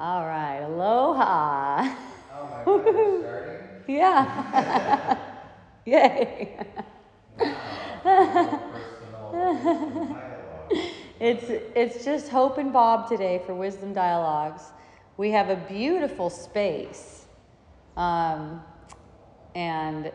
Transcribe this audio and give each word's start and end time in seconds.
All 0.00 0.24
right, 0.24 0.60
aloha. 0.60 1.94
Oh 2.66 2.78
my 2.78 2.90
god, 2.90 2.94
we're 2.96 3.28
starting? 3.28 3.66
Yeah. 3.86 5.18
Yay. 5.84 6.56
It's 11.20 11.44
it's 11.76 12.02
just 12.02 12.30
Hope 12.30 12.56
and 12.56 12.72
Bob 12.72 13.10
today 13.10 13.42
for 13.44 13.54
Wisdom 13.54 13.92
Dialogues. 13.92 14.62
We 15.18 15.32
have 15.32 15.50
a 15.50 15.56
beautiful 15.56 16.30
space, 16.30 17.26
um, 17.98 18.64
and 19.54 20.10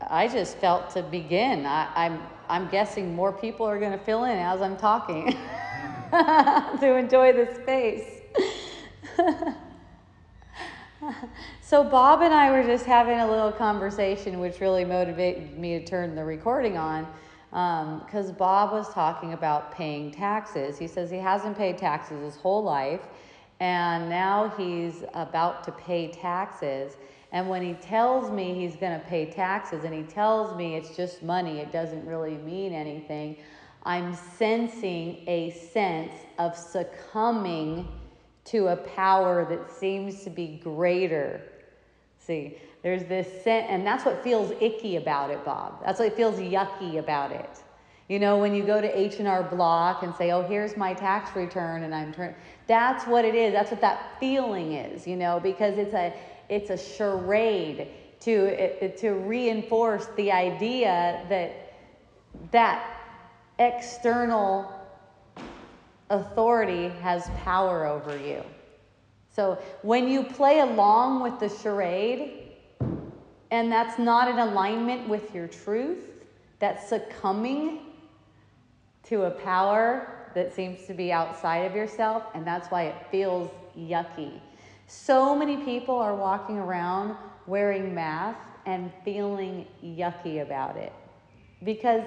I 0.00 0.26
just 0.26 0.56
felt 0.56 0.90
to 0.90 1.02
begin. 1.04 1.64
I, 1.64 1.88
I'm 1.94 2.20
I'm 2.48 2.68
guessing 2.70 3.14
more 3.14 3.32
people 3.32 3.66
are 3.66 3.78
going 3.78 3.92
to 3.92 4.04
fill 4.04 4.24
in 4.24 4.36
as 4.36 4.60
I'm 4.60 4.76
talking 4.76 5.30
to 6.10 6.96
enjoy 6.96 7.32
the 7.34 7.54
space. 7.62 8.17
so 11.60 11.84
Bob 11.84 12.22
and 12.22 12.32
I 12.32 12.50
were 12.50 12.62
just 12.62 12.84
having 12.84 13.18
a 13.18 13.28
little 13.28 13.52
conversation, 13.52 14.38
which 14.40 14.60
really 14.60 14.84
motivated 14.84 15.58
me 15.58 15.78
to 15.78 15.84
turn 15.84 16.14
the 16.14 16.24
recording 16.24 16.76
on, 16.76 17.06
um, 17.52 18.00
because 18.04 18.30
Bob 18.32 18.72
was 18.72 18.92
talking 18.92 19.32
about 19.32 19.72
paying 19.72 20.10
taxes. 20.10 20.78
He 20.78 20.86
says 20.86 21.10
he 21.10 21.16
hasn't 21.16 21.56
paid 21.56 21.78
taxes 21.78 22.22
his 22.22 22.36
whole 22.36 22.62
life, 22.62 23.00
and 23.60 24.08
now 24.08 24.52
he's 24.56 25.04
about 25.14 25.64
to 25.64 25.72
pay 25.72 26.08
taxes. 26.08 26.96
And 27.32 27.48
when 27.48 27.62
he 27.62 27.74
tells 27.74 28.30
me 28.30 28.54
he's 28.54 28.76
going 28.76 28.98
to 28.98 29.06
pay 29.06 29.26
taxes, 29.26 29.84
and 29.84 29.94
he 29.94 30.02
tells 30.02 30.56
me 30.56 30.76
it's 30.76 30.96
just 30.96 31.22
money, 31.22 31.58
it 31.58 31.72
doesn't 31.72 32.06
really 32.06 32.36
mean 32.36 32.72
anything. 32.72 33.36
I'm 33.84 34.14
sensing 34.14 35.24
a 35.26 35.50
sense 35.50 36.12
of 36.38 36.56
succumbing 36.56 37.88
to 38.50 38.68
a 38.68 38.76
power 38.76 39.44
that 39.44 39.70
seems 39.70 40.24
to 40.24 40.30
be 40.30 40.60
greater. 40.62 41.40
See, 42.18 42.58
there's 42.82 43.04
this 43.04 43.26
sense, 43.42 43.66
and 43.68 43.86
that's 43.86 44.04
what 44.04 44.22
feels 44.22 44.52
icky 44.60 44.96
about 44.96 45.30
it, 45.30 45.44
Bob. 45.44 45.82
That's 45.84 45.98
what 46.00 46.14
feels 46.14 46.36
yucky 46.36 46.98
about 46.98 47.32
it. 47.32 47.62
You 48.08 48.18
know, 48.18 48.38
when 48.38 48.54
you 48.54 48.64
go 48.64 48.80
to 48.80 48.98
H&R 48.98 49.42
Block 49.42 50.02
and 50.02 50.14
say, 50.14 50.30
"Oh, 50.30 50.42
here's 50.42 50.76
my 50.76 50.94
tax 50.94 51.36
return," 51.36 51.82
and 51.82 51.94
I'm 51.94 52.12
turn, 52.12 52.34
that's 52.66 53.06
what 53.06 53.24
it 53.24 53.34
is. 53.34 53.52
That's 53.52 53.70
what 53.70 53.82
that 53.82 54.18
feeling 54.18 54.72
is. 54.72 55.06
You 55.06 55.16
know, 55.16 55.40
because 55.40 55.76
it's 55.76 55.94
a 55.94 56.14
it's 56.48 56.70
a 56.70 56.78
charade 56.78 57.88
to 58.20 58.30
it, 58.30 58.96
to 58.98 59.12
reinforce 59.12 60.06
the 60.16 60.32
idea 60.32 61.24
that 61.28 61.74
that 62.50 62.82
external 63.58 64.72
authority 66.10 66.88
has 67.00 67.28
power 67.44 67.86
over 67.86 68.18
you. 68.18 68.42
So 69.30 69.58
when 69.82 70.08
you 70.08 70.24
play 70.24 70.60
along 70.60 71.22
with 71.22 71.38
the 71.38 71.48
charade, 71.48 72.52
and 73.50 73.70
that's 73.70 73.98
not 73.98 74.28
in 74.28 74.38
alignment 74.38 75.08
with 75.08 75.34
your 75.34 75.46
truth, 75.46 76.24
that's 76.58 76.88
succumbing 76.88 77.80
to 79.04 79.24
a 79.24 79.30
power 79.30 80.30
that 80.34 80.52
seems 80.54 80.86
to 80.86 80.94
be 80.94 81.12
outside 81.12 81.58
of 81.58 81.74
yourself, 81.74 82.24
and 82.34 82.46
that's 82.46 82.68
why 82.68 82.84
it 82.84 82.96
feels 83.10 83.50
yucky. 83.76 84.40
So 84.86 85.34
many 85.34 85.58
people 85.58 85.96
are 85.96 86.14
walking 86.14 86.58
around 86.58 87.16
wearing 87.46 87.94
masks 87.94 88.50
and 88.66 88.92
feeling 89.04 89.66
yucky 89.82 90.42
about 90.42 90.76
it 90.76 90.92
because 91.64 92.04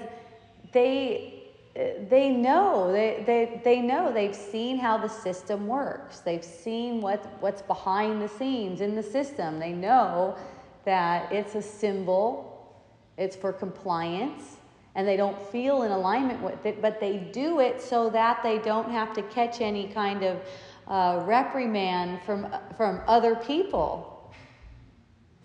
they 0.72 1.41
they 1.74 2.32
know 2.32 2.92
they, 2.92 3.24
they, 3.26 3.62
they 3.64 3.82
know. 3.82 4.12
They've 4.12 4.36
seen 4.36 4.78
how 4.78 4.98
the 4.98 5.08
system 5.08 5.68
works. 5.68 6.20
They've 6.20 6.44
seen 6.44 7.02
what, 7.02 7.26
what's 7.40 7.62
behind 7.62 8.22
the 8.22 8.28
scenes 8.28 8.82
in 8.82 8.96
the 8.96 9.04
system. 9.04 9.58
They 9.58 9.72
know 9.72 10.38
that 10.84 11.32
it's 11.32 11.56
a 11.56 11.62
symbol. 11.62 12.76
It's 13.18 13.36
for 13.36 13.54
compliance. 13.54 14.58
And 14.96 15.08
they 15.08 15.16
don't 15.16 15.42
feel 15.50 15.84
in 15.84 15.92
alignment 15.92 16.42
with 16.42 16.66
it 16.66 16.82
but 16.82 17.00
they 17.00 17.18
do 17.18 17.62
it 17.62 17.82
so 17.82 18.10
that 18.10 18.44
they 18.44 18.58
don't 18.58 18.92
have 18.92 19.14
to 19.14 19.22
catch 19.24 19.62
any 19.62 19.88
kind 19.88 20.24
of 20.24 20.42
uh, 20.88 21.24
reprimand 21.26 22.22
from, 22.24 22.54
from 22.76 23.00
other 23.08 23.36
people. 23.36 24.30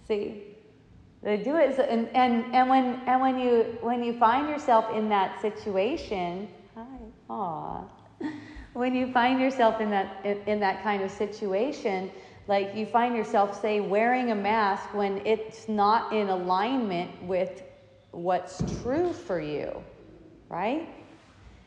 See 0.09 0.46
they 1.27 1.37
do 1.39 1.57
it, 1.57 1.75
so, 1.75 1.83
and, 1.83 2.09
and, 2.15 2.55
and, 2.55 2.71
when, 2.71 3.01
and 3.09 3.21
when, 3.21 3.37
you, 3.37 3.77
when 3.81 4.05
you 4.05 4.17
find 4.17 4.49
yourself 4.49 4.95
in 4.95 5.09
that 5.09 5.43
situation, 5.43 6.49
hi, 6.73 6.85
aw, 7.29 7.83
when 8.75 8.95
you 8.95 9.11
find 9.11 9.41
yourself 9.41 9.81
in 9.81 9.91
that, 9.91 10.25
in, 10.25 10.41
in 10.47 10.61
that 10.61 10.85
kind 10.85 11.03
of 11.03 11.11
situation, 11.11 12.13
like 12.47 12.77
you 12.77 12.87
find 12.87 13.17
yourself, 13.17 13.61
say, 13.61 13.81
wearing 13.81 14.31
a 14.31 14.37
mask 14.37 14.95
when 14.95 15.21
it's 15.27 15.69
not 15.69 16.13
in 16.13 16.29
alignment 16.29 17.11
with 17.25 17.65
what's 18.13 18.63
true 18.81 19.13
for 19.13 19.41
you, 19.41 19.83
right? 20.49 20.89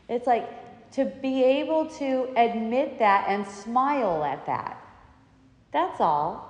It's 0.08 0.26
like 0.26 0.48
to 0.94 1.04
be 1.04 1.44
able 1.44 1.86
to 1.98 2.30
admit 2.38 2.98
that 3.00 3.26
and 3.28 3.46
smile 3.46 4.24
at 4.24 4.46
that. 4.46 4.82
That's 5.74 6.00
all 6.00 6.49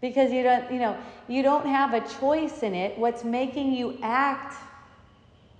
because 0.00 0.32
you 0.32 0.42
don't 0.42 0.70
you 0.70 0.78
know 0.78 0.96
you 1.28 1.42
don't 1.42 1.66
have 1.66 1.94
a 1.94 2.00
choice 2.20 2.62
in 2.62 2.74
it. 2.74 2.98
What's 2.98 3.24
making 3.24 3.72
you 3.72 3.98
act 4.02 4.54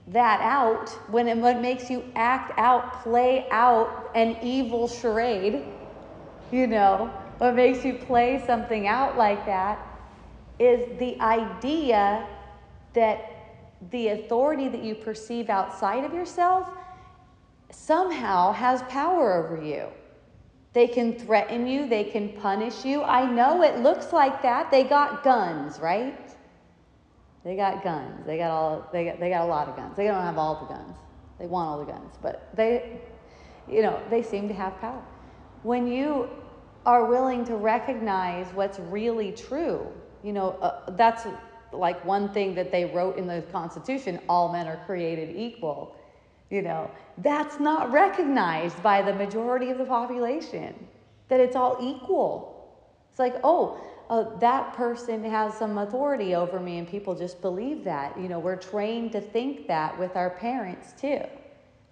that 0.09 0.41
out 0.41 0.89
when 1.11 1.29
it 1.29 1.37
what 1.37 1.61
makes 1.61 1.91
you 1.91 2.03
act 2.15 2.59
out 2.59 3.03
play 3.03 3.47
out 3.51 4.11
an 4.15 4.37
evil 4.43 4.89
charade 4.89 5.65
you 6.51 6.67
know 6.67 7.13
what 7.37 7.55
makes 7.55 7.85
you 7.85 7.93
play 7.95 8.43
something 8.47 8.87
out 8.87 9.19
like 9.19 9.45
that 9.45 9.79
is 10.59 10.99
the 10.99 11.21
idea 11.21 12.27
that 12.95 13.35
the 13.91 14.09
authority 14.09 14.69
that 14.69 14.83
you 14.83 14.95
perceive 14.95 15.51
outside 15.51 16.05
of 16.05 16.15
yourself 16.15 16.69
somehow 17.71 18.51
has 18.51 18.81
power 18.85 19.45
over 19.45 19.63
you 19.63 19.87
they 20.73 20.87
can 20.87 21.19
threaten 21.19 21.67
you, 21.67 21.89
they 21.89 22.05
can 22.05 22.31
punish 22.31 22.85
you. 22.85 23.03
I 23.03 23.31
know 23.31 23.63
it 23.63 23.79
looks 23.79 24.13
like 24.13 24.43
that. 24.43 24.71
They 24.71 24.85
got 24.85 25.25
guns, 25.25 25.81
right? 25.81 26.31
They 27.45 27.57
got 27.57 27.83
guns. 27.83 28.27
They 28.27 28.37
got 28.37 28.51
all 28.51 28.89
they 28.93 29.07
got 29.07 29.21
they 29.21 29.31
got 29.31 29.43
a 29.43 29.47
lot 29.47 29.69
of 29.69 29.77
guns. 29.77 29.97
They 29.97 30.07
don't 30.07 30.23
have 30.23 30.39
all 30.39 30.67
the 30.67 30.75
guns. 30.75 30.97
They 31.39 31.47
want 31.47 31.69
all 31.69 31.79
the 31.79 31.91
guns, 31.91 32.17
but 32.21 32.51
they 32.55 33.01
you 33.71 33.83
know, 33.83 34.01
they 34.11 34.23
seem 34.23 34.49
to 34.49 34.55
have 34.55 34.79
power. 34.81 35.03
When 35.63 35.87
you 35.87 36.29
are 36.87 37.05
willing 37.05 37.45
to 37.47 37.57
recognize 37.57 38.47
what's 38.55 38.79
really 38.79 39.33
true, 39.33 39.87
you 40.23 40.33
know, 40.33 40.51
uh, 40.63 40.91
that's 40.93 41.27
like 41.73 42.03
one 42.05 42.33
thing 42.33 42.55
that 42.55 42.73
they 42.73 42.87
wrote 42.87 43.19
in 43.19 43.27
the 43.27 43.43
Constitution 43.53 44.21
all 44.29 44.51
men 44.51 44.67
are 44.67 44.83
created 44.87 45.37
equal. 45.37 45.95
You 46.51 46.63
know, 46.63 46.91
that's 47.19 47.61
not 47.61 47.93
recognized 47.93 48.83
by 48.83 49.03
the 49.03 49.13
majority 49.13 49.71
of 49.71 49.79
the 49.79 49.85
population, 49.85 50.75
that 51.29 51.41
it's 51.41 51.57
all 51.57 51.77
equal. 51.81 52.71
It's 53.11 53.19
like, 53.19 53.37
oh, 53.45 53.79
uh, 54.09 54.39
that 54.39 54.73
person 54.75 55.23
has 55.25 55.53
some 55.55 55.77
authority 55.77 56.35
over 56.35 56.59
me, 56.59 56.79
and 56.79 56.89
people 56.89 57.15
just 57.15 57.43
believe 57.43 57.85
that. 57.85 58.19
You 58.19 58.29
know, 58.29 58.39
we're 58.39 58.57
trained 58.57 59.13
to 59.13 59.21
think 59.21 59.67
that 59.67 59.99
with 59.99 60.17
our 60.17 60.31
parents 60.31 60.95
too, 60.99 61.21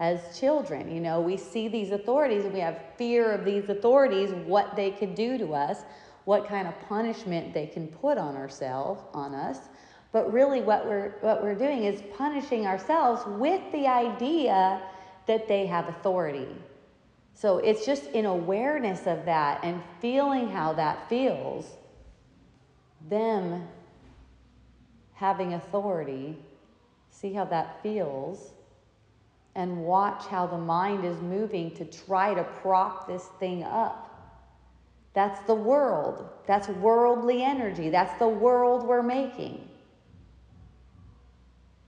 as 0.00 0.38
children. 0.38 0.90
You 0.90 1.00
know, 1.00 1.20
we 1.20 1.36
see 1.36 1.68
these 1.68 1.90
authorities 1.90 2.44
and 2.44 2.52
we 2.52 2.60
have 2.60 2.80
fear 2.96 3.32
of 3.32 3.44
these 3.44 3.68
authorities, 3.68 4.30
what 4.46 4.76
they 4.76 4.90
could 4.90 5.14
do 5.14 5.38
to 5.38 5.54
us, 5.54 5.82
what 6.24 6.46
kind 6.46 6.66
of 6.66 6.78
punishment 6.88 7.54
they 7.54 7.66
can 7.66 7.88
put 7.88 8.18
on 8.18 8.36
ourselves, 8.36 9.02
on 9.14 9.34
us. 9.34 9.68
But 10.16 10.32
really, 10.32 10.62
what 10.62 10.86
we're, 10.86 11.10
what 11.20 11.42
we're 11.42 11.54
doing 11.54 11.84
is 11.84 12.00
punishing 12.16 12.66
ourselves 12.66 13.22
with 13.38 13.60
the 13.70 13.86
idea 13.86 14.80
that 15.26 15.46
they 15.46 15.66
have 15.66 15.90
authority. 15.90 16.48
So 17.34 17.58
it's 17.58 17.84
just 17.84 18.06
in 18.12 18.24
awareness 18.24 19.00
of 19.06 19.26
that 19.26 19.60
and 19.62 19.82
feeling 20.00 20.48
how 20.48 20.72
that 20.72 21.06
feels, 21.10 21.66
them 23.10 23.68
having 25.12 25.52
authority, 25.52 26.38
see 27.10 27.34
how 27.34 27.44
that 27.44 27.82
feels, 27.82 28.54
and 29.54 29.82
watch 29.82 30.24
how 30.28 30.46
the 30.46 30.56
mind 30.56 31.04
is 31.04 31.20
moving 31.20 31.72
to 31.72 31.84
try 31.84 32.32
to 32.32 32.42
prop 32.42 33.06
this 33.06 33.26
thing 33.38 33.64
up. 33.64 34.32
That's 35.12 35.46
the 35.46 35.54
world. 35.54 36.26
That's 36.46 36.68
worldly 36.68 37.42
energy. 37.42 37.90
That's 37.90 38.18
the 38.18 38.28
world 38.28 38.82
we're 38.82 39.02
making. 39.02 39.68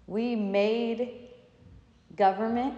We 0.08 0.34
made 0.34 1.28
government, 2.16 2.75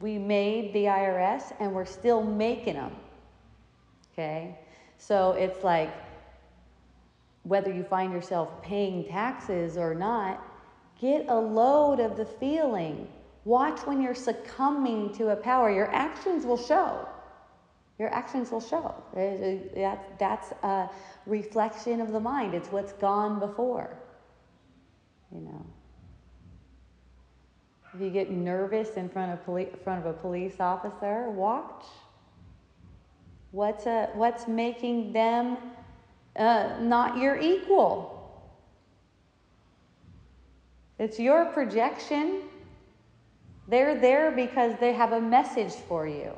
we 0.00 0.18
made 0.18 0.72
the 0.72 0.86
IRS, 0.86 1.52
and 1.60 1.72
we're 1.72 1.84
still 1.84 2.22
making 2.24 2.74
them. 2.74 2.96
Okay? 4.12 4.58
So 4.98 5.32
it's 5.32 5.62
like 5.62 5.92
whether 7.44 7.72
you 7.72 7.84
find 7.84 8.12
yourself 8.12 8.62
paying 8.62 9.04
taxes 9.04 9.76
or 9.76 9.94
not, 9.94 10.44
get 11.00 11.26
a 11.28 11.38
load 11.38 12.00
of 12.00 12.16
the 12.16 12.24
feeling. 12.24 13.06
Watch 13.44 13.80
when 13.86 14.02
you're 14.02 14.14
succumbing 14.14 15.14
to 15.14 15.30
a 15.30 15.36
power. 15.36 15.70
Your 15.70 15.90
actions 15.94 16.44
will 16.44 16.58
show. 16.58 17.06
your 18.00 18.12
actions 18.14 18.50
will 18.50 18.62
show. 18.62 18.94
That's 20.18 20.52
a 20.62 20.88
reflection 21.26 22.00
of 22.00 22.12
the 22.12 22.18
mind. 22.20 22.54
It's 22.54 22.72
what's 22.72 22.94
gone 22.94 23.38
before. 23.38 23.94
You 25.30 25.42
know. 25.42 25.66
If 27.94 28.00
you 28.00 28.10
get 28.10 28.30
nervous 28.30 28.90
in 28.90 29.08
front 29.08 29.32
of, 29.32 29.44
poli- 29.44 29.70
front 29.82 30.06
of 30.06 30.14
a 30.14 30.18
police 30.18 30.60
officer, 30.60 31.28
watch. 31.30 31.84
What's, 33.50 33.86
a, 33.86 34.10
what's 34.14 34.46
making 34.46 35.12
them 35.12 35.56
uh, 36.36 36.76
not 36.80 37.18
your 37.18 37.36
equal? 37.36 38.16
It's 41.00 41.18
your 41.18 41.46
projection. 41.46 42.42
They're 43.66 43.98
there 43.98 44.30
because 44.30 44.74
they 44.78 44.92
have 44.92 45.12
a 45.12 45.20
message 45.20 45.72
for 45.72 46.06
you. 46.06 46.32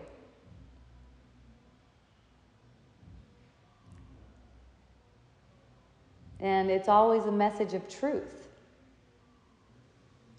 And 6.40 6.70
it's 6.70 6.88
always 6.88 7.24
a 7.24 7.32
message 7.32 7.74
of 7.74 7.88
truth. 7.88 8.41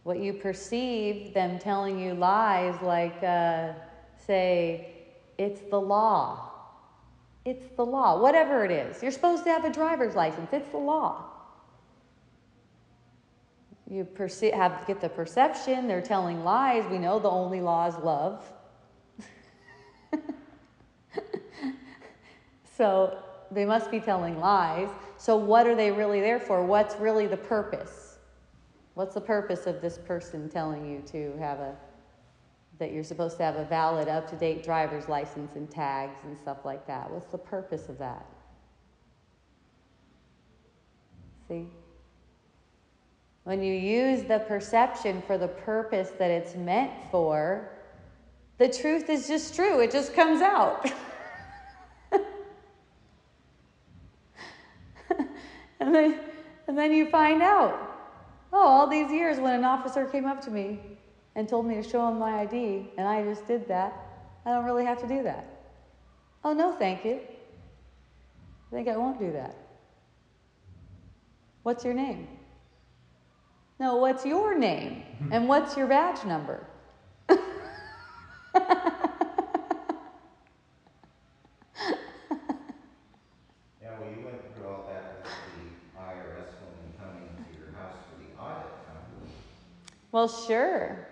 What 0.04 0.20
you 0.20 0.34
perceive 0.34 1.34
them 1.34 1.60
telling 1.60 1.98
you 1.98 2.14
lies, 2.14 2.76
like, 2.82 3.24
uh, 3.24 3.72
say, 4.18 4.90
it's 5.38 5.62
the 5.70 5.80
law. 5.80 6.52
It's 7.46 7.66
the 7.76 7.86
law, 7.86 8.22
whatever 8.22 8.66
it 8.66 8.72
is. 8.72 9.02
You're 9.02 9.12
supposed 9.12 9.44
to 9.46 9.50
have 9.50 9.66
a 9.66 9.72
driver's 9.72 10.16
license, 10.16 10.50
it's 10.52 10.70
the 10.70 10.78
law. 10.78 11.26
You 13.90 14.06
perceive, 14.06 14.54
have 14.54 14.86
get 14.88 15.02
the 15.02 15.10
perception 15.10 15.88
they're 15.88 16.02
telling 16.02 16.44
lies. 16.44 16.86
We 16.90 16.98
know 16.98 17.20
the 17.20 17.30
only 17.30 17.62
law 17.62 17.88
is 17.88 17.96
love. 17.98 18.44
so 22.78 23.18
they 23.52 23.66
must 23.66 23.92
be 23.92 24.00
telling 24.00 24.40
lies. 24.40 24.90
So, 25.18 25.36
what 25.36 25.68
are 25.68 25.76
they 25.76 25.92
really 25.92 26.22
there 26.22 26.40
for? 26.40 26.66
What's 26.66 26.96
really 26.96 27.28
the 27.28 27.38
purpose? 27.38 28.03
What's 28.96 29.14
the 29.16 29.22
purpose 29.22 29.66
of 29.66 29.82
this 29.82 29.98
person 29.98 30.50
telling 30.50 30.90
you 30.90 31.02
to 31.08 31.38
have 31.40 31.60
a, 31.60 31.76
that 32.80 32.92
you're 32.92 33.04
supposed 33.04 33.38
to 33.38 33.44
have 33.44 33.56
a 33.56 33.66
valid, 33.66 34.08
up 34.08 34.30
to 34.30 34.36
date 34.36 34.64
driver's 34.64 35.10
license 35.10 35.56
and 35.56 35.70
tags 35.70 36.20
and 36.24 36.38
stuff 36.38 36.66
like 36.66 36.86
that? 36.88 37.10
What's 37.10 37.32
the 37.32 37.38
purpose 37.38 37.90
of 37.90 37.98
that? 37.98 38.26
See? 41.48 41.68
When 43.46 43.62
you 43.62 43.74
use 43.74 44.24
the 44.24 44.40
perception 44.40 45.22
for 45.26 45.38
the 45.38 45.50
purpose 45.50 46.12
that 46.20 46.32
it's 46.32 46.56
meant 46.56 46.92
for, 47.12 47.70
the 48.58 48.70
truth 48.70 49.10
is 49.10 49.28
just 49.28 49.56
true. 49.56 49.80
It 49.80 49.92
just 49.92 50.14
comes 50.14 50.42
out. 50.42 50.90
And 55.84 55.94
then, 55.94 56.20
and 56.70 56.78
then 56.78 56.94
you 56.94 57.10
find 57.10 57.42
out, 57.42 57.93
oh, 58.54 58.68
all 58.68 58.88
these 58.88 59.12
years 59.12 59.40
when 59.40 59.54
an 59.54 59.66
officer 59.66 60.06
came 60.06 60.26
up 60.26 60.40
to 60.42 60.52
me 60.52 60.80
and 61.36 61.50
told 61.50 61.66
me 61.66 61.76
to 61.76 61.84
show 61.84 62.08
him 62.08 62.20
my 62.20 62.42
ID, 62.42 62.92
and 62.98 63.08
I 63.08 63.24
just 63.24 63.48
did 63.48 63.68
that, 63.68 63.94
I 64.46 64.52
don't 64.52 64.66
really 64.66 64.86
have 64.86 65.02
to 65.02 65.08
do 65.08 65.24
that. 65.24 65.46
Oh, 66.44 66.54
no, 66.54 66.72
thank 66.74 67.04
you. 67.04 67.20
I 68.72 68.76
think 68.76 68.88
I 68.88 68.96
won't 68.96 69.20
do 69.20 69.32
that. 69.32 69.56
What's 71.64 71.84
your 71.84 71.94
name? 71.94 72.28
No, 73.80 73.96
what's 73.96 74.26
your 74.26 74.58
name? 74.58 75.04
And 75.32 75.48
what's 75.48 75.76
your 75.76 75.88
badge 75.88 76.24
number? 76.26 76.68
Well, 90.24 90.46
sure. 90.48 91.06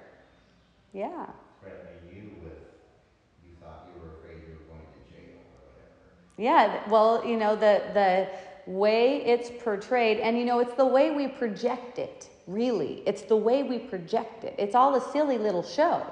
Yeah. 0.93 1.25
Threatening 1.61 2.15
you 2.15 2.31
with, 2.41 2.53
you 3.43 3.51
thought 3.59 3.89
you 3.93 4.01
were 4.01 4.15
afraid 4.15 4.41
you 4.47 4.53
were 4.53 4.73
going 4.73 4.87
to 4.87 5.13
jail 5.13 5.35
or 5.35 5.67
whatever. 5.67 5.91
Yeah, 6.37 6.89
well, 6.89 7.21
you 7.27 7.35
know, 7.35 7.57
the, 7.57 7.81
the 7.93 8.71
way 8.71 9.21
it's 9.25 9.51
portrayed, 9.65 10.21
and 10.21 10.39
you 10.39 10.45
know, 10.45 10.59
it's 10.59 10.75
the 10.75 10.85
way 10.85 11.11
we 11.11 11.27
project 11.27 11.99
it, 11.99 12.29
really. 12.47 13.03
It's 13.05 13.23
the 13.23 13.35
way 13.35 13.63
we 13.63 13.79
project 13.79 14.45
it. 14.45 14.55
It's 14.57 14.75
all 14.75 14.95
a 14.95 15.11
silly 15.11 15.37
little 15.37 15.63
show. 15.63 16.05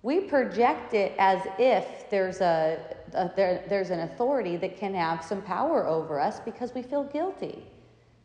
We 0.00 0.20
project 0.20 0.94
it 0.94 1.12
as 1.18 1.42
if 1.58 2.08
there's 2.08 2.40
a, 2.40 2.96
a 3.12 3.30
there, 3.36 3.66
there's 3.68 3.90
an 3.90 4.00
authority 4.00 4.56
that 4.56 4.78
can 4.78 4.94
have 4.94 5.22
some 5.22 5.42
power 5.42 5.86
over 5.86 6.18
us 6.18 6.40
because 6.40 6.72
we 6.72 6.80
feel 6.80 7.04
guilty. 7.04 7.62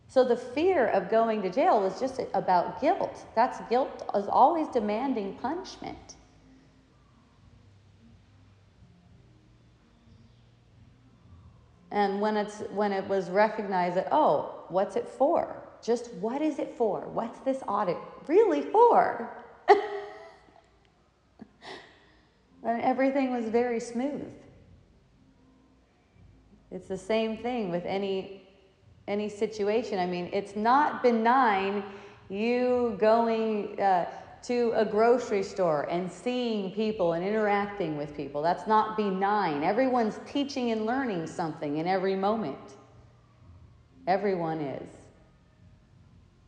So 0.09 0.23
the 0.23 0.37
fear 0.37 0.87
of 0.87 1.09
going 1.09 1.41
to 1.41 1.49
jail 1.49 1.81
was 1.81 1.99
just 1.99 2.21
about 2.33 2.79
guilt. 2.79 3.25
That's 3.35 3.59
guilt 3.69 4.09
is 4.15 4.27
always 4.27 4.67
demanding 4.69 5.33
punishment. 5.35 6.15
And 11.91 12.21
when 12.21 12.37
it's 12.37 12.59
when 12.71 12.91
it 12.91 13.07
was 13.07 13.29
recognized 13.29 13.97
that 13.97 14.07
oh, 14.11 14.65
what's 14.69 14.95
it 14.95 15.07
for? 15.07 15.63
Just 15.81 16.13
what 16.15 16.41
is 16.41 16.59
it 16.59 16.73
for? 16.77 17.01
What's 17.07 17.39
this 17.39 17.61
audit 17.67 17.97
really 18.27 18.61
for? 18.61 19.29
and 22.63 22.81
everything 22.81 23.31
was 23.31 23.45
very 23.45 23.79
smooth. 23.79 24.33
It's 26.71 26.87
the 26.87 26.97
same 26.97 27.37
thing 27.37 27.71
with 27.71 27.85
any 27.85 28.46
any 29.07 29.29
situation. 29.29 29.99
I 29.99 30.05
mean, 30.05 30.29
it's 30.33 30.55
not 30.55 31.01
benign 31.01 31.83
you 32.29 32.97
going 32.99 33.79
uh, 33.79 34.05
to 34.43 34.71
a 34.75 34.85
grocery 34.85 35.43
store 35.43 35.87
and 35.89 36.11
seeing 36.11 36.71
people 36.71 37.13
and 37.13 37.25
interacting 37.25 37.97
with 37.97 38.15
people. 38.15 38.41
That's 38.41 38.67
not 38.67 38.97
benign. 38.97 39.63
Everyone's 39.63 40.19
teaching 40.25 40.71
and 40.71 40.85
learning 40.85 41.27
something 41.27 41.77
in 41.77 41.87
every 41.87 42.15
moment. 42.15 42.75
Everyone 44.07 44.61
is. 44.61 44.89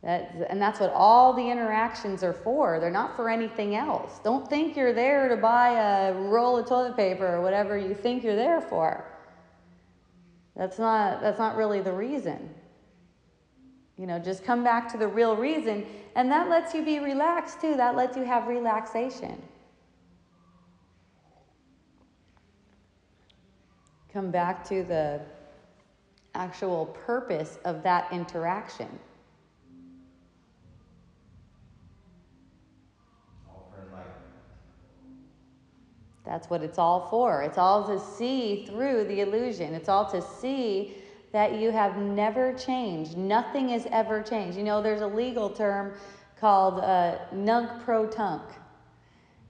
That, 0.02 0.34
and 0.48 0.60
that's 0.60 0.80
what 0.80 0.92
all 0.94 1.34
the 1.34 1.50
interactions 1.50 2.22
are 2.22 2.32
for. 2.32 2.80
They're 2.80 2.90
not 2.90 3.16
for 3.16 3.28
anything 3.28 3.76
else. 3.76 4.18
Don't 4.24 4.48
think 4.48 4.74
you're 4.74 4.94
there 4.94 5.28
to 5.28 5.36
buy 5.36 5.72
a 5.72 6.14
roll 6.14 6.56
of 6.56 6.66
toilet 6.66 6.96
paper 6.96 7.26
or 7.26 7.42
whatever 7.42 7.76
you 7.76 7.94
think 7.94 8.24
you're 8.24 8.36
there 8.36 8.62
for. 8.62 9.09
That's 10.56 10.78
not, 10.78 11.20
that's 11.20 11.38
not 11.38 11.56
really 11.56 11.80
the 11.80 11.92
reason. 11.92 12.50
You 13.96 14.06
know, 14.06 14.18
just 14.18 14.44
come 14.44 14.64
back 14.64 14.90
to 14.92 14.98
the 14.98 15.06
real 15.06 15.36
reason. 15.36 15.86
And 16.14 16.30
that 16.30 16.48
lets 16.48 16.74
you 16.74 16.84
be 16.84 17.00
relaxed 17.00 17.60
too. 17.60 17.76
That 17.76 17.96
lets 17.96 18.16
you 18.16 18.24
have 18.24 18.46
relaxation. 18.48 19.40
Come 24.12 24.30
back 24.30 24.66
to 24.68 24.82
the 24.82 25.20
actual 26.34 26.86
purpose 26.86 27.58
of 27.64 27.82
that 27.82 28.12
interaction. 28.12 28.88
That's 36.30 36.48
what 36.48 36.62
it's 36.62 36.78
all 36.78 37.08
for. 37.10 37.42
It's 37.42 37.58
all 37.58 37.84
to 37.88 37.98
see 37.98 38.64
through 38.64 39.02
the 39.06 39.20
illusion. 39.20 39.74
It's 39.74 39.88
all 39.88 40.08
to 40.12 40.22
see 40.22 40.94
that 41.32 41.58
you 41.58 41.72
have 41.72 41.96
never 41.96 42.52
changed. 42.52 43.18
Nothing 43.18 43.70
has 43.70 43.84
ever 43.90 44.22
changed. 44.22 44.56
You 44.56 44.62
know, 44.62 44.80
there's 44.80 45.00
a 45.00 45.08
legal 45.08 45.50
term 45.50 45.92
called 46.38 46.84
uh, 46.84 47.18
nunc 47.32 47.82
pro 47.82 48.06
tunc, 48.06 48.42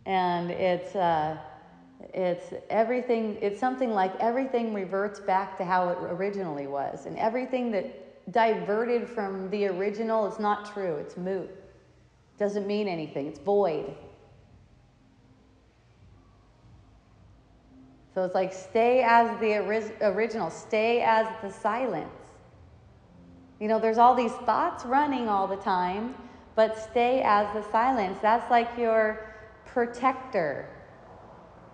and 0.07 0.51
it's 0.51 0.97
uh, 0.97 1.37
it's 2.15 2.55
everything. 2.71 3.37
It's 3.43 3.61
something 3.61 3.91
like 3.91 4.19
everything 4.19 4.73
reverts 4.73 5.21
back 5.21 5.59
to 5.59 5.67
how 5.67 5.91
it 5.91 5.99
originally 6.01 6.67
was, 6.67 7.05
and 7.05 7.19
everything 7.19 7.71
that 7.73 8.33
diverted 8.33 9.07
from 9.07 9.51
the 9.51 9.67
original 9.67 10.27
is 10.27 10.39
not 10.39 10.73
true. 10.73 10.97
It's 10.97 11.19
moot. 11.19 11.51
Doesn't 12.39 12.67
mean 12.67 12.89
anything. 12.89 13.27
It's 13.27 13.39
void. 13.39 13.95
So 18.21 18.27
it's 18.27 18.35
like 18.35 18.53
stay 18.53 19.03
as 19.03 19.41
the 19.41 19.57
ori- 19.61 19.97
original, 20.03 20.51
stay 20.51 21.01
as 21.01 21.27
the 21.41 21.51
silence. 21.51 22.13
You 23.59 23.67
know, 23.67 23.79
there's 23.79 23.97
all 23.97 24.15
these 24.15 24.35
thoughts 24.45 24.85
running 24.85 25.27
all 25.27 25.47
the 25.47 25.57
time, 25.57 26.15
but 26.55 26.77
stay 26.77 27.23
as 27.25 27.51
the 27.55 27.63
silence. 27.73 28.19
That's 28.21 28.51
like 28.51 28.77
your 28.77 29.35
protector. 29.65 30.69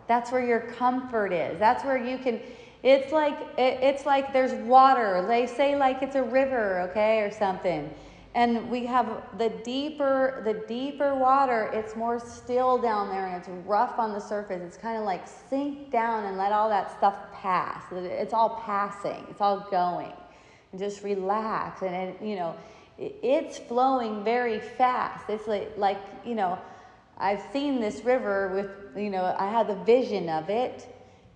That's 0.07 0.31
where 0.31 0.47
your 0.47 0.61
comfort 0.61 1.33
is. 1.33 1.59
That's 1.59 1.83
where 1.83 1.99
you 1.99 2.17
can 2.17 2.41
it's 2.85 3.13
like 3.13 3.37
it's 3.59 4.07
like 4.07 4.33
there's 4.33 4.53
water. 4.69 5.25
They 5.27 5.49
say 5.49 5.75
like 5.75 6.01
it's 6.01 6.15
a 6.15 6.23
river, 6.23 6.89
okay, 6.91 7.23
or 7.23 7.33
something. 7.33 7.93
And 8.37 8.71
we 8.71 8.85
have 8.85 9.23
the 9.39 9.49
deeper 9.65 10.43
the 10.45 10.53
deeper 10.69 11.15
water 11.15 11.71
it's 11.73 11.97
more 11.97 12.21
still 12.21 12.77
down 12.77 13.09
there 13.09 13.27
and 13.27 13.37
it's 13.37 13.49
rough 13.67 13.99
on 13.99 14.13
the 14.13 14.21
surface. 14.21 14.61
It's 14.63 14.77
kind 14.77 14.99
of 14.99 15.05
like 15.05 15.27
sink 15.27 15.91
down 15.91 16.27
and 16.27 16.37
let 16.37 16.53
all 16.53 16.69
that 16.69 16.97
stuff 16.97 17.15
pass. 17.33 17.83
It's 17.91 18.35
all 18.35 18.61
passing. 18.65 19.27
It's 19.31 19.41
all 19.41 19.67
going. 19.71 20.13
And 20.71 20.79
just 20.81 21.03
relax. 21.03 21.83
And 21.83 21.95
it, 21.95 22.23
you 22.23 22.37
know 22.37 22.55
it's 22.99 23.59
flowing 23.59 24.23
very 24.23 24.61
fast. 24.61 25.29
It's 25.29 25.47
like 25.49 25.73
like 25.77 26.01
you 26.25 26.35
know 26.35 26.59
i've 27.19 27.43
seen 27.53 27.81
this 27.81 28.05
river 28.05 28.53
with 28.55 29.03
you 29.03 29.09
know 29.09 29.35
i 29.39 29.51
had 29.51 29.67
the 29.67 29.77
vision 29.85 30.29
of 30.29 30.51
it. 30.51 30.87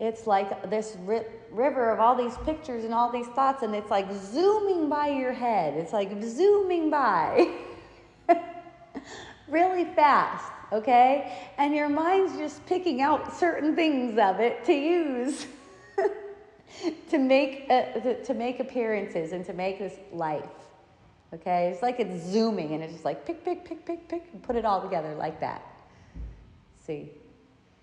It's 0.01 0.27
like 0.27 0.69
this 0.71 0.97
ri- 1.05 1.27
river 1.51 1.91
of 1.91 2.01
all 2.01 2.15
these 2.15 2.37
pictures 2.39 2.85
and 2.85 2.95
all 2.95 3.11
these 3.11 3.27
thoughts, 3.29 3.63
and 3.63 3.75
it's 3.75 3.91
like 3.91 4.07
zooming 4.13 4.89
by 4.89 5.09
your 5.09 5.33
head. 5.33 5.75
It's 5.75 5.93
like 5.93 6.23
zooming 6.23 6.91
by 6.91 7.53
really 9.49 9.85
fast, 9.85 10.51
okay? 10.73 11.51
And 11.59 11.75
your 11.75 11.89
mind's 11.89 12.37
just 12.37 12.65
picking 12.67 13.01
out 13.01 13.37
certain 13.37 13.75
things 13.75 14.19
of 14.19 14.41
it 14.41 14.65
to 14.65 14.73
use. 14.73 15.47
to 17.11 17.19
make 17.19 17.67
uh, 17.69 18.15
to 18.25 18.35
make 18.35 18.61
appearances 18.61 19.33
and 19.33 19.45
to 19.45 19.53
make 19.53 19.79
this 19.79 19.95
life 20.13 20.45
okay 21.35 21.69
it's 21.69 21.83
like 21.83 21.99
it's 22.01 22.25
zooming 22.25 22.73
and 22.73 22.83
it's 22.83 22.93
just 22.93 23.05
like 23.05 23.27
pick 23.27 23.45
pick 23.45 23.65
pick 23.65 23.85
pick 23.85 24.09
pick 24.09 24.29
and 24.33 24.43
put 24.43 24.57
it 24.57 24.65
all 24.65 24.81
together 24.81 25.15
like 25.15 25.41
that 25.41 25.63
see 26.85 27.11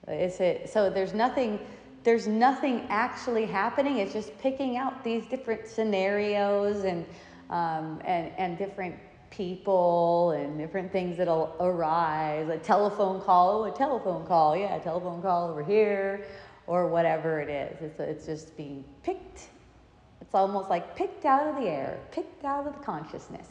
it's 0.07 0.39
it 0.39 0.69
so 0.69 0.89
there's 0.89 1.13
nothing 1.13 1.59
there's 2.07 2.25
nothing 2.25 2.85
actually 2.87 3.45
happening. 3.45 3.97
It's 3.97 4.13
just 4.13 4.39
picking 4.39 4.77
out 4.77 5.03
these 5.03 5.25
different 5.25 5.67
scenarios 5.67 6.85
and, 6.85 7.05
um, 7.49 7.99
and, 8.05 8.31
and 8.37 8.57
different 8.57 8.95
people 9.29 10.31
and 10.31 10.57
different 10.57 10.89
things 10.89 11.17
that'll 11.17 11.53
arise. 11.59 12.47
A 12.47 12.59
telephone 12.59 13.19
call, 13.19 13.63
oh, 13.63 13.63
a 13.65 13.77
telephone 13.77 14.25
call, 14.25 14.55
yeah, 14.55 14.77
a 14.77 14.79
telephone 14.79 15.21
call 15.21 15.49
over 15.49 15.61
here, 15.61 16.25
or 16.65 16.87
whatever 16.87 17.41
it 17.41 17.49
is. 17.49 17.81
It's, 17.81 17.99
it's 17.99 18.25
just 18.25 18.55
being 18.55 18.85
picked. 19.03 19.49
It's 20.21 20.33
almost 20.33 20.69
like 20.69 20.95
picked 20.95 21.25
out 21.25 21.45
of 21.45 21.61
the 21.61 21.69
air, 21.69 21.99
picked 22.13 22.45
out 22.45 22.65
of 22.65 22.73
the 22.73 22.85
consciousness, 22.85 23.49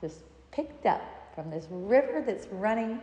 just 0.00 0.20
picked 0.52 0.86
up 0.86 1.02
from 1.34 1.50
this 1.50 1.66
river 1.72 2.22
that's 2.24 2.46
running 2.52 3.00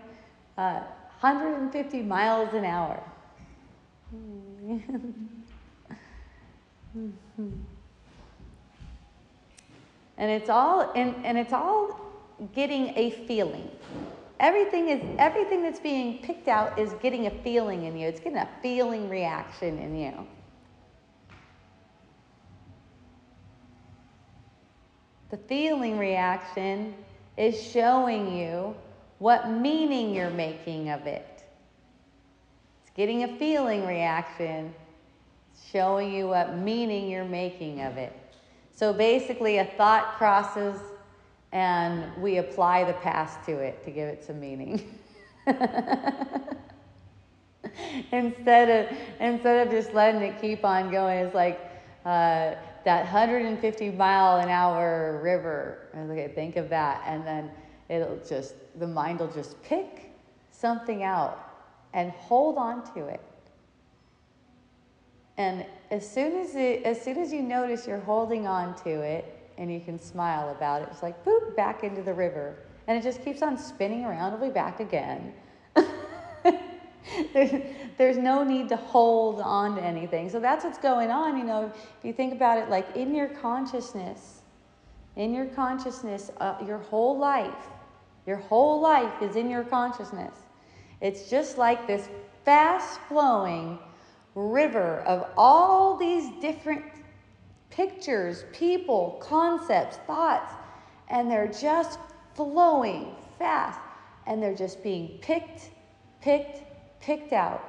uh, 0.58 0.80
150 1.20 2.04
miles 2.04 2.54
an 2.54 2.64
hour. 2.64 3.04
Hmm. 4.12 4.78
and 10.18 10.32
it's 10.32 10.50
all 10.50 10.92
and, 10.96 11.16
and 11.26 11.38
it's 11.38 11.54
all 11.54 12.00
getting 12.54 12.94
a 12.98 13.12
feeling. 13.28 13.70
Everything 14.40 14.90
is 14.90 15.02
everything 15.18 15.64
that's 15.64 15.80
being 15.80 16.20
picked 16.20 16.48
out 16.48 16.78
is 16.78 16.94
getting 17.02 17.28
a 17.28 17.32
feeling 17.42 17.84
in 17.84 17.98
you. 17.98 18.08
It's 18.08 18.20
getting 18.20 18.38
a 18.38 18.50
feeling 18.62 19.10
reaction 19.10 19.80
in 19.80 19.98
you. 19.98 20.14
The 25.32 25.38
feeling 25.38 25.98
reaction 25.98 26.94
is 27.38 27.62
showing 27.62 28.38
you 28.38 28.76
what 29.20 29.50
meaning 29.50 30.14
you're 30.14 30.30
making 30.30 30.90
of 30.90 31.08
it 31.08 31.35
getting 32.96 33.24
a 33.24 33.36
feeling 33.38 33.86
reaction, 33.86 34.74
showing 35.72 36.14
you 36.14 36.28
what 36.28 36.58
meaning 36.58 37.10
you're 37.10 37.26
making 37.26 37.82
of 37.82 37.98
it. 37.98 38.14
So 38.72 38.94
basically, 38.94 39.58
a 39.60 39.66
thought 39.66 40.18
crosses 40.18 40.80
and 41.52 42.12
we 42.22 42.38
apply 42.38 42.84
the 42.84 42.94
past 42.94 43.46
to 43.46 43.54
it 43.54 43.84
to 43.86 43.92
give 43.92 44.10
it 44.10 44.24
some 44.24 44.40
meaning. 44.40 45.00
instead 48.12 48.70
of 48.70 48.98
instead 49.20 49.66
of 49.66 49.72
just 49.72 49.94
letting 49.94 50.22
it 50.22 50.42
keep 50.42 50.66
on 50.66 50.92
going, 50.92 51.20
it's 51.20 51.36
like 51.36 51.60
uh, 52.06 52.56
that 52.84 53.04
150 53.04 53.92
mile 53.92 54.40
an 54.40 54.50
hour 54.50 55.22
river. 55.24 55.88
Okay, 55.96 56.32
think 56.36 56.58
of 56.58 56.68
that, 56.70 57.02
and 57.06 57.26
then 57.26 57.50
it'll 57.90 58.20
just 58.28 58.56
the 58.80 58.88
mind 58.88 59.20
will 59.20 59.32
just 59.32 59.62
pick 59.64 60.12
something 60.52 61.04
out 61.04 61.45
and 61.96 62.12
hold 62.12 62.58
on 62.58 62.84
to 62.94 63.08
it. 63.08 63.22
And 65.38 65.66
as 65.90 66.08
soon 66.08 66.38
as 66.38 66.56
it, 66.56 66.84
as 66.84 67.02
soon 67.02 67.18
as 67.18 67.34
you 67.34 67.42
notice 67.42 67.88
you're 67.88 68.00
holding 68.00 68.46
on 68.46 68.76
to 68.84 69.02
it 69.02 69.26
and 69.58 69.74
you 69.74 69.80
can 69.80 69.98
smile 69.98 70.50
about 70.50 70.82
it, 70.82 70.90
it's 70.92 71.02
like 71.02 71.26
boop 71.26 71.56
back 71.56 71.84
into 71.84 72.04
the 72.04 72.14
river. 72.14 72.58
And 72.88 72.98
it 72.98 73.02
just 73.02 73.24
keeps 73.24 73.42
on 73.42 73.58
spinning 73.58 74.06
around, 74.06 74.34
it'll 74.34 74.46
be 74.46 74.54
back 74.54 74.80
again. 74.80 75.34
there's, 77.34 77.62
there's 77.98 78.18
no 78.18 78.44
need 78.44 78.70
to 78.70 78.76
hold 78.76 79.40
on 79.40 79.76
to 79.76 79.82
anything. 79.82 80.30
So 80.30 80.40
that's 80.40 80.64
what's 80.66 80.78
going 80.78 81.10
on, 81.10 81.38
you 81.38 81.46
know, 81.46 81.72
if 81.74 82.06
you 82.06 82.14
think 82.14 82.34
about 82.34 82.58
it 82.58 82.70
like 82.70 82.96
in 82.96 83.16
your 83.16 83.30
consciousness, 83.30 84.42
in 85.16 85.34
your 85.34 85.46
consciousness, 85.46 86.30
uh, 86.42 86.58
your 86.66 86.78
whole 86.78 87.18
life, 87.18 87.68
your 88.28 88.38
whole 88.38 88.82
life 88.82 89.22
is 89.22 89.38
in 89.38 89.50
your 89.50 89.64
consciousness. 89.64 90.45
It's 91.06 91.30
just 91.30 91.60
like 91.60 91.86
this 91.86 92.10
fast 92.46 93.00
flowing 93.02 93.78
river 94.34 95.02
of 95.02 95.28
all 95.38 95.98
these 95.98 96.32
different 96.42 96.84
pictures, 97.70 98.44
people, 98.52 99.20
concepts, 99.22 99.98
thoughts, 100.08 100.52
and 101.10 101.30
they're 101.30 101.54
just 101.62 102.00
flowing 102.34 103.14
fast 103.38 103.80
and 104.26 104.42
they're 104.42 104.56
just 104.56 104.82
being 104.82 105.20
picked, 105.22 105.70
picked, 106.22 106.64
picked 107.00 107.34
out 107.34 107.64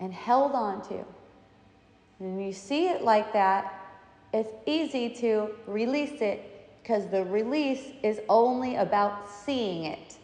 and 0.00 0.10
held 0.10 0.52
on 0.52 0.80
to. 0.88 0.94
And 2.20 2.36
when 2.36 2.40
you 2.40 2.54
see 2.54 2.88
it 2.88 3.02
like 3.02 3.34
that, 3.34 3.84
it's 4.32 4.54
easy 4.64 5.10
to 5.16 5.50
release 5.66 6.22
it 6.22 6.70
because 6.82 7.06
the 7.08 7.22
release 7.26 7.92
is 8.02 8.22
only 8.30 8.76
about 8.76 9.28
seeing 9.28 9.84
it. 9.84 10.16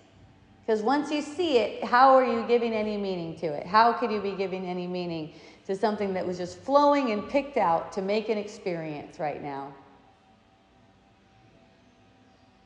Because 0.68 0.82
once 0.82 1.10
you 1.10 1.22
see 1.22 1.56
it, 1.56 1.82
how 1.82 2.14
are 2.14 2.22
you 2.22 2.44
giving 2.46 2.74
any 2.74 2.98
meaning 2.98 3.34
to 3.38 3.46
it? 3.46 3.66
How 3.66 3.90
could 3.90 4.12
you 4.12 4.20
be 4.20 4.32
giving 4.32 4.66
any 4.66 4.86
meaning 4.86 5.32
to 5.66 5.74
something 5.74 6.12
that 6.12 6.26
was 6.26 6.36
just 6.36 6.58
flowing 6.58 7.10
and 7.10 7.26
picked 7.26 7.56
out 7.56 7.90
to 7.92 8.02
make 8.02 8.28
an 8.28 8.36
experience 8.36 9.18
right 9.18 9.42
now? 9.42 9.72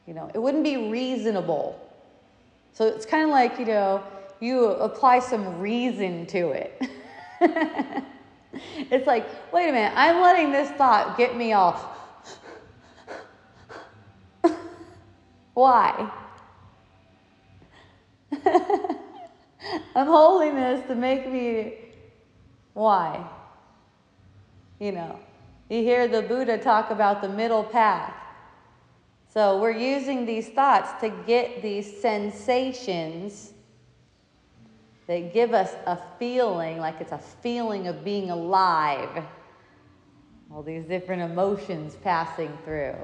You 0.08 0.14
know, 0.14 0.28
it 0.34 0.38
wouldn't 0.38 0.64
be 0.64 0.90
reasonable. 0.90 1.78
So 2.72 2.88
it's 2.88 3.06
kind 3.06 3.22
of 3.22 3.30
like, 3.30 3.60
you 3.60 3.66
know, 3.66 4.02
you 4.40 4.64
apply 4.64 5.20
some 5.20 5.60
reason 5.60 6.26
to 6.26 6.50
it. 6.50 6.82
it's 8.90 9.06
like, 9.06 9.28
wait 9.52 9.68
a 9.68 9.72
minute, 9.72 9.92
I'm 9.94 10.20
letting 10.20 10.50
this 10.50 10.72
thought 10.72 11.16
get 11.16 11.36
me 11.36 11.52
all. 11.52 11.96
Why? 15.54 16.12
I'm 19.94 20.06
holding 20.06 20.54
this 20.54 20.86
to 20.88 20.94
make 20.94 21.30
me. 21.30 21.74
Why? 22.74 23.24
You 24.80 24.92
know, 24.92 25.18
you 25.68 25.82
hear 25.82 26.08
the 26.08 26.22
Buddha 26.22 26.58
talk 26.58 26.90
about 26.90 27.22
the 27.22 27.28
middle 27.28 27.64
path. 27.64 28.14
So 29.32 29.60
we're 29.60 29.70
using 29.70 30.26
these 30.26 30.48
thoughts 30.48 31.00
to 31.00 31.08
get 31.26 31.62
these 31.62 32.00
sensations 32.00 33.52
that 35.06 35.32
give 35.32 35.54
us 35.54 35.72
a 35.86 35.98
feeling, 36.18 36.78
like 36.78 37.00
it's 37.00 37.12
a 37.12 37.18
feeling 37.18 37.86
of 37.86 38.04
being 38.04 38.30
alive. 38.30 39.24
All 40.52 40.62
these 40.62 40.84
different 40.84 41.22
emotions 41.22 41.96
passing 42.02 42.56
through. 42.64 42.96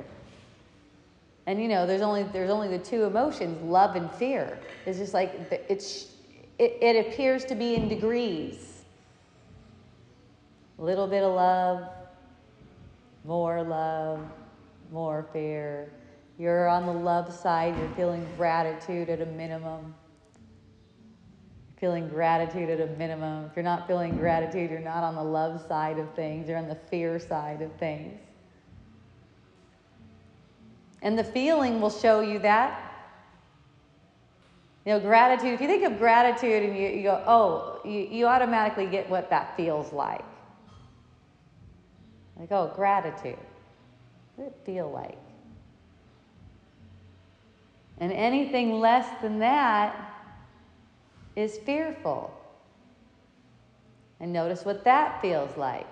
And 1.48 1.62
you 1.62 1.66
know, 1.66 1.86
there's 1.86 2.02
only 2.02 2.24
there's 2.24 2.50
only 2.50 2.68
the 2.68 2.78
two 2.78 3.04
emotions, 3.04 3.62
love 3.62 3.96
and 3.96 4.12
fear. 4.12 4.58
It's 4.84 4.98
just 4.98 5.14
like 5.14 5.32
it's 5.70 6.08
it, 6.58 6.76
it 6.82 7.06
appears 7.06 7.46
to 7.46 7.54
be 7.54 7.74
in 7.74 7.88
degrees. 7.88 8.82
A 10.78 10.82
little 10.84 11.06
bit 11.06 11.22
of 11.22 11.32
love, 11.34 11.88
more 13.24 13.62
love, 13.62 14.20
more 14.92 15.26
fear. 15.32 15.90
You're 16.38 16.68
on 16.68 16.84
the 16.84 16.92
love 16.92 17.32
side, 17.32 17.74
you're 17.78 17.94
feeling 17.96 18.28
gratitude 18.36 19.08
at 19.08 19.22
a 19.22 19.26
minimum. 19.26 19.94
Feeling 21.80 22.08
gratitude 22.08 22.68
at 22.68 22.78
a 22.78 22.92
minimum. 22.98 23.46
If 23.46 23.56
you're 23.56 23.62
not 23.62 23.86
feeling 23.86 24.18
gratitude, 24.18 24.70
you're 24.70 24.80
not 24.80 25.02
on 25.02 25.14
the 25.14 25.24
love 25.24 25.66
side 25.66 25.98
of 25.98 26.12
things, 26.12 26.46
you're 26.46 26.58
on 26.58 26.68
the 26.68 26.78
fear 26.90 27.18
side 27.18 27.62
of 27.62 27.72
things. 27.76 28.20
And 31.02 31.18
the 31.18 31.24
feeling 31.24 31.80
will 31.80 31.90
show 31.90 32.20
you 32.20 32.38
that. 32.40 32.84
You 34.84 34.94
know, 34.94 35.00
gratitude, 35.00 35.52
if 35.52 35.60
you 35.60 35.66
think 35.66 35.84
of 35.84 35.98
gratitude 35.98 36.62
and 36.62 36.76
you, 36.76 36.88
you 36.88 37.02
go, 37.02 37.22
oh, 37.26 37.80
you, 37.84 38.08
you 38.10 38.26
automatically 38.26 38.86
get 38.86 39.08
what 39.10 39.28
that 39.30 39.56
feels 39.56 39.92
like. 39.92 40.24
Like, 42.38 42.50
oh, 42.52 42.72
gratitude. 42.74 43.38
What 44.36 44.44
does 44.44 44.54
it 44.54 44.64
feel 44.64 44.90
like? 44.90 45.18
And 48.00 48.12
anything 48.12 48.80
less 48.80 49.08
than 49.20 49.40
that 49.40 49.94
is 51.36 51.58
fearful. 51.58 52.32
And 54.20 54.32
notice 54.32 54.64
what 54.64 54.84
that 54.84 55.20
feels 55.20 55.56
like. 55.56 55.86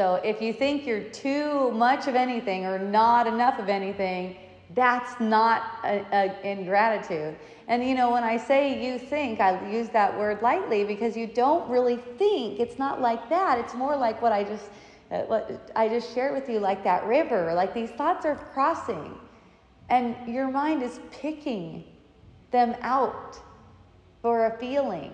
So 0.00 0.14
if 0.14 0.40
you 0.40 0.54
think 0.54 0.86
you're 0.86 1.10
too 1.10 1.72
much 1.72 2.08
of 2.08 2.14
anything 2.14 2.64
or 2.64 2.78
not 2.78 3.26
enough 3.26 3.58
of 3.58 3.68
anything, 3.68 4.34
that's 4.74 5.20
not 5.20 5.62
a, 5.84 6.06
a 6.10 6.50
ingratitude. 6.50 7.36
And 7.68 7.84
you 7.86 7.94
know, 7.94 8.10
when 8.10 8.24
I 8.24 8.38
say 8.38 8.82
you 8.82 8.98
think, 8.98 9.40
I 9.40 9.70
use 9.70 9.90
that 9.90 10.18
word 10.18 10.40
lightly 10.40 10.84
because 10.84 11.18
you 11.18 11.26
don't 11.26 11.68
really 11.68 11.98
think. 12.16 12.60
It's 12.60 12.78
not 12.78 13.02
like 13.02 13.28
that. 13.28 13.58
It's 13.58 13.74
more 13.74 13.94
like 13.94 14.22
what 14.22 14.32
I 14.32 14.42
just 14.42 14.70
uh, 15.10 15.18
what 15.24 15.70
I 15.76 15.86
just 15.86 16.14
shared 16.14 16.32
with 16.32 16.48
you, 16.48 16.60
like 16.60 16.82
that 16.84 17.04
river. 17.04 17.52
Like 17.52 17.74
these 17.74 17.90
thoughts 17.90 18.24
are 18.24 18.36
crossing, 18.36 19.14
and 19.90 20.16
your 20.26 20.50
mind 20.50 20.82
is 20.82 20.98
picking 21.10 21.84
them 22.52 22.74
out 22.80 23.36
for 24.22 24.46
a 24.46 24.56
feeling, 24.56 25.12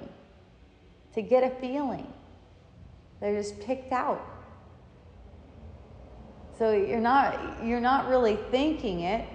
to 1.14 1.22
get 1.22 1.42
a 1.42 1.50
feeling. 1.60 2.06
They're 3.18 3.34
just 3.34 3.58
picked 3.58 3.92
out. 3.92 4.34
So 6.58 6.72
you're 6.72 7.00
not 7.00 7.64
you're 7.64 7.80
not 7.80 8.08
really 8.08 8.38
thinking 8.50 9.00
it. 9.00 9.28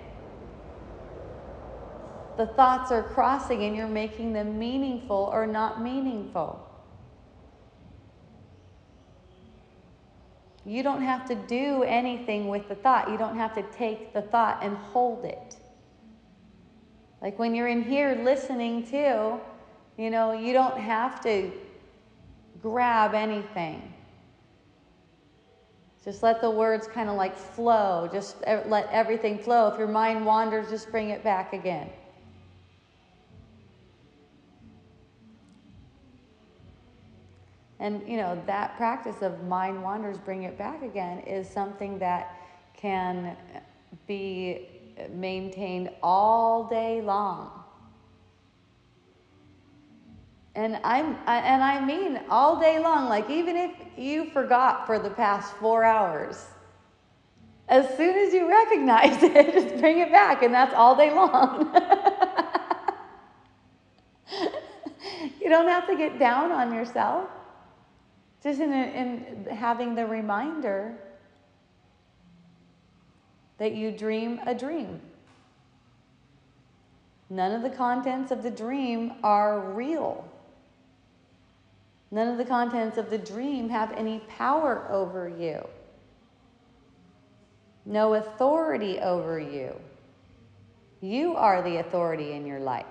The 2.38 2.48
thoughts 2.48 2.92
are 2.92 3.04
crossing 3.04 3.64
and 3.64 3.76
you're 3.76 3.88
making 3.88 4.34
them 4.34 4.58
meaningful 4.58 5.30
or 5.32 5.46
not 5.46 5.82
meaningful. 5.82 6.68
You 10.66 10.84
don't 10.84 11.02
have 11.02 11.28
to 11.28 11.36
do 11.36 11.84
anything 11.84 12.48
with 12.48 12.68
the 12.68 12.76
thought. 12.76 13.10
You 13.10 13.18
don't 13.18 13.36
have 13.36 13.54
to 13.56 13.64
take 13.72 14.14
the 14.14 14.22
thought 14.22 14.64
and 14.64 14.78
hold 14.78 15.26
it. 15.26 15.58
Like 17.22 17.38
when 17.38 17.54
you're 17.54 17.68
in 17.68 17.84
here 17.84 18.20
listening 18.24 18.86
to, 18.88 19.40
you 19.98 20.10
know, 20.10 20.32
you 20.32 20.54
don't 20.54 20.78
have 20.78 21.22
to 21.24 21.52
grab 22.62 23.14
anything. 23.14 23.94
Just 26.04 26.24
let 26.24 26.42
the 26.42 26.50
words 26.50 26.88
kind 26.88 27.10
of 27.10 27.16
like 27.16 27.38
flow. 27.38 28.10
Just 28.12 28.38
let 28.46 28.90
everything 28.92 29.38
flow. 29.38 29.68
If 29.68 29.78
your 29.78 29.88
mind 29.88 30.26
wanders, 30.26 30.70
just 30.70 30.90
bring 30.90 31.12
it 31.12 31.24
back 31.24 31.54
again. 31.54 31.90
And, 37.80 38.08
you 38.08 38.18
know, 38.18 38.42
that 38.46 38.78
practice 38.78 39.22
of 39.22 39.44
mind 39.44 39.82
wanders, 39.82 40.18
bring 40.18 40.44
it 40.44 40.58
back 40.58 40.84
again, 40.84 41.20
is 41.20 41.50
something 41.50 41.98
that 42.00 42.36
can 42.76 43.36
be 44.08 44.68
maintained 45.12 45.90
all 46.04 46.64
day 46.68 47.02
long. 47.02 47.61
And 50.54 50.80
I'm 50.84 51.18
and 51.28 51.64
I 51.64 51.84
mean 51.84 52.20
all 52.30 52.60
day 52.60 52.78
long, 52.80 53.08
like 53.08 53.30
even 53.30 53.56
if 53.56 53.72
you 53.98 54.30
forgot 54.32 54.86
for 54.86 55.00
the 55.00 55.10
past 55.10 55.54
four 55.56 55.84
hours, 55.86 56.46
as 57.70 57.96
soon 57.96 58.18
as 58.18 58.34
you 58.34 58.50
recognize 58.50 59.24
it, 59.24 59.54
just 59.54 59.78
bring 59.80 60.00
it 60.00 60.12
back, 60.12 60.44
and 60.44 60.54
that's 60.54 60.74
all 60.74 60.96
day 60.96 61.14
long. 61.14 61.74
you 65.42 65.50
don't 65.50 65.70
have 65.70 65.88
to 65.88 65.96
get 65.96 66.20
down 66.20 66.52
on 66.52 66.74
yourself. 66.74 67.30
Just 68.44 68.60
in, 68.60 68.74
in 68.74 69.46
having 69.56 69.96
the 69.96 70.06
reminder 70.06 70.98
that 73.58 73.76
you 73.76 73.92
dream 73.92 74.40
a 74.48 74.56
dream. 74.56 75.00
None 77.30 77.52
of 77.52 77.62
the 77.62 77.70
contents 77.70 78.32
of 78.32 78.42
the 78.42 78.50
dream 78.50 79.14
are 79.24 79.60
real. 79.60 80.31
None 82.12 82.28
of 82.28 82.38
the 82.38 82.46
contents 82.46 82.98
of 82.98 83.10
the 83.10 83.18
dream 83.18 83.70
have 83.70 83.94
any 83.94 84.20
power 84.28 84.86
over 84.90 85.30
you, 85.30 85.66
no 87.86 88.16
authority 88.16 89.00
over 89.00 89.40
you. 89.40 89.74
You 91.00 91.36
are 91.36 91.62
the 91.64 91.78
authority 91.78 92.34
in 92.34 92.46
your 92.46 92.60
life. 92.60 92.86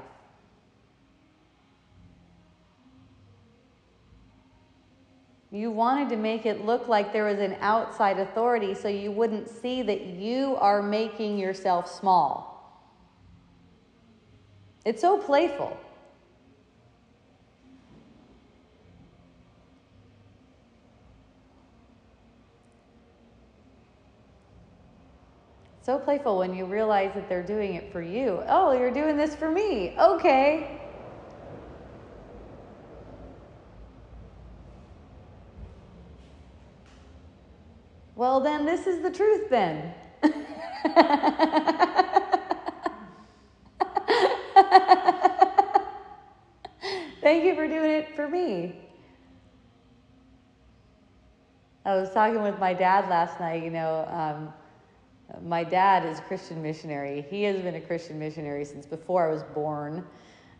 You 5.52 5.70
wanted 5.70 6.08
to 6.10 6.16
make 6.16 6.46
it 6.46 6.64
look 6.64 6.88
like 6.88 7.12
there 7.12 7.24
was 7.24 7.40
an 7.40 7.56
outside 7.60 8.18
authority 8.18 8.74
so 8.74 8.88
you 8.88 9.10
wouldn't 9.10 9.48
see 9.48 9.82
that 9.82 10.06
you 10.06 10.56
are 10.56 10.80
making 10.80 11.38
yourself 11.38 11.90
small. 11.90 12.50
It's 14.84 15.00
so 15.00 15.18
playful. 15.18 15.76
So 25.90 25.98
playful 25.98 26.38
when 26.38 26.54
you 26.54 26.66
realize 26.66 27.10
that 27.16 27.28
they're 27.28 27.42
doing 27.42 27.74
it 27.74 27.90
for 27.90 28.00
you. 28.00 28.44
Oh, 28.46 28.70
you're 28.70 28.92
doing 28.92 29.16
this 29.16 29.34
for 29.34 29.50
me. 29.50 29.96
Okay. 29.98 30.80
Well, 38.14 38.38
then 38.40 38.64
this 38.64 38.86
is 38.86 39.02
the 39.02 39.10
truth 39.10 39.50
then. 39.50 39.92
Thank 47.20 47.42
you 47.42 47.56
for 47.56 47.66
doing 47.66 47.90
it 47.90 48.14
for 48.14 48.28
me. 48.28 48.76
I 51.84 51.96
was 51.96 52.12
talking 52.12 52.42
with 52.42 52.60
my 52.60 52.74
dad 52.74 53.08
last 53.08 53.40
night, 53.40 53.64
you 53.64 53.70
know. 53.70 54.06
Um, 54.08 54.52
my 55.42 55.64
dad 55.64 56.04
is 56.04 56.18
a 56.18 56.22
Christian 56.22 56.62
missionary. 56.62 57.24
He 57.28 57.42
has 57.44 57.60
been 57.60 57.74
a 57.74 57.80
Christian 57.80 58.18
missionary 58.18 58.64
since 58.64 58.86
before 58.86 59.28
I 59.28 59.32
was 59.32 59.42
born. 59.54 60.04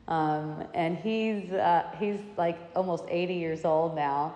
Um, 0.09 0.65
and 0.75 0.97
he's, 0.97 1.53
uh, 1.53 1.85
he's 1.99 2.21
like 2.37 2.59
almost 2.75 3.05
80 3.09 3.35
years 3.35 3.65
old 3.65 3.95
now. 3.95 4.35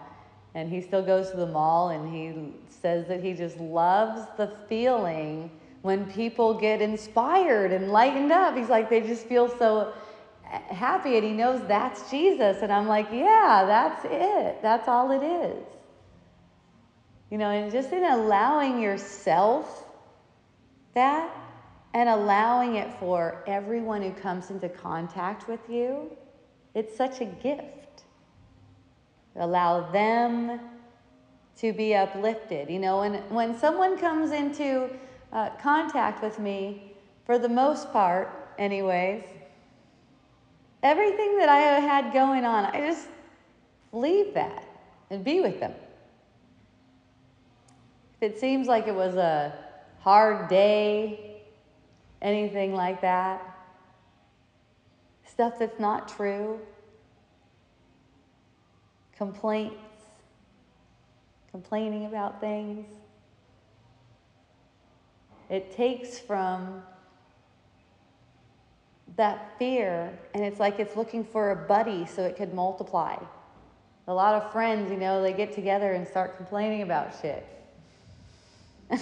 And 0.55 0.70
he 0.70 0.81
still 0.81 1.03
goes 1.03 1.31
to 1.31 1.37
the 1.37 1.47
mall 1.47 1.90
and 1.90 2.14
he 2.14 2.53
says 2.68 3.09
that 3.09 3.23
he 3.23 3.33
just 3.33 3.59
loves 3.59 4.27
the 4.37 4.53
feeling 4.68 5.51
when 5.83 6.11
people 6.12 6.55
get 6.55 6.81
inspired 6.81 7.73
and 7.73 7.90
lightened 7.90 8.31
up. 8.31 8.57
He's 8.57 8.68
like, 8.68 8.88
they 8.88 9.01
just 9.01 9.27
feel 9.27 9.49
so 9.49 9.92
happy 10.44 11.16
and 11.16 11.25
he 11.25 11.33
knows 11.33 11.61
that's 11.66 12.09
Jesus. 12.11 12.59
And 12.62 12.73
I'm 12.73 12.87
like, 12.87 13.09
yeah, 13.12 13.64
that's 13.66 14.05
it. 14.05 14.62
That's 14.62 14.87
all 14.87 15.11
it 15.11 15.25
is. 15.25 15.64
You 17.31 17.38
know, 17.38 17.51
and 17.51 17.73
just 17.73 17.92
in 17.92 18.05
allowing 18.05 18.81
yourself 18.81 19.84
that 20.94 21.35
and 21.92 22.09
allowing 22.09 22.76
it 22.76 22.92
for 22.98 23.42
everyone 23.46 24.02
who 24.02 24.12
comes 24.12 24.50
into 24.50 24.68
contact 24.68 25.48
with 25.48 25.61
you, 25.68 26.11
it's 26.74 26.96
such 26.96 27.20
a 27.20 27.24
gift. 27.24 28.02
Allow 29.37 29.90
them 29.92 30.61
to 31.59 31.72
be 31.72 31.94
uplifted. 31.94 32.68
You 32.68 32.80
know, 32.80 33.00
when, 33.00 33.14
when 33.30 33.57
someone 33.57 33.96
comes 33.96 34.33
into 34.33 34.90
uh, 35.33 35.50
contact 35.61 36.22
with 36.22 36.38
me, 36.38 36.92
for 37.24 37.38
the 37.38 37.48
most 37.48 37.92
part, 37.92 38.52
anyways, 38.59 39.24
everything 40.83 41.38
that 41.38 41.48
I 41.48 41.59
had 41.59 42.12
going 42.12 42.44
on, 42.44 42.64
I 42.66 42.80
just 42.80 43.09
leave 43.92 44.35
that 44.35 44.66
and 45.11 45.24
be 45.24 45.40
with 45.40 45.61
them. 45.61 45.72
If 48.20 48.33
it 48.33 48.38
seems 48.38 48.66
like 48.66 48.87
it 48.87 48.94
was 48.94 49.14
a 49.14 49.63
hard 50.05 50.49
day, 50.49 51.40
anything 52.21 52.75
like 52.75 53.01
that. 53.01 53.40
Stuff 55.25 55.59
that's 55.59 55.81
not 55.81 56.09
true. 56.09 56.61
Complaints, 59.17 59.77
complaining 61.51 62.05
about 62.05 62.38
things. 62.38 62.87
It 65.49 65.75
takes 65.75 66.19
from 66.19 66.83
that 69.17 69.59
fear, 69.59 70.19
and 70.35 70.45
it's 70.45 70.61
like 70.61 70.79
it's 70.79 70.97
looking 70.97 71.25
for 71.25 71.53
a 71.53 71.57
buddy 71.57 72.05
so 72.05 72.25
it 72.25 72.37
could 72.37 72.53
multiply. 72.53 73.17
A 74.07 74.12
lot 74.12 74.35
of 74.35 74.53
friends, 74.53 74.90
you 74.90 74.99
know, 74.99 75.23
they 75.23 75.33
get 75.33 75.55
together 75.55 75.93
and 75.93 76.07
start 76.07 76.37
complaining 76.37 76.83
about 76.83 77.14
shit. 77.23 77.47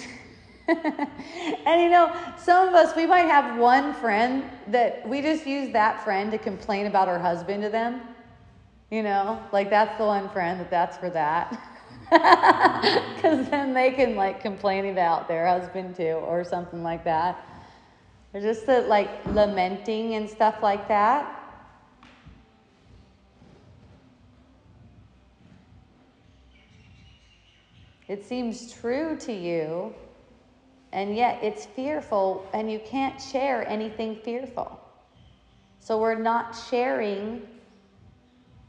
and 0.67 1.81
you 1.81 1.89
know, 1.89 2.15
some 2.37 2.69
of 2.69 2.73
us, 2.73 2.95
we 2.95 3.05
might 3.05 3.25
have 3.25 3.59
one 3.59 3.93
friend 3.95 4.43
that 4.67 5.07
we 5.07 5.21
just 5.21 5.45
use 5.45 5.71
that 5.73 6.03
friend 6.03 6.31
to 6.31 6.37
complain 6.37 6.85
about 6.85 7.07
her 7.07 7.19
husband 7.19 7.63
to 7.63 7.69
them. 7.69 8.01
You 8.89 9.03
know, 9.03 9.41
like 9.51 9.69
that's 9.69 9.97
the 9.97 10.05
one 10.05 10.29
friend 10.29 10.59
that 10.59 10.69
that's 10.69 10.97
for 10.97 11.09
that. 11.09 11.59
Because 13.15 13.49
then 13.49 13.73
they 13.73 13.91
can 13.91 14.15
like 14.15 14.41
complain 14.41 14.85
about 14.87 15.27
their 15.27 15.47
husband 15.47 15.95
too, 15.95 16.21
or 16.27 16.43
something 16.43 16.83
like 16.83 17.03
that. 17.05 17.43
Or 18.33 18.41
just 18.41 18.65
the 18.65 18.81
like 18.81 19.09
lamenting 19.27 20.15
and 20.15 20.29
stuff 20.29 20.61
like 20.61 20.87
that. 20.89 21.39
It 28.07 28.25
seems 28.25 28.71
true 28.73 29.17
to 29.21 29.33
you, 29.33 29.95
and 30.93 31.15
yet 31.15 31.39
it's 31.41 31.65
fearful, 31.65 32.47
and 32.53 32.71
you 32.71 32.79
can't 32.85 33.19
share 33.19 33.67
anything 33.67 34.15
fearful. 34.15 34.79
So 35.79 35.99
we're 35.99 36.15
not 36.15 36.55
sharing 36.69 37.41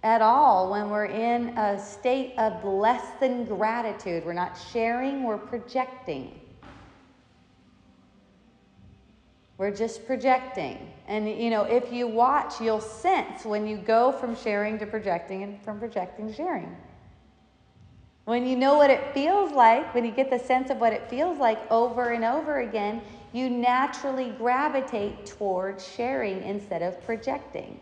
at 0.02 0.22
all 0.22 0.70
when 0.70 0.90
we're 0.90 1.04
in 1.04 1.56
a 1.56 1.78
state 1.78 2.34
of 2.38 2.64
less 2.64 3.04
than 3.20 3.44
gratitude. 3.44 4.24
We're 4.24 4.32
not 4.32 4.58
sharing, 4.72 5.22
we're 5.22 5.38
projecting. 5.38 6.40
We're 9.58 9.74
just 9.74 10.06
projecting. 10.06 10.92
And 11.06 11.28
you 11.28 11.50
know, 11.50 11.62
if 11.62 11.92
you 11.92 12.08
watch, 12.08 12.60
you'll 12.60 12.80
sense 12.80 13.44
when 13.44 13.66
you 13.66 13.76
go 13.76 14.10
from 14.10 14.34
sharing 14.34 14.78
to 14.78 14.86
projecting 14.86 15.42
and 15.42 15.62
from 15.62 15.78
projecting 15.78 16.28
to 16.28 16.34
sharing. 16.34 16.74
When 18.24 18.46
you 18.46 18.56
know 18.56 18.76
what 18.76 18.90
it 18.90 19.12
feels 19.12 19.52
like, 19.52 19.94
when 19.94 20.04
you 20.04 20.10
get 20.10 20.30
the 20.30 20.38
sense 20.38 20.70
of 20.70 20.78
what 20.78 20.94
it 20.94 21.10
feels 21.10 21.38
like 21.38 21.70
over 21.70 22.12
and 22.12 22.24
over 22.24 22.60
again, 22.60 23.02
you 23.32 23.50
naturally 23.50 24.30
gravitate 24.30 25.26
towards 25.26 25.86
sharing 25.86 26.42
instead 26.42 26.80
of 26.80 27.02
projecting. 27.04 27.78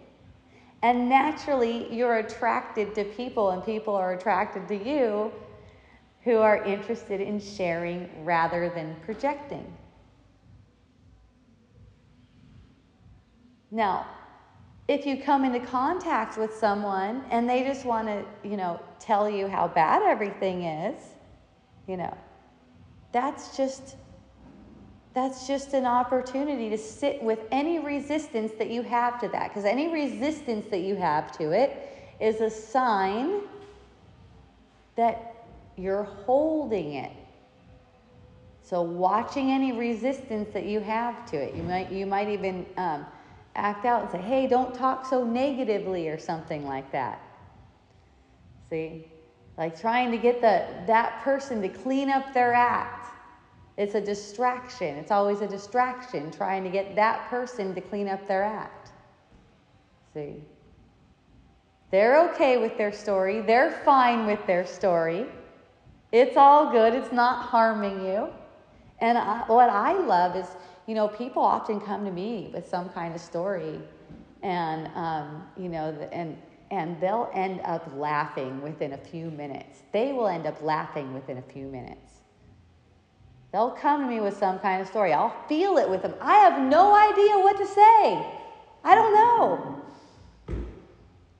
And 0.82 1.08
naturally, 1.08 1.92
you're 1.94 2.16
attracted 2.16 2.92
to 2.96 3.04
people, 3.04 3.50
and 3.50 3.64
people 3.64 3.94
are 3.94 4.14
attracted 4.14 4.66
to 4.66 4.74
you 4.74 5.30
who 6.24 6.38
are 6.38 6.64
interested 6.64 7.20
in 7.20 7.38
sharing 7.38 8.08
rather 8.24 8.68
than 8.70 8.96
projecting. 9.04 9.72
Now, 13.70 14.06
if 14.88 15.06
you 15.06 15.22
come 15.22 15.44
into 15.44 15.60
contact 15.60 16.36
with 16.36 16.54
someone 16.54 17.24
and 17.30 17.48
they 17.48 17.62
just 17.62 17.84
want 17.84 18.08
to, 18.08 18.24
you 18.48 18.56
know, 18.56 18.80
tell 18.98 19.28
you 19.28 19.46
how 19.46 19.68
bad 19.68 20.02
everything 20.02 20.64
is, 20.64 21.00
you 21.86 21.96
know, 21.96 22.16
that's 23.12 23.56
just 23.56 23.96
that's 25.14 25.46
just 25.46 25.74
an 25.74 25.84
opportunity 25.84 26.70
to 26.70 26.78
sit 26.78 27.22
with 27.22 27.40
any 27.50 27.78
resistance 27.78 28.52
that 28.58 28.70
you 28.70 28.80
have 28.80 29.20
to 29.20 29.28
that 29.28 29.48
because 29.48 29.66
any 29.66 29.92
resistance 29.92 30.66
that 30.70 30.80
you 30.80 30.96
have 30.96 31.30
to 31.36 31.50
it 31.50 32.16
is 32.18 32.40
a 32.40 32.48
sign 32.48 33.42
that 34.96 35.46
you're 35.76 36.04
holding 36.04 36.94
it. 36.94 37.12
So 38.62 38.80
watching 38.80 39.50
any 39.50 39.72
resistance 39.72 40.48
that 40.54 40.64
you 40.64 40.80
have 40.80 41.26
to 41.30 41.36
it 41.36 41.54
you 41.54 41.62
might 41.62 41.92
you 41.92 42.06
might 42.06 42.28
even 42.28 42.64
um, 42.78 43.04
act 43.54 43.84
out 43.84 44.02
and 44.02 44.10
say, 44.10 44.18
hey, 44.18 44.46
don't 44.46 44.74
talk 44.74 45.06
so 45.06 45.24
negatively 45.24 46.08
or 46.08 46.18
something 46.18 46.66
like 46.66 46.90
that. 46.92 47.20
See? 48.70 49.08
Like 49.58 49.78
trying 49.78 50.10
to 50.10 50.18
get 50.18 50.40
the, 50.40 50.66
that 50.86 51.22
person 51.22 51.60
to 51.62 51.68
clean 51.68 52.08
up 52.08 52.32
their 52.32 52.54
act. 52.54 53.08
It's 53.76 53.94
a 53.94 54.00
distraction. 54.00 54.96
It's 54.96 55.10
always 55.10 55.40
a 55.40 55.46
distraction 55.46 56.30
trying 56.30 56.64
to 56.64 56.70
get 56.70 56.94
that 56.96 57.28
person 57.28 57.74
to 57.74 57.80
clean 57.80 58.08
up 58.08 58.26
their 58.26 58.42
act. 58.42 58.90
See? 60.14 60.42
They're 61.90 62.28
okay 62.30 62.56
with 62.56 62.78
their 62.78 62.92
story. 62.92 63.40
They're 63.42 63.82
fine 63.84 64.26
with 64.26 64.44
their 64.46 64.66
story. 64.66 65.26
It's 66.10 66.36
all 66.36 66.70
good. 66.70 66.94
It's 66.94 67.12
not 67.12 67.44
harming 67.44 68.04
you. 68.06 68.28
And 69.00 69.18
I, 69.18 69.44
what 69.46 69.68
I 69.68 69.92
love 69.92 70.36
is 70.36 70.46
you 70.86 70.94
know, 70.94 71.08
people 71.08 71.42
often 71.42 71.80
come 71.80 72.04
to 72.04 72.10
me 72.10 72.50
with 72.52 72.68
some 72.68 72.88
kind 72.90 73.14
of 73.14 73.20
story, 73.20 73.78
and 74.42 74.88
um, 74.94 75.46
you 75.56 75.68
know, 75.68 75.96
and 76.12 76.36
and 76.70 77.00
they'll 77.00 77.30
end 77.34 77.60
up 77.64 77.86
laughing 77.96 78.62
within 78.62 78.94
a 78.94 78.98
few 78.98 79.30
minutes. 79.30 79.82
They 79.92 80.12
will 80.12 80.26
end 80.26 80.46
up 80.46 80.60
laughing 80.62 81.12
within 81.12 81.38
a 81.38 81.42
few 81.42 81.66
minutes. 81.66 82.22
They'll 83.52 83.70
come 83.70 84.00
to 84.00 84.06
me 84.06 84.20
with 84.20 84.36
some 84.38 84.58
kind 84.58 84.80
of 84.80 84.88
story. 84.88 85.12
I'll 85.12 85.36
feel 85.46 85.76
it 85.76 85.88
with 85.88 86.00
them. 86.00 86.14
I 86.22 86.36
have 86.38 86.60
no 86.62 86.94
idea 86.94 87.38
what 87.38 87.58
to 87.58 87.66
say. 87.66 88.26
I 88.82 88.94
don't 88.94 89.12
know. 89.14 89.82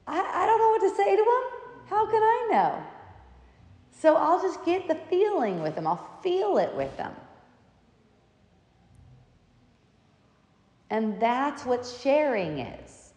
I, 0.07 0.21
I 0.21 0.47
don't 0.47 0.59
know 0.59 0.69
what 0.69 0.91
to 0.91 0.97
say 0.97 1.17
to 1.17 1.23
them. 1.23 1.87
How 1.89 2.07
can 2.07 2.23
I 2.23 2.49
know? 2.53 2.83
So 3.99 4.17
I'll 4.17 4.43
just 4.43 4.63
get 4.67 4.87
the 4.89 4.97
feeling 5.09 5.63
with 5.63 5.75
them. 5.75 5.87
I'll 5.87 6.19
feel 6.23 6.59
it 6.59 6.75
with 6.75 6.95
them. 6.99 7.15
And 10.93 11.19
that's 11.19 11.65
what 11.65 11.87
sharing 11.87 12.59
is. 12.59 13.15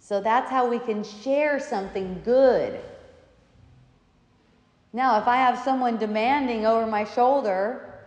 So 0.00 0.20
that's 0.20 0.50
how 0.50 0.68
we 0.68 0.78
can 0.78 1.02
share 1.02 1.58
something 1.58 2.20
good. 2.26 2.78
Now, 4.92 5.18
if 5.18 5.26
I 5.26 5.36
have 5.36 5.58
someone 5.58 5.96
demanding 5.96 6.66
over 6.66 6.86
my 6.86 7.04
shoulder, 7.04 8.00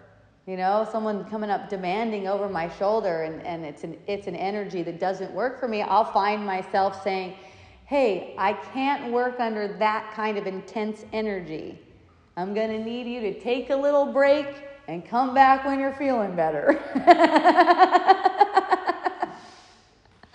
you 0.46 0.58
know, 0.58 0.88
someone 0.92 1.26
coming 1.26 1.50
up 1.50 1.70
demanding 1.70 2.28
over 2.28 2.48
my 2.48 2.70
shoulder 2.70 3.24
and, 3.24 3.42
and 3.42 3.66
it's, 3.66 3.84
an, 3.84 3.98
it's 4.06 4.28
an 4.28 4.36
energy 4.36 4.84
that 4.84 5.00
doesn't 5.00 5.32
work 5.32 5.60
for 5.60 5.68
me, 5.68 5.82
I'll 5.82 6.12
find 6.12 6.46
myself 6.46 7.02
saying, 7.04 7.34
hey, 7.86 8.36
I 8.38 8.54
can't 8.54 9.12
work 9.12 9.40
under 9.40 9.76
that 9.80 10.14
kind 10.14 10.38
of 10.38 10.46
intense 10.46 11.04
energy. 11.14 11.80
I'm 12.38 12.54
going 12.54 12.70
to 12.70 12.80
need 12.80 13.08
you 13.08 13.22
to 13.22 13.40
take 13.40 13.72
a 13.72 13.76
little 13.76 14.14
break 14.14 14.48
and 14.88 15.04
come 15.04 15.34
back 15.34 15.66
when 15.66 15.80
you're 15.80 15.96
feeling 15.96 16.36
better. 16.36 16.80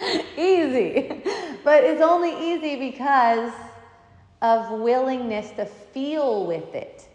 easy. 0.36 1.22
But 1.64 1.84
it's 1.84 2.00
only 2.00 2.52
easy 2.52 2.90
because 2.90 3.52
of 4.42 4.70
willingness 4.80 5.50
to 5.52 5.66
feel 5.66 6.46
with 6.46 6.74
it 6.74 7.08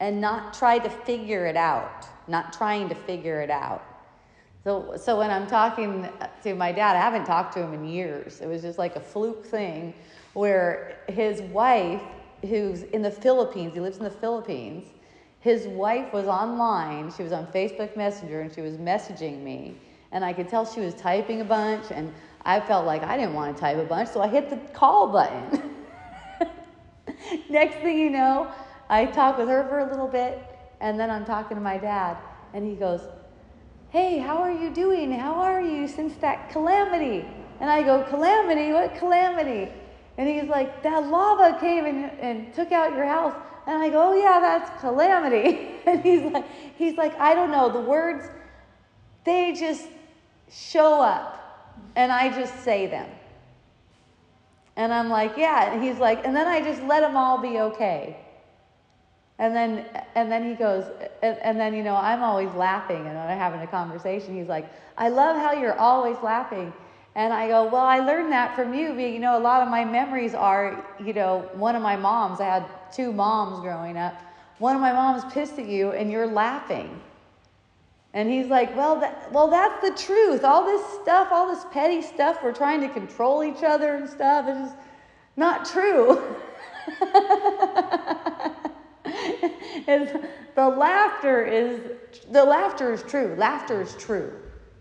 and 0.00 0.20
not 0.20 0.54
try 0.54 0.78
to 0.78 0.88
figure 0.88 1.46
it 1.46 1.56
out, 1.56 2.06
not 2.28 2.52
trying 2.52 2.88
to 2.88 2.94
figure 2.94 3.40
it 3.40 3.50
out. 3.50 3.84
So, 4.64 4.96
so 4.96 5.18
when 5.18 5.30
I'm 5.30 5.46
talking 5.46 6.08
to 6.42 6.54
my 6.54 6.72
dad, 6.72 6.96
I 6.96 7.00
haven't 7.00 7.24
talked 7.24 7.54
to 7.54 7.62
him 7.62 7.74
in 7.74 7.84
years. 7.84 8.40
It 8.40 8.46
was 8.46 8.62
just 8.62 8.78
like 8.78 8.96
a 8.96 9.00
fluke 9.00 9.44
thing 9.46 9.94
where 10.34 11.00
his 11.08 11.40
wife, 11.42 12.02
who's 12.42 12.82
in 12.82 13.02
the 13.02 13.10
Philippines, 13.10 13.74
he 13.74 13.80
lives 13.80 13.98
in 13.98 14.04
the 14.04 14.10
Philippines, 14.10 14.86
his 15.40 15.66
wife 15.66 16.12
was 16.12 16.26
online. 16.26 17.12
She 17.16 17.22
was 17.22 17.32
on 17.32 17.46
Facebook 17.48 17.96
Messenger 17.96 18.40
and 18.40 18.52
she 18.52 18.60
was 18.60 18.76
messaging 18.76 19.42
me. 19.42 19.76
And 20.12 20.24
I 20.24 20.32
could 20.32 20.48
tell 20.48 20.64
she 20.64 20.80
was 20.80 20.94
typing 20.94 21.40
a 21.40 21.44
bunch 21.44 21.86
and 21.90 22.12
I 22.44 22.60
felt 22.60 22.86
like 22.86 23.02
I 23.02 23.16
didn't 23.16 23.34
want 23.34 23.56
to 23.56 23.60
type 23.60 23.78
a 23.78 23.84
bunch, 23.84 24.10
so 24.10 24.20
I 24.20 24.28
hit 24.28 24.50
the 24.50 24.56
call 24.72 25.08
button. 25.08 25.74
Next 27.48 27.76
thing 27.76 27.98
you 27.98 28.10
know, 28.10 28.50
I 28.88 29.06
talk 29.06 29.38
with 29.38 29.48
her 29.48 29.66
for 29.68 29.80
a 29.80 29.90
little 29.90 30.08
bit, 30.08 30.42
and 30.80 30.98
then 30.98 31.10
I'm 31.10 31.24
talking 31.24 31.56
to 31.56 31.62
my 31.62 31.78
dad, 31.78 32.16
and 32.54 32.66
he 32.66 32.74
goes, 32.74 33.02
Hey, 33.90 34.18
how 34.18 34.38
are 34.38 34.52
you 34.52 34.70
doing? 34.70 35.12
How 35.12 35.34
are 35.34 35.60
you 35.62 35.88
since 35.88 36.14
that 36.16 36.50
calamity? 36.50 37.26
And 37.60 37.70
I 37.70 37.82
go, 37.82 38.04
Calamity? 38.04 38.72
What 38.72 38.94
calamity? 38.96 39.72
And 40.16 40.28
he's 40.28 40.48
like, 40.48 40.82
That 40.82 41.06
lava 41.06 41.58
came 41.58 41.86
and, 41.86 42.10
and 42.20 42.54
took 42.54 42.70
out 42.72 42.94
your 42.94 43.06
house. 43.06 43.34
And 43.66 43.82
I 43.82 43.88
go, 43.88 44.10
Oh, 44.10 44.14
yeah, 44.14 44.40
that's 44.40 44.80
calamity. 44.80 45.66
And 45.88 46.02
he's 46.02 46.20
like, 46.20 46.44
he's 46.76 46.98
like, 46.98 47.18
I 47.18 47.32
don't 47.32 47.50
know. 47.50 47.72
The 47.72 47.80
words, 47.80 48.28
they 49.24 49.54
just 49.54 49.88
show 50.50 51.00
up 51.00 51.38
and 51.98 52.12
I 52.12 52.28
just 52.30 52.62
say 52.62 52.86
them. 52.86 53.10
And 54.76 54.94
I'm 54.94 55.08
like, 55.08 55.36
yeah. 55.36 55.72
And 55.72 55.82
he's 55.82 55.98
like, 55.98 56.24
and 56.24 56.34
then 56.34 56.46
I 56.46 56.60
just 56.60 56.80
let 56.84 57.00
them 57.00 57.16
all 57.16 57.38
be 57.38 57.58
okay. 57.58 58.16
And 59.40 59.54
then, 59.54 59.84
and 60.14 60.30
then 60.30 60.48
he 60.48 60.54
goes, 60.54 60.84
and, 61.24 61.36
and 61.38 61.58
then, 61.58 61.74
you 61.74 61.82
know, 61.82 61.96
I'm 61.96 62.22
always 62.22 62.52
laughing 62.54 63.04
and 63.04 63.18
I'm 63.18 63.36
having 63.36 63.60
a 63.62 63.66
conversation. 63.66 64.36
He's 64.36 64.46
like, 64.46 64.70
I 64.96 65.08
love 65.08 65.36
how 65.36 65.52
you're 65.52 65.78
always 65.78 66.16
laughing. 66.22 66.72
And 67.16 67.32
I 67.32 67.48
go, 67.48 67.64
well, 67.64 67.84
I 67.84 67.98
learned 67.98 68.30
that 68.30 68.54
from 68.54 68.74
you. 68.74 68.94
Being 68.94 69.14
you 69.14 69.18
know, 69.18 69.36
a 69.36 69.42
lot 69.42 69.60
of 69.60 69.68
my 69.68 69.84
memories 69.84 70.34
are, 70.34 70.86
you 71.04 71.12
know, 71.12 71.50
one 71.54 71.74
of 71.74 71.82
my 71.82 71.96
moms, 71.96 72.40
I 72.40 72.44
had 72.44 72.66
two 72.92 73.12
moms 73.12 73.58
growing 73.58 73.96
up. 73.96 74.14
One 74.58 74.76
of 74.76 74.80
my 74.80 74.92
moms 74.92 75.32
pissed 75.32 75.58
at 75.58 75.66
you 75.66 75.90
and 75.90 76.12
you're 76.12 76.28
laughing. 76.28 77.00
And 78.18 78.28
he's 78.28 78.48
like, 78.48 78.74
well, 78.76 78.98
that, 78.98 79.30
well, 79.32 79.46
that's 79.46 79.80
the 79.80 79.92
truth. 79.94 80.42
All 80.42 80.64
this 80.64 80.84
stuff, 81.00 81.28
all 81.30 81.54
this 81.54 81.64
petty 81.70 82.02
stuff, 82.02 82.42
we're 82.42 82.52
trying 82.52 82.80
to 82.80 82.88
control 82.88 83.44
each 83.44 83.62
other 83.62 83.94
and 83.94 84.10
stuff. 84.10 84.46
It's 84.48 84.58
just 84.58 84.74
not 85.36 85.64
true. 85.64 86.34
the 90.56 90.68
laughter 90.68 91.44
is 91.44 91.80
the 92.32 92.42
laughter 92.42 92.92
is 92.92 93.04
true. 93.04 93.36
Laughter 93.38 93.80
is 93.80 93.94
true. 93.94 94.32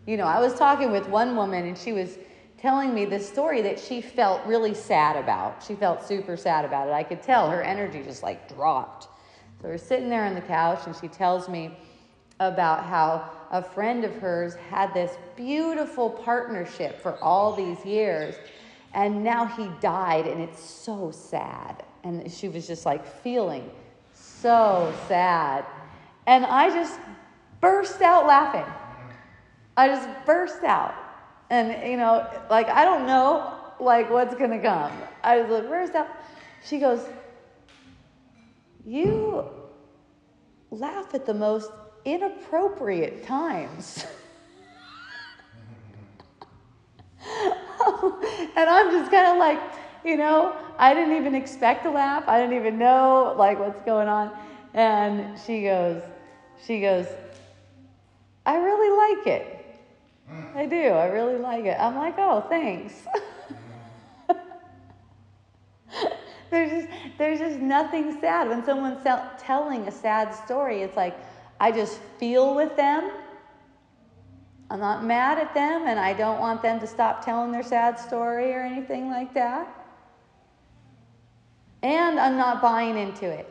You 0.08 0.18
know, 0.18 0.26
I 0.26 0.40
was 0.40 0.56
talking 0.56 0.92
with 0.92 1.08
one 1.08 1.36
woman 1.36 1.68
and 1.68 1.78
she 1.78 1.94
was 1.94 2.18
telling 2.58 2.92
me 2.92 3.06
this 3.06 3.30
story 3.30 3.62
that 3.62 3.80
she 3.80 4.02
felt 4.02 4.44
really 4.48 4.74
sad 4.74 5.16
about. 5.16 5.64
She 5.64 5.76
felt 5.76 6.04
super 6.04 6.38
sad 6.38 6.66
about 6.66 6.88
it. 6.88 6.92
I 6.92 7.04
could 7.04 7.22
tell 7.22 7.52
her 7.52 7.62
energy 7.62 8.02
just 8.02 8.24
like 8.24 8.52
dropped. 8.56 9.04
So 9.62 9.68
we're 9.68 9.78
sitting 9.78 10.10
there 10.10 10.26
on 10.26 10.34
the 10.34 10.42
couch 10.42 10.88
and 10.88 10.96
she 10.96 11.08
tells 11.08 11.48
me 11.48 11.78
about 12.40 12.86
how 12.86 13.30
a 13.52 13.62
friend 13.62 14.04
of 14.04 14.16
hers 14.18 14.56
had 14.56 14.94
this 14.94 15.18
beautiful 15.36 16.10
partnership 16.10 17.02
for 17.02 17.18
all 17.24 17.56
these 17.56 17.84
years 17.86 18.36
and 18.94 19.24
now 19.24 19.46
he 19.46 19.70
died 19.80 20.26
and 20.26 20.42
it's 20.42 20.60
so 20.60 21.12
sad. 21.12 21.84
And 22.04 22.32
she 22.32 22.50
was 22.50 22.66
just 22.66 22.86
like 22.86 23.06
feeling 23.06 23.70
so 24.14 24.94
sad. 25.08 25.66
And 26.26 26.46
i 26.46 26.70
just 26.70 27.00
burst 27.62 28.02
out 28.02 28.26
laughing. 28.26 28.66
I 29.76 29.88
just 29.88 30.10
burst 30.26 30.64
out. 30.64 30.96
And 31.50 31.90
you 31.90 31.98
know 31.98 32.28
like 32.50 32.68
i 32.70 32.84
don't 32.84 33.06
know 33.06 33.54
like 33.80 34.10
what's 34.10 34.36
gonna 34.36 34.60
come. 34.60 34.92
I 35.24 35.42
was 35.42 35.50
like 35.52 35.70
burst 35.70 35.94
out. 35.94 36.08
She 36.66 36.80
goes 36.80 37.02
you 38.86 39.46
laugh 40.72 41.14
at 41.14 41.26
the 41.26 41.34
most 41.34 41.72
inappropriate 42.08 43.26
times. 43.26 44.06
and 48.56 48.70
I'm 48.70 48.92
just 48.92 49.12
kind 49.12 49.28
of 49.28 49.38
like, 49.38 49.60
you 50.06 50.16
know, 50.16 50.56
I 50.80 50.94
didn't 50.94 51.18
even 51.18 51.36
expect 51.36 51.84
to 51.84 51.92
laugh. 51.92 52.24
I 52.28 52.40
didn't 52.40 52.56
even 52.56 52.78
know 52.80 53.36
like 53.38 53.60
what's 53.60 53.82
going 53.82 54.08
on. 54.08 54.32
And 54.74 55.38
she 55.46 55.64
goes, 55.64 56.02
she 56.66 56.80
goes, 56.80 57.08
I 58.46 58.56
really 58.56 59.18
like 59.18 59.28
it. 59.28 59.54
I 60.56 60.66
do. 60.66 60.76
I 60.76 61.08
really 61.08 61.38
like 61.38 61.66
it. 61.66 61.78
I'm 61.78 61.96
like, 61.96 62.16
oh, 62.18 62.46
thanks. 62.48 62.94
there's 66.50 66.70
just 66.70 66.88
there's 67.18 67.40
just 67.40 67.60
nothing 67.60 68.18
sad 68.22 68.48
when 68.48 68.64
someone's 68.64 69.06
telling 69.38 69.88
a 69.88 69.92
sad 69.92 70.34
story. 70.34 70.84
It's 70.84 70.96
like 70.96 71.18
I 71.60 71.72
just 71.72 72.00
feel 72.20 72.56
with 72.56 72.76
them. 72.76 73.12
I'm 74.70 74.80
not 74.80 75.06
mad 75.06 75.38
at 75.40 75.54
them, 75.54 75.88
and 75.88 76.00
I 76.00 76.14
don't 76.14 76.40
want 76.40 76.62
them 76.62 76.80
to 76.80 76.88
stop 76.88 77.24
telling 77.24 77.52
their 77.52 77.64
sad 77.64 77.98
story 77.98 78.52
or 78.52 78.62
anything 78.62 79.10
like 79.10 79.34
that. 79.34 79.68
And 81.84 82.20
I'm 82.20 82.38
not 82.38 82.62
buying 82.62 82.98
into 82.98 83.26
it. 83.26 83.48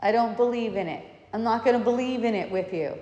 I 0.00 0.12
don't 0.12 0.36
believe 0.36 0.76
in 0.76 0.88
it. 0.88 1.06
I'm 1.32 1.42
not 1.42 1.64
going 1.64 1.78
to 1.78 1.82
believe 1.82 2.24
in 2.24 2.34
it 2.34 2.50
with 2.50 2.72
you. 2.74 2.98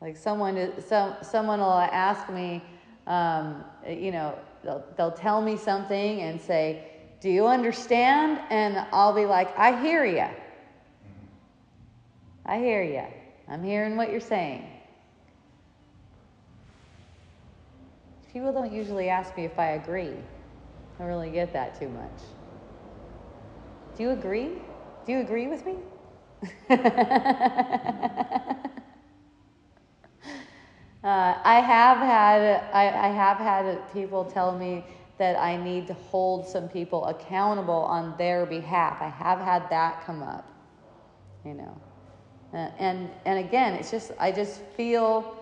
Like 0.00 0.16
someone, 0.16 0.72
some, 0.80 1.14
someone 1.22 1.60
will 1.60 1.72
ask 1.72 2.28
me, 2.30 2.62
um, 3.06 3.64
you 3.86 4.10
know, 4.10 4.36
they'll, 4.64 4.84
they'll 4.96 5.12
tell 5.12 5.42
me 5.42 5.56
something 5.56 6.22
and 6.22 6.40
say, 6.40 6.89
Do 7.20 7.28
you 7.28 7.46
understand? 7.46 8.40
And 8.50 8.86
I'll 8.92 9.14
be 9.14 9.26
like, 9.26 9.56
I 9.58 9.80
hear 9.80 10.04
you. 10.04 10.26
I 12.46 12.58
hear 12.58 12.82
you. 12.82 13.04
I'm 13.48 13.62
hearing 13.62 13.96
what 13.96 14.10
you're 14.10 14.20
saying. 14.20 14.64
People 18.32 18.52
don't 18.52 18.72
usually 18.72 19.08
ask 19.08 19.36
me 19.36 19.44
if 19.44 19.58
I 19.58 19.72
agree. 19.72 20.08
I 20.08 20.98
don't 20.98 21.08
really 21.08 21.30
get 21.30 21.52
that 21.52 21.78
too 21.78 21.88
much. 21.88 22.22
Do 23.96 24.04
you 24.04 24.10
agree? 24.10 24.62
Do 25.04 25.12
you 25.12 25.20
agree 25.20 25.48
with 25.48 25.66
me? 25.66 25.76
Uh, 31.02 31.34
I 31.44 31.60
have 31.60 31.96
had 31.96 32.62
I, 32.74 32.88
I 32.88 33.08
have 33.08 33.38
had 33.38 33.90
people 33.90 34.22
tell 34.22 34.52
me 34.52 34.84
that 35.20 35.38
I 35.38 35.54
need 35.54 35.86
to 35.88 35.92
hold 35.92 36.48
some 36.48 36.66
people 36.66 37.04
accountable 37.04 37.74
on 37.74 38.14
their 38.16 38.46
behalf. 38.46 39.02
I 39.02 39.08
have 39.08 39.38
had 39.38 39.68
that 39.68 40.02
come 40.06 40.22
up, 40.22 40.50
you 41.44 41.52
know, 41.52 41.78
uh, 42.54 42.70
and 42.78 43.10
and 43.26 43.38
again, 43.38 43.74
it's 43.74 43.90
just 43.90 44.12
I 44.18 44.32
just 44.32 44.62
feel 44.78 45.36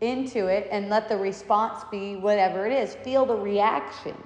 into 0.00 0.48
it 0.48 0.66
and 0.72 0.88
let 0.88 1.08
the 1.08 1.16
response 1.16 1.84
be 1.88 2.16
whatever 2.16 2.66
it 2.66 2.72
is. 2.72 2.96
Feel 2.96 3.24
the 3.24 3.36
reaction. 3.36 4.16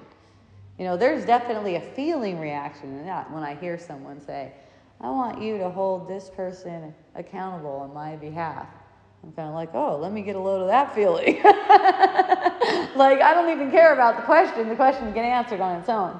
You 0.79 0.85
know, 0.85 0.97
there's 0.97 1.25
definitely 1.25 1.75
a 1.75 1.81
feeling 1.81 2.39
reaction 2.39 2.97
in 2.97 3.05
that 3.05 3.31
when 3.31 3.43
I 3.43 3.53
hear 3.53 3.77
someone 3.77 4.19
say, 4.19 4.51
"I 4.99 5.11
want 5.11 5.39
you 5.39 5.59
to 5.59 5.69
hold 5.69 6.07
this 6.07 6.31
person 6.31 6.95
accountable 7.13 7.75
on 7.75 7.93
my 7.93 8.15
behalf." 8.15 8.67
I'm 9.27 9.33
kind 9.33 9.49
of 9.49 9.55
like, 9.55 9.71
oh, 9.73 9.97
let 9.97 10.13
me 10.13 10.21
get 10.21 10.37
a 10.37 10.39
load 10.39 10.61
of 10.61 10.67
that 10.67 10.95
feeling. 10.95 11.43
like, 12.95 13.19
I 13.21 13.33
don't 13.33 13.49
even 13.49 13.71
care 13.71 13.93
about 13.93 14.15
the 14.15 14.21
question. 14.21 14.69
The 14.69 14.75
question 14.75 15.11
get 15.13 15.25
answered 15.25 15.59
on 15.59 15.81
its 15.81 15.89
own. 15.89 16.17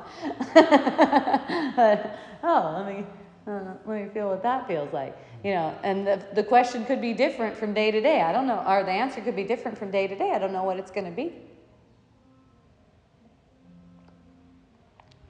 but, 0.54 2.20
oh, 2.44 2.76
let 2.76 2.86
me, 2.86 3.06
uh, 3.48 3.76
let 3.86 4.04
me 4.04 4.10
feel 4.14 4.28
what 4.28 4.44
that 4.44 4.68
feels 4.68 4.92
like. 4.92 5.18
You 5.42 5.54
know, 5.54 5.74
and 5.84 6.06
the, 6.06 6.22
the 6.34 6.44
question 6.44 6.84
could 6.84 7.00
be 7.00 7.14
different 7.14 7.56
from 7.56 7.74
day 7.74 7.92
to 7.92 8.02
day. 8.02 8.20
I 8.24 8.34
don't 8.34 8.46
know, 8.46 8.62
or 8.68 8.84
the 8.84 8.92
answer 8.92 9.22
could 9.22 9.38
be 9.38 9.46
different 9.46 9.78
from 9.78 9.90
day 9.90 10.08
to 10.08 10.16
day. 10.18 10.32
I 10.32 10.40
don't 10.40 10.52
know 10.52 10.66
what 10.66 10.76
it's 10.76 10.92
going 10.92 11.06
to 11.06 11.16
be. 11.16 11.32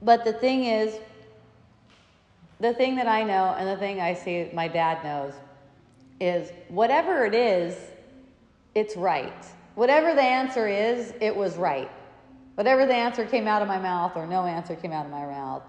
But 0.02 0.24
the 0.24 0.32
thing 0.32 0.64
is, 0.64 0.98
the 2.58 2.74
thing 2.74 2.96
that 2.96 3.06
I 3.06 3.22
know 3.22 3.54
and 3.56 3.68
the 3.68 3.76
thing 3.76 4.00
I 4.00 4.14
see 4.14 4.50
my 4.52 4.66
dad 4.66 5.04
knows 5.04 5.34
is 6.20 6.50
whatever 6.68 7.24
it 7.24 7.34
is, 7.34 7.76
it's 8.74 8.96
right. 8.96 9.46
Whatever 9.74 10.14
the 10.14 10.22
answer 10.22 10.66
is, 10.66 11.12
it 11.20 11.34
was 11.34 11.56
right. 11.56 11.90
Whatever 12.54 12.86
the 12.86 12.94
answer 12.94 13.24
came 13.24 13.46
out 13.46 13.62
of 13.62 13.68
my 13.68 13.78
mouth 13.78 14.16
or 14.16 14.26
no 14.26 14.44
answer 14.44 14.74
came 14.74 14.92
out 14.92 15.04
of 15.04 15.12
my 15.12 15.24
mouth, 15.24 15.62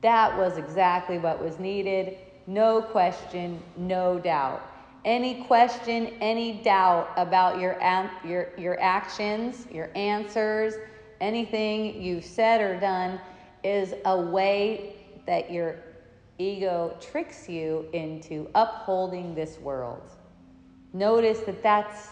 that 0.00 0.36
was 0.36 0.56
exactly 0.56 1.18
what 1.18 1.42
was 1.42 1.58
needed. 1.60 2.18
No 2.48 2.82
question, 2.82 3.62
no 3.76 4.18
doubt. 4.18 4.60
Any 5.04 5.44
question, 5.44 6.08
any 6.20 6.54
doubt 6.62 7.10
about 7.16 7.60
your, 7.60 7.76
your, 8.24 8.48
your 8.58 8.80
actions, 8.80 9.66
your 9.72 9.90
answers, 9.94 10.74
anything 11.20 12.02
you've 12.02 12.24
said 12.24 12.60
or 12.60 12.78
done 12.78 13.20
is 13.62 13.94
a 14.04 14.20
way 14.20 14.96
that 15.26 15.50
you're 15.50 15.76
ego 16.38 16.96
tricks 17.00 17.48
you 17.48 17.88
into 17.92 18.48
upholding 18.54 19.34
this 19.34 19.58
world. 19.58 20.10
Notice 20.92 21.40
that 21.40 21.62
that's 21.62 22.08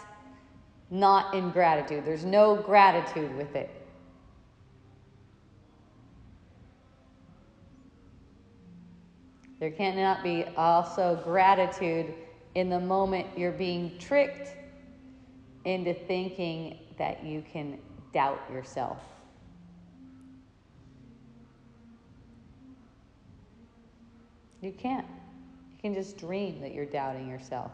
not 0.89 1.33
ingratitude, 1.33 2.03
there's 2.05 2.25
no 2.25 2.55
gratitude 2.55 3.35
with 3.37 3.55
it. 3.55 3.69
There 9.59 9.71
cannot 9.71 10.23
be 10.23 10.45
also 10.57 11.21
gratitude 11.23 12.13
in 12.55 12.69
the 12.69 12.79
moment 12.79 13.27
you're 13.37 13.51
being 13.51 13.95
tricked 13.99 14.55
into 15.65 15.93
thinking 15.93 16.79
that 16.97 17.23
you 17.23 17.43
can 17.53 17.77
doubt 18.11 18.41
yourself. 18.51 18.97
You 24.61 24.71
can't. 24.71 25.05
You 25.71 25.77
can 25.81 25.93
just 25.93 26.17
dream 26.17 26.61
that 26.61 26.73
you're 26.73 26.85
doubting 26.85 27.27
yourself. 27.27 27.71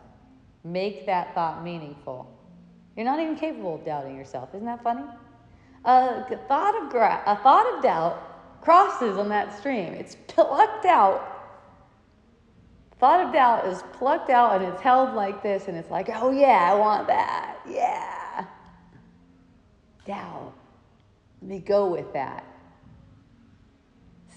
Make 0.64 1.06
that 1.06 1.36
thought 1.36 1.64
meaningful. 1.64 2.34
You're 2.96 3.06
not 3.06 3.20
even 3.20 3.36
capable 3.36 3.76
of 3.76 3.86
doubting 3.86 4.16
yourself. 4.16 4.50
Isn't 4.56 4.66
that 4.66 4.82
funny? 4.84 5.04
A 5.86 6.24
thought 6.48 6.82
of 6.82 6.90
gra- 6.90 7.24
a 7.26 7.36
thought 7.38 7.76
of 7.76 7.84
doubt 7.84 8.62
crosses 8.62 9.18
on 9.18 9.30
that 9.30 9.58
stream. 9.58 9.94
It's 9.94 10.18
plucked 10.28 10.86
out. 10.86 11.36
Thought 13.00 13.28
of 13.28 13.34
doubt 13.34 13.68
is 13.68 13.84
plucked 13.94 14.30
out 14.30 14.60
and 14.60 14.74
it's 14.74 14.82
held 14.82 15.14
like 15.14 15.44
this, 15.44 15.68
and 15.68 15.78
it's 15.78 15.92
like, 15.92 16.10
oh 16.12 16.32
yeah, 16.32 16.72
I 16.72 16.76
want 16.76 17.08
that. 17.08 17.58
Yeah. 17.70 18.46
Doubt. 20.06 20.54
Let 21.42 21.50
me 21.50 21.60
go 21.60 21.88
with 21.88 22.12
that. 22.14 22.44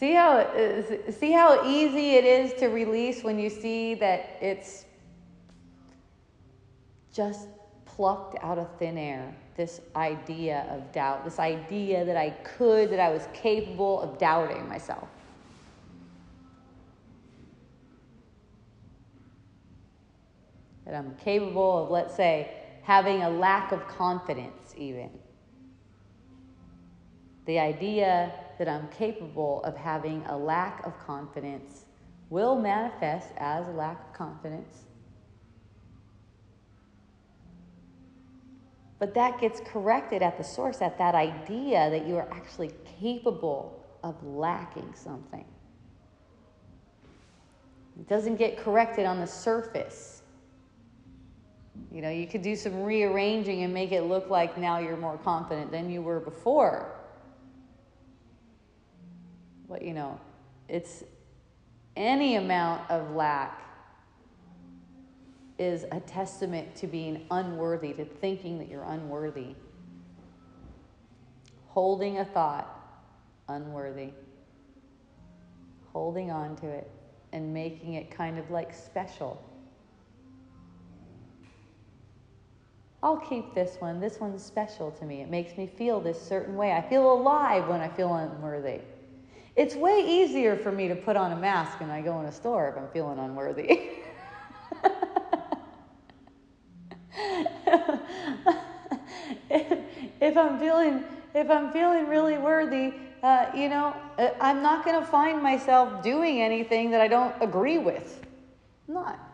See 0.00 0.14
how, 0.14 0.38
uh, 0.38 1.12
see 1.12 1.30
how 1.30 1.68
easy 1.68 2.12
it 2.12 2.24
is 2.24 2.54
to 2.54 2.68
release 2.68 3.22
when 3.22 3.38
you 3.38 3.50
see 3.50 3.92
that 3.96 4.38
it's 4.40 4.86
just 7.12 7.48
plucked 7.84 8.42
out 8.42 8.56
of 8.56 8.66
thin 8.78 8.96
air. 8.96 9.34
This 9.58 9.82
idea 9.94 10.66
of 10.70 10.90
doubt, 10.90 11.22
this 11.22 11.38
idea 11.38 12.02
that 12.06 12.16
I 12.16 12.30
could, 12.30 12.88
that 12.88 12.98
I 12.98 13.10
was 13.10 13.28
capable 13.34 14.00
of 14.00 14.16
doubting 14.16 14.66
myself. 14.66 15.06
That 20.86 20.94
I'm 20.94 21.14
capable 21.16 21.84
of, 21.84 21.90
let's 21.90 22.16
say, 22.16 22.50
having 22.84 23.22
a 23.22 23.28
lack 23.28 23.70
of 23.70 23.86
confidence, 23.86 24.74
even. 24.78 25.10
The 27.44 27.58
idea 27.58 28.32
that 28.60 28.68
I'm 28.68 28.88
capable 28.88 29.62
of 29.64 29.74
having 29.74 30.22
a 30.26 30.36
lack 30.36 30.84
of 30.84 30.92
confidence 31.06 31.86
will 32.28 32.60
manifest 32.60 33.30
as 33.38 33.66
a 33.66 33.70
lack 33.70 33.98
of 34.10 34.12
confidence. 34.12 34.84
But 38.98 39.14
that 39.14 39.40
gets 39.40 39.62
corrected 39.64 40.20
at 40.20 40.36
the 40.36 40.44
source, 40.44 40.82
at 40.82 40.98
that 40.98 41.14
idea 41.14 41.88
that 41.88 42.06
you 42.06 42.18
are 42.18 42.28
actually 42.30 42.72
capable 43.00 43.82
of 44.04 44.22
lacking 44.22 44.92
something. 44.94 45.46
It 47.98 48.08
doesn't 48.10 48.36
get 48.36 48.58
corrected 48.58 49.06
on 49.06 49.20
the 49.20 49.26
surface. 49.26 50.20
You 51.90 52.02
know, 52.02 52.10
you 52.10 52.26
could 52.26 52.42
do 52.42 52.54
some 52.54 52.82
rearranging 52.82 53.62
and 53.62 53.72
make 53.72 53.92
it 53.92 54.02
look 54.02 54.28
like 54.28 54.58
now 54.58 54.80
you're 54.80 54.98
more 54.98 55.16
confident 55.16 55.72
than 55.72 55.88
you 55.90 56.02
were 56.02 56.20
before. 56.20 56.99
But, 59.70 59.82
you 59.82 59.94
know, 59.94 60.20
it's 60.68 61.04
any 61.94 62.34
amount 62.34 62.90
of 62.90 63.12
lack 63.12 63.62
is 65.60 65.84
a 65.92 66.00
testament 66.00 66.74
to 66.74 66.88
being 66.88 67.24
unworthy, 67.30 67.92
to 67.92 68.04
thinking 68.04 68.58
that 68.58 68.68
you're 68.68 68.82
unworthy. 68.82 69.54
Holding 71.68 72.18
a 72.18 72.24
thought, 72.24 72.68
unworthy. 73.48 74.10
Holding 75.92 76.32
on 76.32 76.56
to 76.56 76.66
it 76.66 76.90
and 77.32 77.54
making 77.54 77.94
it 77.94 78.10
kind 78.10 78.38
of 78.38 78.50
like 78.50 78.74
special. 78.74 79.40
I'll 83.04 83.18
keep 83.18 83.54
this 83.54 83.76
one. 83.78 84.00
This 84.00 84.18
one's 84.18 84.42
special 84.42 84.90
to 84.92 85.04
me. 85.04 85.20
It 85.20 85.30
makes 85.30 85.56
me 85.56 85.68
feel 85.68 86.00
this 86.00 86.20
certain 86.20 86.56
way. 86.56 86.72
I 86.72 86.82
feel 86.82 87.12
alive 87.12 87.68
when 87.68 87.80
I 87.80 87.88
feel 87.88 88.12
unworthy. 88.12 88.80
It's 89.56 89.74
way 89.74 90.04
easier 90.06 90.56
for 90.56 90.70
me 90.70 90.88
to 90.88 90.94
put 90.94 91.16
on 91.16 91.32
a 91.32 91.36
mask 91.36 91.80
and 91.80 91.90
I 91.90 92.00
go 92.00 92.20
in 92.20 92.26
a 92.26 92.32
store 92.32 92.68
if 92.68 92.76
I'm 92.76 92.88
feeling 92.88 93.18
unworthy. 93.18 93.66
if 100.20 100.36
I'm 100.36 100.58
feeling 100.58 101.04
if 101.34 101.50
I'm 101.50 101.72
feeling 101.72 102.08
really 102.08 102.38
worthy, 102.38 102.92
uh, 103.22 103.46
you 103.54 103.68
know, 103.68 103.94
uh, 104.18 104.30
I'm 104.40 104.62
not 104.62 104.84
going 104.84 105.00
to 105.00 105.06
find 105.06 105.42
myself 105.42 106.02
doing 106.02 106.42
anything 106.42 106.90
that 106.90 107.00
I 107.00 107.08
don't 107.08 107.34
agree 107.40 107.78
with. 107.78 108.24
I'm 108.88 108.94
not. 108.94 109.29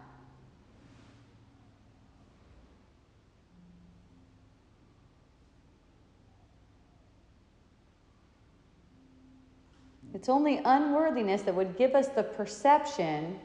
It's 10.27 10.31
only 10.33 10.61
unworthiness 10.65 11.43
that 11.43 11.55
would 11.55 11.79
give 11.79 11.95
us 11.95 12.09
the 12.09 12.25
perception 12.25 13.39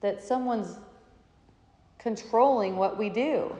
that 0.00 0.24
someone's 0.24 0.78
controlling 1.98 2.76
what 2.76 2.96
we 2.96 3.10
do. 3.10 3.54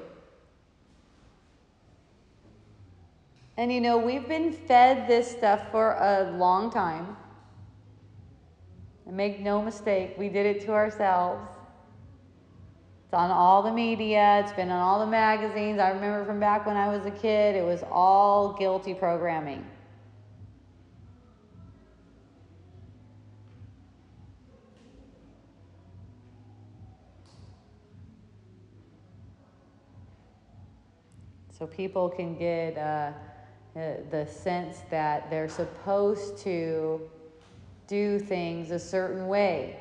And 3.58 3.70
you 3.70 3.82
know, 3.82 3.98
we've 3.98 4.26
been 4.26 4.50
fed 4.50 5.06
this 5.06 5.30
stuff 5.30 5.70
for 5.70 5.92
a 5.92 6.34
long 6.38 6.70
time. 6.70 7.14
And 9.04 9.14
make 9.14 9.40
no 9.40 9.60
mistake, 9.60 10.14
we 10.16 10.30
did 10.30 10.46
it 10.46 10.62
to 10.62 10.72
ourselves. 10.72 11.46
It's 13.04 13.12
on 13.12 13.30
all 13.30 13.62
the 13.62 13.72
media, 13.72 14.40
it's 14.42 14.52
been 14.52 14.70
on 14.70 14.80
all 14.80 15.00
the 15.00 15.10
magazines. 15.10 15.80
I 15.80 15.90
remember 15.90 16.24
from 16.24 16.40
back 16.40 16.64
when 16.64 16.78
I 16.78 16.88
was 16.88 17.04
a 17.04 17.10
kid, 17.10 17.56
it 17.56 17.64
was 17.66 17.84
all 17.90 18.54
guilty 18.54 18.94
programming. 18.94 19.66
So 31.60 31.66
people 31.66 32.08
can 32.08 32.38
get 32.38 32.78
uh, 32.78 33.12
uh, 33.76 33.96
the 34.10 34.24
sense 34.24 34.78
that 34.88 35.28
they're 35.28 35.46
supposed 35.46 36.38
to 36.38 37.02
do 37.86 38.18
things 38.18 38.70
a 38.70 38.78
certain 38.78 39.28
way. 39.28 39.78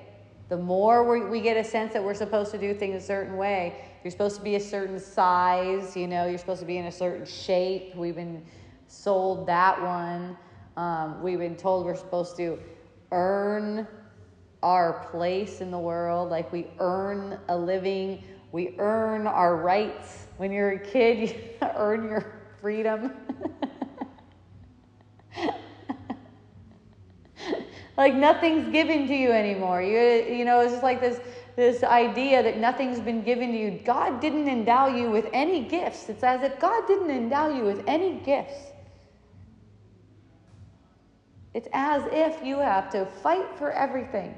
The 0.50 0.58
more 0.58 1.10
we, 1.10 1.30
we 1.30 1.40
get 1.40 1.56
a 1.56 1.64
sense 1.64 1.94
that 1.94 2.04
we're 2.04 2.16
supposed 2.16 2.52
to 2.52 2.58
do 2.58 2.74
things 2.74 3.02
a 3.02 3.06
certain 3.06 3.38
way, 3.38 3.82
you're 4.04 4.12
supposed 4.12 4.36
to 4.36 4.42
be 4.42 4.56
a 4.56 4.60
certain 4.60 5.00
size, 5.00 5.96
you 5.96 6.06
know, 6.06 6.28
you're 6.28 6.38
supposed 6.38 6.60
to 6.60 6.66
be 6.66 6.80
in 6.80 6.88
a 6.88 6.92
certain 6.92 7.26
shape. 7.26 7.96
We've 7.96 8.14
been 8.14 8.44
sold 8.90 9.48
that 9.48 9.82
one. 9.82 10.36
Um, 10.76 11.24
we've 11.24 11.40
been 11.40 11.56
told 11.56 11.86
we're 11.86 11.96
supposed 11.96 12.36
to 12.38 12.60
earn 13.14 13.88
our 14.64 15.08
place 15.12 15.62
in 15.62 15.72
the 15.72 15.80
world, 15.80 16.30
like 16.30 16.52
we 16.52 16.68
earn 16.80 17.40
a 17.48 17.58
living, 17.58 18.22
we 18.52 18.76
earn 18.80 19.28
our 19.28 19.56
rights 19.56 20.26
when 20.40 20.52
you're 20.54 20.72
a 20.72 20.80
kid, 20.80 21.30
you 21.30 21.36
earn 21.76 22.06
your 22.06 22.34
freedom. 22.62 23.12
like 27.98 28.16
nothing's 28.16 28.72
given 28.72 29.06
to 29.06 29.14
you 29.14 29.34
anymore. 29.34 29.82
You, 29.82 30.00
you 30.34 30.46
know, 30.46 30.62
it's 30.62 30.72
just 30.72 30.84
like 30.84 31.02
this, 31.02 31.20
this 31.58 31.84
idea 31.84 32.42
that 32.42 32.58
nothing's 32.58 33.02
been 33.02 33.22
given 33.22 33.52
to 33.52 33.58
you. 33.58 33.82
God 33.84 34.22
didn't 34.22 34.48
endow 34.48 34.88
you 34.88 35.12
with 35.12 35.28
any 35.34 35.66
gifts. 35.66 36.08
It's 36.08 36.24
as 36.24 36.42
if 36.42 36.58
God 36.58 36.88
didn't 36.88 37.12
endow 37.12 37.54
you 37.54 37.66
with 37.66 37.84
any 37.86 38.22
gifts. 38.22 38.56
It's 41.54 41.68
as 41.74 42.04
if 42.14 42.42
you 42.46 42.60
have 42.60 42.90
to 42.92 43.06
fight 43.06 43.48
for 43.58 43.74
everything. 43.74 44.34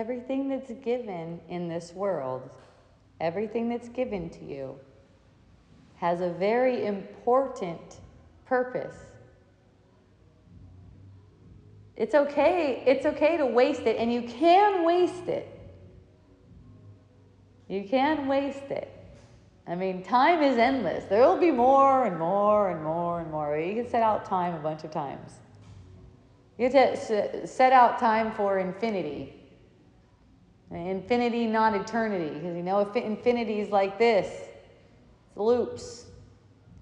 Everything 0.00 0.48
that's 0.48 0.72
given 0.82 1.38
in 1.50 1.68
this 1.68 1.92
world, 1.92 2.48
everything 3.20 3.68
that's 3.68 3.90
given 3.90 4.30
to 4.30 4.42
you, 4.42 4.74
has 5.96 6.22
a 6.22 6.30
very 6.30 6.86
important 6.86 7.98
purpose. 8.46 8.96
It's 11.96 12.14
okay, 12.14 12.82
it's 12.86 13.04
okay 13.04 13.36
to 13.36 13.44
waste 13.44 13.82
it, 13.82 13.98
and 13.98 14.10
you 14.10 14.22
can 14.22 14.86
waste 14.86 15.28
it. 15.28 15.46
You 17.68 17.84
can 17.86 18.26
waste 18.26 18.70
it. 18.70 18.90
I 19.66 19.74
mean, 19.74 20.02
time 20.02 20.42
is 20.42 20.56
endless. 20.56 21.04
There 21.10 21.20
will 21.28 21.36
be 21.38 21.50
more 21.50 22.06
and 22.06 22.18
more 22.18 22.70
and 22.70 22.82
more 22.82 23.20
and 23.20 23.30
more. 23.30 23.58
You 23.58 23.74
can 23.74 23.90
set 23.90 24.02
out 24.02 24.24
time 24.24 24.54
a 24.54 24.60
bunch 24.60 24.82
of 24.82 24.92
times. 24.92 25.32
You 26.56 26.70
get 26.70 27.06
to 27.08 27.46
set 27.46 27.74
out 27.74 27.98
time 27.98 28.32
for 28.32 28.60
infinity. 28.60 29.36
Infinity, 30.70 31.46
not 31.46 31.74
eternity. 31.74 32.30
Because 32.34 32.56
you 32.56 32.62
know, 32.62 32.80
infinity 32.92 33.60
is 33.60 33.70
like 33.70 33.98
this, 33.98 34.28
it's 35.28 35.36
loops, 35.36 36.06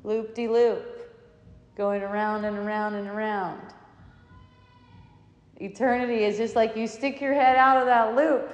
loop 0.05 0.35
de 0.35 0.49
loop, 0.49 0.85
going 1.77 2.03
around 2.03 2.45
and 2.45 2.59
around 2.59 2.95
and 2.95 3.09
around. 3.09 3.61
Eternity 5.61 6.25
is 6.25 6.37
just 6.37 6.55
like 6.55 6.77
you 6.77 6.87
stick 6.87 7.21
your 7.21 7.35
head 7.35 7.57
out 7.57 7.79
of 7.79 7.87
that 7.87 8.15
loop. 8.15 8.51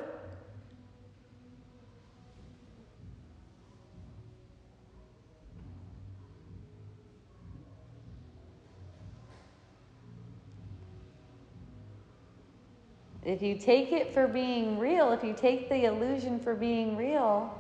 If 13.24 13.40
you 13.40 13.56
take 13.56 13.92
it 13.92 14.12
for 14.12 14.28
being 14.28 14.78
real, 14.78 15.12
if 15.12 15.24
you 15.24 15.34
take 15.34 15.68
the 15.68 15.86
illusion 15.86 16.38
for 16.38 16.54
being 16.54 16.96
real, 16.96 17.58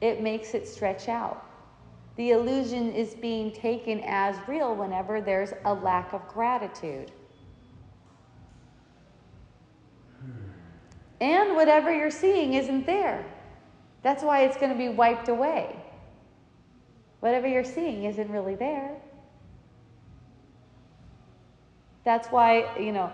it 0.00 0.20
makes 0.20 0.54
it 0.54 0.66
stretch 0.66 1.08
out. 1.08 1.46
The 2.16 2.32
illusion 2.32 2.92
is 2.92 3.14
being 3.14 3.52
taken 3.52 4.00
as 4.04 4.36
real 4.48 4.74
whenever 4.74 5.20
there's 5.20 5.52
a 5.64 5.72
lack 5.72 6.12
of 6.12 6.26
gratitude. 6.28 7.12
And 11.20 11.54
whatever 11.54 11.94
you're 11.94 12.10
seeing 12.10 12.54
isn't 12.54 12.84
there. 12.84 13.24
That's 14.02 14.22
why 14.22 14.42
it's 14.44 14.56
going 14.56 14.72
to 14.72 14.78
be 14.78 14.88
wiped 14.88 15.28
away. 15.28 15.76
Whatever 17.20 17.46
you're 17.46 17.62
seeing 17.62 18.04
isn't 18.04 18.30
really 18.30 18.54
there. 18.54 18.96
That's 22.04 22.28
why, 22.28 22.76
you 22.78 22.92
know, 22.92 23.12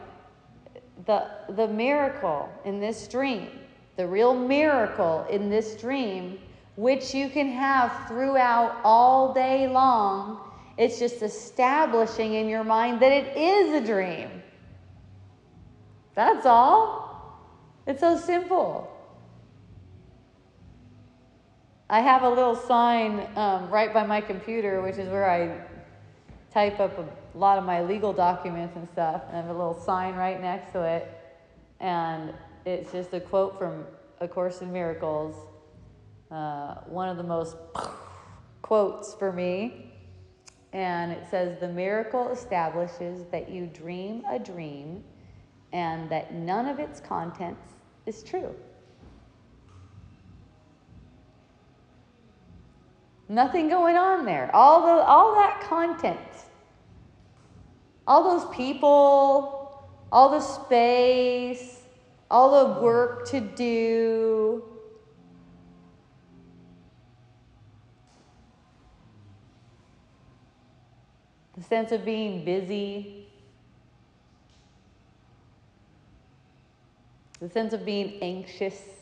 the, 1.04 1.26
the 1.50 1.68
miracle 1.68 2.48
in 2.64 2.80
this 2.80 3.06
dream, 3.06 3.50
the 3.96 4.06
real 4.06 4.34
miracle 4.34 5.26
in 5.28 5.50
this 5.50 5.76
dream, 5.76 6.38
which 6.76 7.14
you 7.14 7.28
can 7.28 7.48
have 7.48 8.08
throughout 8.08 8.80
all 8.84 9.34
day 9.34 9.68
long, 9.68 10.40
it's 10.78 10.98
just 10.98 11.22
establishing 11.22 12.34
in 12.34 12.48
your 12.48 12.64
mind 12.64 13.00
that 13.00 13.12
it 13.12 13.36
is 13.36 13.82
a 13.82 13.86
dream. 13.86 14.42
That's 16.14 16.46
all. 16.46 17.06
It's 17.86 18.00
so 18.00 18.18
simple. 18.18 18.92
I 21.88 22.00
have 22.00 22.22
a 22.22 22.28
little 22.28 22.56
sign 22.56 23.28
um, 23.36 23.70
right 23.70 23.94
by 23.94 24.04
my 24.04 24.20
computer, 24.20 24.82
which 24.82 24.96
is 24.96 25.08
where 25.08 25.30
I 25.30 25.56
type 26.52 26.80
up 26.80 26.98
a 26.98 27.04
lot 27.38 27.58
of 27.58 27.64
my 27.64 27.82
legal 27.82 28.12
documents 28.12 28.76
and 28.76 28.88
stuff, 28.88 29.22
and 29.28 29.36
I 29.36 29.40
have 29.40 29.50
a 29.50 29.52
little 29.52 29.78
sign 29.78 30.14
right 30.14 30.40
next 30.40 30.72
to 30.72 30.82
it, 30.82 31.08
and 31.80 32.32
it's 32.64 32.92
just 32.92 33.12
a 33.12 33.20
quote 33.20 33.58
from 33.58 33.84
A 34.20 34.28
Course 34.28 34.62
in 34.62 34.72
Miracles, 34.72 35.36
uh, 36.30 36.76
one 36.86 37.08
of 37.08 37.16
the 37.16 37.22
most 37.22 37.56
quotes 38.62 39.14
for 39.14 39.32
me. 39.32 39.92
And 40.72 41.12
it 41.12 41.26
says, 41.30 41.58
The 41.60 41.68
miracle 41.68 42.30
establishes 42.32 43.24
that 43.30 43.48
you 43.48 43.66
dream 43.66 44.24
a 44.30 44.38
dream 44.38 45.04
and 45.72 46.10
that 46.10 46.34
none 46.34 46.66
of 46.66 46.78
its 46.78 47.00
contents 47.00 47.68
is 48.06 48.22
true. 48.22 48.54
Nothing 53.28 53.68
going 53.68 53.96
on 53.96 54.24
there. 54.24 54.50
All 54.54 54.82
the 54.82 55.02
all 55.02 55.34
that 55.34 55.60
content. 55.60 56.18
All 58.06 58.38
those 58.38 58.54
people, 58.54 59.84
all 60.12 60.30
the 60.30 60.40
space, 60.40 61.82
all 62.30 62.64
the 62.64 62.80
work 62.80 63.28
to 63.30 63.40
do. 63.40 64.62
The 71.56 71.62
sense 71.62 71.90
of 71.90 72.04
being 72.04 72.44
busy. 72.44 73.26
The 77.40 77.50
sense 77.50 77.72
of 77.72 77.84
being 77.84 78.18
anxious. 78.22 78.95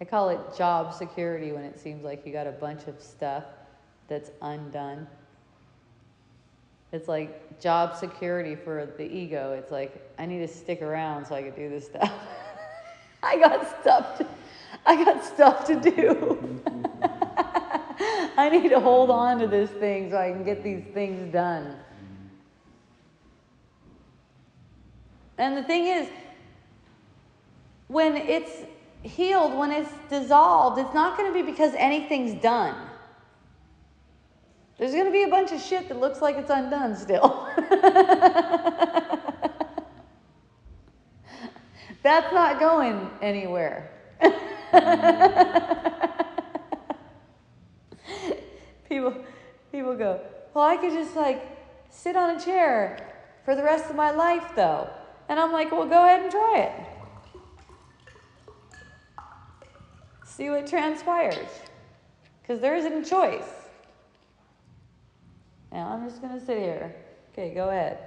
I 0.00 0.04
call 0.04 0.28
it 0.28 0.38
job 0.56 0.92
security 0.92 1.52
when 1.52 1.64
it 1.64 1.78
seems 1.78 2.04
like 2.04 2.26
you 2.26 2.32
got 2.32 2.46
a 2.46 2.52
bunch 2.52 2.86
of 2.86 3.00
stuff 3.00 3.44
that's 4.08 4.30
undone. 4.42 5.06
It's 6.92 7.08
like 7.08 7.60
job 7.60 7.96
security 7.96 8.54
for 8.54 8.86
the 8.96 9.04
ego. 9.04 9.52
It's 9.52 9.72
like 9.72 10.12
I 10.18 10.26
need 10.26 10.38
to 10.38 10.48
stick 10.48 10.82
around 10.82 11.26
so 11.26 11.34
I 11.34 11.42
can 11.42 11.54
do 11.54 11.68
this 11.68 11.86
stuff. 11.86 12.12
I 13.22 13.38
got 13.38 13.80
stuff 13.80 14.18
to, 14.18 14.26
I 14.84 15.04
got 15.04 15.24
stuff 15.24 15.66
to 15.66 15.80
do. 15.80 16.62
I 18.38 18.50
need 18.50 18.68
to 18.68 18.80
hold 18.80 19.10
on 19.10 19.38
to 19.40 19.46
this 19.46 19.70
thing 19.70 20.10
so 20.10 20.18
I 20.18 20.30
can 20.30 20.44
get 20.44 20.62
these 20.62 20.84
things 20.92 21.32
done. 21.32 21.76
And 25.38 25.56
the 25.56 25.62
thing 25.62 25.86
is, 25.86 26.08
when 27.88 28.16
it's 28.16 28.64
healed, 29.06 29.56
when 29.56 29.70
it's 29.70 29.90
dissolved, 30.10 30.78
it's 30.78 30.94
not 30.94 31.16
going 31.16 31.32
to 31.32 31.34
be 31.34 31.42
because 31.42 31.72
anything's 31.76 32.40
done. 32.42 32.74
There's 34.78 34.92
going 34.92 35.06
to 35.06 35.12
be 35.12 35.22
a 35.22 35.28
bunch 35.28 35.52
of 35.52 35.60
shit 35.60 35.88
that 35.88 35.98
looks 35.98 36.20
like 36.20 36.36
it's 36.36 36.50
undone 36.50 36.94
still. 36.96 37.48
That's 42.02 42.32
not 42.32 42.60
going 42.60 43.10
anywhere. 43.22 43.90
people, 48.88 49.14
people 49.72 49.96
go, 49.96 50.20
well, 50.54 50.64
I 50.64 50.76
could 50.76 50.92
just 50.92 51.16
like 51.16 51.42
sit 51.90 52.14
on 52.16 52.36
a 52.36 52.40
chair 52.40 53.12
for 53.44 53.56
the 53.56 53.62
rest 53.62 53.88
of 53.90 53.96
my 53.96 54.10
life, 54.10 54.52
though. 54.54 54.88
And 55.28 55.40
I'm 55.40 55.52
like, 55.52 55.72
well, 55.72 55.86
go 55.86 56.04
ahead 56.04 56.22
and 56.22 56.30
try 56.30 56.58
it. 56.58 56.95
See 60.36 60.50
what 60.50 60.66
transpires. 60.66 61.48
Because 62.42 62.60
there 62.60 62.76
isn't 62.76 62.92
a 62.92 63.02
choice. 63.02 63.48
Now 65.72 65.88
I'm 65.88 66.06
just 66.06 66.20
going 66.20 66.38
to 66.38 66.44
sit 66.44 66.58
here. 66.58 66.94
Okay, 67.32 67.54
go 67.54 67.70
ahead. 67.70 67.98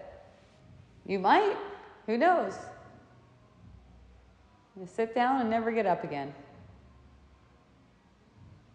You 1.08 1.18
might. 1.18 1.58
Who 2.06 2.20
knows? 2.20 2.54
You 4.80 4.86
sit 4.86 5.16
down 5.16 5.42
and 5.42 5.50
never 5.50 5.72
get 5.72 5.88
up 5.88 6.04
again. 6.04 6.32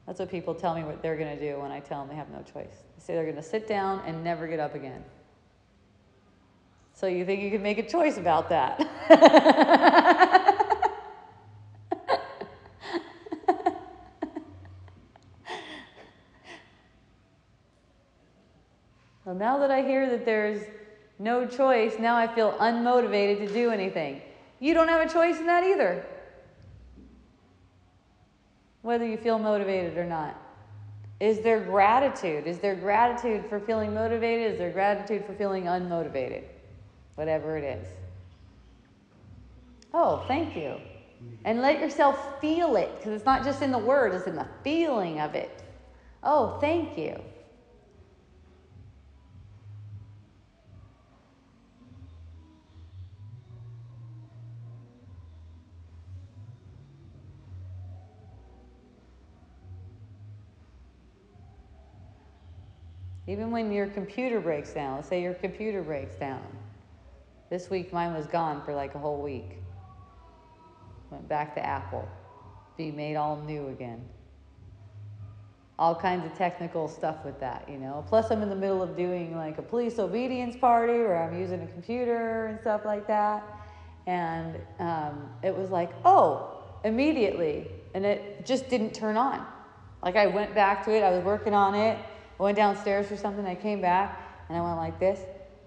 That's 0.08 0.18
what 0.18 0.32
people 0.32 0.54
tell 0.54 0.74
me 0.74 0.82
what 0.82 1.00
they're 1.00 1.16
going 1.16 1.38
to 1.38 1.52
do 1.52 1.60
when 1.60 1.70
I 1.70 1.78
tell 1.78 2.00
them 2.00 2.08
they 2.08 2.16
have 2.16 2.30
no 2.30 2.42
choice. 2.42 2.82
They 2.96 3.04
say 3.04 3.14
they're 3.14 3.22
going 3.22 3.36
to 3.36 3.42
sit 3.42 3.68
down 3.68 4.02
and 4.04 4.24
never 4.24 4.48
get 4.48 4.58
up 4.58 4.74
again. 4.74 5.04
So 6.92 7.06
you 7.06 7.24
think 7.24 7.40
you 7.40 7.52
can 7.52 7.62
make 7.62 7.78
a 7.78 7.88
choice 7.88 8.18
about 8.18 8.48
that? 8.48 8.80
now 19.44 19.58
that 19.58 19.70
I 19.70 19.82
hear 19.82 20.08
that 20.08 20.24
there's 20.24 20.62
no 21.18 21.46
choice, 21.46 21.96
now 21.98 22.16
I 22.16 22.26
feel 22.34 22.52
unmotivated 22.52 23.46
to 23.46 23.52
do 23.52 23.68
anything. 23.68 24.22
You 24.58 24.72
don't 24.72 24.88
have 24.88 25.06
a 25.06 25.12
choice 25.12 25.36
in 25.38 25.44
that 25.44 25.62
either. 25.62 26.02
Whether 28.80 29.06
you 29.06 29.18
feel 29.18 29.38
motivated 29.38 29.98
or 29.98 30.06
not. 30.06 30.34
Is 31.20 31.40
there 31.40 31.60
gratitude? 31.60 32.46
Is 32.46 32.58
there 32.58 32.74
gratitude 32.74 33.44
for 33.50 33.60
feeling 33.60 33.92
motivated? 33.92 34.52
Is 34.52 34.58
there 34.58 34.70
gratitude 34.70 35.26
for 35.26 35.34
feeling 35.34 35.64
unmotivated? 35.64 36.44
Whatever 37.16 37.58
it 37.58 37.64
is. 37.64 37.86
Oh, 39.92 40.24
thank 40.26 40.56
you. 40.56 40.76
And 41.44 41.60
let 41.60 41.80
yourself 41.80 42.40
feel 42.40 42.76
it, 42.76 42.90
because 42.96 43.12
it's 43.12 43.26
not 43.26 43.44
just 43.44 43.60
in 43.60 43.72
the 43.72 43.78
word, 43.78 44.14
it's 44.14 44.26
in 44.26 44.36
the 44.36 44.48
feeling 44.62 45.20
of 45.20 45.34
it. 45.34 45.62
Oh, 46.22 46.56
thank 46.62 46.96
you. 46.96 47.20
Even 63.26 63.50
when 63.50 63.72
your 63.72 63.86
computer 63.86 64.40
breaks 64.40 64.72
down, 64.72 64.96
let's 64.96 65.08
say 65.08 65.22
your 65.22 65.34
computer 65.34 65.82
breaks 65.82 66.14
down. 66.16 66.44
This 67.48 67.70
week 67.70 67.92
mine 67.92 68.12
was 68.14 68.26
gone 68.26 68.62
for 68.64 68.74
like 68.74 68.94
a 68.94 68.98
whole 68.98 69.22
week. 69.22 69.58
Went 71.10 71.28
back 71.28 71.54
to 71.54 71.64
Apple. 71.64 72.06
Be 72.76 72.90
made 72.90 73.16
all 73.16 73.36
new 73.36 73.68
again. 73.68 74.04
All 75.78 75.94
kinds 75.94 76.24
of 76.26 76.36
technical 76.36 76.86
stuff 76.86 77.24
with 77.24 77.40
that, 77.40 77.68
you 77.68 77.78
know. 77.78 78.04
Plus, 78.08 78.30
I'm 78.30 78.42
in 78.42 78.48
the 78.48 78.56
middle 78.56 78.82
of 78.82 78.96
doing 78.96 79.36
like 79.36 79.58
a 79.58 79.62
police 79.62 79.98
obedience 79.98 80.56
party 80.56 80.92
where 80.92 81.22
I'm 81.22 81.38
using 81.38 81.62
a 81.62 81.66
computer 81.66 82.46
and 82.46 82.60
stuff 82.60 82.84
like 82.84 83.06
that. 83.06 83.42
And 84.06 84.56
um, 84.78 85.30
it 85.42 85.56
was 85.56 85.70
like, 85.70 85.90
oh, 86.04 86.62
immediately. 86.84 87.68
And 87.94 88.04
it 88.04 88.44
just 88.44 88.68
didn't 88.68 88.92
turn 88.92 89.16
on. 89.16 89.46
Like 90.02 90.16
I 90.16 90.26
went 90.26 90.54
back 90.54 90.84
to 90.84 90.92
it, 90.94 91.02
I 91.02 91.10
was 91.10 91.24
working 91.24 91.54
on 91.54 91.74
it, 91.74 91.98
I 92.38 92.42
went 92.42 92.56
downstairs 92.56 93.06
for 93.06 93.16
something, 93.16 93.46
I 93.46 93.54
came 93.54 93.80
back, 93.80 94.20
and 94.48 94.58
I 94.58 94.60
went 94.60 94.76
like 94.76 94.98
this, 94.98 95.20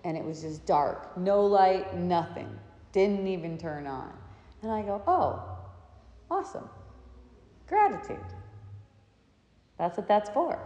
and 0.03 0.17
it 0.17 0.23
was 0.23 0.41
just 0.41 0.65
dark. 0.65 1.17
No 1.17 1.45
light, 1.45 1.95
nothing. 1.95 2.49
Didn't 2.91 3.27
even 3.27 3.57
turn 3.57 3.87
on. 3.87 4.11
And 4.61 4.71
I 4.71 4.81
go, 4.81 5.01
oh, 5.07 5.43
awesome. 6.29 6.69
Gratitude. 7.67 8.17
That's 9.77 9.97
what 9.97 10.07
that's 10.07 10.29
for. 10.29 10.59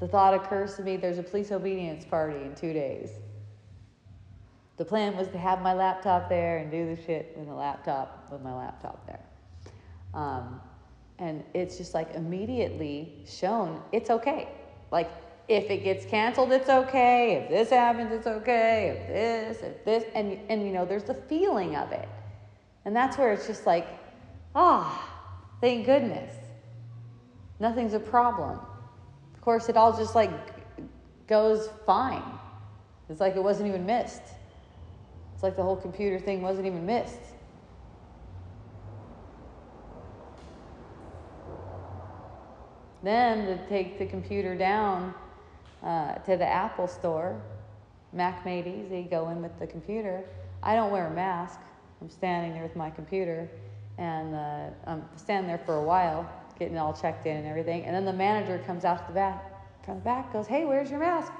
The 0.00 0.08
thought 0.08 0.34
occurs 0.34 0.76
to 0.76 0.82
me 0.82 0.96
there's 0.96 1.18
a 1.18 1.22
police 1.22 1.52
obedience 1.52 2.04
party 2.04 2.36
in 2.42 2.54
two 2.54 2.72
days. 2.72 3.10
The 4.76 4.84
plan 4.84 5.16
was 5.16 5.28
to 5.28 5.38
have 5.38 5.62
my 5.62 5.72
laptop 5.72 6.28
there 6.28 6.58
and 6.58 6.70
do 6.70 6.94
the 6.94 7.02
shit 7.02 7.34
with 7.36 7.46
the 7.46 7.54
laptop, 7.54 8.28
with 8.30 8.42
my 8.42 8.54
laptop 8.54 9.06
there. 9.06 9.24
Um, 10.12 10.60
and 11.18 11.44
it's 11.54 11.78
just 11.78 11.94
like 11.94 12.14
immediately 12.14 13.24
shown 13.26 13.82
it's 13.92 14.10
okay. 14.10 14.48
Like, 14.96 15.10
if 15.46 15.70
it 15.70 15.84
gets 15.84 16.06
canceled, 16.06 16.50
it's 16.52 16.70
okay. 16.70 17.34
If 17.34 17.50
this 17.50 17.68
happens, 17.68 18.10
it's 18.12 18.26
okay. 18.26 18.96
If 18.96 19.08
this, 19.08 19.62
if 19.62 19.84
this, 19.84 20.04
and 20.14 20.38
and 20.48 20.66
you 20.66 20.72
know, 20.72 20.86
there's 20.86 21.04
the 21.04 21.12
feeling 21.12 21.76
of 21.76 21.92
it, 21.92 22.08
and 22.86 22.96
that's 22.96 23.18
where 23.18 23.30
it's 23.34 23.46
just 23.46 23.66
like, 23.66 23.86
ah, 24.54 24.88
thank 25.60 25.84
goodness, 25.84 26.32
nothing's 27.60 27.92
a 27.92 28.00
problem. 28.00 28.58
Of 29.34 29.40
course, 29.42 29.68
it 29.68 29.76
all 29.76 29.94
just 29.94 30.14
like 30.14 30.30
goes 31.26 31.68
fine. 31.84 32.24
It's 33.10 33.20
like 33.20 33.36
it 33.36 33.42
wasn't 33.42 33.68
even 33.68 33.84
missed. 33.84 34.22
It's 35.34 35.42
like 35.42 35.56
the 35.56 35.62
whole 35.62 35.76
computer 35.76 36.18
thing 36.18 36.40
wasn't 36.40 36.68
even 36.68 36.86
missed. 36.86 37.20
Then 43.02 43.46
to 43.46 43.68
take 43.68 43.98
the 43.98 44.06
computer 44.06 44.56
down 44.56 45.14
uh, 45.82 46.14
to 46.14 46.36
the 46.36 46.46
Apple 46.46 46.88
store, 46.88 47.40
Mac 48.12 48.44
made 48.44 48.66
easy, 48.66 49.02
go 49.02 49.28
in 49.28 49.42
with 49.42 49.58
the 49.58 49.66
computer. 49.66 50.24
I 50.62 50.74
don't 50.74 50.90
wear 50.90 51.06
a 51.06 51.10
mask. 51.10 51.60
I'm 52.00 52.10
standing 52.10 52.52
there 52.52 52.62
with 52.62 52.76
my 52.76 52.90
computer, 52.90 53.48
and 53.98 54.34
uh, 54.34 54.68
I'm 54.86 55.04
standing 55.16 55.48
there 55.48 55.62
for 55.64 55.76
a 55.76 55.82
while, 55.82 56.28
getting 56.58 56.78
all 56.78 56.92
checked 56.92 57.26
in 57.26 57.36
and 57.36 57.46
everything. 57.46 57.84
And 57.84 57.94
then 57.94 58.04
the 58.04 58.12
manager 58.12 58.58
comes 58.66 58.84
out 58.84 59.06
the 59.06 59.14
back, 59.14 59.84
from 59.84 59.96
the 59.96 60.00
back, 60.00 60.32
goes, 60.32 60.46
"Hey, 60.46 60.64
where's 60.64 60.90
your 60.90 61.00
mask?" 61.00 61.32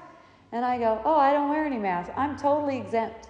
And 0.51 0.63
I 0.63 0.77
go, 0.77 1.01
"Oh, 1.03 1.15
I 1.15 1.33
don't 1.33 1.49
wear 1.49 1.65
any 1.65 1.77
mask. 1.77 2.11
I'm 2.15 2.37
totally 2.37 2.77
exempt." 2.77 3.29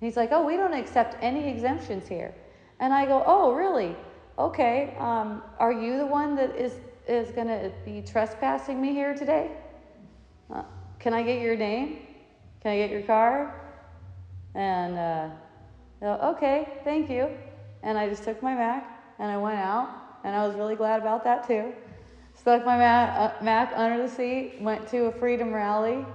He's 0.00 0.16
like, 0.16 0.30
"Oh, 0.32 0.44
we 0.44 0.56
don't 0.56 0.74
accept 0.74 1.16
any 1.20 1.48
exemptions 1.48 2.08
here." 2.08 2.34
And 2.80 2.92
I 2.92 3.06
go, 3.06 3.22
"Oh, 3.26 3.52
really? 3.52 3.94
Okay. 4.38 4.96
Um, 4.98 5.42
are 5.58 5.72
you 5.72 5.98
the 5.98 6.06
one 6.06 6.34
that 6.36 6.56
is 6.56 6.78
is 7.08 7.30
going 7.30 7.46
to 7.46 7.72
be 7.84 8.02
trespassing 8.02 8.80
me 8.80 8.92
here 8.92 9.14
today? 9.14 9.50
Uh, 10.52 10.62
can 10.98 11.12
I 11.12 11.22
get 11.22 11.40
your 11.40 11.56
name? 11.56 11.98
Can 12.62 12.72
I 12.72 12.76
get 12.76 12.90
your 12.90 13.02
card?" 13.02 13.50
And 14.54 14.98
uh, 14.98 16.32
okay, 16.34 16.68
thank 16.84 17.10
you. 17.10 17.28
And 17.82 17.96
I 17.96 18.08
just 18.08 18.24
took 18.24 18.42
my 18.42 18.54
Mac 18.54 19.14
and 19.18 19.30
I 19.30 19.36
went 19.36 19.58
out, 19.58 19.88
and 20.24 20.34
I 20.34 20.46
was 20.46 20.56
really 20.56 20.76
glad 20.76 21.00
about 21.00 21.24
that 21.24 21.46
too. 21.46 21.72
Stuck 22.34 22.64
my 22.64 22.76
Mac, 22.78 23.16
uh, 23.16 23.44
Mac 23.44 23.72
under 23.76 24.02
the 24.02 24.08
seat, 24.08 24.54
went 24.60 24.86
to 24.88 25.06
a 25.06 25.12
freedom 25.12 25.52
rally, 25.52 26.06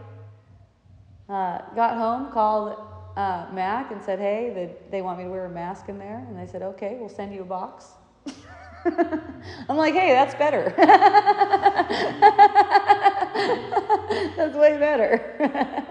uh, 1.29 1.59
got 1.75 1.97
home, 1.97 2.31
called 2.31 2.77
uh, 3.15 3.45
Mac 3.53 3.91
and 3.91 4.01
said, 4.01 4.19
hey, 4.19 4.75
they 4.91 5.01
want 5.01 5.17
me 5.17 5.25
to 5.25 5.29
wear 5.29 5.45
a 5.45 5.49
mask 5.49 5.89
in 5.89 5.97
there. 5.97 6.25
And 6.27 6.38
they 6.38 6.45
said, 6.51 6.61
okay, 6.61 6.97
we'll 6.99 7.09
send 7.09 7.33
you 7.33 7.41
a 7.41 7.45
box. 7.45 7.91
I'm 9.69 9.77
like, 9.77 9.93
hey, 9.93 10.11
that's 10.11 10.36
better. 10.36 10.73
that's 14.38 14.55
way 14.55 14.77
better. 14.77 15.86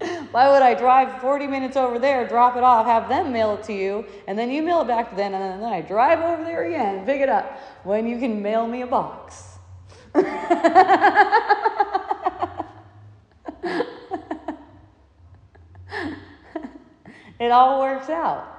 Why 0.30 0.50
would 0.50 0.62
I 0.62 0.74
drive 0.74 1.20
40 1.20 1.46
minutes 1.46 1.76
over 1.76 1.98
there, 1.98 2.26
drop 2.26 2.56
it 2.56 2.62
off, 2.62 2.86
have 2.86 3.08
them 3.08 3.32
mail 3.32 3.56
it 3.56 3.64
to 3.64 3.72
you, 3.72 4.04
and 4.26 4.38
then 4.38 4.50
you 4.50 4.62
mail 4.62 4.82
it 4.82 4.86
back 4.86 5.10
to 5.10 5.16
them, 5.16 5.34
and 5.34 5.62
then 5.62 5.68
I 5.68 5.80
drive 5.80 6.20
over 6.20 6.44
there 6.44 6.66
again 6.66 6.98
and 6.98 7.06
pick 7.06 7.20
it 7.20 7.28
up 7.28 7.58
when 7.84 8.06
you 8.06 8.18
can 8.18 8.40
mail 8.40 8.66
me 8.66 8.82
a 8.82 8.86
box? 8.86 9.58
it 10.14 10.24
all 17.50 17.80
works 17.80 18.08
out. 18.08 18.54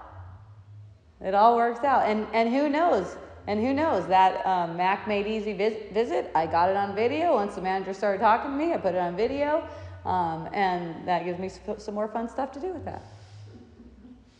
It 1.22 1.34
all 1.34 1.56
works 1.56 1.84
out. 1.84 2.08
And, 2.08 2.28
and 2.34 2.50
who 2.50 2.70
knows? 2.70 3.18
And 3.50 3.60
who 3.60 3.74
knows? 3.74 4.06
That 4.06 4.46
um, 4.46 4.78
Mac 4.78 5.08
Made 5.08 5.26
Easy 5.26 5.54
vis- 5.54 5.92
visit, 5.92 6.30
I 6.36 6.46
got 6.46 6.70
it 6.70 6.78
on 6.78 6.94
video. 6.94 7.34
Once 7.34 7.56
the 7.56 7.62
manager 7.62 7.96
started 7.96 8.22
talking 8.22 8.52
to 8.52 8.56
me, 8.56 8.74
I 8.74 8.78
put 8.78 8.94
it 8.94 9.00
on 9.00 9.18
video. 9.18 9.68
Um, 10.06 10.48
and 10.54 11.08
that 11.08 11.26
gives 11.26 11.40
me 11.40 11.50
some 11.80 11.96
more 11.96 12.08
fun 12.08 12.30
stuff 12.30 12.52
to 12.52 12.60
do 12.60 12.72
with 12.72 12.86
that. 12.86 13.02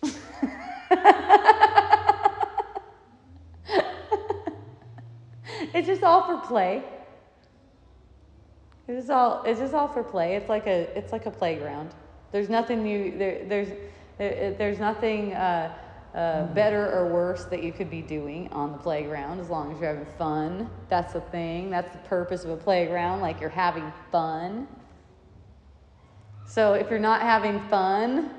it's 5.74 5.88
just 5.88 6.04
all 6.04 6.28
for 6.28 6.38
play. 6.48 6.84
It's 8.88 9.00
just 9.00 9.10
all 9.10 9.42
it's 9.44 9.60
just 9.60 9.74
all 9.74 9.88
for 9.88 10.04
play. 10.04 10.36
It's 10.36 10.50
like 10.50 10.68
a 10.68 10.88
it's 10.96 11.12
like 11.12 11.26
a 11.26 11.32
playground. 11.32 11.96
There's 12.32 12.48
nothing 12.48 12.86
you 12.86 13.18
there, 13.18 13.44
there's 13.48 13.70
there, 14.20 14.54
there's 14.54 14.78
nothing 14.78 15.34
uh, 15.34 15.74
uh, 16.16 16.48
better 16.48 16.92
or 16.92 17.08
worse 17.08 17.46
that 17.46 17.62
you 17.64 17.72
could 17.72 17.90
be 17.90 18.02
doing 18.02 18.50
on 18.52 18.72
the 18.72 18.78
playground 18.78 19.40
as 19.40 19.50
long 19.50 19.72
as 19.72 19.80
you're 19.80 19.94
having 19.94 20.12
fun. 20.18 20.70
That's 20.90 21.14
the 21.14 21.22
thing. 21.22 21.70
That's 21.70 21.92
the 21.92 22.00
purpose 22.00 22.44
of 22.44 22.50
a 22.50 22.58
playground. 22.58 23.22
Like 23.22 23.40
you're 23.40 23.50
having 23.50 23.92
fun. 24.12 24.68
So 26.48 26.74
if 26.74 26.90
you're 26.90 26.98
not 26.98 27.22
having 27.22 27.60
fun, 27.70 28.32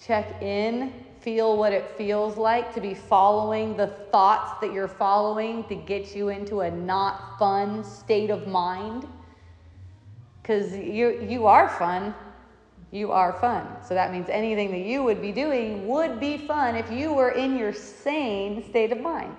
check 0.00 0.42
in, 0.42 0.92
feel 1.20 1.58
what 1.58 1.74
it 1.74 1.90
feels 1.98 2.38
like 2.38 2.72
to 2.74 2.80
be 2.80 2.94
following 2.94 3.76
the 3.76 3.88
thoughts 4.10 4.58
that 4.62 4.72
you're 4.72 4.88
following 4.88 5.64
to 5.64 5.74
get 5.74 6.16
you 6.16 6.30
into 6.30 6.60
a 6.60 6.70
not 6.70 7.38
fun 7.38 7.84
state 7.84 8.30
of 8.30 8.46
mind. 8.46 9.06
Because 10.40 10.74
you, 10.74 11.20
you 11.20 11.46
are 11.46 11.68
fun. 11.68 12.14
You 12.90 13.12
are 13.12 13.34
fun. 13.34 13.66
So 13.86 13.94
that 13.94 14.12
means 14.12 14.28
anything 14.30 14.70
that 14.70 14.80
you 14.80 15.02
would 15.02 15.20
be 15.20 15.32
doing 15.32 15.86
would 15.86 16.18
be 16.18 16.38
fun 16.38 16.74
if 16.74 16.90
you 16.90 17.12
were 17.12 17.30
in 17.30 17.56
your 17.58 17.72
sane 17.72 18.68
state 18.70 18.92
of 18.92 19.00
mind. 19.00 19.36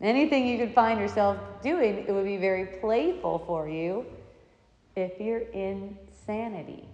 Anything 0.00 0.46
you 0.46 0.58
could 0.58 0.74
find 0.74 1.00
yourself 1.00 1.38
doing, 1.62 2.04
it 2.06 2.12
would 2.12 2.24
be 2.24 2.36
very 2.36 2.66
playful 2.80 3.42
for 3.46 3.68
you 3.68 4.04
if 4.94 5.18
you're 5.18 5.48
in 5.52 5.96
sanity, 6.26 6.84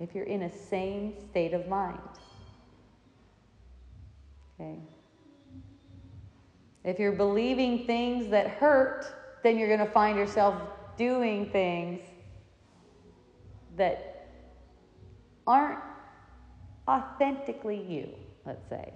if 0.00 0.14
you're 0.14 0.24
in 0.24 0.42
a 0.42 0.52
sane 0.52 1.14
state 1.30 1.52
of 1.52 1.68
mind. 1.68 2.00
Okay. 4.58 4.78
If 6.84 6.98
you're 6.98 7.12
believing 7.12 7.86
things 7.86 8.28
that 8.30 8.48
hurt, 8.48 9.06
then 9.42 9.58
you're 9.58 9.68
going 9.68 9.86
to 9.86 9.92
find 9.92 10.18
yourself 10.18 10.54
doing 10.96 11.50
things 11.50 12.00
that 13.82 14.28
aren't 15.44 15.80
authentically 16.86 17.82
you, 17.82 18.08
let's 18.46 18.68
say. 18.68 18.94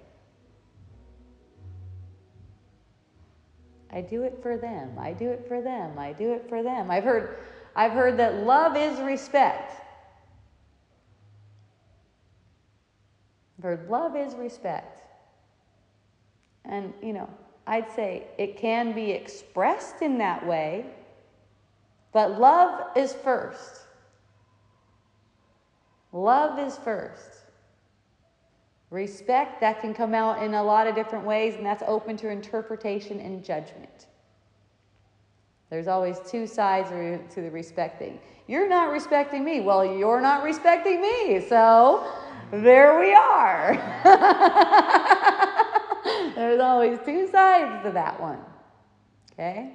I 3.91 3.99
do 3.99 4.23
it 4.23 4.39
for 4.41 4.57
them. 4.57 4.97
I 4.97 5.11
do 5.11 5.29
it 5.29 5.45
for 5.45 5.61
them. 5.61 5.99
I 5.99 6.13
do 6.13 6.31
it 6.31 6.47
for 6.47 6.63
them. 6.63 6.89
I've 6.89 7.03
heard 7.03 7.37
I've 7.75 7.91
heard 7.91 8.17
that 8.17 8.45
love 8.45 8.77
is 8.77 8.97
respect. 9.01 9.73
I've 13.57 13.63
heard 13.63 13.89
love 13.89 14.15
is 14.15 14.35
respect. 14.35 15.01
And, 16.63 16.93
you 17.03 17.11
know, 17.11 17.29
I'd 17.65 17.91
say 17.91 18.27
it 18.37 18.57
can 18.57 18.93
be 18.93 19.11
expressed 19.11 20.01
in 20.01 20.17
that 20.19 20.45
way, 20.45 20.85
but 22.13 22.39
love 22.39 22.95
is 22.95 23.13
first. 23.13 23.86
Love 26.17 26.57
is 26.57 26.77
first. 26.77 27.43
Respect, 28.89 29.61
that 29.61 29.81
can 29.81 29.93
come 29.93 30.15
out 30.15 30.41
in 30.41 30.55
a 30.55 30.63
lot 30.63 30.87
of 30.87 30.95
different 30.95 31.25
ways, 31.25 31.53
and 31.55 31.65
that's 31.65 31.83
open 31.85 32.17
to 32.17 32.29
interpretation 32.29 33.19
and 33.19 33.45
judgment. 33.45 34.07
There's 35.69 35.87
always 35.87 36.17
two 36.27 36.47
sides 36.47 36.89
to 36.89 37.41
the 37.41 37.51
respecting. 37.51 38.19
You're 38.47 38.67
not 38.67 38.89
respecting 38.89 39.45
me. 39.45 39.59
Well, 39.59 39.85
you're 39.85 40.21
not 40.21 40.43
respecting 40.43 41.01
me. 41.01 41.45
So 41.47 42.11
there 42.49 42.99
we 42.99 43.13
are. 43.13 43.75
There's 46.35 46.59
always 46.59 46.97
two 47.05 47.29
sides 47.29 47.85
to 47.85 47.91
that 47.91 48.19
one. 48.19 48.39
Okay? 49.33 49.73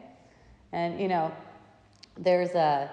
And, 0.72 0.98
you 0.98 1.06
know, 1.06 1.30
there's 2.16 2.50
a, 2.50 2.90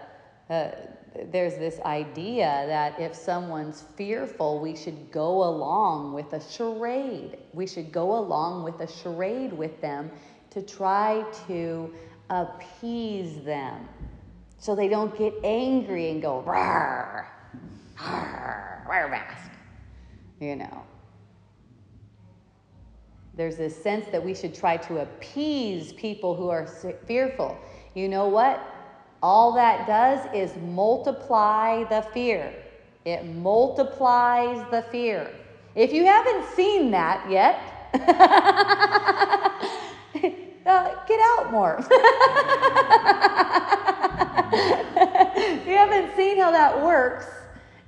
a 0.50 0.99
there's 1.32 1.55
this 1.55 1.80
idea 1.82 2.66
that 2.68 2.99
if 2.99 3.16
someone's 3.16 3.84
fearful, 3.95 4.60
we 4.60 4.76
should 4.76 5.12
go 5.12 5.43
along 5.43 6.14
with 6.14 6.34
a 6.34 6.39
charade. 6.39 7.38
We 7.53 7.68
should 7.68 7.91
go 7.91 8.18
along 8.18 8.64
with 8.64 8.80
a 8.82 8.88
charade 8.88 9.53
with 9.53 9.82
them 9.82 10.12
to 10.51 10.62
try 10.62 11.26
to 11.47 11.93
appease 12.30 13.43
them 13.43 13.88
so 14.60 14.76
they 14.76 14.88
don't 14.88 15.18
get 15.18 15.34
angry 15.43 16.12
and 16.12 16.22
go, 16.22 16.43
rawr, 16.45 17.26
rawr, 17.97 18.88
wear 18.88 19.07
mask. 19.07 19.51
You 20.39 20.57
know. 20.57 20.84
There's 23.36 23.55
this 23.55 23.82
sense 23.82 24.05
that 24.12 24.24
we 24.24 24.36
should 24.36 24.53
try 24.53 24.76
to 24.78 24.97
appease 24.97 25.93
people 25.93 26.36
who 26.36 26.49
are 26.49 26.68
fearful. 27.05 27.57
You 27.95 28.10
know 28.10 28.28
what? 28.28 28.62
All 29.22 29.52
that 29.54 29.86
does 29.86 30.20
is 30.34 30.56
multiply 30.62 31.84
the 31.86 32.02
fear. 32.14 32.54
It 33.06 33.26
multiplies 33.26 34.64
the 34.72 34.82
fear. 34.84 35.32
If 35.76 35.92
you 35.94 36.06
haven't 36.06 36.46
seen 36.56 36.92
that 36.92 37.30
yet, 37.30 37.60
uh, 40.66 41.06
get 41.08 41.20
out 41.22 41.52
more. 41.52 41.78
if 45.36 45.68
you 45.68 45.74
haven't 45.74 46.16
seen 46.16 46.38
how 46.40 46.52
that 46.52 46.82
works, 46.82 47.28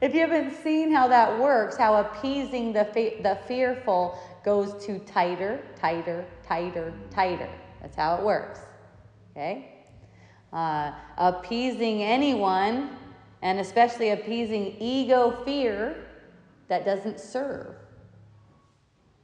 if 0.01 0.13
you 0.13 0.21
haven't 0.21 0.53
seen 0.63 0.91
how 0.91 1.07
that 1.07 1.39
works, 1.39 1.77
how 1.77 1.95
appeasing 1.95 2.73
the, 2.73 2.85
fe- 2.85 3.21
the 3.21 3.37
fearful 3.47 4.17
goes 4.43 4.83
to 4.85 4.99
tighter, 4.99 5.63
tighter, 5.79 6.25
tighter, 6.43 6.93
tighter. 7.09 7.49
That's 7.81 7.95
how 7.95 8.15
it 8.15 8.23
works. 8.23 8.59
Okay? 9.31 9.70
Uh, 10.53 10.91
appeasing 11.17 12.03
anyone, 12.03 12.89
and 13.41 13.59
especially 13.59 14.09
appeasing 14.09 14.75
ego 14.79 15.41
fear, 15.45 16.07
that 16.67 16.85
doesn't 16.85 17.19
serve. 17.19 17.75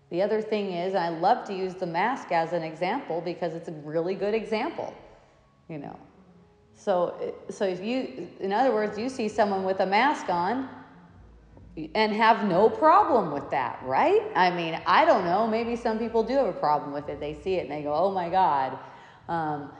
The 0.09 0.21
other 0.21 0.41
thing 0.41 0.71
is, 0.71 0.95
I 0.95 1.09
love 1.09 1.45
to 1.47 1.53
use 1.53 1.75
the 1.75 1.86
mask 1.86 2.32
as 2.32 2.53
an 2.53 2.63
example 2.63 3.21
because 3.21 3.53
it's 3.53 3.67
a 3.67 3.73
really 3.73 4.15
good 4.15 4.34
example, 4.34 4.93
you 5.69 5.78
know. 5.78 5.99
So, 6.73 7.36
so 7.49 7.65
if 7.65 7.84
you, 7.84 8.30
in 8.39 8.53
other 8.53 8.73
words, 8.73 8.97
you 8.97 9.09
see 9.09 9.28
someone 9.28 9.63
with 9.65 9.82
a 9.82 9.86
mask 9.86 10.30
on, 10.30 10.69
and 11.93 12.11
have 12.11 12.47
no 12.47 12.69
problem 12.69 13.32
with 13.32 13.49
that, 13.51 13.80
right? 13.84 14.23
I 14.36 14.49
mean, 14.49 14.80
I 14.88 15.05
don't 15.05 15.25
know. 15.25 15.45
Maybe 15.45 15.75
some 15.75 15.99
people 15.99 16.23
do 16.23 16.34
have 16.34 16.47
a 16.47 16.53
problem 16.53 16.91
with 16.91 17.07
it. 17.07 17.19
They 17.19 17.36
see 17.36 17.55
it 17.55 17.63
and 17.63 17.71
they 17.71 17.84
go, 17.84 17.93
oh 17.93 18.11
my 18.11 18.30
God. 18.30 18.80
Um, 19.30 19.71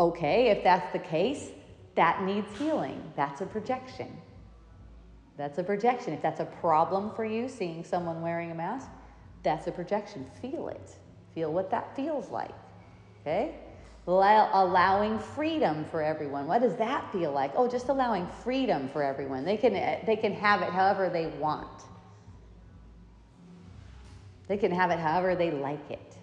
okay, 0.00 0.48
if 0.48 0.64
that's 0.64 0.90
the 0.92 0.98
case, 0.98 1.50
that 1.94 2.22
needs 2.22 2.48
healing. 2.58 3.00
That's 3.14 3.42
a 3.42 3.46
projection. 3.46 4.16
That's 5.36 5.58
a 5.58 5.62
projection. 5.62 6.14
If 6.14 6.22
that's 6.22 6.40
a 6.40 6.46
problem 6.46 7.12
for 7.14 7.24
you, 7.24 7.48
seeing 7.48 7.84
someone 7.84 8.22
wearing 8.22 8.50
a 8.50 8.54
mask, 8.54 8.88
that's 9.42 9.66
a 9.66 9.72
projection. 9.72 10.26
Feel 10.40 10.68
it. 10.68 10.96
Feel 11.34 11.52
what 11.52 11.70
that 11.70 11.94
feels 11.94 12.30
like. 12.30 12.54
Okay? 13.20 13.54
allowing 14.06 15.18
freedom 15.18 15.84
for 15.84 16.02
everyone. 16.02 16.46
What 16.46 16.62
does 16.62 16.74
that 16.76 17.12
feel 17.12 17.30
like? 17.30 17.52
Oh, 17.54 17.68
just 17.68 17.88
allowing 17.90 18.26
freedom 18.42 18.88
for 18.88 19.04
everyone. 19.04 19.44
They 19.44 19.56
can 19.56 19.74
they 20.04 20.16
can 20.16 20.32
have 20.32 20.62
it 20.62 20.70
however 20.70 21.08
they 21.08 21.26
want. 21.26 21.84
They 24.48 24.56
can 24.56 24.72
have 24.72 24.90
it 24.90 24.98
however 24.98 25.36
they 25.36 25.52
like 25.52 25.90
it. 25.90 26.16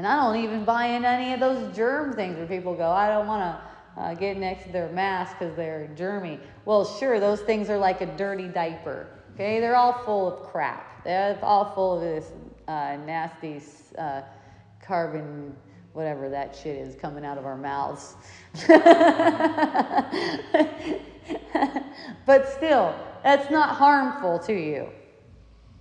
And 0.00 0.06
I 0.06 0.16
don't 0.16 0.42
even 0.42 0.64
buy 0.64 0.86
in 0.86 1.04
any 1.04 1.34
of 1.34 1.40
those 1.40 1.76
germ 1.76 2.14
things 2.14 2.38
where 2.38 2.46
people 2.46 2.74
go, 2.74 2.90
I 2.90 3.10
don't 3.10 3.26
want 3.26 3.42
to 3.42 4.00
uh, 4.00 4.14
get 4.14 4.38
next 4.38 4.64
to 4.64 4.72
their 4.72 4.88
mask 4.88 5.38
because 5.38 5.54
they're 5.54 5.90
germy. 5.94 6.40
Well, 6.64 6.86
sure, 6.86 7.20
those 7.20 7.42
things 7.42 7.68
are 7.68 7.76
like 7.76 8.00
a 8.00 8.06
dirty 8.16 8.48
diaper. 8.48 9.08
Okay, 9.34 9.60
they're 9.60 9.76
all 9.76 10.02
full 10.06 10.26
of 10.32 10.48
crap. 10.48 11.04
They're 11.04 11.38
all 11.42 11.74
full 11.74 11.96
of 11.96 12.00
this 12.00 12.32
uh, 12.66 12.96
nasty. 13.04 13.60
Uh, 13.98 14.22
carbon, 14.80 15.54
whatever 15.92 16.30
that 16.30 16.56
shit 16.56 16.78
is 16.78 16.94
coming 16.94 17.26
out 17.26 17.36
of 17.36 17.44
our 17.44 17.58
mouths. 17.58 18.16
but 22.24 22.48
still, 22.48 22.94
that's 23.22 23.50
not 23.50 23.76
harmful 23.76 24.38
to 24.38 24.54
you. 24.54 24.88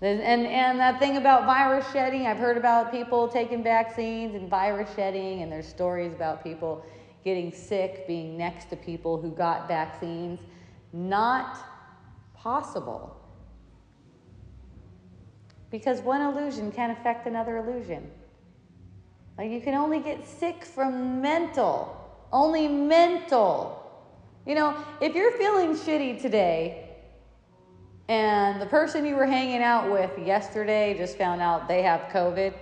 And, 0.02 0.22
and 0.22 0.80
that 0.80 0.98
thing 1.00 1.18
about 1.18 1.46
virus 1.46 1.86
shedding, 1.92 2.26
I've 2.26 2.38
heard 2.38 2.56
about 2.56 2.90
people 2.92 3.28
taking 3.28 3.62
vaccines 3.62 4.34
and 4.34 4.50
virus 4.50 4.90
shedding, 4.96 5.42
and 5.42 5.52
there's 5.52 5.68
stories 5.68 6.14
about 6.14 6.42
people 6.42 6.86
getting 7.26 7.52
sick 7.52 8.08
being 8.08 8.38
next 8.38 8.70
to 8.70 8.78
people 8.78 9.22
who 9.22 9.32
got 9.32 9.68
vaccines. 9.68 10.40
Not 10.94 11.58
possible. 12.34 13.16
Because 15.70 16.00
one 16.00 16.22
illusion 16.22 16.72
can 16.72 16.92
affect 16.92 17.28
another 17.28 17.58
illusion. 17.58 18.10
Like 19.38 19.52
you 19.52 19.60
can 19.60 19.74
only 19.74 20.00
get 20.00 20.26
sick 20.26 20.64
from 20.64 21.22
mental, 21.22 22.26
only 22.32 22.68
mental. 22.68 23.76
You 24.46 24.56
know, 24.56 24.78
if 25.02 25.14
you're 25.14 25.32
feeling 25.34 25.76
shitty 25.76 26.22
today 26.22 26.89
and 28.10 28.62
the 28.62 28.66
person 28.66 29.06
you 29.06 29.16
were 29.16 29.26
hanging 29.26 29.64
out 29.64 29.90
with 29.90 30.12
yesterday 30.20 30.98
just 30.98 31.18
found 31.18 31.40
out 31.40 31.70
they 31.70 31.82
have 31.84 32.02
COVID, 32.12 32.54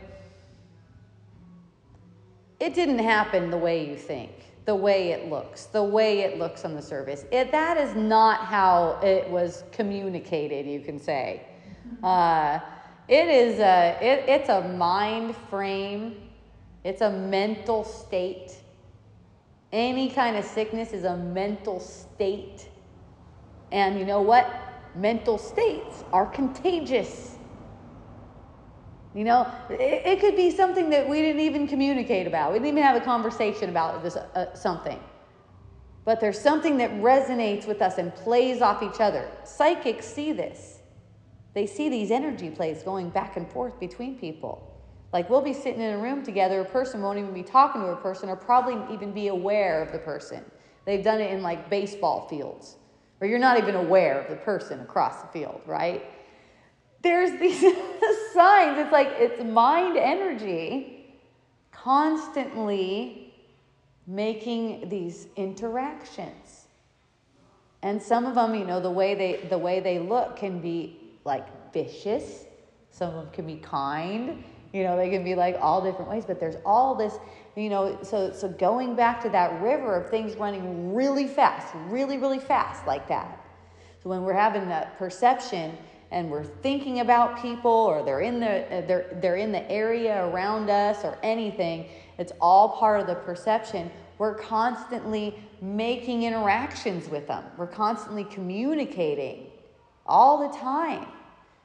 it 2.59 2.75
didn't 2.75 2.99
happen 2.99 3.49
the 3.49 3.57
way 3.57 3.89
you 3.89 3.95
think, 3.95 4.31
the 4.65 4.75
way 4.75 5.11
it 5.11 5.27
looks, 5.29 5.65
the 5.65 5.83
way 5.83 6.19
it 6.19 6.37
looks 6.37 6.63
on 6.65 6.75
the 6.75 6.81
surface. 6.83 7.25
It, 7.31 7.51
that 7.51 7.77
is 7.77 7.95
not 7.95 8.45
how 8.45 8.99
it 9.01 9.27
was 9.27 9.63
communicated, 9.71 10.67
you 10.67 10.81
can 10.81 10.99
say. 10.99 11.41
Uh, 12.03 12.59
it 13.07 13.27
is 13.27 13.59
a, 13.59 13.97
it, 13.99 14.29
it's 14.29 14.49
a 14.49 14.61
mind 14.67 15.35
frame 15.49 16.15
it's 16.87 17.01
a 17.01 17.11
mental 17.11 17.83
state. 17.83 18.53
Any 19.73 20.09
kind 20.09 20.37
of 20.37 20.45
sickness 20.45 20.93
is 20.93 21.03
a 21.03 21.17
mental 21.17 21.81
state. 21.81 22.69
And 23.73 23.99
you 23.99 24.05
know 24.05 24.21
what? 24.21 24.49
Mental 24.97 25.37
states 25.37 26.03
are 26.11 26.25
contagious. 26.25 27.35
You 29.13 29.25
know, 29.25 29.51
it, 29.69 30.01
it 30.05 30.19
could 30.19 30.35
be 30.35 30.49
something 30.49 30.89
that 30.89 31.07
we 31.07 31.21
didn't 31.21 31.41
even 31.41 31.67
communicate 31.67 32.25
about. 32.25 32.51
We 32.51 32.57
didn't 32.57 32.69
even 32.69 32.83
have 32.83 32.95
a 32.95 33.05
conversation 33.05 33.69
about 33.69 34.01
this 34.03 34.15
uh, 34.15 34.55
something. 34.55 34.99
But 36.03 36.19
there's 36.19 36.39
something 36.39 36.77
that 36.77 36.89
resonates 36.93 37.67
with 37.67 37.81
us 37.81 37.97
and 37.97 38.13
plays 38.15 38.61
off 38.61 38.81
each 38.81 38.99
other. 38.99 39.29
Psychics 39.43 40.05
see 40.07 40.31
this. 40.31 40.79
They 41.53 41.67
see 41.67 41.89
these 41.89 42.11
energy 42.11 42.49
plays 42.49 42.81
going 42.81 43.09
back 43.09 43.37
and 43.37 43.47
forth 43.47 43.79
between 43.79 44.17
people. 44.17 44.63
Like 45.13 45.29
we'll 45.29 45.41
be 45.41 45.53
sitting 45.53 45.81
in 45.81 45.93
a 45.93 45.97
room 45.97 46.23
together, 46.23 46.61
a 46.61 46.65
person 46.65 47.01
won't 47.01 47.19
even 47.19 47.33
be 47.33 47.43
talking 47.43 47.81
to 47.81 47.87
a 47.87 47.95
person 47.95 48.29
or 48.29 48.35
probably 48.35 48.93
even 48.93 49.11
be 49.11 49.27
aware 49.27 49.81
of 49.81 49.91
the 49.91 49.99
person. 49.99 50.43
They've 50.85 51.03
done 51.03 51.21
it 51.21 51.31
in 51.31 51.43
like 51.43 51.69
baseball 51.69 52.27
fields 52.27 52.76
where 53.17 53.29
you're 53.29 53.39
not 53.39 53.57
even 53.57 53.75
aware 53.75 54.21
of 54.21 54.29
the 54.29 54.35
person 54.35 54.79
across 54.81 55.21
the 55.21 55.27
field, 55.27 55.61
right? 55.65 56.05
There's 57.01 57.39
these 57.39 57.59
signs. 58.33 58.77
It's 58.77 58.91
like 58.91 59.09
it's 59.17 59.43
mind 59.43 59.97
energy 59.97 61.15
constantly 61.71 63.33
making 64.05 64.89
these 64.89 65.27
interactions. 65.35 66.65
And 67.81 68.01
some 68.01 68.25
of 68.25 68.35
them, 68.35 68.55
you 68.55 68.65
know, 68.65 68.79
the 68.79 68.91
way 68.91 69.15
they 69.15 69.47
the 69.47 69.57
way 69.57 69.79
they 69.79 69.99
look 69.99 70.35
can 70.35 70.59
be 70.59 70.97
like 71.25 71.73
vicious. 71.73 72.45
Some 72.89 73.09
of 73.09 73.15
them 73.15 73.33
can 73.33 73.45
be 73.45 73.57
kind 73.57 74.43
you 74.73 74.83
know, 74.83 74.97
they 74.97 75.09
can 75.09 75.23
be 75.23 75.35
like 75.35 75.57
all 75.59 75.81
different 75.81 76.09
ways, 76.09 76.25
but 76.25 76.39
there's 76.39 76.57
all 76.65 76.95
this, 76.95 77.17
you 77.57 77.69
know, 77.69 77.97
so 78.03 78.31
so 78.31 78.47
going 78.47 78.95
back 78.95 79.19
to 79.23 79.29
that 79.29 79.59
river 79.63 79.95
of 79.95 80.11
things 80.11 80.35
running 80.35 80.93
really 80.93 81.27
fast, 81.27 81.73
really, 81.87 82.19
really 82.19 82.39
fast 82.39 82.85
like 82.85 83.07
that. 83.07 83.43
So 84.03 84.11
when 84.11 84.21
we're 84.21 84.33
having 84.33 84.69
that 84.69 84.95
perception 84.99 85.75
and 86.11 86.29
we're 86.29 86.43
thinking 86.43 86.99
about 86.99 87.41
people 87.41 87.71
or 87.71 88.03
they're 88.03 88.21
in 88.21 88.39
the 88.39 88.63
uh, 88.65 88.85
they're 88.85 89.17
they're 89.21 89.37
in 89.37 89.51
the 89.51 89.69
area 89.71 90.27
around 90.27 90.69
us 90.69 91.03
or 91.03 91.17
anything, 91.23 91.87
it's 92.19 92.31
all 92.39 92.77
part 92.77 93.01
of 93.01 93.07
the 93.07 93.15
perception. 93.15 93.89
We're 94.19 94.35
constantly 94.35 95.35
making 95.59 96.23
interactions 96.23 97.09
with 97.09 97.27
them. 97.27 97.43
We're 97.57 97.65
constantly 97.65 98.25
communicating 98.25 99.47
all 100.05 100.47
the 100.47 100.55
time. 100.55 101.07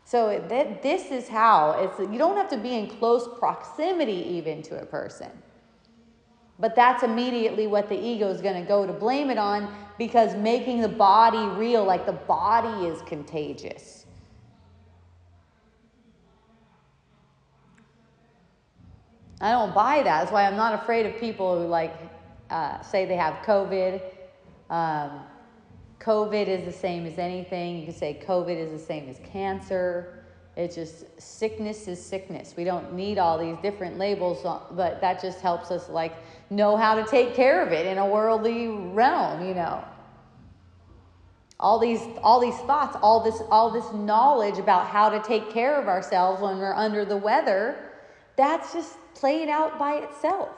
So 0.05 0.43
that 0.49 0.83
this 0.83 1.11
is 1.11 1.29
how 1.29 1.73
it's 1.73 1.99
you 2.11 2.19
don't 2.19 2.37
have 2.37 2.49
to 2.49 2.57
be 2.57 2.77
in 2.77 2.89
close 2.89 3.29
proximity 3.39 4.27
even 4.31 4.63
to 4.63 4.81
a 4.81 4.87
person. 4.87 5.31
But 6.59 6.77
that's 6.77 7.03
immediately 7.03 7.67
what 7.67 7.89
the 7.89 7.99
ego 7.99 8.29
is 8.29 8.41
going 8.41 8.61
to 8.61 8.69
go 8.69 8.87
to 8.87 8.93
blame 8.93 9.31
it 9.31 9.39
on 9.39 9.75
because 9.99 10.37
making 10.37 10.81
the 10.81 10.89
body 10.89 11.45
real, 11.59 11.85
like 11.85 12.07
the 12.07 12.13
body 12.13 12.87
is 12.87 13.03
contagious. 13.03 14.07
I 19.41 19.51
don't 19.51 19.75
buy 19.75 19.97
that. 20.05 20.21
That's 20.21 20.31
why 20.31 20.47
I'm 20.47 20.57
not 20.57 20.75
afraid 20.75 21.05
of 21.05 21.19
people 21.19 21.61
who 21.61 21.67
like 21.67 21.95
uh, 22.49 22.81
say 22.81 23.07
they 23.07 23.17
have 23.17 23.45
COVID. 23.45 24.01
Um, 24.71 25.21
COVID 25.99 26.47
is 26.47 26.65
the 26.65 26.73
same 26.73 27.07
as 27.07 27.19
anything. 27.19 27.79
You 27.79 27.87
can 27.87 27.95
say 27.95 28.23
COVID 28.25 28.57
is 28.57 28.71
the 28.71 28.85
same 28.85 29.09
as 29.09 29.19
cancer. 29.25 30.25
It's 30.57 30.75
just 30.75 31.21
sickness 31.21 31.89
is 31.89 32.05
sickness. 32.05 32.55
We 32.57 32.65
don't 32.65 32.93
need 32.93 33.19
all 33.19 33.39
these 33.39 33.57
different 33.63 33.99
labels, 33.99 34.43
but 34.73 35.01
that 35.01 35.21
just 35.21 35.41
helps 35.41 35.71
us 35.71 35.89
like 35.89 36.15
know 36.53 36.77
how 36.77 36.95
to 36.95 37.05
take 37.05 37.35
care 37.35 37.65
of 37.65 37.73
it 37.73 37.87
in 37.87 37.99
a 37.99 38.07
worldly 38.07 38.69
realm, 38.69 39.47
you 39.47 39.55
know. 39.55 39.85
All 41.59 41.79
these 41.79 42.01
all 42.23 42.41
these 42.41 42.57
thoughts, 42.67 42.97
all 43.03 43.23
this 43.23 43.41
all 43.51 43.71
this 43.71 43.93
knowledge 43.93 44.59
about 44.59 44.87
how 44.87 45.09
to 45.09 45.23
take 45.23 45.51
care 45.51 45.81
of 45.81 45.89
ourselves 45.89 46.43
when 46.43 46.59
we're 46.59 46.75
under 46.75 47.05
the 47.05 47.17
weather, 47.17 47.91
that's 48.37 48.73
just 48.73 48.97
played 49.15 49.49
out 49.49 49.79
by 49.79 49.95
itself. 49.97 50.51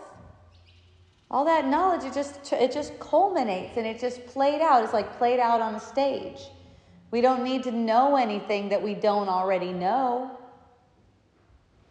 All 1.31 1.45
that 1.45 1.67
knowledge 1.67 2.05
it 2.05 2.15
just 2.15 2.53
it 2.53 2.73
just 2.73 2.99
culminates 2.99 3.77
and 3.77 3.87
it 3.87 4.01
just 4.01 4.25
played 4.27 4.63
out. 4.63 4.83
It's 4.83 4.93
like 4.93 5.19
played 5.19 5.41
out 5.41 5.61
on 5.61 5.75
a 5.75 5.81
stage. 5.81 6.41
We 7.11 7.21
don't 7.21 7.45
need 7.45 7.63
to 7.65 7.71
know 7.71 8.17
anything 8.17 8.71
that 8.71 8.83
we 8.83 8.95
don't 8.95 9.29
already 9.29 9.73
know 9.73 10.31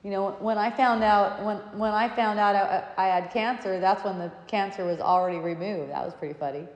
you 0.03 0.11
know 0.11 0.31
when 0.39 0.57
i 0.57 0.69
found 0.69 1.01
out 1.03 1.43
when 1.43 1.57
when 1.79 1.91
i 1.91 2.13
found 2.13 2.37
out 2.37 2.55
i, 2.55 2.83
I 2.97 3.07
had 3.07 3.31
cancer 3.31 3.79
that's 3.79 4.03
when 4.03 4.19
the 4.19 4.31
cancer 4.47 4.85
was 4.85 4.99
already 4.99 5.37
removed. 5.37 5.91
That 5.91 6.03
was 6.05 6.13
pretty 6.13 6.33
funny. 6.33 6.67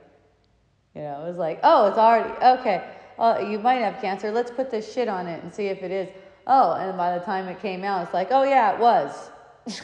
You 0.94 1.02
know 1.02 1.22
it 1.24 1.28
was 1.28 1.36
like 1.36 1.60
oh 1.62 1.86
it's 1.86 1.98
already 1.98 2.30
okay. 2.60 2.84
Well, 3.18 3.50
you 3.50 3.58
might 3.58 3.80
have 3.82 4.00
cancer. 4.00 4.30
Let's 4.30 4.50
put 4.50 4.70
this 4.70 4.92
shit 4.92 5.08
on 5.08 5.26
it 5.26 5.42
and 5.42 5.52
see 5.52 5.66
if 5.66 5.82
it 5.82 5.90
is. 5.90 6.08
Oh 6.46 6.72
and 6.72 6.96
by 6.96 7.18
the 7.18 7.24
time 7.24 7.46
it 7.48 7.60
came 7.60 7.84
out 7.84 8.04
it's 8.04 8.14
like 8.14 8.28
oh 8.30 8.44
yeah 8.44 8.74
it 8.74 8.80
was. 8.80 9.30
So 9.66 9.82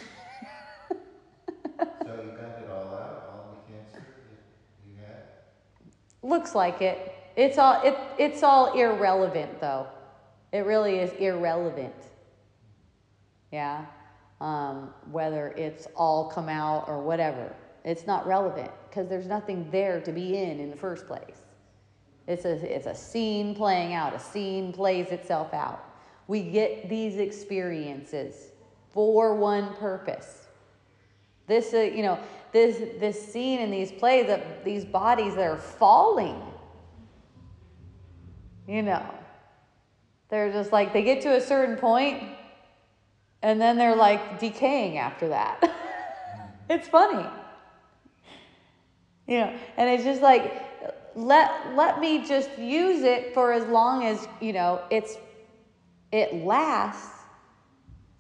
you 1.76 2.30
got 2.32 2.62
it 2.62 2.70
all 2.70 2.94
out 2.94 3.28
all 3.30 3.58
the 3.66 3.72
cancer 3.72 4.04
you 4.86 4.96
had? 4.98 5.24
Looks 6.22 6.54
like 6.54 6.80
it. 6.80 7.14
It's 7.36 7.58
all 7.58 7.82
it, 7.84 7.96
it's 8.18 8.42
all 8.42 8.72
irrelevant 8.78 9.60
though. 9.60 9.86
It 10.52 10.60
really 10.60 10.96
is 10.96 11.12
irrelevant. 11.14 11.94
Yeah. 13.54 13.84
Um, 14.40 14.92
whether 15.12 15.54
it's 15.56 15.86
all 15.94 16.28
come 16.28 16.48
out 16.48 16.88
or 16.88 17.00
whatever. 17.00 17.54
It's 17.84 18.04
not 18.04 18.26
relevant 18.26 18.72
because 18.88 19.08
there's 19.08 19.28
nothing 19.28 19.70
there 19.70 20.00
to 20.00 20.10
be 20.10 20.36
in 20.36 20.58
in 20.58 20.70
the 20.70 20.76
first 20.76 21.06
place. 21.06 21.40
It's 22.26 22.44
a, 22.46 22.54
it's 22.74 22.86
a 22.86 22.94
scene 22.96 23.54
playing 23.54 23.94
out, 23.94 24.12
a 24.12 24.18
scene 24.18 24.72
plays 24.72 25.10
itself 25.10 25.54
out. 25.54 25.84
We 26.26 26.42
get 26.42 26.88
these 26.88 27.18
experiences 27.18 28.48
for 28.90 29.36
one 29.36 29.72
purpose. 29.74 30.48
This, 31.46 31.72
uh, 31.74 31.82
you 31.82 32.02
know, 32.02 32.18
this, 32.50 32.78
this 32.98 33.32
scene 33.32 33.60
in 33.60 33.70
these 33.70 33.92
plays 33.92 34.28
of 34.30 34.40
these 34.64 34.84
bodies 34.84 35.36
that 35.36 35.46
are 35.46 35.56
falling, 35.56 36.42
you 38.66 38.82
know, 38.82 39.06
they're 40.28 40.50
just 40.50 40.72
like, 40.72 40.92
they 40.92 41.04
get 41.04 41.22
to 41.22 41.36
a 41.36 41.40
certain 41.40 41.76
point 41.76 42.33
and 43.44 43.60
then 43.60 43.76
they're 43.76 43.94
like 43.94 44.40
decaying 44.40 44.96
after 44.96 45.28
that. 45.28 45.70
it's 46.70 46.88
funny. 46.88 47.28
You 49.28 49.38
know, 49.38 49.56
and 49.76 49.90
it's 49.90 50.02
just 50.02 50.22
like, 50.22 50.50
let 51.14 51.76
let 51.76 52.00
me 52.00 52.26
just 52.26 52.58
use 52.58 53.04
it 53.04 53.34
for 53.34 53.52
as 53.52 53.64
long 53.66 54.04
as 54.04 54.26
you 54.40 54.52
know 54.52 54.82
it's 54.90 55.16
it 56.10 56.34
lasts 56.44 57.10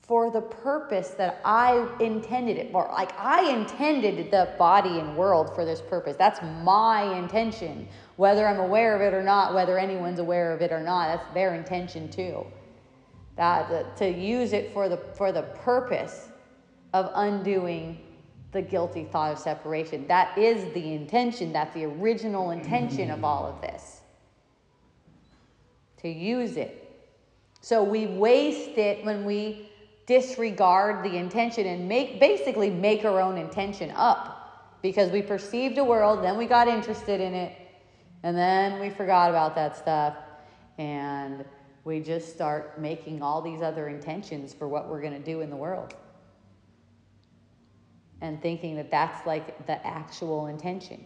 for 0.02 0.30
the 0.30 0.42
purpose 0.42 1.08
that 1.10 1.40
I 1.42 1.88
intended 2.00 2.58
it 2.58 2.70
for. 2.70 2.90
Like 2.92 3.18
I 3.18 3.50
intended 3.50 4.30
the 4.30 4.50
body 4.58 4.98
and 4.98 5.16
world 5.16 5.54
for 5.54 5.64
this 5.64 5.80
purpose. 5.80 6.16
That's 6.18 6.40
my 6.62 7.16
intention. 7.18 7.88
Whether 8.16 8.46
I'm 8.46 8.60
aware 8.60 8.94
of 8.94 9.00
it 9.00 9.16
or 9.16 9.22
not, 9.22 9.54
whether 9.54 9.78
anyone's 9.78 10.18
aware 10.18 10.52
of 10.52 10.60
it 10.60 10.70
or 10.70 10.80
not, 10.80 11.06
that's 11.08 11.34
their 11.34 11.54
intention 11.54 12.10
too. 12.10 12.46
That 13.36 13.96
to 13.96 14.08
use 14.08 14.52
it 14.52 14.72
for 14.72 14.88
the 14.88 14.96
for 15.16 15.32
the 15.32 15.42
purpose 15.42 16.28
of 16.92 17.10
undoing 17.14 17.98
the 18.52 18.62
guilty 18.62 19.04
thought 19.04 19.32
of 19.32 19.38
separation. 19.38 20.06
That 20.06 20.38
is 20.38 20.72
the 20.72 20.94
intention, 20.94 21.52
that's 21.52 21.74
the 21.74 21.84
original 21.84 22.52
intention 22.52 23.10
of 23.10 23.24
all 23.24 23.44
of 23.44 23.60
this. 23.60 24.00
To 25.98 26.08
use 26.08 26.56
it. 26.56 26.80
So 27.60 27.82
we 27.82 28.06
waste 28.06 28.78
it 28.78 29.04
when 29.04 29.24
we 29.24 29.70
disregard 30.06 31.04
the 31.04 31.16
intention 31.16 31.66
and 31.66 31.88
make 31.88 32.20
basically 32.20 32.70
make 32.70 33.04
our 33.04 33.20
own 33.20 33.36
intention 33.38 33.90
up 33.96 34.78
because 34.82 35.10
we 35.10 35.22
perceived 35.22 35.78
a 35.78 35.84
world, 35.84 36.22
then 36.22 36.36
we 36.36 36.46
got 36.46 36.68
interested 36.68 37.20
in 37.20 37.32
it, 37.32 37.56
and 38.22 38.36
then 38.36 38.78
we 38.80 38.90
forgot 38.90 39.30
about 39.30 39.54
that 39.54 39.76
stuff 39.76 40.14
and 40.76 41.44
we 41.84 42.00
just 42.00 42.32
start 42.34 42.80
making 42.80 43.22
all 43.22 43.42
these 43.42 43.62
other 43.62 43.88
intentions 43.88 44.54
for 44.54 44.66
what 44.66 44.88
we're 44.88 45.00
going 45.00 45.12
to 45.12 45.18
do 45.18 45.42
in 45.42 45.50
the 45.50 45.56
world 45.56 45.94
and 48.20 48.40
thinking 48.40 48.76
that 48.76 48.90
that's 48.90 49.26
like 49.26 49.66
the 49.66 49.86
actual 49.86 50.46
intention. 50.46 51.04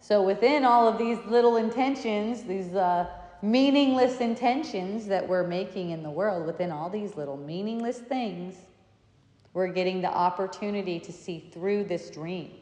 So, 0.00 0.22
within 0.22 0.64
all 0.64 0.86
of 0.86 0.98
these 0.98 1.18
little 1.26 1.56
intentions, 1.56 2.44
these 2.44 2.72
uh, 2.76 3.08
meaningless 3.42 4.20
intentions 4.20 5.06
that 5.06 5.26
we're 5.28 5.46
making 5.46 5.90
in 5.90 6.04
the 6.04 6.10
world, 6.10 6.46
within 6.46 6.70
all 6.70 6.88
these 6.88 7.16
little 7.16 7.36
meaningless 7.36 7.98
things, 7.98 8.54
we're 9.52 9.66
getting 9.66 10.00
the 10.00 10.08
opportunity 10.08 11.00
to 11.00 11.12
see 11.12 11.50
through 11.52 11.82
this 11.84 12.10
dream. 12.10 12.52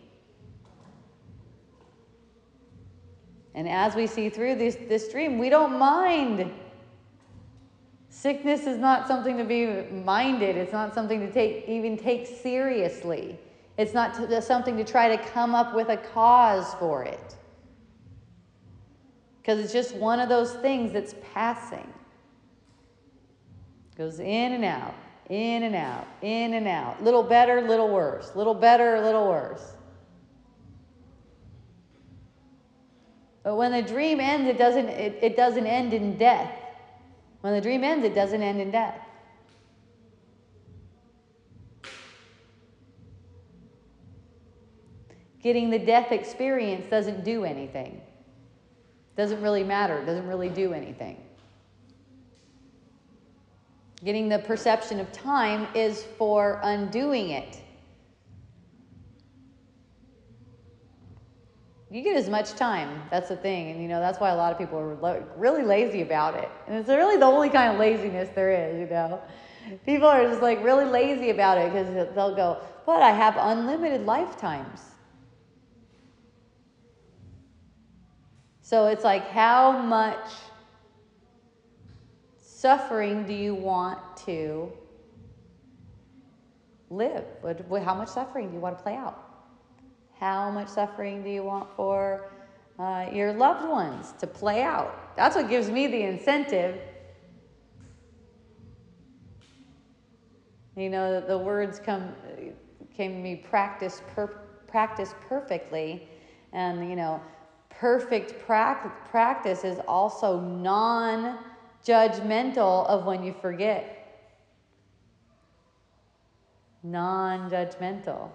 And 3.54 3.68
as 3.68 3.94
we 3.94 4.06
see 4.06 4.28
through 4.28 4.56
this, 4.56 4.76
this 4.88 5.08
dream, 5.10 5.38
we 5.38 5.48
don't 5.48 5.78
mind 5.78 6.50
Sickness 8.14 8.68
is 8.68 8.78
not 8.78 9.08
something 9.08 9.36
to 9.38 9.44
be 9.44 9.66
minded. 9.90 10.56
It's 10.56 10.72
not 10.72 10.94
something 10.94 11.18
to 11.18 11.32
take 11.32 11.68
even 11.68 11.98
take 11.98 12.28
seriously. 12.28 13.36
It's 13.76 13.92
not 13.92 14.14
to, 14.14 14.40
something 14.40 14.76
to 14.76 14.84
try 14.84 15.14
to 15.14 15.22
come 15.30 15.52
up 15.52 15.74
with 15.74 15.88
a 15.88 15.96
cause 15.96 16.74
for 16.74 17.02
it. 17.02 17.34
Because 19.42 19.58
it's 19.58 19.72
just 19.72 19.96
one 19.96 20.20
of 20.20 20.28
those 20.28 20.52
things 20.54 20.92
that's 20.92 21.16
passing. 21.34 21.92
Goes 23.98 24.20
in 24.20 24.52
and 24.52 24.64
out, 24.64 24.94
in 25.28 25.64
and 25.64 25.74
out, 25.74 26.06
in 26.22 26.54
and 26.54 26.68
out. 26.68 27.02
Little 27.02 27.24
better, 27.24 27.62
little 27.62 27.88
worse. 27.88 28.30
Little 28.36 28.54
better, 28.54 29.00
little 29.00 29.26
worse. 29.26 29.74
But 33.44 33.56
when 33.56 33.72
the 33.72 33.82
dream 33.82 34.18
ends, 34.20 34.48
it 34.48 34.58
doesn't, 34.58 34.88
it, 34.88 35.18
it 35.22 35.36
doesn't 35.36 35.66
end 35.66 35.92
in 35.92 36.16
death. 36.16 36.50
When 37.42 37.52
the 37.52 37.60
dream 37.60 37.84
ends, 37.84 38.04
it 38.04 38.14
doesn't 38.14 38.42
end 38.42 38.58
in 38.60 38.70
death. 38.70 38.98
Getting 45.42 45.68
the 45.68 45.78
death 45.78 46.10
experience 46.10 46.86
doesn't 46.88 47.22
do 47.22 47.44
anything. 47.44 48.00
Doesn't 49.14 49.42
really 49.42 49.62
matter, 49.62 50.02
doesn't 50.06 50.26
really 50.26 50.48
do 50.48 50.72
anything. 50.72 51.18
Getting 54.02 54.30
the 54.30 54.38
perception 54.38 55.00
of 55.00 55.12
time 55.12 55.68
is 55.74 56.02
for 56.16 56.60
undoing 56.62 57.28
it. 57.28 57.60
You 61.94 62.02
get 62.02 62.16
as 62.16 62.28
much 62.28 62.54
time. 62.54 63.02
That's 63.08 63.28
the 63.28 63.36
thing. 63.36 63.70
And, 63.70 63.80
you 63.80 63.86
know, 63.86 64.00
that's 64.00 64.18
why 64.18 64.30
a 64.30 64.34
lot 64.34 64.50
of 64.50 64.58
people 64.58 64.76
are 64.80 65.24
really 65.36 65.62
lazy 65.62 66.02
about 66.02 66.34
it. 66.34 66.50
And 66.66 66.76
it's 66.76 66.88
really 66.88 67.16
the 67.16 67.24
only 67.24 67.48
kind 67.48 67.72
of 67.72 67.78
laziness 67.78 68.28
there 68.34 68.50
is, 68.50 68.80
you 68.80 68.86
know. 68.86 69.22
People 69.86 70.08
are 70.08 70.24
just 70.24 70.42
like 70.42 70.62
really 70.64 70.86
lazy 70.86 71.30
about 71.30 71.56
it 71.56 71.72
because 71.72 72.12
they'll 72.16 72.34
go, 72.34 72.60
but 72.84 73.00
I 73.00 73.12
have 73.12 73.36
unlimited 73.38 74.06
lifetimes. 74.06 74.80
So 78.60 78.88
it's 78.88 79.04
like, 79.04 79.28
how 79.28 79.78
much 79.78 80.28
suffering 82.38 83.24
do 83.24 83.32
you 83.32 83.54
want 83.54 84.00
to 84.26 84.72
live? 86.90 87.24
How 87.84 87.94
much 87.94 88.08
suffering 88.08 88.48
do 88.48 88.54
you 88.54 88.60
want 88.60 88.76
to 88.76 88.82
play 88.82 88.96
out? 88.96 89.23
How 90.24 90.50
much 90.50 90.68
suffering 90.68 91.22
do 91.22 91.28
you 91.28 91.44
want 91.44 91.68
for 91.76 92.32
uh, 92.78 93.10
your 93.12 93.34
loved 93.34 93.68
ones 93.68 94.14
to 94.20 94.26
play 94.26 94.62
out? 94.62 95.14
That's 95.16 95.36
what 95.36 95.50
gives 95.50 95.68
me 95.68 95.86
the 95.86 96.00
incentive. 96.00 96.80
You 100.78 100.88
know, 100.88 101.20
the 101.20 101.36
words 101.36 101.78
come 101.78 102.14
came 102.96 103.12
to 103.12 103.18
me 103.18 103.36
practice 103.36 104.00
per, 104.14 104.28
practice 104.66 105.14
perfectly, 105.28 106.08
and 106.54 106.88
you 106.88 106.96
know, 106.96 107.20
perfect 107.68 108.46
practice 108.46 109.62
is 109.62 109.78
also 109.86 110.40
non-judgmental 110.40 112.86
of 112.86 113.04
when 113.04 113.22
you 113.22 113.34
forget. 113.42 114.30
Non-judgmental 116.82 118.30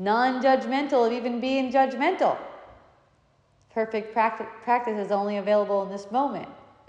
non 0.00 0.42
judgmental 0.42 1.06
of 1.06 1.12
even 1.12 1.40
being 1.40 1.70
judgmental. 1.70 2.36
Perfect 3.72 4.12
practice 4.12 4.98
is 4.98 5.12
only 5.12 5.36
available 5.36 5.84
in 5.84 5.90
this 5.90 6.10
moment. 6.10 6.48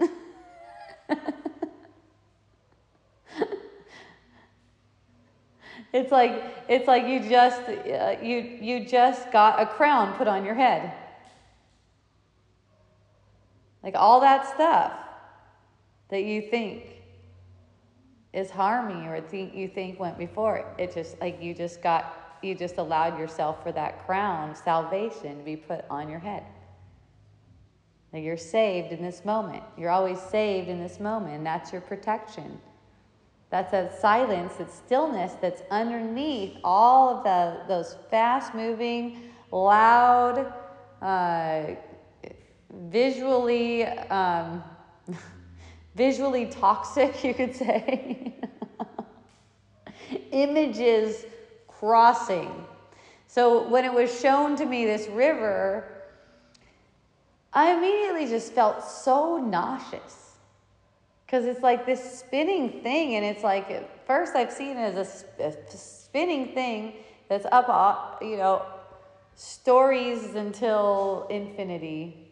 it's 5.92 6.10
like 6.10 6.42
it's 6.68 6.88
like 6.88 7.06
you 7.06 7.20
just 7.28 7.60
uh, 7.68 8.16
you 8.20 8.58
you 8.60 8.84
just 8.84 9.30
got 9.30 9.60
a 9.60 9.66
crown 9.66 10.14
put 10.14 10.26
on 10.26 10.44
your 10.44 10.54
head. 10.54 10.92
Like 13.84 13.94
all 13.94 14.20
that 14.20 14.48
stuff 14.54 14.92
that 16.08 16.24
you 16.24 16.42
think 16.42 16.84
is 18.32 18.50
harming 18.50 19.04
you 19.04 19.10
or 19.10 19.20
think 19.20 19.54
you 19.54 19.68
think 19.68 20.00
went 20.00 20.18
before 20.18 20.56
it. 20.56 20.66
It 20.78 20.94
just 20.94 21.20
like 21.20 21.40
you 21.42 21.54
just 21.54 21.82
got 21.82 22.21
you 22.42 22.54
just 22.54 22.78
allowed 22.78 23.18
yourself 23.18 23.62
for 23.62 23.72
that 23.72 24.04
crown, 24.06 24.54
salvation, 24.54 25.38
to 25.38 25.44
be 25.44 25.56
put 25.56 25.84
on 25.88 26.08
your 26.08 26.18
head. 26.18 26.44
That 28.12 28.20
you're 28.20 28.36
saved 28.36 28.92
in 28.92 29.02
this 29.02 29.24
moment. 29.24 29.62
You're 29.78 29.90
always 29.90 30.20
saved 30.20 30.68
in 30.68 30.78
this 30.78 31.00
moment, 31.00 31.44
that's 31.44 31.72
your 31.72 31.80
protection. 31.80 32.60
That's 33.50 33.70
that 33.72 34.00
silence, 34.00 34.54
that 34.54 34.72
stillness 34.72 35.34
that's 35.40 35.62
underneath 35.70 36.56
all 36.64 37.18
of 37.18 37.24
the, 37.24 37.60
those 37.68 37.96
fast 38.10 38.54
moving, 38.54 39.30
loud, 39.50 40.52
uh, 41.02 41.74
visually, 42.88 43.84
um, 43.84 44.62
visually 45.94 46.46
toxic, 46.46 47.22
you 47.24 47.34
could 47.34 47.54
say, 47.54 48.34
images 50.32 51.26
crossing. 51.82 52.64
So 53.26 53.68
when 53.68 53.84
it 53.84 53.92
was 53.92 54.20
shown 54.20 54.54
to 54.54 54.64
me 54.64 54.84
this 54.84 55.08
river, 55.08 55.84
I 57.52 57.72
immediately 57.72 58.26
just 58.28 58.52
felt 58.52 58.84
so 58.84 59.36
nauseous. 59.38 60.36
Because 61.26 61.44
it's 61.44 61.60
like 61.60 61.84
this 61.84 62.20
spinning 62.20 62.82
thing, 62.84 63.16
and 63.16 63.24
it's 63.24 63.42
like, 63.42 63.68
at 63.72 64.06
first 64.06 64.36
I've 64.36 64.52
seen 64.52 64.76
it 64.76 64.94
as 64.94 65.24
a, 65.40 65.44
a 65.48 65.76
spinning 65.76 66.54
thing 66.54 66.92
that's 67.28 67.46
up, 67.50 67.68
uh, 67.68 68.24
you 68.24 68.36
know, 68.36 68.64
stories 69.34 70.36
until 70.36 71.26
infinity, 71.30 72.30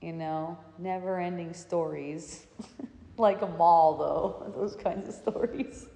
you 0.00 0.14
know, 0.14 0.58
never 0.78 1.20
ending 1.20 1.54
stories. 1.54 2.44
like 3.18 3.40
a 3.42 3.46
mall, 3.46 3.96
though, 3.98 4.52
those 4.56 4.74
kinds 4.74 5.08
of 5.08 5.14
stories. 5.14 5.86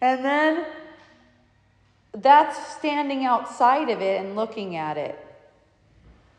And 0.00 0.24
then 0.24 0.66
that's 2.14 2.74
standing 2.76 3.24
outside 3.24 3.88
of 3.88 4.00
it 4.00 4.20
and 4.24 4.36
looking 4.36 4.76
at 4.76 4.96
it. 4.96 5.18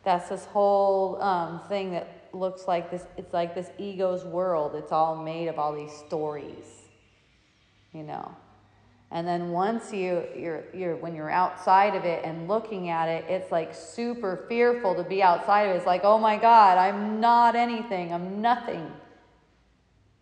That's 0.03 0.29
this 0.29 0.45
whole 0.45 1.21
um, 1.21 1.61
thing 1.67 1.91
that 1.91 2.29
looks 2.33 2.67
like 2.67 2.91
this. 2.91 3.05
It's 3.17 3.33
like 3.33 3.55
this 3.55 3.69
ego's 3.77 4.23
world. 4.23 4.75
It's 4.75 4.91
all 4.91 5.15
made 5.15 5.47
of 5.47 5.57
all 5.57 5.73
these 5.73 5.91
stories, 5.91 6.65
you 7.93 8.03
know. 8.03 8.35
And 9.11 9.27
then 9.27 9.51
once 9.51 9.93
you 9.93 10.23
you're 10.35 10.63
you're 10.73 10.95
when 10.97 11.15
you're 11.15 11.29
outside 11.29 11.95
of 11.95 12.03
it 12.03 12.25
and 12.25 12.47
looking 12.47 12.89
at 12.89 13.07
it, 13.07 13.25
it's 13.29 13.51
like 13.51 13.73
super 13.73 14.45
fearful 14.49 14.95
to 14.95 15.03
be 15.03 15.23
outside 15.23 15.63
of 15.63 15.75
it. 15.75 15.77
It's 15.77 15.85
like, 15.85 16.03
oh 16.03 16.17
my 16.17 16.37
God, 16.37 16.77
I'm 16.77 17.19
not 17.19 17.55
anything. 17.55 18.11
I'm 18.11 18.41
nothing. 18.41 18.91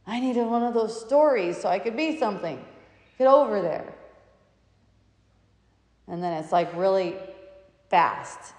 I 0.06 0.20
needed 0.20 0.46
one 0.46 0.64
of 0.64 0.74
those 0.74 1.00
stories 1.00 1.60
so 1.62 1.70
I 1.70 1.80
could 1.80 1.96
be 1.96 2.20
something. 2.20 2.64
Get 3.18 3.28
over 3.28 3.62
there. 3.62 3.94
And 6.12 6.22
then 6.22 6.34
it's 6.34 6.52
like 6.52 6.76
really 6.76 7.16
fast. 7.90 8.54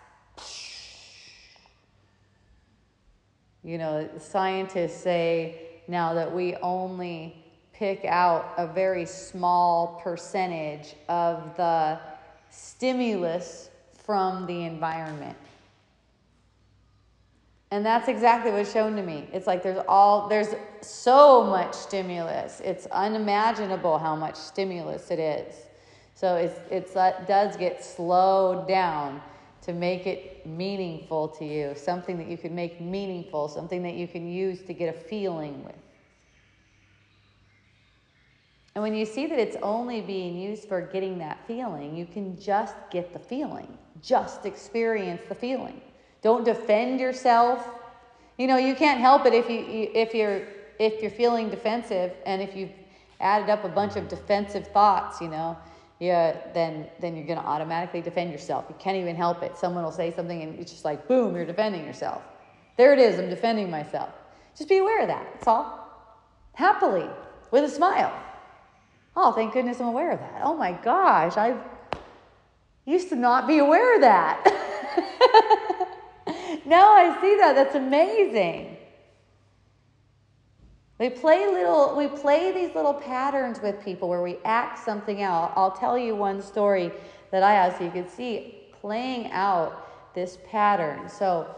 You 3.62 3.76
know, 3.78 4.08
scientists 4.18 5.00
say 5.00 5.82
now 5.86 6.14
that 6.14 6.34
we 6.34 6.56
only 6.56 7.44
pick 7.74 8.06
out 8.06 8.54
a 8.56 8.66
very 8.66 9.04
small 9.04 10.00
percentage 10.02 10.94
of 11.10 11.54
the 11.56 12.00
stimulus 12.50 13.68
from 14.02 14.46
the 14.46 14.64
environment. 14.64 15.36
And 17.70 17.84
that's 17.84 18.08
exactly 18.08 18.50
what's 18.50 18.72
shown 18.72 18.96
to 18.96 19.02
me. 19.02 19.28
It's 19.30 19.46
like 19.46 19.62
there's 19.62 19.82
all 19.88 20.26
there's 20.28 20.54
so 20.80 21.44
much 21.44 21.74
stimulus. 21.74 22.60
It's 22.64 22.86
unimaginable 22.86 23.98
how 23.98 24.16
much 24.16 24.36
stimulus 24.36 25.10
it 25.10 25.18
is. 25.18 25.54
So 26.14 26.36
it's 26.36 26.58
it's 26.70 26.96
it 26.96 27.26
does 27.26 27.56
get 27.56 27.84
slowed 27.84 28.68
down 28.68 29.20
to 29.62 29.72
make 29.72 30.06
it 30.06 30.44
meaningful 30.46 31.28
to 31.28 31.44
you, 31.44 31.74
something 31.76 32.18
that 32.18 32.26
you 32.26 32.36
can 32.36 32.54
make 32.54 32.80
meaningful, 32.80 33.48
something 33.48 33.82
that 33.82 33.94
you 33.94 34.08
can 34.08 34.28
use 34.28 34.62
to 34.62 34.74
get 34.74 34.94
a 34.94 34.98
feeling 34.98 35.64
with. 35.64 35.76
And 38.74 38.82
when 38.82 38.94
you 38.94 39.04
see 39.04 39.26
that 39.26 39.38
it's 39.38 39.56
only 39.62 40.00
being 40.00 40.38
used 40.38 40.66
for 40.66 40.80
getting 40.80 41.18
that 41.18 41.38
feeling, 41.46 41.94
you 41.94 42.06
can 42.06 42.40
just 42.40 42.74
get 42.90 43.12
the 43.12 43.18
feeling. 43.18 43.78
Just 44.00 44.46
experience 44.46 45.22
the 45.28 45.34
feeling. 45.34 45.80
Don't 46.22 46.44
defend 46.44 46.98
yourself. 46.98 47.68
You 48.38 48.46
know, 48.46 48.56
you 48.56 48.74
can't 48.74 48.98
help 48.98 49.26
it 49.26 49.34
if 49.34 49.48
you 49.48 49.90
if 49.94 50.14
you're 50.14 50.42
if 50.78 51.02
you're 51.02 51.10
feeling 51.10 51.50
defensive 51.50 52.12
and 52.26 52.40
if 52.40 52.56
you've 52.56 52.72
added 53.20 53.50
up 53.50 53.64
a 53.64 53.68
bunch 53.68 53.96
of 53.96 54.08
defensive 54.08 54.66
thoughts, 54.68 55.20
you 55.20 55.28
know, 55.28 55.56
yeah, 56.02 56.36
then 56.52 56.88
then 56.98 57.14
you're 57.14 57.26
going 57.26 57.38
to 57.38 57.46
automatically 57.46 58.00
defend 58.00 58.32
yourself. 58.32 58.64
You 58.68 58.74
can't 58.80 58.96
even 58.96 59.14
help 59.14 59.44
it. 59.44 59.56
Someone 59.56 59.84
will 59.84 59.92
say 59.92 60.12
something 60.12 60.42
and 60.42 60.58
it's 60.58 60.72
just 60.72 60.84
like 60.84 61.06
boom, 61.06 61.36
you're 61.36 61.44
defending 61.44 61.84
yourself. 61.84 62.22
There 62.76 62.92
it 62.92 62.98
is. 62.98 63.20
I'm 63.20 63.30
defending 63.30 63.70
myself. 63.70 64.10
Just 64.58 64.68
be 64.68 64.78
aware 64.78 65.02
of 65.02 65.06
that. 65.06 65.24
That's 65.34 65.46
all. 65.46 65.78
Happily, 66.54 67.08
with 67.52 67.62
a 67.62 67.68
smile. 67.68 68.12
Oh, 69.14 69.30
thank 69.30 69.52
goodness 69.52 69.78
I'm 69.78 69.86
aware 69.86 70.10
of 70.10 70.18
that. 70.18 70.40
Oh 70.42 70.56
my 70.56 70.72
gosh, 70.72 71.36
I 71.36 71.56
used 72.84 73.08
to 73.10 73.14
not 73.14 73.46
be 73.46 73.58
aware 73.58 73.94
of 73.94 74.00
that. 74.00 74.42
now 76.66 76.94
I 76.94 77.16
see 77.20 77.36
that. 77.36 77.54
That's 77.54 77.76
amazing. 77.76 78.71
We 80.98 81.10
play 81.10 81.46
little 81.46 81.96
we 81.96 82.06
play 82.06 82.52
these 82.52 82.74
little 82.74 82.94
patterns 82.94 83.60
with 83.60 83.82
people 83.84 84.08
where 84.08 84.22
we 84.22 84.38
act 84.44 84.78
something 84.84 85.22
out. 85.22 85.52
I'll 85.56 85.72
tell 85.72 85.98
you 85.98 86.14
one 86.14 86.40
story 86.40 86.92
that 87.30 87.42
I 87.42 87.52
have 87.52 87.76
so 87.76 87.84
you 87.84 87.90
can 87.90 88.08
see 88.08 88.68
playing 88.80 89.30
out 89.32 90.14
this 90.14 90.38
pattern. 90.50 91.08
So 91.08 91.54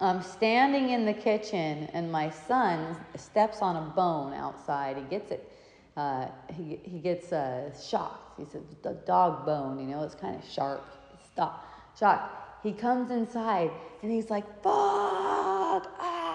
I'm 0.00 0.22
standing 0.22 0.90
in 0.90 1.06
the 1.06 1.12
kitchen 1.14 1.88
and 1.92 2.10
my 2.10 2.30
son 2.30 2.96
steps 3.16 3.58
on 3.62 3.76
a 3.76 3.92
bone 3.94 4.32
outside. 4.32 4.96
He 4.96 5.02
gets 5.04 5.30
it. 5.30 5.52
Uh, 5.96 6.26
he, 6.52 6.78
he 6.84 6.98
gets 7.00 7.32
uh, 7.32 7.70
shocked. 7.80 8.38
He's 8.38 8.54
a, 8.54 8.88
a 8.88 8.94
dog 8.94 9.44
bone, 9.44 9.80
you 9.80 9.86
know, 9.86 10.04
it's 10.04 10.14
kind 10.14 10.36
of 10.36 10.48
sharp. 10.48 10.84
Stop. 11.32 11.66
Shocked. 11.98 12.62
He 12.62 12.72
comes 12.72 13.10
inside 13.10 13.70
and 14.02 14.12
he's 14.12 14.30
like, 14.30 14.46
fuck, 14.62 15.90
ah 16.00 16.27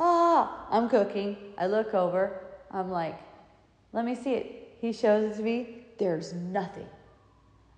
ah, 0.00 0.66
I'm 0.70 0.88
cooking. 0.88 1.36
I 1.56 1.66
look 1.66 1.94
over. 1.94 2.40
I'm 2.70 2.90
like, 2.90 3.16
let 3.92 4.04
me 4.04 4.14
see 4.14 4.34
it. 4.34 4.76
He 4.80 4.92
shows 4.92 5.32
it 5.32 5.36
to 5.36 5.42
me. 5.42 5.84
There's 5.98 6.32
nothing. 6.32 6.86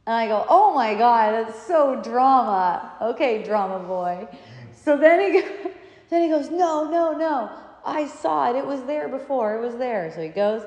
And 0.07 0.14
I 0.14 0.27
go, 0.29 0.47
oh 0.49 0.75
my 0.75 0.95
God, 0.95 1.33
that's 1.33 1.61
so 1.62 2.01
drama. 2.03 2.93
Okay, 3.01 3.43
drama 3.43 3.81
boy. 3.81 4.29
So 4.75 4.97
then 4.97 5.33
he, 5.33 5.41
then 6.11 6.23
he 6.23 6.29
goes, 6.29 6.51
no, 6.51 6.91
no, 6.91 7.12
no. 7.12 7.51
I 7.85 8.07
saw 8.07 8.51
it. 8.51 8.57
It 8.57 8.64
was 8.64 8.83
there 8.85 9.09
before. 9.09 9.57
It 9.57 9.61
was 9.61 9.77
there. 9.77 10.12
So 10.14 10.23
he 10.23 10.29
goes 10.29 10.62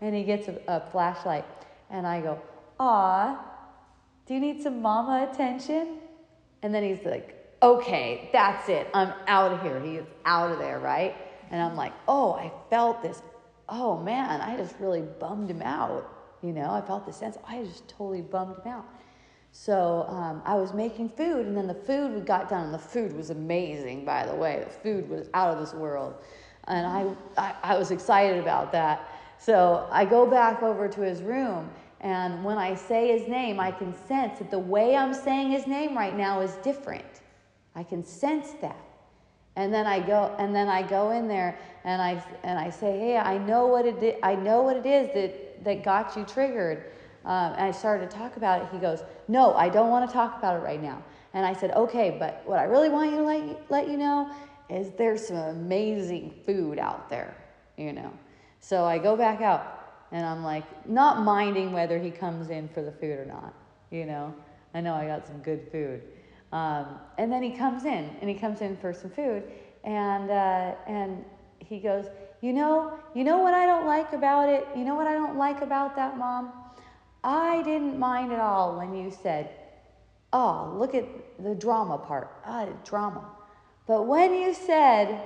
and 0.00 0.14
he 0.14 0.22
gets 0.22 0.48
a, 0.48 0.58
a 0.68 0.80
flashlight. 0.90 1.44
And 1.90 2.06
I 2.06 2.20
go, 2.20 2.40
ah, 2.78 3.44
do 4.26 4.34
you 4.34 4.40
need 4.40 4.62
some 4.62 4.80
mama 4.80 5.28
attention? 5.30 5.98
And 6.62 6.74
then 6.74 6.84
he's 6.84 7.04
like, 7.04 7.39
okay, 7.62 8.30
that's 8.32 8.68
it. 8.68 8.88
I'm 8.94 9.12
out 9.26 9.52
of 9.52 9.62
here. 9.62 9.80
He 9.80 9.96
is 9.96 10.06
out 10.24 10.50
of 10.50 10.58
there, 10.58 10.78
right? 10.78 11.14
And 11.50 11.60
I'm 11.60 11.76
like, 11.76 11.92
oh, 12.08 12.34
I 12.34 12.52
felt 12.70 13.02
this. 13.02 13.22
Oh 13.68 13.98
man, 13.98 14.40
I 14.40 14.56
just 14.56 14.74
really 14.80 15.02
bummed 15.02 15.50
him 15.50 15.62
out. 15.62 16.16
You 16.42 16.52
know, 16.52 16.70
I 16.70 16.80
felt 16.80 17.06
the 17.06 17.12
sense. 17.12 17.36
I 17.46 17.62
just 17.62 17.88
totally 17.88 18.22
bummed 18.22 18.56
him 18.56 18.72
out. 18.72 18.86
So 19.52 20.06
um, 20.08 20.42
I 20.44 20.54
was 20.54 20.72
making 20.72 21.10
food, 21.10 21.46
and 21.46 21.56
then 21.56 21.66
the 21.66 21.74
food 21.74 22.14
we 22.14 22.20
got 22.20 22.48
done, 22.48 22.66
and 22.66 22.74
the 22.74 22.78
food 22.78 23.14
was 23.16 23.30
amazing, 23.30 24.04
by 24.04 24.24
the 24.24 24.34
way. 24.34 24.64
The 24.64 24.70
food 24.70 25.08
was 25.08 25.28
out 25.34 25.52
of 25.52 25.58
this 25.58 25.74
world. 25.74 26.14
And 26.68 26.86
I, 26.86 27.14
I, 27.36 27.54
I 27.74 27.78
was 27.78 27.90
excited 27.90 28.38
about 28.38 28.70
that. 28.72 29.08
So 29.38 29.88
I 29.90 30.04
go 30.04 30.24
back 30.26 30.62
over 30.62 30.86
to 30.86 31.00
his 31.00 31.20
room, 31.22 31.68
and 32.00 32.44
when 32.44 32.58
I 32.58 32.74
say 32.74 33.18
his 33.18 33.28
name, 33.28 33.58
I 33.58 33.72
can 33.72 33.92
sense 34.06 34.38
that 34.38 34.50
the 34.50 34.58
way 34.58 34.96
I'm 34.96 35.12
saying 35.12 35.50
his 35.50 35.66
name 35.66 35.96
right 35.96 36.16
now 36.16 36.40
is 36.40 36.52
different. 36.56 37.04
I 37.74 37.82
can 37.82 38.04
sense 38.04 38.52
that. 38.60 38.76
And 39.56 39.72
then 39.74 39.86
I 39.86 40.00
go 40.00 40.34
and 40.38 40.54
then 40.54 40.68
I 40.68 40.82
go 40.82 41.10
in 41.10 41.28
there 41.28 41.58
and 41.84 42.00
I 42.00 42.24
and 42.44 42.58
I 42.58 42.70
say, 42.70 42.98
"Hey, 42.98 43.16
I 43.16 43.38
know 43.38 43.66
what 43.66 43.84
it 43.84 44.02
is, 44.02 44.14
I 44.22 44.34
know 44.34 44.62
what 44.62 44.76
it 44.76 44.86
is 44.86 45.12
that 45.14 45.64
that 45.64 45.82
got 45.82 46.16
you 46.16 46.24
triggered." 46.24 46.92
Um, 47.24 47.52
and 47.52 47.62
I 47.62 47.70
started 47.70 48.10
to 48.10 48.16
talk 48.16 48.36
about 48.36 48.62
it. 48.62 48.68
He 48.72 48.78
goes, 48.78 49.02
"No, 49.28 49.54
I 49.54 49.68
don't 49.68 49.90
want 49.90 50.08
to 50.08 50.12
talk 50.12 50.38
about 50.38 50.56
it 50.56 50.64
right 50.64 50.82
now." 50.82 51.02
And 51.34 51.44
I 51.44 51.52
said, 51.52 51.72
"Okay, 51.72 52.16
but 52.18 52.42
what 52.46 52.58
I 52.58 52.64
really 52.64 52.88
want 52.88 53.10
you 53.10 53.18
to 53.18 53.24
let 53.24 53.70
let 53.70 53.88
you 53.88 53.96
know 53.96 54.30
is 54.68 54.90
there's 54.96 55.26
some 55.26 55.36
amazing 55.36 56.32
food 56.46 56.78
out 56.78 57.10
there, 57.10 57.36
you 57.76 57.92
know." 57.92 58.12
So 58.60 58.84
I 58.84 58.98
go 58.98 59.16
back 59.16 59.40
out 59.40 59.80
and 60.12 60.24
I'm 60.24 60.42
like, 60.42 60.64
not 60.88 61.22
minding 61.22 61.72
whether 61.72 61.98
he 61.98 62.10
comes 62.10 62.50
in 62.50 62.68
for 62.68 62.82
the 62.82 62.92
food 62.92 63.18
or 63.18 63.24
not, 63.24 63.54
you 63.90 64.06
know. 64.06 64.34
I 64.74 64.80
know 64.80 64.94
I 64.94 65.06
got 65.06 65.26
some 65.26 65.38
good 65.38 65.68
food. 65.70 66.02
Um, 66.52 66.86
and 67.18 67.32
then 67.32 67.42
he 67.42 67.50
comes 67.50 67.84
in, 67.84 68.10
and 68.20 68.28
he 68.28 68.34
comes 68.34 68.60
in 68.60 68.76
for 68.76 68.92
some 68.92 69.10
food, 69.10 69.44
and 69.84 70.30
uh, 70.30 70.74
and 70.86 71.24
he 71.58 71.78
goes, 71.78 72.06
you 72.40 72.52
know, 72.52 72.98
you 73.14 73.22
know 73.22 73.38
what 73.38 73.54
I 73.54 73.66
don't 73.66 73.86
like 73.86 74.12
about 74.12 74.48
it. 74.48 74.66
You 74.76 74.84
know 74.84 74.94
what 74.94 75.06
I 75.06 75.14
don't 75.14 75.36
like 75.36 75.62
about 75.62 75.94
that, 75.96 76.18
mom. 76.18 76.52
I 77.22 77.62
didn't 77.62 77.98
mind 77.98 78.32
at 78.32 78.40
all 78.40 78.76
when 78.76 78.94
you 78.94 79.10
said, 79.10 79.50
"Oh, 80.32 80.74
look 80.76 80.94
at 80.94 81.04
the 81.38 81.54
drama 81.54 81.98
part." 81.98 82.28
Ah, 82.44 82.66
drama. 82.84 83.24
But 83.86 84.06
when 84.06 84.34
you 84.34 84.54
said, 84.54 85.20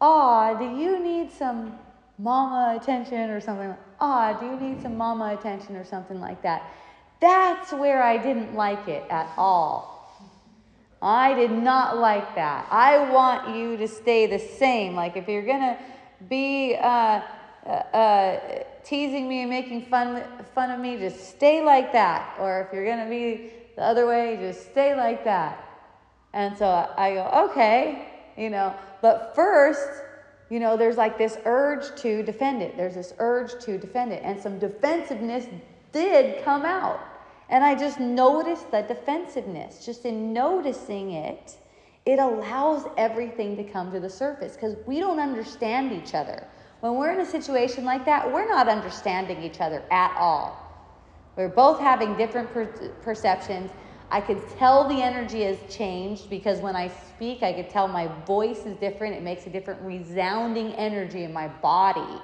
"Ah, 0.00 0.54
do 0.54 0.64
you 0.64 0.98
need 0.98 1.30
some 1.30 1.78
mama 2.18 2.76
attention 2.78 3.30
or 3.30 3.40
something?" 3.40 3.74
Ah, 4.00 4.36
do 4.38 4.46
you 4.46 4.56
need 4.56 4.82
some 4.82 4.96
mama 4.96 5.32
attention 5.32 5.76
or 5.76 5.84
something 5.84 6.20
like 6.20 6.42
that? 6.42 6.62
That's 7.20 7.72
where 7.72 8.02
I 8.02 8.18
didn't 8.18 8.54
like 8.54 8.86
it 8.86 9.04
at 9.10 9.32
all. 9.38 9.97
I 11.00 11.34
did 11.34 11.50
not 11.50 11.98
like 11.98 12.34
that. 12.34 12.66
I 12.70 13.10
want 13.10 13.56
you 13.56 13.76
to 13.76 13.86
stay 13.86 14.26
the 14.26 14.38
same. 14.38 14.94
Like 14.94 15.16
if 15.16 15.28
you're 15.28 15.46
going 15.46 15.60
to 15.60 15.78
be 16.28 16.76
uh, 16.76 17.20
uh, 17.64 17.70
uh, 17.70 18.64
teasing 18.84 19.28
me 19.28 19.42
and 19.42 19.50
making 19.50 19.86
fun, 19.86 20.22
fun 20.54 20.70
of 20.70 20.80
me, 20.80 20.98
just 20.98 21.30
stay 21.30 21.64
like 21.64 21.92
that. 21.92 22.36
Or 22.40 22.62
if 22.62 22.72
you're 22.72 22.84
going 22.84 23.04
to 23.04 23.10
be 23.10 23.52
the 23.76 23.82
other 23.82 24.06
way, 24.06 24.36
just 24.40 24.70
stay 24.70 24.96
like 24.96 25.24
that. 25.24 25.64
And 26.32 26.56
so 26.56 26.66
I 26.96 27.14
go, 27.14 27.50
okay, 27.50 28.08
you 28.36 28.50
know, 28.50 28.74
but 29.00 29.32
first, 29.34 29.88
you 30.50 30.60
know, 30.60 30.76
there's 30.76 30.96
like 30.96 31.16
this 31.16 31.38
urge 31.44 32.00
to 32.00 32.22
defend 32.22 32.62
it. 32.62 32.76
There's 32.76 32.94
this 32.94 33.14
urge 33.18 33.62
to 33.64 33.78
defend 33.78 34.12
it. 34.12 34.22
And 34.24 34.40
some 34.40 34.58
defensiveness 34.58 35.46
did 35.92 36.42
come 36.44 36.64
out. 36.64 37.00
And 37.48 37.64
I 37.64 37.74
just 37.74 37.98
noticed 37.98 38.70
the 38.70 38.82
defensiveness. 38.82 39.84
Just 39.84 40.04
in 40.04 40.32
noticing 40.32 41.12
it, 41.12 41.56
it 42.04 42.18
allows 42.18 42.86
everything 42.96 43.56
to 43.56 43.64
come 43.64 43.92
to 43.92 44.00
the 44.00 44.10
surface 44.10 44.54
because 44.54 44.76
we 44.86 45.00
don't 45.00 45.18
understand 45.18 45.92
each 45.92 46.14
other. 46.14 46.46
When 46.80 46.94
we're 46.94 47.12
in 47.12 47.20
a 47.20 47.26
situation 47.26 47.84
like 47.84 48.04
that, 48.04 48.30
we're 48.32 48.48
not 48.48 48.68
understanding 48.68 49.42
each 49.42 49.60
other 49.60 49.82
at 49.90 50.16
all. 50.16 50.64
We're 51.36 51.48
both 51.48 51.80
having 51.80 52.16
different 52.16 52.52
per- 52.52 52.92
perceptions. 53.02 53.70
I 54.10 54.20
could 54.20 54.42
tell 54.58 54.88
the 54.88 55.02
energy 55.02 55.42
has 55.42 55.58
changed 55.68 56.30
because 56.30 56.60
when 56.60 56.76
I 56.76 56.88
speak, 56.88 57.42
I 57.42 57.52
could 57.52 57.68
tell 57.68 57.88
my 57.88 58.08
voice 58.24 58.64
is 58.64 58.76
different. 58.76 59.14
It 59.14 59.22
makes 59.22 59.46
a 59.46 59.50
different 59.50 59.82
resounding 59.82 60.72
energy 60.74 61.24
in 61.24 61.32
my 61.32 61.48
body. 61.48 62.20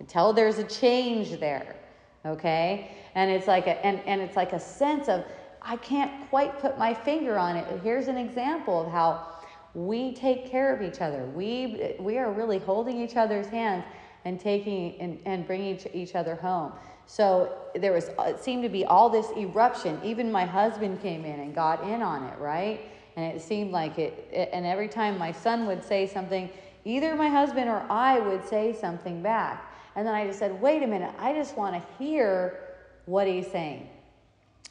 I 0.00 0.04
tell 0.06 0.32
there's 0.32 0.58
a 0.58 0.64
change 0.64 1.38
there. 1.40 1.76
Okay? 2.24 2.96
And 3.14 3.30
it's 3.30 3.46
like 3.46 3.66
a 3.66 3.84
and, 3.84 4.00
and 4.06 4.20
it's 4.20 4.36
like 4.36 4.52
a 4.52 4.60
sense 4.60 5.08
of 5.08 5.24
I 5.62 5.76
can't 5.76 6.28
quite 6.28 6.58
put 6.60 6.78
my 6.78 6.92
finger 6.92 7.38
on 7.38 7.56
it. 7.56 7.80
Here's 7.82 8.08
an 8.08 8.16
example 8.16 8.86
of 8.86 8.92
how 8.92 9.28
we 9.74 10.14
take 10.14 10.50
care 10.50 10.74
of 10.74 10.82
each 10.82 11.00
other. 11.00 11.26
We 11.34 11.96
we 11.98 12.18
are 12.18 12.32
really 12.32 12.58
holding 12.58 13.00
each 13.00 13.16
other's 13.16 13.46
hands 13.46 13.84
and 14.24 14.40
taking 14.40 14.98
and, 15.00 15.18
and 15.24 15.46
bringing 15.46 15.78
each, 15.92 16.14
other 16.14 16.34
home. 16.34 16.72
So 17.06 17.54
there 17.74 17.92
was, 17.92 18.08
uh, 18.18 18.22
it 18.28 18.40
seemed 18.42 18.62
to 18.62 18.68
be 18.68 18.84
all 18.84 19.10
this 19.10 19.30
eruption. 19.36 20.00
Even 20.02 20.32
my 20.32 20.46
husband 20.46 21.02
came 21.02 21.24
in 21.24 21.40
and 21.40 21.54
got 21.54 21.84
in 21.84 22.02
on 22.02 22.24
it, 22.24 22.38
right? 22.38 22.88
And 23.16 23.36
it 23.36 23.42
seemed 23.42 23.70
like 23.70 23.98
it, 23.98 24.28
it, 24.32 24.48
and 24.52 24.64
every 24.64 24.88
time 24.88 25.18
my 25.18 25.30
son 25.30 25.66
would 25.66 25.84
say 25.84 26.06
something, 26.06 26.48
either 26.84 27.14
my 27.14 27.28
husband 27.28 27.68
or 27.68 27.84
I 27.90 28.18
would 28.18 28.46
say 28.48 28.72
something 28.72 29.22
back. 29.22 29.73
And 29.96 30.06
then 30.06 30.14
I 30.14 30.26
just 30.26 30.38
said, 30.38 30.60
wait 30.60 30.82
a 30.82 30.86
minute, 30.86 31.14
I 31.18 31.32
just 31.32 31.56
want 31.56 31.74
to 31.74 32.02
hear 32.02 32.60
what 33.06 33.26
he's 33.26 33.46
saying. 33.50 33.88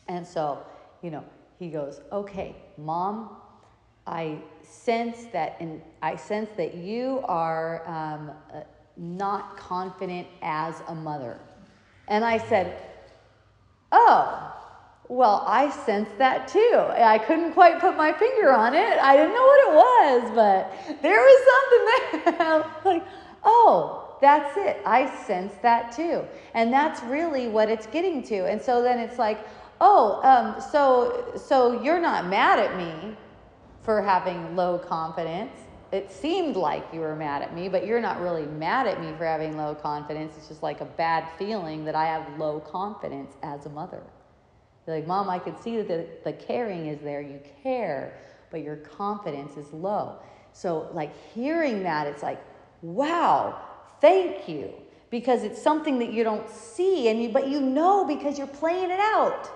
And 0.08 0.26
so, 0.26 0.66
you 1.02 1.12
know, 1.12 1.24
he 1.60 1.70
goes, 1.70 2.02
okay, 2.12 2.56
mom, 2.78 3.38
I 4.06 4.38
sense 4.64 5.26
that, 5.32 5.56
and 5.60 5.82
I 6.02 6.16
sense 6.16 6.50
that 6.58 6.76
you 6.76 7.22
are 7.26 7.88
um, 7.88 8.32
uh, 8.54 8.62
not 8.98 9.56
confident 9.58 10.28
as 10.42 10.82
a 10.88 10.96
mother. 10.96 11.38
And 12.08 12.26
I 12.26 12.38
said, 12.38 12.78
Oh, 13.96 14.52
well, 15.08 15.44
I 15.46 15.70
sensed 15.70 16.18
that 16.18 16.48
too. 16.48 16.76
I 16.76 17.20
couldn't 17.20 17.54
quite 17.54 17.80
put 17.80 17.96
my 17.96 18.12
finger 18.12 18.52
on 18.52 18.74
it. 18.74 18.98
I 19.00 19.16
didn't 19.16 19.34
know 19.34 19.46
what 19.46 19.68
it 19.68 19.74
was, 19.76 20.32
but 20.34 21.02
there 21.04 21.20
was 21.20 22.26
something 22.26 22.38
there. 22.40 22.72
like, 22.86 23.04
oh, 23.44 24.03
that's 24.24 24.58
it. 24.58 24.82
I 24.86 25.06
sense 25.26 25.54
that 25.62 25.92
too. 25.92 26.24
And 26.54 26.72
that's 26.72 27.04
really 27.04 27.48
what 27.48 27.70
it's 27.70 27.88
getting 27.88 28.24
to. 28.24 28.48
And 28.48 28.62
so 28.62 28.82
then 28.82 29.00
it's 29.00 29.20
like, 29.20 29.46
oh, 29.82 30.22
um, 30.24 30.62
so 30.72 31.34
so 31.36 31.82
you're 31.84 32.02
not 32.02 32.28
mad 32.28 32.60
at 32.60 32.78
me 32.78 33.16
for 33.84 34.02
having 34.02 34.56
low 34.56 34.78
confidence 34.78 35.52
it 35.94 36.12
seemed 36.12 36.56
like 36.56 36.84
you 36.92 37.02
were 37.02 37.16
mad 37.16 37.44
at 37.44 37.54
me, 37.54 37.70
but 37.70 37.86
you're 37.86 38.02
not 38.02 38.20
really 38.20 38.48
mad 38.48 38.88
at 38.88 39.00
me 39.00 39.14
for 39.16 39.26
having 39.26 39.56
low 39.56 39.76
confidence. 39.76 40.34
It's 40.36 40.48
just 40.48 40.64
like 40.64 40.82
a 40.82 40.86
bad 40.86 41.30
feeling 41.38 41.86
that 41.86 41.94
I 41.94 42.06
have 42.06 42.40
low 42.40 42.60
confidence 42.60 43.36
as 43.44 43.68
a 43.68 43.70
mother. 43.70 44.02
You're 44.88 44.96
like, 44.96 45.06
Mom, 45.06 45.30
I 45.30 45.38
could 45.38 45.58
see 45.62 45.78
that 45.78 45.88
the, 45.88 46.08
the 46.24 46.34
caring 46.34 46.88
is 46.88 47.00
there. 47.02 47.22
You 47.22 47.40
care, 47.62 48.18
but 48.50 48.64
your 48.64 48.78
confidence 48.78 49.56
is 49.56 49.72
low. 49.72 50.16
So, 50.52 50.90
like, 50.94 51.12
hearing 51.36 51.84
that, 51.84 52.08
it's 52.08 52.24
like, 52.24 52.44
wow, 52.82 53.62
thank 54.04 54.48
you. 54.48 54.70
Because 55.10 55.44
it's 55.44 55.62
something 55.62 55.98
that 56.00 56.12
you 56.12 56.24
don't 56.24 56.50
see, 56.50 57.08
and 57.08 57.22
you, 57.22 57.30
but 57.30 57.48
you 57.48 57.62
know 57.62 58.04
because 58.04 58.38
you're 58.38 58.48
playing 58.48 58.92
it 58.92 59.00
out. 59.00 59.48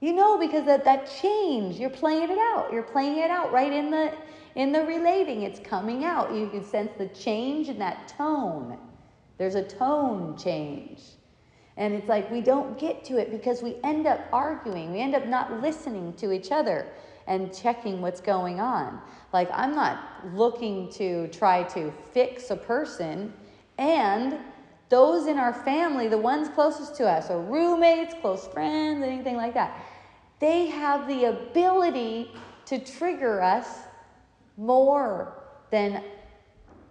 You 0.00 0.12
know 0.12 0.38
because 0.38 0.64
that, 0.66 0.84
that 0.84 1.10
change, 1.20 1.76
you're 1.76 1.90
playing 1.90 2.30
it 2.30 2.38
out. 2.38 2.68
You're 2.72 2.84
playing 2.84 3.18
it 3.18 3.30
out 3.30 3.52
right 3.52 3.72
in 3.72 3.90
the 3.90 4.12
in 4.56 4.72
the 4.72 4.82
relating, 4.86 5.42
it's 5.42 5.60
coming 5.60 6.02
out. 6.02 6.34
You 6.34 6.48
can 6.48 6.64
sense 6.64 6.90
the 6.96 7.08
change 7.08 7.68
in 7.68 7.78
that 7.78 8.08
tone. 8.08 8.78
There's 9.36 9.54
a 9.54 9.62
tone 9.62 10.36
change. 10.38 11.02
And 11.76 11.92
it's 11.92 12.08
like 12.08 12.30
we 12.30 12.40
don't 12.40 12.78
get 12.78 13.04
to 13.04 13.18
it 13.18 13.30
because 13.30 13.62
we 13.62 13.76
end 13.84 14.06
up 14.06 14.20
arguing. 14.32 14.92
We 14.92 15.00
end 15.02 15.14
up 15.14 15.26
not 15.26 15.60
listening 15.60 16.14
to 16.14 16.32
each 16.32 16.50
other 16.50 16.86
and 17.26 17.54
checking 17.54 18.00
what's 18.00 18.22
going 18.22 18.58
on. 18.60 18.98
Like, 19.34 19.50
I'm 19.52 19.74
not 19.74 20.24
looking 20.32 20.90
to 20.92 21.28
try 21.28 21.64
to 21.64 21.92
fix 22.14 22.50
a 22.50 22.56
person. 22.56 23.34
And 23.78 24.38
those 24.88 25.26
in 25.26 25.38
our 25.38 25.52
family, 25.52 26.08
the 26.08 26.18
ones 26.18 26.48
closest 26.48 26.94
to 26.96 27.08
us, 27.08 27.30
or 27.30 27.40
roommates, 27.40 28.14
close 28.20 28.46
friends, 28.46 29.04
anything 29.04 29.36
like 29.36 29.54
that, 29.54 29.76
they 30.38 30.66
have 30.66 31.08
the 31.08 31.26
ability 31.26 32.30
to 32.66 32.78
trigger 32.78 33.42
us 33.42 33.66
more 34.56 35.42
than 35.70 36.02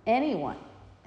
anyone. 0.06 0.58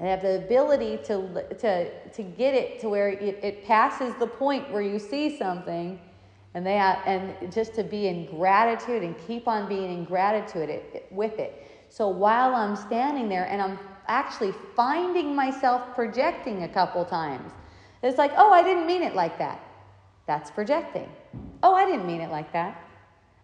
They 0.01 0.09
have 0.09 0.23
the 0.23 0.39
ability 0.39 0.99
to, 1.05 1.45
to, 1.59 2.11
to 2.11 2.23
get 2.23 2.55
it 2.55 2.81
to 2.81 2.89
where 2.89 3.09
it, 3.09 3.41
it 3.43 3.65
passes 3.65 4.15
the 4.15 4.27
point 4.27 4.71
where 4.71 4.83
you 4.83 4.99
see 4.99 5.37
something 5.37 5.99
and 6.55 6.65
they 6.65 6.77
have, 6.77 7.01
and 7.05 7.53
just 7.53 7.75
to 7.75 7.85
be 7.85 8.07
in 8.07 8.27
gratitude 8.27 9.03
and 9.03 9.15
keep 9.27 9.47
on 9.49 9.69
being 9.69 9.93
in 9.93 10.05
gratitude 10.05 10.69
it, 10.69 10.91
it, 10.95 11.07
with 11.11 11.39
it. 11.39 11.87
So 11.89 12.09
while 12.09 12.55
I'm 12.55 12.77
standing 12.77 13.29
there 13.29 13.45
and 13.45 13.61
I'm 13.61 13.79
actually 14.09 14.53
finding 14.75 15.35
myself 15.35 15.95
projecting 15.95 16.65
a 16.65 16.69
couple 16.69 17.05
times, 17.05 17.53
it's 18.03 18.19
like, 18.19 18.33
oh, 18.37 18.53
I 18.53 18.63
didn't 18.63 18.87
mean 18.87 19.03
it 19.03 19.15
like 19.15 19.39
that. 19.39 19.61
That's 20.27 20.51
projecting. 20.51 21.09
Oh, 21.63 21.75
I 21.75 21.85
didn't 21.85 22.07
mean 22.07 22.21
it 22.21 22.31
like 22.31 22.53
that. 22.53 22.85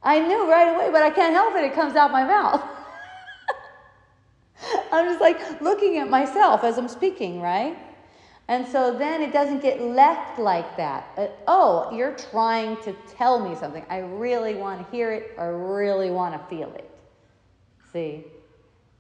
I 0.03 0.21
knew 0.21 0.51
right 0.51 0.75
away, 0.75 0.91
but 0.91 1.03
I 1.03 1.11
can't 1.11 1.35
help 1.35 1.55
it. 1.57 1.65
It 1.65 1.75
comes 1.75 1.97
out 1.97 2.12
my 2.12 2.25
mouth. 2.25 2.62
I'm 4.93 5.07
just 5.07 5.21
like 5.21 5.61
looking 5.61 5.99
at 5.99 6.09
myself 6.09 6.62
as 6.62 6.79
I'm 6.79 6.89
speaking, 6.89 7.41
right? 7.41 7.77
And 8.49 8.67
so 8.69 8.97
then 8.97 9.23
it 9.23 9.33
doesn't 9.33 9.62
get 9.62 9.81
left 9.81 10.39
like 10.39 10.77
that. 10.77 11.09
Uh, 11.17 11.29
oh, 11.49 11.91
you're 11.97 12.15
trying 12.15 12.77
to 12.83 12.95
tell 13.09 13.41
me 13.41 13.57
something. 13.57 13.85
I 13.89 13.99
really 13.99 14.55
want 14.55 14.85
to 14.85 14.97
hear 14.97 15.12
it 15.12 15.35
I 15.39 15.45
really 15.45 16.11
want 16.11 16.35
to 16.35 16.55
feel 16.55 16.73
it. 16.75 16.91
See? 17.93 18.25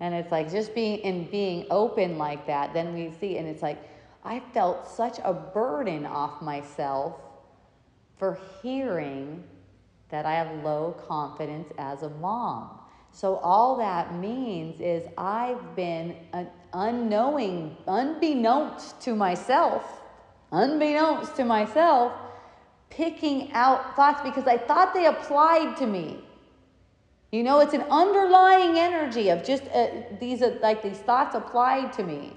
And 0.04 0.14
it's 0.14 0.30
like 0.30 0.50
just 0.50 0.74
being 0.74 0.98
in 0.98 1.30
being 1.30 1.64
open 1.70 2.18
like 2.18 2.46
that, 2.46 2.74
then 2.74 2.92
we 2.92 3.10
see, 3.10 3.38
and 3.38 3.48
it's 3.48 3.62
like, 3.62 3.78
I 4.22 4.42
felt 4.52 4.86
such 4.86 5.18
a 5.24 5.32
burden 5.32 6.04
off 6.04 6.42
myself 6.42 7.22
for 8.18 8.38
hearing 8.60 9.42
that 10.10 10.26
I 10.26 10.34
have 10.34 10.62
low 10.62 10.94
confidence 11.08 11.72
as 11.78 12.02
a 12.02 12.10
mom. 12.10 12.80
So 13.12 13.36
all 13.36 13.78
that 13.78 14.14
means 14.16 14.78
is 14.78 15.04
I've 15.16 15.74
been 15.74 16.16
unknowing, 16.74 17.74
unbeknownst 17.86 19.00
to 19.04 19.14
myself, 19.14 20.02
unbeknownst 20.52 21.34
to 21.36 21.46
myself, 21.46 22.12
picking 22.90 23.50
out 23.54 23.96
thoughts 23.96 24.20
because 24.20 24.46
I 24.46 24.58
thought 24.58 24.92
they 24.92 25.06
applied 25.06 25.78
to 25.78 25.86
me. 25.86 26.18
You 27.34 27.42
know, 27.42 27.58
it's 27.58 27.74
an 27.74 27.82
underlying 27.90 28.78
energy 28.78 29.28
of 29.30 29.42
just 29.42 29.64
uh, 29.74 29.88
these, 30.20 30.40
uh, 30.40 30.56
like 30.62 30.84
these 30.84 30.98
thoughts 30.98 31.34
applied 31.34 31.92
to 31.94 32.04
me. 32.04 32.36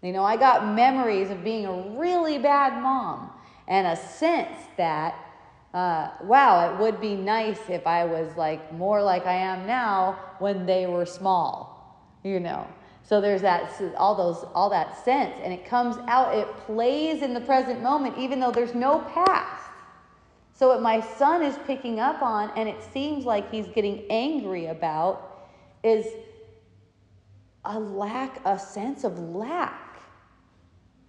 You 0.00 0.10
know, 0.10 0.24
I 0.24 0.38
got 0.38 0.74
memories 0.74 1.28
of 1.28 1.44
being 1.44 1.66
a 1.66 1.98
really 1.98 2.38
bad 2.38 2.82
mom 2.82 3.30
and 3.66 3.86
a 3.86 3.94
sense 3.94 4.56
that 4.78 5.14
uh, 5.74 6.12
wow, 6.22 6.72
it 6.72 6.80
would 6.80 6.98
be 6.98 7.14
nice 7.14 7.60
if 7.68 7.86
I 7.86 8.06
was 8.06 8.34
like 8.38 8.72
more 8.72 9.02
like 9.02 9.26
I 9.26 9.34
am 9.34 9.66
now 9.66 10.18
when 10.38 10.64
they 10.64 10.86
were 10.86 11.04
small, 11.04 12.00
you 12.24 12.40
know. 12.40 12.66
So 13.02 13.20
there's 13.20 13.42
that 13.42 13.70
all 13.98 14.14
those 14.14 14.46
all 14.54 14.70
that 14.70 15.04
sense, 15.04 15.34
and 15.42 15.52
it 15.52 15.66
comes 15.66 15.96
out. 16.08 16.34
It 16.34 16.48
plays 16.60 17.20
in 17.20 17.34
the 17.34 17.40
present 17.42 17.82
moment, 17.82 18.16
even 18.16 18.40
though 18.40 18.50
there's 18.50 18.74
no 18.74 19.00
past. 19.00 19.70
So 20.58 20.66
what 20.66 20.82
my 20.82 21.00
son 21.00 21.42
is 21.42 21.56
picking 21.68 22.00
up 22.00 22.20
on, 22.20 22.50
and 22.56 22.68
it 22.68 22.82
seems 22.92 23.24
like 23.24 23.48
he's 23.48 23.68
getting 23.68 24.04
angry 24.10 24.66
about, 24.66 25.46
is 25.84 26.04
a 27.64 27.78
lack, 27.78 28.40
a 28.44 28.58
sense 28.58 29.04
of 29.04 29.20
lack. 29.20 30.02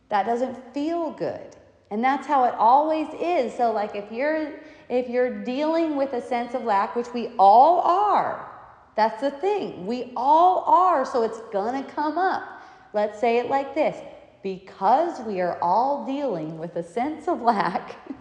That 0.09 0.27
doesn't 0.27 0.55
feel 0.71 1.09
good. 1.09 1.55
And 1.89 2.03
that's 2.03 2.27
how 2.27 2.43
it 2.43 2.53
always 2.59 3.07
is. 3.19 3.55
So 3.57 3.71
like 3.71 3.95
if 3.95 4.11
you're 4.11 4.59
if 4.87 5.09
you're 5.09 5.43
dealing 5.43 5.95
with 5.95 6.13
a 6.13 6.21
sense 6.21 6.53
of 6.53 6.63
lack, 6.63 6.95
which 6.95 7.11
we 7.11 7.31
all 7.39 7.81
are, 7.81 8.51
that's 8.95 9.19
the 9.19 9.31
thing. 9.31 9.87
We 9.87 10.11
all 10.15 10.63
are, 10.67 11.05
so 11.05 11.23
it's 11.23 11.39
going 11.51 11.83
to 11.83 11.91
come 11.91 12.17
up. 12.17 12.61
Let's 12.93 13.19
say 13.19 13.37
it 13.37 13.49
like 13.49 13.73
this. 13.73 13.97
Because 14.43 15.19
we 15.21 15.41
are 15.41 15.59
all 15.61 16.05
dealing 16.05 16.59
with 16.59 16.75
a 16.75 16.83
sense 16.83 17.27
of 17.27 17.41
lack, 17.41 17.97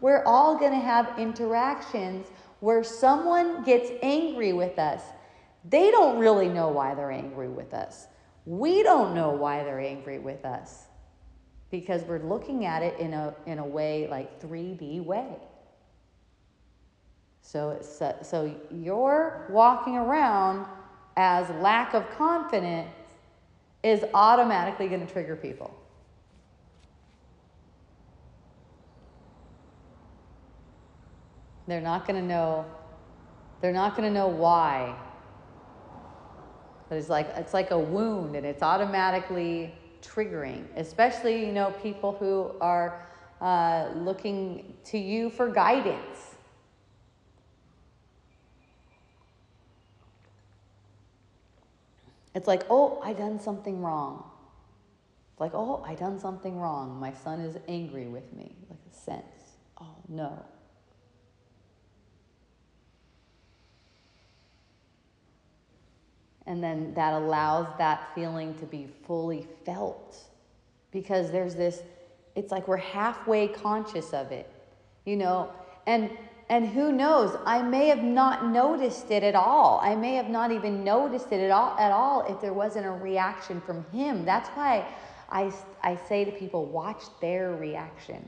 we're 0.00 0.22
all 0.24 0.58
going 0.58 0.72
to 0.72 0.78
have 0.78 1.18
interactions 1.18 2.26
where 2.60 2.82
someone 2.82 3.64
gets 3.64 3.90
angry 4.02 4.52
with 4.52 4.78
us. 4.78 5.02
They 5.68 5.90
don't 5.90 6.18
really 6.18 6.48
know 6.48 6.68
why 6.68 6.94
they're 6.94 7.10
angry 7.10 7.48
with 7.48 7.74
us. 7.74 8.06
We 8.46 8.82
don't 8.82 9.14
know 9.14 9.30
why 9.30 9.62
they're 9.64 9.80
angry 9.80 10.18
with 10.18 10.44
us 10.44 10.86
because 11.70 12.02
we're 12.02 12.22
looking 12.22 12.64
at 12.64 12.82
it 12.82 12.98
in 12.98 13.12
a, 13.12 13.34
in 13.46 13.58
a 13.58 13.66
way 13.66 14.08
like 14.08 14.40
3D 14.40 15.04
way. 15.04 15.36
So, 17.42 17.70
it's, 17.70 18.02
so 18.28 18.54
you're 18.70 19.46
walking 19.50 19.96
around 19.96 20.66
as 21.16 21.48
lack 21.60 21.94
of 21.94 22.08
confidence 22.10 22.88
is 23.82 24.04
automatically 24.14 24.88
going 24.88 25.06
to 25.06 25.12
trigger 25.12 25.36
people. 25.36 25.77
They're 31.68 31.82
not 31.82 32.06
going 32.06 32.18
to 32.18 32.26
know. 32.26 32.64
They're 33.60 33.74
not 33.74 33.94
going 33.94 34.08
to 34.08 34.14
know 34.14 34.28
why. 34.28 34.96
But 36.88 36.96
it's 36.96 37.10
like 37.10 37.28
it's 37.36 37.52
like 37.52 37.70
a 37.70 37.78
wound, 37.78 38.34
and 38.34 38.46
it's 38.46 38.62
automatically 38.62 39.74
triggering. 40.00 40.64
Especially 40.76 41.44
you 41.44 41.52
know 41.52 41.72
people 41.82 42.16
who 42.18 42.52
are 42.62 43.06
uh, 43.42 43.90
looking 43.94 44.74
to 44.86 44.98
you 44.98 45.28
for 45.28 45.50
guidance. 45.50 46.36
It's 52.34 52.46
like, 52.46 52.62
oh, 52.70 53.00
I 53.04 53.12
done 53.12 53.40
something 53.40 53.82
wrong. 53.82 54.24
It's 55.32 55.40
like, 55.40 55.52
oh, 55.54 55.84
I 55.86 55.94
done 55.94 56.18
something 56.18 56.58
wrong. 56.58 56.98
My 56.98 57.12
son 57.12 57.40
is 57.40 57.58
angry 57.68 58.06
with 58.06 58.32
me. 58.32 58.54
Like 58.70 58.78
a 58.90 58.94
sense. 58.96 59.56
Oh 59.78 59.96
no. 60.08 60.44
And 66.48 66.60
then 66.64 66.92
that 66.94 67.12
allows 67.12 67.68
that 67.78 68.08
feeling 68.14 68.54
to 68.54 68.66
be 68.66 68.88
fully 69.06 69.46
felt. 69.64 70.16
Because 70.90 71.30
there's 71.30 71.54
this, 71.54 71.82
it's 72.34 72.50
like 72.50 72.66
we're 72.66 72.78
halfway 72.78 73.46
conscious 73.46 74.12
of 74.12 74.32
it, 74.32 74.50
you 75.04 75.14
know? 75.14 75.52
And 75.86 76.10
and 76.50 76.66
who 76.66 76.92
knows, 76.92 77.36
I 77.44 77.60
may 77.60 77.88
have 77.88 78.02
not 78.02 78.46
noticed 78.46 79.10
it 79.10 79.22
at 79.22 79.34
all. 79.34 79.80
I 79.82 79.94
may 79.94 80.14
have 80.14 80.30
not 80.30 80.50
even 80.50 80.82
noticed 80.82 81.30
it 81.30 81.40
at 81.40 81.50
all, 81.50 81.78
at 81.78 81.92
all 81.92 82.24
if 82.26 82.40
there 82.40 82.54
wasn't 82.54 82.86
a 82.86 82.90
reaction 82.90 83.60
from 83.60 83.84
him. 83.92 84.24
That's 84.24 84.48
why 84.50 84.86
I, 85.28 85.52
I 85.82 85.96
say 86.08 86.24
to 86.24 86.32
people, 86.32 86.64
watch 86.64 87.02
their 87.20 87.54
reaction. 87.54 88.26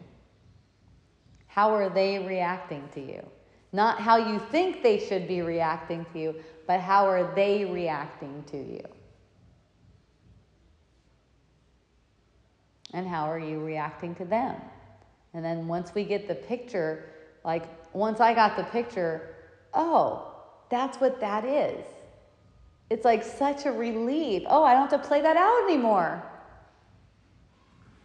How 1.46 1.72
are 1.72 1.88
they 1.88 2.18
reacting 2.18 2.86
to 2.92 3.00
you? 3.00 3.26
Not 3.72 4.00
how 4.00 4.16
you 4.18 4.38
think 4.38 4.82
they 4.82 4.98
should 4.98 5.26
be 5.26 5.40
reacting 5.40 6.04
to 6.12 6.18
you, 6.18 6.34
but 6.70 6.78
how 6.78 7.04
are 7.08 7.34
they 7.34 7.64
reacting 7.64 8.44
to 8.46 8.56
you? 8.56 8.84
And 12.92 13.08
how 13.08 13.24
are 13.24 13.40
you 13.40 13.58
reacting 13.58 14.14
to 14.14 14.24
them? 14.24 14.54
And 15.34 15.44
then 15.44 15.66
once 15.66 15.92
we 15.96 16.04
get 16.04 16.28
the 16.28 16.36
picture, 16.36 17.06
like 17.44 17.64
once 17.92 18.20
I 18.20 18.34
got 18.34 18.56
the 18.56 18.62
picture, 18.62 19.34
oh, 19.74 20.32
that's 20.70 20.98
what 20.98 21.18
that 21.18 21.44
is. 21.44 21.84
It's 22.88 23.04
like 23.04 23.24
such 23.24 23.66
a 23.66 23.72
relief. 23.72 24.44
Oh, 24.46 24.62
I 24.62 24.72
don't 24.72 24.88
have 24.88 25.02
to 25.02 25.08
play 25.08 25.22
that 25.22 25.36
out 25.36 25.68
anymore. 25.68 26.22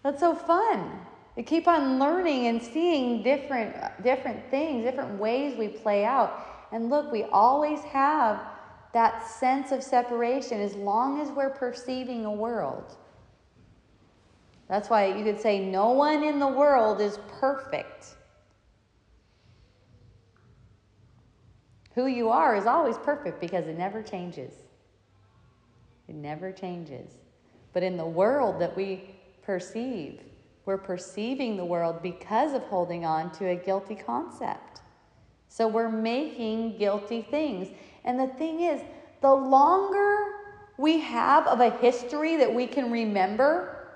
That's 0.01 0.21
so 0.21 0.33
fun. 0.33 0.91
We 1.37 1.43
keep 1.43 1.67
on 1.67 1.99
learning 1.99 2.47
and 2.47 2.59
seeing 2.63 3.21
different 3.21 3.75
different 4.01 4.49
things, 4.49 4.85
different 4.85 5.19
ways 5.19 5.55
we 5.55 5.67
play 5.67 6.03
out. 6.03 6.67
And 6.71 6.89
look, 6.89 7.11
we 7.11 7.25
always 7.25 7.81
have 7.81 8.54
that 8.95 9.27
sense 9.27 9.73
of 9.73 9.83
separation 9.83 10.61
as 10.61 10.73
long 10.73 11.19
as 11.19 11.29
we're 11.29 11.49
perceiving 11.49 12.23
a 12.23 12.31
world. 12.31 12.95
That's 14.69 14.89
why 14.89 15.07
you 15.07 15.25
could 15.25 15.37
say 15.37 15.59
no 15.59 15.91
one 15.91 16.23
in 16.23 16.39
the 16.39 16.47
world 16.47 17.01
is 17.01 17.19
perfect. 17.41 18.15
Who 21.93 22.07
you 22.07 22.29
are 22.29 22.55
is 22.55 22.67
always 22.67 22.97
perfect 22.99 23.41
because 23.41 23.67
it 23.67 23.77
never 23.77 24.01
changes. 24.01 24.53
It 26.07 26.15
never 26.15 26.53
changes. 26.53 27.11
But 27.73 27.83
in 27.83 27.97
the 27.97 28.05
world 28.05 28.61
that 28.61 28.77
we 28.77 29.13
perceive, 29.41 30.21
we're 30.65 30.77
perceiving 30.77 31.57
the 31.57 31.65
world 31.65 32.01
because 32.01 32.53
of 32.53 32.63
holding 32.63 33.03
on 33.03 33.29
to 33.33 33.49
a 33.49 33.55
guilty 33.57 33.95
concept. 33.95 34.79
So 35.49 35.67
we're 35.67 35.89
making 35.89 36.77
guilty 36.77 37.21
things. 37.21 37.69
And 38.05 38.19
the 38.19 38.27
thing 38.27 38.61
is, 38.61 38.81
the 39.21 39.33
longer 39.33 40.35
we 40.77 40.99
have 40.99 41.47
of 41.47 41.59
a 41.59 41.71
history 41.71 42.37
that 42.37 42.53
we 42.53 42.67
can 42.67 42.91
remember, 42.91 43.87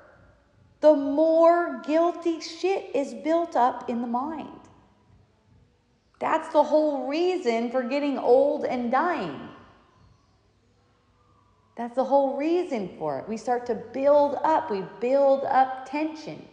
the 0.82 0.95
more 0.95 1.82
guilty 1.86 2.41
shit 2.41 2.93
is 2.95 3.14
built 3.14 3.55
up 3.55 3.89
in 3.89 4.01
the 4.01 4.07
mind. 4.07 4.49
That's 6.20 6.49
the 6.49 6.64
whole 6.64 7.07
reason 7.07 7.72
for 7.72 7.84
getting 7.84 8.18
old 8.18 8.66
and 8.66 8.91
dying. 8.91 9.49
That's 11.78 11.95
the 11.95 12.03
whole 12.03 12.36
reason 12.36 12.95
for 12.97 13.20
it. 13.20 13.30
We 13.30 13.38
start 13.38 13.66
to 13.68 13.76
build 13.76 14.38
up, 14.43 14.70
we 14.70 14.84
build 14.99 15.45
up 15.45 15.89
tension. 15.89 16.45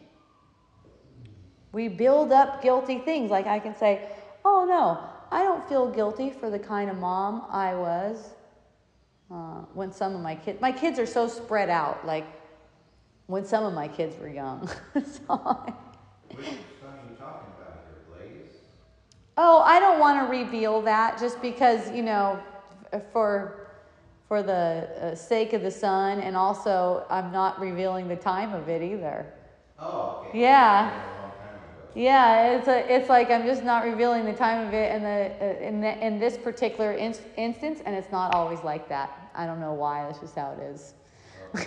We 1.72 1.88
build 1.88 2.30
up 2.30 2.62
guilty 2.62 2.98
things. 2.98 3.30
Like 3.30 3.46
I 3.46 3.59
can 3.59 3.74
say, 3.74 4.09
oh 4.44 4.64
no, 4.68 5.15
I 5.30 5.42
don't 5.42 5.68
feel 5.68 5.90
guilty 5.90 6.30
for 6.30 6.50
the 6.50 6.58
kind 6.58 6.90
of 6.90 6.98
mom 6.98 7.46
I 7.50 7.74
was 7.74 8.34
uh, 9.30 9.60
when 9.74 9.92
some 9.92 10.14
of 10.14 10.20
my 10.20 10.36
kids, 10.36 10.60
my 10.60 10.72
kids 10.72 10.98
are 10.98 11.06
so 11.06 11.28
spread 11.28 11.68
out, 11.68 12.06
like 12.06 12.26
when 13.26 13.44
some 13.44 13.64
of 13.64 13.74
my 13.74 13.88
kids 13.88 14.16
were 14.20 14.28
young. 14.28 14.68
so 14.94 15.74
Oh, 19.38 19.60
I 19.66 19.80
don't 19.80 19.98
want 19.98 20.24
to 20.24 20.30
reveal 20.30 20.80
that 20.82 21.18
just 21.20 21.42
because, 21.42 21.90
you 21.90 22.02
know, 22.02 22.40
for 23.12 23.68
for 24.28 24.42
the 24.42 24.88
uh, 25.00 25.14
sake 25.14 25.52
of 25.52 25.62
the 25.62 25.70
son 25.70 26.20
and 26.20 26.36
also 26.36 27.04
I'm 27.10 27.30
not 27.30 27.60
revealing 27.60 28.08
the 28.08 28.16
time 28.16 28.52
of 28.54 28.68
it 28.68 28.82
either. 28.82 29.32
Oh, 29.80 30.24
okay. 30.28 30.40
Yeah. 30.40 31.15
Yeah, 31.95 32.57
it's 32.57 32.68
a, 32.68 32.95
it's 32.95 33.09
like 33.09 33.30
I'm 33.30 33.47
just 33.47 33.64
not 33.64 33.84
revealing 33.84 34.26
the 34.26 34.32
time 34.32 34.66
of 34.66 34.74
it 34.74 34.95
in 34.95 35.03
the 35.03 35.32
uh, 35.41 35.66
in 35.66 35.80
the, 35.80 36.07
in 36.07 36.18
this 36.18 36.37
particular 36.37 36.93
in, 36.93 37.14
instance, 37.37 37.80
and 37.87 37.95
it's 37.95 38.12
not 38.12 38.34
always 38.34 38.62
like 38.62 38.89
that. 38.89 39.30
I 39.34 39.47
don't 39.47 39.61
know 39.61 39.72
why. 39.72 40.05
That's 40.05 40.18
just 40.18 40.34
how 40.34 40.53
it 40.53 40.61
is. 40.61 40.93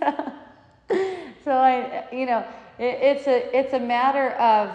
so, 0.00 0.32
so 1.44 1.52
I, 1.52 2.04
you 2.12 2.26
know, 2.26 2.44
it, 2.78 2.98
it's 3.02 3.26
a 3.26 3.58
it's 3.58 3.72
a 3.74 3.80
matter 3.80 4.30
of 4.32 4.70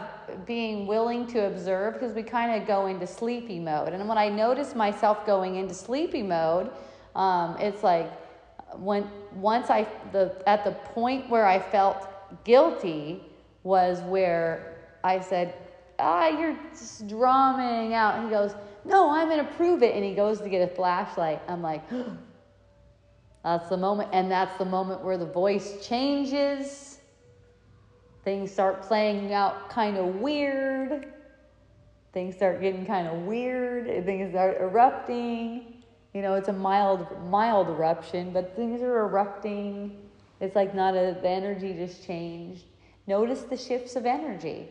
being 0.45 0.87
willing 0.87 1.27
to 1.27 1.47
observe 1.47 1.93
because 1.93 2.13
we 2.13 2.23
kind 2.23 2.61
of 2.61 2.67
go 2.67 2.87
into 2.87 3.07
sleepy 3.07 3.59
mode. 3.59 3.93
And 3.93 4.07
when 4.07 4.17
I 4.17 4.29
notice 4.29 4.75
myself 4.75 5.25
going 5.25 5.55
into 5.55 5.73
sleepy 5.73 6.23
mode, 6.23 6.69
um, 7.15 7.57
it's 7.59 7.83
like 7.83 8.11
when 8.75 9.09
once 9.33 9.69
I 9.69 9.87
the 10.11 10.41
at 10.47 10.63
the 10.63 10.71
point 10.71 11.29
where 11.29 11.45
I 11.45 11.59
felt 11.59 12.07
guilty 12.43 13.23
was 13.63 14.01
where 14.01 14.77
I 15.03 15.19
said, 15.19 15.53
"Ah, 15.99 16.27
you're 16.27 16.57
just 16.71 17.07
drumming 17.07 17.93
out." 17.93 18.15
And 18.15 18.25
he 18.25 18.31
goes, 18.31 18.55
"No, 18.85 19.09
I'm 19.09 19.27
going 19.27 19.45
to 19.45 19.51
prove 19.53 19.83
it." 19.83 19.95
And 19.95 20.03
he 20.03 20.13
goes 20.13 20.39
to 20.41 20.49
get 20.49 20.61
a 20.61 20.73
flashlight. 20.73 21.41
I'm 21.47 21.61
like. 21.61 21.83
That's 23.43 23.69
the 23.69 23.77
moment, 23.77 24.09
and 24.13 24.29
that's 24.29 24.55
the 24.59 24.65
moment 24.65 25.03
where 25.03 25.17
the 25.17 25.25
voice 25.25 25.87
changes 25.87 26.91
Things 28.23 28.51
start 28.51 28.83
playing 28.83 29.33
out 29.33 29.69
kind 29.69 29.97
of 29.97 30.17
weird. 30.17 31.11
Things 32.13 32.35
start 32.35 32.61
getting 32.61 32.85
kind 32.85 33.07
of 33.07 33.23
weird. 33.23 34.05
Things 34.05 34.31
start 34.31 34.57
erupting. 34.59 35.70
You 36.13 36.21
know, 36.21 36.33
it's 36.35 36.49
a 36.49 36.53
mild, 36.53 37.07
mild 37.29 37.69
eruption, 37.69 38.31
but 38.31 38.55
things 38.55 38.81
are 38.81 38.99
erupting. 38.99 39.97
It's 40.39 40.55
like 40.55 40.75
not 40.75 40.93
a, 40.93 41.17
the 41.21 41.29
energy 41.29 41.73
just 41.73 42.05
changed. 42.05 42.65
Notice 43.07 43.41
the 43.43 43.57
shifts 43.57 43.95
of 43.95 44.05
energy. 44.05 44.69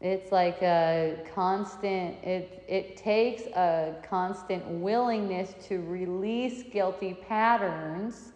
It's 0.00 0.30
like 0.30 0.62
a 0.62 1.24
constant, 1.34 2.22
it, 2.22 2.64
it 2.68 2.96
takes 2.96 3.42
a 3.42 3.96
constant 4.08 4.64
willingness 4.64 5.54
to 5.66 5.82
release 5.82 6.62
guilty 6.62 7.14
patterns 7.14 8.32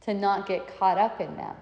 to 0.00 0.14
not 0.14 0.46
get 0.46 0.78
caught 0.78 0.96
up 0.96 1.20
in 1.20 1.36
them. 1.36 1.54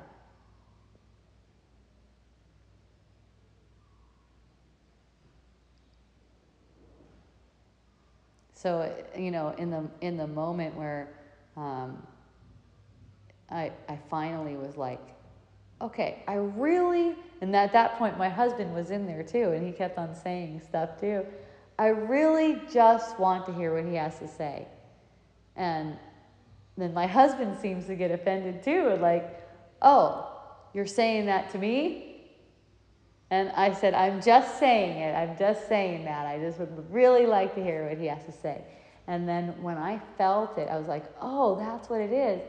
So, 8.60 8.92
you 9.16 9.30
know, 9.30 9.54
in 9.56 9.70
the, 9.70 9.88
in 10.02 10.18
the 10.18 10.26
moment 10.26 10.76
where 10.76 11.08
um, 11.56 11.96
I, 13.48 13.72
I 13.88 13.98
finally 14.10 14.56
was 14.56 14.76
like, 14.76 15.00
okay, 15.80 16.22
I 16.28 16.34
really, 16.34 17.16
and 17.40 17.56
at 17.56 17.72
that 17.72 17.96
point, 17.96 18.18
my 18.18 18.28
husband 18.28 18.74
was 18.74 18.90
in 18.90 19.06
there 19.06 19.22
too, 19.22 19.52
and 19.52 19.66
he 19.66 19.72
kept 19.72 19.96
on 19.96 20.14
saying 20.14 20.60
stuff 20.60 21.00
too. 21.00 21.24
I 21.78 21.86
really 21.86 22.60
just 22.70 23.18
want 23.18 23.46
to 23.46 23.54
hear 23.54 23.74
what 23.74 23.86
he 23.90 23.94
has 23.94 24.18
to 24.18 24.28
say. 24.28 24.68
And 25.56 25.96
then 26.76 26.92
my 26.92 27.06
husband 27.06 27.56
seems 27.62 27.86
to 27.86 27.94
get 27.94 28.10
offended 28.10 28.62
too, 28.62 28.98
like, 29.00 29.42
oh, 29.80 30.30
you're 30.74 30.84
saying 30.84 31.24
that 31.26 31.48
to 31.52 31.58
me? 31.58 32.09
And 33.30 33.50
I 33.50 33.72
said, 33.72 33.94
I'm 33.94 34.20
just 34.20 34.58
saying 34.58 34.98
it. 34.98 35.14
I'm 35.14 35.38
just 35.38 35.68
saying 35.68 36.04
that. 36.04 36.26
I 36.26 36.38
just 36.38 36.58
would 36.58 36.92
really 36.92 37.26
like 37.26 37.54
to 37.54 37.62
hear 37.62 37.88
what 37.88 37.98
he 37.98 38.06
has 38.06 38.24
to 38.24 38.32
say. 38.32 38.62
And 39.06 39.28
then 39.28 39.60
when 39.62 39.78
I 39.78 40.00
felt 40.18 40.58
it, 40.58 40.68
I 40.68 40.76
was 40.76 40.88
like, 40.88 41.04
oh, 41.20 41.56
that's 41.56 41.88
what 41.88 42.00
it 42.00 42.12
is. 42.12 42.40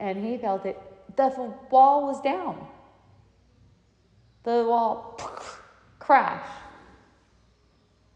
And 0.00 0.24
he 0.24 0.36
felt 0.36 0.66
it. 0.66 0.80
The 1.16 1.28
wall 1.70 2.06
was 2.06 2.20
down. 2.20 2.66
The 4.42 4.64
wall 4.66 5.18
crash. 5.98 6.46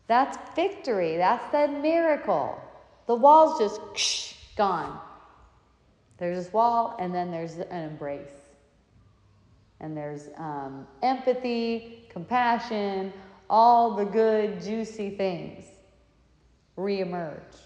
That's 0.09 0.37
victory. 0.57 1.17
That's 1.17 1.51
the 1.53 1.69
miracle. 1.69 2.61
The 3.07 3.15
wall's 3.15 3.59
just 3.59 4.35
gone. 4.57 4.99
There's 6.19 6.45
this 6.45 6.53
wall, 6.53 6.97
and 6.99 7.15
then 7.15 7.31
there's 7.31 7.55
an 7.55 7.91
embrace. 7.91 8.40
And 9.81 9.97
there's 9.97 10.29
um, 10.37 10.87
empathy, 11.03 12.07
compassion, 12.11 13.13
all 13.49 13.97
the 13.97 14.05
good, 14.05 14.63
juicy 14.63 15.11
things 15.11 15.65
reemerge. 16.77 17.57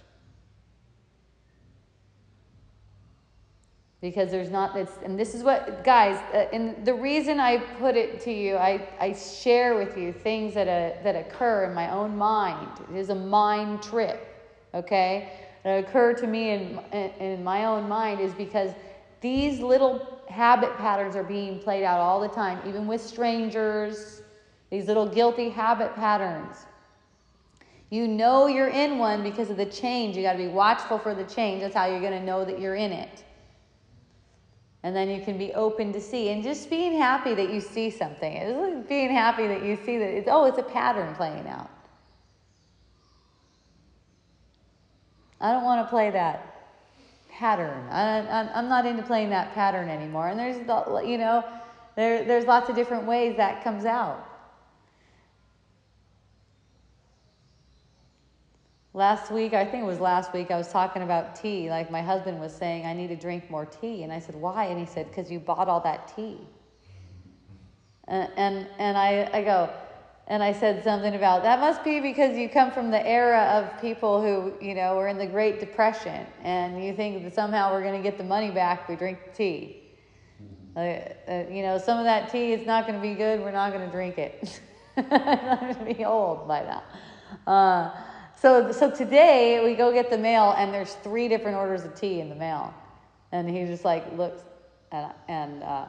Because 4.00 4.30
there's 4.30 4.50
not, 4.50 4.74
this, 4.74 4.90
and 5.02 5.18
this 5.18 5.34
is 5.34 5.42
what, 5.42 5.82
guys, 5.82 6.18
uh, 6.34 6.46
and 6.52 6.84
the 6.84 6.92
reason 6.92 7.40
I 7.40 7.56
put 7.56 7.96
it 7.96 8.20
to 8.22 8.32
you, 8.32 8.56
I, 8.56 8.86
I 9.00 9.14
share 9.14 9.76
with 9.76 9.96
you 9.96 10.12
things 10.12 10.52
that, 10.54 10.68
uh, 10.68 11.02
that 11.02 11.16
occur 11.16 11.64
in 11.64 11.74
my 11.74 11.90
own 11.90 12.14
mind. 12.14 12.68
It 12.90 12.96
is 12.98 13.08
a 13.08 13.14
mind 13.14 13.82
trip, 13.82 14.44
okay? 14.74 15.32
That 15.62 15.84
occur 15.84 16.12
to 16.14 16.26
me 16.26 16.50
in, 16.50 16.78
in 16.92 17.42
my 17.42 17.64
own 17.64 17.88
mind 17.88 18.20
is 18.20 18.34
because 18.34 18.72
these 19.22 19.60
little 19.60 20.13
habit 20.28 20.76
patterns 20.76 21.16
are 21.16 21.22
being 21.22 21.58
played 21.58 21.84
out 21.84 22.00
all 22.00 22.20
the 22.20 22.28
time, 22.28 22.58
even 22.66 22.86
with 22.86 23.00
strangers, 23.00 24.22
these 24.70 24.86
little 24.86 25.06
guilty 25.06 25.48
habit 25.48 25.94
patterns. 25.94 26.66
You 27.90 28.08
know 28.08 28.46
you're 28.46 28.68
in 28.68 28.98
one 28.98 29.22
because 29.22 29.50
of 29.50 29.56
the 29.56 29.66
change. 29.66 30.16
You 30.16 30.22
got 30.22 30.32
to 30.32 30.38
be 30.38 30.48
watchful 30.48 30.98
for 30.98 31.14
the 31.14 31.24
change. 31.24 31.60
That's 31.60 31.74
how 31.74 31.86
you're 31.86 32.00
going 32.00 32.18
to 32.18 32.24
know 32.24 32.44
that 32.44 32.58
you're 32.58 32.74
in 32.74 32.92
it. 32.92 33.24
And 34.82 34.94
then 34.94 35.08
you 35.08 35.22
can 35.22 35.38
be 35.38 35.52
open 35.54 35.92
to 35.92 36.00
see. 36.00 36.30
And 36.30 36.42
just 36.42 36.68
being 36.68 36.98
happy 36.98 37.34
that 37.34 37.52
you 37.52 37.60
see 37.60 37.90
something. 37.90 38.32
It's 38.36 38.88
being 38.88 39.10
happy 39.10 39.46
that 39.46 39.62
you 39.62 39.76
see 39.76 39.98
that 39.98 40.08
it's, 40.08 40.28
oh, 40.30 40.44
it's 40.44 40.58
a 40.58 40.62
pattern 40.62 41.14
playing 41.14 41.46
out. 41.46 41.70
I 45.40 45.52
don't 45.52 45.64
want 45.64 45.86
to 45.86 45.90
play 45.90 46.10
that 46.10 46.53
pattern. 47.38 47.88
I, 47.90 48.58
am 48.58 48.68
not 48.68 48.86
into 48.86 49.02
playing 49.02 49.30
that 49.30 49.54
pattern 49.54 49.88
anymore. 49.88 50.28
And 50.28 50.38
there's, 50.38 50.56
you 51.06 51.18
know, 51.18 51.44
there, 51.96 52.24
there's 52.24 52.44
lots 52.46 52.68
of 52.68 52.76
different 52.76 53.06
ways 53.06 53.36
that 53.36 53.64
comes 53.64 53.84
out. 53.84 54.30
Last 58.92 59.32
week, 59.32 59.54
I 59.54 59.64
think 59.64 59.82
it 59.82 59.86
was 59.86 59.98
last 59.98 60.32
week, 60.32 60.52
I 60.52 60.56
was 60.56 60.70
talking 60.70 61.02
about 61.02 61.34
tea. 61.34 61.68
Like 61.68 61.90
my 61.90 62.00
husband 62.00 62.40
was 62.40 62.54
saying, 62.54 62.86
I 62.86 62.94
need 62.94 63.08
to 63.08 63.16
drink 63.16 63.50
more 63.50 63.66
tea. 63.66 64.04
And 64.04 64.12
I 64.12 64.20
said, 64.20 64.36
Why? 64.36 64.66
And 64.66 64.78
he 64.78 64.86
said, 64.86 65.08
Because 65.08 65.28
you 65.30 65.40
bought 65.40 65.68
all 65.68 65.80
that 65.80 66.14
tea. 66.14 66.38
And, 68.06 68.30
and, 68.36 68.68
and 68.78 68.98
I, 68.98 69.30
I 69.32 69.42
go, 69.42 69.70
and 70.26 70.42
I 70.42 70.52
said 70.52 70.82
something 70.82 71.14
about 71.14 71.42
that 71.42 71.60
must 71.60 71.84
be 71.84 72.00
because 72.00 72.36
you 72.36 72.48
come 72.48 72.70
from 72.70 72.90
the 72.90 73.06
era 73.06 73.42
of 73.42 73.80
people 73.80 74.22
who, 74.22 74.54
you 74.64 74.74
know, 74.74 74.96
were 74.96 75.08
in 75.08 75.18
the 75.18 75.26
Great 75.26 75.60
Depression 75.60 76.26
and 76.42 76.82
you 76.82 76.94
think 76.94 77.22
that 77.24 77.34
somehow 77.34 77.72
we're 77.72 77.82
going 77.82 78.02
to 78.02 78.02
get 78.02 78.16
the 78.16 78.24
money 78.24 78.50
back 78.50 78.82
if 78.82 78.88
we 78.88 78.96
drink 78.96 79.18
the 79.26 79.32
tea. 79.32 79.80
Uh, 80.76 80.80
uh, 80.80 81.44
you 81.50 81.62
know, 81.62 81.78
some 81.78 81.98
of 81.98 82.04
that 82.04 82.32
tea 82.32 82.52
is 82.52 82.66
not 82.66 82.86
going 82.86 83.00
to 83.00 83.06
be 83.06 83.14
good. 83.14 83.40
We're 83.40 83.52
not 83.52 83.72
going 83.72 83.84
to 83.84 83.92
drink 83.92 84.18
it. 84.18 84.60
I'm 84.96 85.72
going 85.72 85.74
to 85.74 85.94
be 85.94 86.04
old 86.04 86.48
by 86.48 86.62
now. 86.62 86.82
Uh, 87.46 87.90
so, 88.40 88.72
so 88.72 88.90
today 88.90 89.62
we 89.64 89.74
go 89.74 89.92
get 89.92 90.10
the 90.10 90.18
mail 90.18 90.54
and 90.56 90.72
there's 90.72 90.94
three 90.94 91.28
different 91.28 91.56
orders 91.56 91.84
of 91.84 91.94
tea 91.94 92.20
in 92.20 92.28
the 92.28 92.34
mail. 92.34 92.74
And 93.30 93.48
he 93.48 93.64
just 93.66 93.84
like 93.84 94.10
looks 94.16 94.42
and, 94.90 95.12
and 95.28 95.62
uh, 95.62 95.86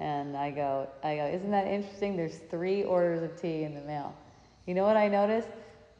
and 0.00 0.36
I 0.36 0.50
go, 0.50 0.88
I 1.02 1.16
go, 1.16 1.26
isn't 1.26 1.50
that 1.50 1.66
interesting? 1.66 2.16
There's 2.16 2.38
three 2.50 2.82
orders 2.82 3.22
of 3.22 3.40
tea 3.40 3.62
in 3.62 3.74
the 3.74 3.80
mail. 3.82 4.14
You 4.66 4.74
know 4.74 4.84
what 4.84 4.96
I 4.96 5.08
noticed? 5.08 5.48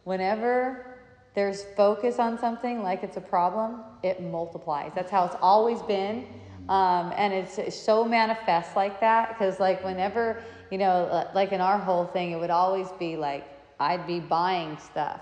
Whenever 0.05 0.99
there's 1.35 1.65
focus 1.77 2.19
on 2.19 2.39
something 2.39 2.83
like 2.83 3.03
it's 3.03 3.16
a 3.16 3.21
problem, 3.21 3.81
it 4.03 4.23
multiplies. 4.23 4.93
That's 4.95 5.11
how 5.11 5.25
it's 5.25 5.37
always 5.41 5.83
been. 5.83 6.27
Um, 6.69 7.12
and 7.16 7.33
it's, 7.33 7.59
it's 7.59 7.77
so 7.77 8.05
manifest 8.05 8.75
like 8.75 9.01
that 9.01 9.31
because, 9.31 9.61
like, 9.61 9.85
whenever, 9.85 10.43
you 10.71 10.79
know, 10.79 11.29
like 11.35 11.53
in 11.53 11.61
our 11.61 11.79
whole 11.79 12.07
thing, 12.07 12.33
it 12.33 12.41
would 12.41 12.51
always 12.51 12.91
be 12.93 13.16
like 13.16 13.47
I'd 13.79 14.07
be 14.07 14.21
buying 14.21 14.79
stuff. 14.79 15.21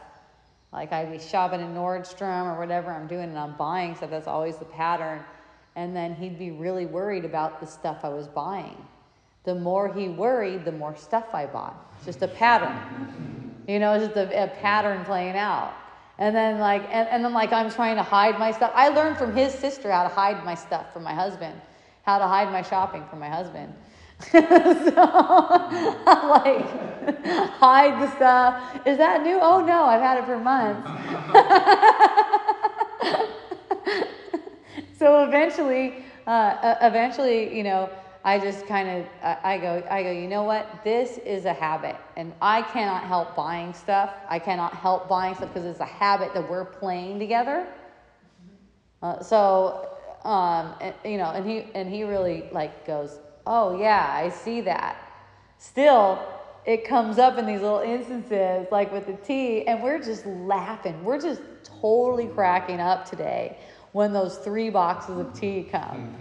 Like 0.73 0.93
I'd 0.93 1.11
be 1.11 1.19
shopping 1.19 1.61
in 1.61 1.74
Nordstrom 1.74 2.44
or 2.44 2.59
whatever 2.59 2.90
I'm 2.93 3.07
doing, 3.07 3.24
and 3.24 3.39
I'm 3.39 3.57
buying 3.57 3.94
stuff. 3.94 4.11
That's 4.11 4.28
always 4.28 4.57
the 4.57 4.65
pattern 4.66 5.24
and 5.77 5.97
then 5.97 6.15
he'd 6.15 6.39
be 6.39 6.51
really 6.51 6.86
worried 6.86 7.24
about 7.24 7.61
the 7.61 7.66
stuff 7.66 7.99
I 8.03 8.09
was 8.09 8.28
buying. 8.28 8.77
The 9.44 9.55
more 9.55 9.93
he 9.93 10.09
worried, 10.09 10.65
the 10.65 10.73
more 10.73 10.97
stuff 10.97 11.35
I 11.35 11.47
bought. 11.47 11.93
It's 11.97 12.07
just 12.07 12.23
a 12.23 12.28
pattern. 12.28 13.55
You 13.66 13.78
know, 13.78 13.94
it's 13.94 14.07
just 14.07 14.16
a, 14.16 14.44
a 14.44 14.49
pattern 14.49 15.05
playing 15.05 15.36
out. 15.36 15.74
And 16.19 16.36
then 16.36 16.59
like 16.59 16.82
and, 16.90 17.09
and 17.09 17.24
then 17.24 17.32
like 17.32 17.53
I'm 17.53 17.70
trying 17.70 17.97
to 17.97 18.03
hide 18.03 18.39
my 18.39 18.53
stuff. 18.53 18.73
I 18.74 18.89
learned 18.89 19.16
from 19.16 19.35
his 19.35 19.53
sister 19.53 19.90
how 19.90 20.03
to 20.03 20.09
hide 20.09 20.44
my 20.44 20.55
stuff 20.55 20.93
from 20.93 21.03
my 21.03 21.15
husband, 21.15 21.61
how 22.03 22.19
to 22.19 22.28
hide 22.28 22.53
my 22.53 22.62
shopping 22.62 23.05
from 23.09 23.19
my 23.19 23.28
husband. 23.28 23.73
so 24.31 24.39
like, 24.40 24.47
hide 27.59 28.01
the 28.01 28.15
stuff. 28.15 28.86
Is 28.86 28.99
that 28.99 29.23
new? 29.23 29.39
Oh 29.40 29.65
no, 29.65 29.85
I've 29.85 30.01
had 30.01 30.19
it 30.19 30.27
for 30.27 30.39
months. 30.39 30.89
so 35.02 35.24
eventually, 35.24 35.94
uh, 36.28 36.76
eventually, 36.80 37.56
you 37.56 37.64
know, 37.64 37.90
I 38.24 38.38
just 38.38 38.68
kind 38.68 38.88
of 38.88 39.06
I 39.42 39.58
go 39.58 39.82
I 39.90 40.04
go 40.04 40.12
you 40.12 40.28
know 40.28 40.44
what? 40.44 40.84
This 40.84 41.18
is 41.18 41.44
a 41.44 41.52
habit 41.52 41.96
and 42.16 42.32
I 42.40 42.62
cannot 42.62 43.02
help 43.02 43.34
buying 43.34 43.74
stuff. 43.74 44.14
I 44.28 44.38
cannot 44.38 44.74
help 44.74 45.08
buying 45.08 45.34
stuff 45.34 45.52
because 45.52 45.66
it's 45.66 45.80
a 45.80 45.84
habit 45.84 46.32
that 46.34 46.48
we're 46.48 46.64
playing 46.64 47.18
together. 47.18 47.66
Uh, 49.02 49.20
so 49.20 49.88
um, 50.24 50.76
and, 50.80 50.94
you 51.04 51.18
know 51.18 51.32
and 51.32 51.44
he 51.50 51.66
and 51.74 51.92
he 51.92 52.04
really 52.04 52.44
like 52.52 52.86
goes 52.86 53.18
oh 53.44 53.76
yeah 53.80 54.08
I 54.08 54.28
see 54.28 54.60
that. 54.60 54.98
Still 55.58 56.24
it 56.64 56.84
comes 56.84 57.18
up 57.18 57.38
in 57.38 57.46
these 57.46 57.60
little 57.60 57.80
instances 57.80 58.68
like 58.70 58.92
with 58.92 59.08
the 59.08 59.14
tea 59.14 59.66
and 59.66 59.82
we're 59.82 60.00
just 60.00 60.24
laughing. 60.26 61.02
We're 61.02 61.20
just 61.20 61.42
totally 61.64 62.28
cracking 62.28 62.78
up 62.78 63.04
today 63.04 63.58
when 63.93 64.12
those 64.12 64.39
three 64.39 64.70
boxes 64.70 65.19
of 65.19 65.32
tea 65.35 65.69
come. 65.70 66.14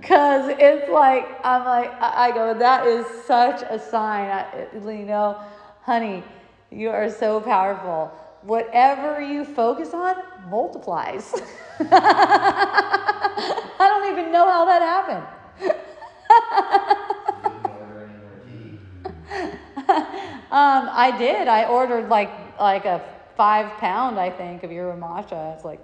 Because 0.00 0.54
it's 0.58 0.90
like, 0.90 1.28
I'm 1.44 1.64
like, 1.64 1.92
I 2.00 2.30
go, 2.32 2.58
that 2.58 2.86
is 2.86 3.06
such 3.26 3.62
a 3.68 3.78
sign. 3.78 4.30
I, 4.30 4.66
you 4.72 5.04
know, 5.04 5.38
honey, 5.82 6.24
you 6.70 6.88
are 6.88 7.10
so 7.10 7.40
powerful. 7.40 8.10
Whatever 8.42 9.20
you 9.20 9.44
focus 9.44 9.92
on 9.92 10.16
multiplies. 10.48 11.34
I 11.80 13.76
don't 13.78 14.12
even 14.12 14.32
know 14.32 14.48
how 14.50 14.64
that 14.64 14.80
happened. 14.80 15.26
um, 20.50 20.88
I 20.92 21.14
did. 21.18 21.46
I 21.48 21.66
ordered 21.66 22.08
like 22.08 22.30
like 22.58 22.86
a 22.86 23.02
five 23.36 23.70
pound, 23.78 24.18
I 24.18 24.30
think, 24.30 24.62
of 24.62 24.72
your 24.72 24.94
matcha. 24.94 25.54
It's 25.54 25.64
like 25.64 25.80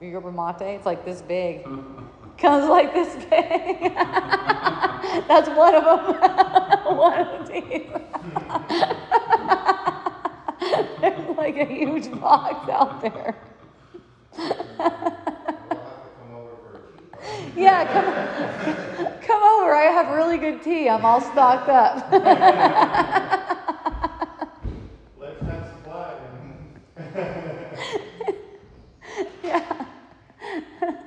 yerba 0.00 0.30
mate. 0.32 0.74
It's 0.74 0.86
like 0.86 1.04
this 1.04 1.22
big. 1.22 1.64
Comes 2.38 2.68
like 2.68 2.92
this 2.92 3.14
big. 3.24 3.94
That's 5.26 5.48
one 5.48 5.74
of 5.74 5.84
them. 5.84 6.96
one 6.96 7.20
of 7.20 7.48
these. 7.48 7.86
There's 11.00 11.36
like 11.36 11.56
a 11.56 11.64
huge 11.64 12.10
box 12.20 12.68
out 12.68 13.00
there. 13.00 13.36
yeah, 17.56 17.84
come, 17.90 18.04
come 19.22 19.42
over. 19.42 19.74
I 19.74 19.84
have 19.84 20.14
really 20.14 20.36
good 20.36 20.62
tea. 20.62 20.90
I'm 20.90 21.06
all 21.06 21.22
stocked 21.22 21.70
up. 21.70 22.12
Let's 25.18 25.40
have 25.40 25.72
supply. 25.78 26.16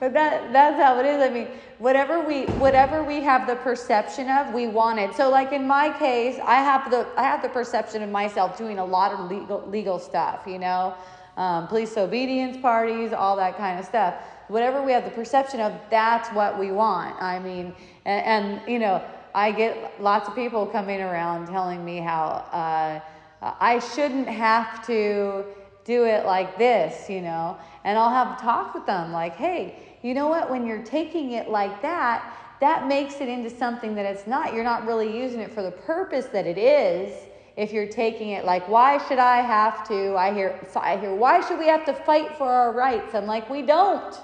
But 0.00 0.12
that 0.12 0.52
that's 0.52 0.80
how 0.80 1.00
it 1.00 1.06
is. 1.06 1.20
I 1.20 1.28
mean, 1.28 1.48
whatever 1.78 2.20
we 2.20 2.46
whatever 2.46 3.02
we 3.02 3.20
have 3.22 3.46
the 3.46 3.56
perception 3.56 4.28
of, 4.28 4.54
we 4.54 4.68
want 4.68 5.00
it. 5.00 5.14
So 5.14 5.28
like 5.28 5.52
in 5.52 5.66
my 5.66 5.90
case, 5.98 6.38
I 6.44 6.56
have 6.56 6.90
the 6.90 7.06
I 7.16 7.24
have 7.24 7.42
the 7.42 7.48
perception 7.48 8.02
of 8.02 8.10
myself 8.10 8.56
doing 8.56 8.78
a 8.78 8.84
lot 8.84 9.12
of 9.12 9.30
legal 9.30 9.66
legal 9.66 9.98
stuff, 9.98 10.42
you 10.46 10.58
know, 10.58 10.94
um, 11.36 11.66
police 11.66 11.96
obedience 11.96 12.56
parties, 12.58 13.12
all 13.12 13.36
that 13.36 13.56
kind 13.56 13.78
of 13.78 13.84
stuff. 13.84 14.14
whatever 14.48 14.82
we 14.82 14.92
have 14.92 15.04
the 15.04 15.10
perception 15.10 15.60
of, 15.60 15.72
that's 15.90 16.28
what 16.30 16.58
we 16.58 16.70
want. 16.70 17.20
I 17.20 17.38
mean, 17.38 17.74
and, 18.06 18.24
and 18.24 18.68
you 18.68 18.78
know, 18.78 19.02
I 19.34 19.52
get 19.52 20.00
lots 20.00 20.28
of 20.28 20.34
people 20.34 20.64
coming 20.66 21.00
around 21.00 21.48
telling 21.48 21.84
me 21.84 21.98
how 21.98 22.46
uh, 22.52 23.00
I 23.42 23.78
shouldn't 23.80 24.28
have 24.28 24.86
to 24.86 25.44
do 25.88 26.04
it 26.04 26.26
like 26.26 26.58
this, 26.58 27.08
you 27.08 27.22
know, 27.22 27.56
and 27.82 27.98
I'll 27.98 28.10
have 28.10 28.38
a 28.38 28.42
talk 28.42 28.74
with 28.74 28.84
them 28.84 29.10
like, 29.10 29.34
hey, 29.36 29.96
you 30.02 30.12
know 30.12 30.28
what? 30.28 30.50
When 30.50 30.66
you're 30.66 30.82
taking 30.82 31.32
it 31.32 31.48
like 31.48 31.80
that, 31.80 32.58
that 32.60 32.86
makes 32.86 33.22
it 33.22 33.28
into 33.28 33.48
something 33.48 33.94
that 33.94 34.04
it's 34.04 34.26
not. 34.26 34.52
You're 34.52 34.64
not 34.64 34.86
really 34.86 35.18
using 35.18 35.40
it 35.40 35.50
for 35.50 35.62
the 35.62 35.70
purpose 35.70 36.26
that 36.26 36.46
it 36.46 36.58
is. 36.58 37.10
If 37.56 37.72
you're 37.72 37.88
taking 37.88 38.30
it 38.30 38.44
like, 38.44 38.68
why 38.68 38.98
should 39.08 39.18
I 39.18 39.38
have 39.38 39.88
to? 39.88 40.14
I 40.14 40.34
hear, 40.34 40.60
I 40.76 40.98
hear, 40.98 41.14
why 41.14 41.40
should 41.40 41.58
we 41.58 41.68
have 41.68 41.86
to 41.86 41.94
fight 41.94 42.36
for 42.36 42.46
our 42.46 42.70
rights? 42.70 43.14
I'm 43.14 43.26
like, 43.26 43.48
we 43.48 43.62
don't. 43.62 44.14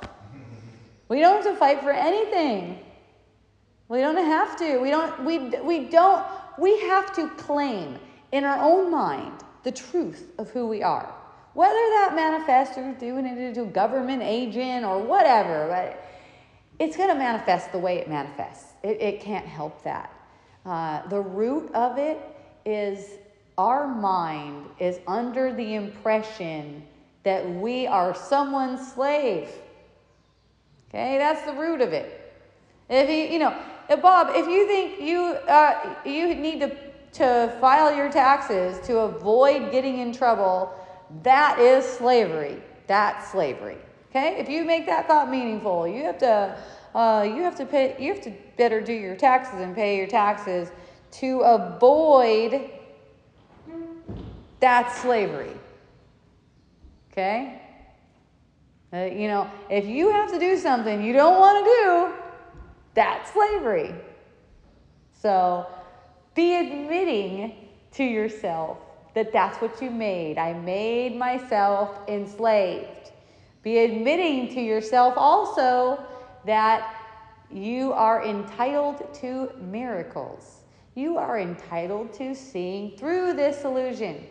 We 1.09 1.21
don't 1.21 1.43
have 1.43 1.55
to 1.55 1.59
fight 1.59 1.81
for 1.81 1.93
anything. 1.93 2.79
We 3.89 4.01
don't 4.01 4.17
have 4.19 4.59
to. 4.59 4.79
We 4.79 4.91
don't. 4.91 5.25
We 5.25 5.39
we 5.61 5.85
don't. 5.89 6.25
We 6.59 6.79
have 6.81 7.15
to 7.17 7.29
claim 7.31 7.99
in 8.33 8.45
our 8.45 8.59
own 8.63 8.91
mind 8.91 9.45
the 9.63 9.73
truth 9.73 10.31
of 10.39 10.51
who 10.51 10.67
we 10.67 10.83
are. 10.83 11.13
Whether 11.55 11.73
that 11.73 12.13
manifests 12.15 12.75
through 12.75 12.95
doing 12.95 13.27
it 13.27 13.55
to 13.55 13.63
a 13.63 13.67
government 13.67 14.23
agent 14.23 14.85
or 14.85 14.99
whatever, 14.99 15.69
but 15.69 16.05
it's 16.79 16.97
going 16.97 17.09
to 17.09 17.15
manifest 17.15 17.71
the 17.73 17.79
way 17.79 17.99
it 17.99 18.09
manifests. 18.09 18.73
It, 18.83 19.01
it 19.01 19.21
can't 19.21 19.47
help 19.47 19.83
that. 19.85 20.13
Uh, 20.67 21.07
the 21.09 21.21
root 21.21 21.73
of 21.75 21.99
it 21.99 22.21
is 22.65 23.11
our 23.57 23.87
mind 23.87 24.67
is 24.81 24.99
under 25.07 25.53
the 25.53 25.75
impression 25.75 26.83
that 27.23 27.49
we 27.49 27.87
are 27.87 28.15
someone's 28.15 28.93
slave. 28.93 29.49
Okay, 30.89 31.19
that's 31.19 31.43
the 31.43 31.53
root 31.53 31.81
of 31.81 31.93
it. 31.93 32.33
If 32.89 33.09
you, 33.09 33.33
you 33.33 33.39
know, 33.39 33.57
Bob, 34.03 34.29
if 34.31 34.47
you 34.47 34.67
think 34.67 35.01
you 35.01 35.21
uh, 35.49 35.95
you 36.05 36.35
need 36.35 36.61
to 36.61 36.77
to 37.15 37.57
file 37.61 37.95
your 37.95 38.11
taxes 38.11 38.85
to 38.87 38.99
avoid 38.99 39.71
getting 39.71 39.99
in 39.99 40.13
trouble, 40.13 40.73
that 41.23 41.59
is 41.59 41.85
slavery. 41.85 42.63
That's 42.87 43.31
slavery. 43.31 43.79
Okay, 44.11 44.37
if 44.39 44.49
you 44.49 44.65
make 44.65 44.87
that 44.87 45.09
thought 45.09 45.31
meaningful, 45.31 45.89
you 45.89 46.05
have 46.05 46.19
to 46.19 46.57
uh, 46.95 47.23
you 47.23 47.43
have 47.43 47.57
to 47.57 47.67
pay. 47.67 47.97
You 47.99 48.15
have 48.15 48.23
to 48.23 48.33
better 48.57 48.81
do 48.81 48.93
your 48.93 49.17
taxes 49.17 49.61
and 49.61 49.75
pay 49.75 49.97
your 49.97 50.07
taxes 50.07 50.71
to 51.13 51.41
avoid. 51.41 52.71
that 54.61 54.95
slavery. 54.97 55.53
Okay. 57.13 57.61
Uh, 58.93 59.07
you 59.07 59.27
know, 59.27 59.51
if 59.69 59.87
you 59.87 60.11
have 60.11 60.31
to 60.31 60.39
do 60.39 60.57
something 60.57 61.03
you 61.03 61.13
don't 61.13 61.41
want 61.41 61.65
to 61.65 61.71
do, 61.71 62.25
that's 62.95 63.33
slavery. 63.33 63.93
So 65.21 65.67
be 66.35 66.55
admitting 66.55 67.55
to 67.93 68.05
yourself 68.05 68.79
that 69.15 69.33
that's 69.33 69.59
what 69.59 69.81
you 69.81 69.91
made. 69.91 70.39
I 70.39 70.53
made 70.53 71.17
myself 71.17 71.99
enslaved. 72.09 73.13
Be 73.63 73.79
admitting 73.79 74.53
to 74.55 74.61
yourself 74.61 75.15
also 75.17 76.05
that 76.45 76.95
you 77.51 77.93
are 77.93 78.25
entitled 78.25 79.13
to 79.15 79.51
miracles. 79.61 80.61
You 80.95 81.17
are 81.17 81.39
entitled 81.39 82.13
to 82.15 82.35
seeing 82.35 82.97
through 82.97 83.35
this 83.35 83.65
illusion. 83.65 84.27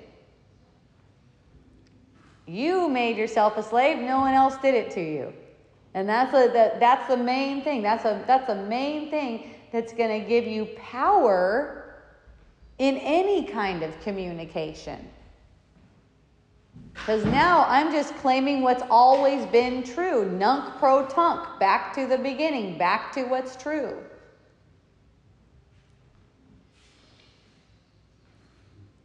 You 2.45 2.89
made 2.89 3.17
yourself 3.17 3.57
a 3.57 3.63
slave, 3.63 3.97
no 3.97 4.19
one 4.19 4.33
else 4.33 4.57
did 4.57 4.75
it 4.75 4.91
to 4.91 5.01
you. 5.01 5.33
And 5.93 6.09
that's 6.09 6.33
a, 6.33 6.51
that, 6.51 6.79
that's 6.79 7.07
the 7.07 7.17
main 7.17 7.63
thing. 7.63 7.81
That's 7.81 8.05
a 8.05 8.23
that's 8.25 8.49
a 8.49 8.55
main 8.55 9.09
thing 9.09 9.51
that's 9.71 9.93
going 9.93 10.21
to 10.21 10.27
give 10.27 10.45
you 10.45 10.65
power 10.77 11.82
in 12.77 12.97
any 12.97 13.45
kind 13.45 13.83
of 13.83 13.99
communication. 14.01 15.07
Because 16.93 17.25
now 17.25 17.65
I'm 17.67 17.91
just 17.91 18.15
claiming 18.17 18.61
what's 18.61 18.83
always 18.89 19.45
been 19.47 19.83
true. 19.83 20.29
Nunc 20.31 20.77
pro 20.77 21.05
tunc, 21.05 21.59
back 21.59 21.93
to 21.95 22.07
the 22.07 22.17
beginning, 22.17 22.77
back 22.77 23.11
to 23.13 23.23
what's 23.23 23.55
true. 23.55 23.97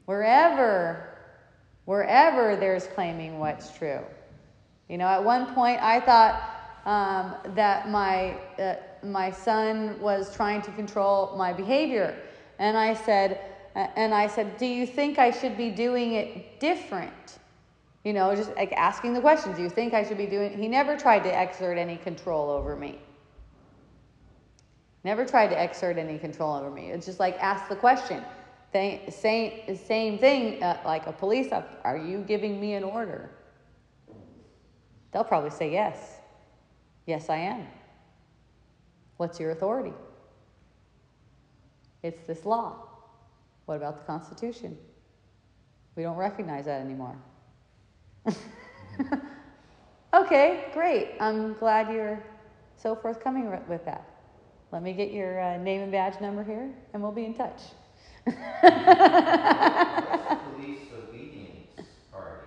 Wherever, 0.05 1.19
wherever 1.87 2.57
there's 2.57 2.87
claiming 2.87 3.39
what's 3.39 3.77
true. 3.77 4.01
You 4.89 4.97
know, 4.97 5.07
at 5.07 5.23
one 5.23 5.53
point 5.55 5.83
I 5.83 6.01
thought 6.01 6.55
um, 6.87 7.55
that 7.55 7.91
my, 7.91 8.39
uh, 8.59 8.77
my 9.03 9.31
son 9.31 10.01
was 10.01 10.35
trying 10.35 10.63
to 10.63 10.71
control 10.73 11.35
my 11.37 11.53
behavior. 11.53 12.17
And 12.59 12.77
I 12.77 12.95
said, 12.95 13.41
and 13.79 14.13
I 14.13 14.27
said, 14.27 14.57
do 14.59 14.67
you 14.67 14.87
think 14.87 15.19
I 15.19 15.31
should 15.31 15.57
be 15.57 15.71
doing 15.71 16.15
it 16.15 16.59
different? 16.59 17.39
You 18.05 18.13
know, 18.13 18.35
just 18.35 18.55
like 18.57 18.73
asking 18.73 19.13
the 19.13 19.21
question, 19.21 19.55
do 19.55 19.63
you 19.63 19.71
think 19.71 19.95
I 19.95 20.03
should 20.03 20.19
be 20.19 20.27
doing 20.27 20.59
He 20.59 20.67
never 20.67 20.97
tried 20.97 21.23
to 21.25 21.43
exert 21.43 21.79
any 21.79 21.97
control 21.97 22.51
over 22.51 22.75
me. 22.75 22.99
Never 25.05 25.25
tried 25.25 25.49
to 25.49 25.63
exert 25.63 25.97
any 25.97 26.19
control 26.19 26.55
over 26.55 26.71
me. 26.71 26.91
It's 26.91 27.07
just 27.07 27.21
like 27.21 27.37
ask 27.41 27.69
the 27.69 27.77
question. 27.77 28.23
Same, 28.73 29.01
same 29.77 30.19
thing, 30.19 30.63
uh, 30.63 30.81
like 30.85 31.07
a 31.07 31.13
police 31.13 31.53
officer. 31.53 31.77
Are 31.85 31.97
you 31.97 32.19
giving 32.19 32.61
me 32.61 32.75
an 32.75 32.85
order? 32.85 33.31
They'll 35.13 35.25
probably 35.25 35.51
say 35.51 35.73
yes. 35.73 36.17
Yes, 37.07 37.31
I 37.31 37.37
am. 37.37 37.67
What's 39.17 39.41
your 39.41 39.53
authority? 39.53 39.95
It's 42.03 42.21
this 42.27 42.45
law. 42.45 42.88
What 43.69 43.77
about 43.77 43.99
the 43.99 44.05
Constitution? 44.05 44.79
We 45.95 46.03
don't 46.03 46.17
recognize 46.17 46.65
that 46.65 46.81
anymore. 46.81 47.19
okay, 50.15 50.65
great. 50.73 51.11
I'm 51.21 51.53
glad 51.53 51.93
you're 51.93 52.25
so 52.79 52.97
forthcoming 52.97 53.51
with 53.69 53.85
that. 53.85 54.09
Let 54.73 54.83
me 54.83 54.95
get 54.95 55.13
your 55.13 55.39
uh, 55.39 55.59
name 55.59 55.83
and 55.83 55.93
badge 55.93 56.19
number 56.19 56.43
here, 56.43 56.71
and 56.95 57.03
we'll 57.03 57.13
be 57.13 57.27
in 57.27 57.35
touch. 57.35 57.61
Police 58.25 58.39
obedience 60.97 61.69
party. 62.11 62.47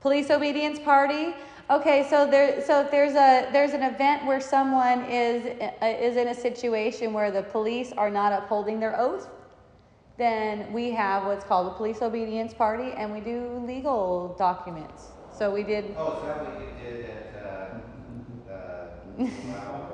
Police 0.00 0.30
obedience 0.30 0.78
party. 0.78 1.34
Okay, 1.68 2.06
so 2.08 2.26
there, 2.26 2.64
so 2.64 2.88
there's 2.90 3.12
a 3.12 3.46
there's 3.52 3.72
an 3.72 3.82
event 3.82 4.24
where 4.24 4.40
someone 4.40 5.04
is 5.04 5.44
uh, 5.82 5.86
is 5.86 6.16
in 6.16 6.28
a 6.28 6.34
situation 6.34 7.12
where 7.12 7.30
the 7.30 7.42
police 7.42 7.92
are 7.92 8.08
not 8.08 8.32
upholding 8.32 8.80
their 8.80 8.98
oath. 8.98 9.28
Then 10.22 10.72
we 10.72 10.92
have 10.92 11.24
what's 11.26 11.42
called 11.42 11.66
a 11.66 11.74
police 11.74 12.00
obedience 12.00 12.54
party, 12.54 12.92
and 12.96 13.12
we 13.12 13.18
do 13.18 13.60
legal 13.66 14.36
documents. 14.38 15.08
So 15.32 15.50
we 15.50 15.64
did. 15.64 15.96
Oh, 15.98 16.12
is 16.14 16.22
that 16.22 16.38
what 16.46 16.60
you 16.60 16.70
did 16.80 17.06
at, 17.10 17.34
uh, 19.18 19.24
uh, 19.24 19.26
Wow? 19.74 19.88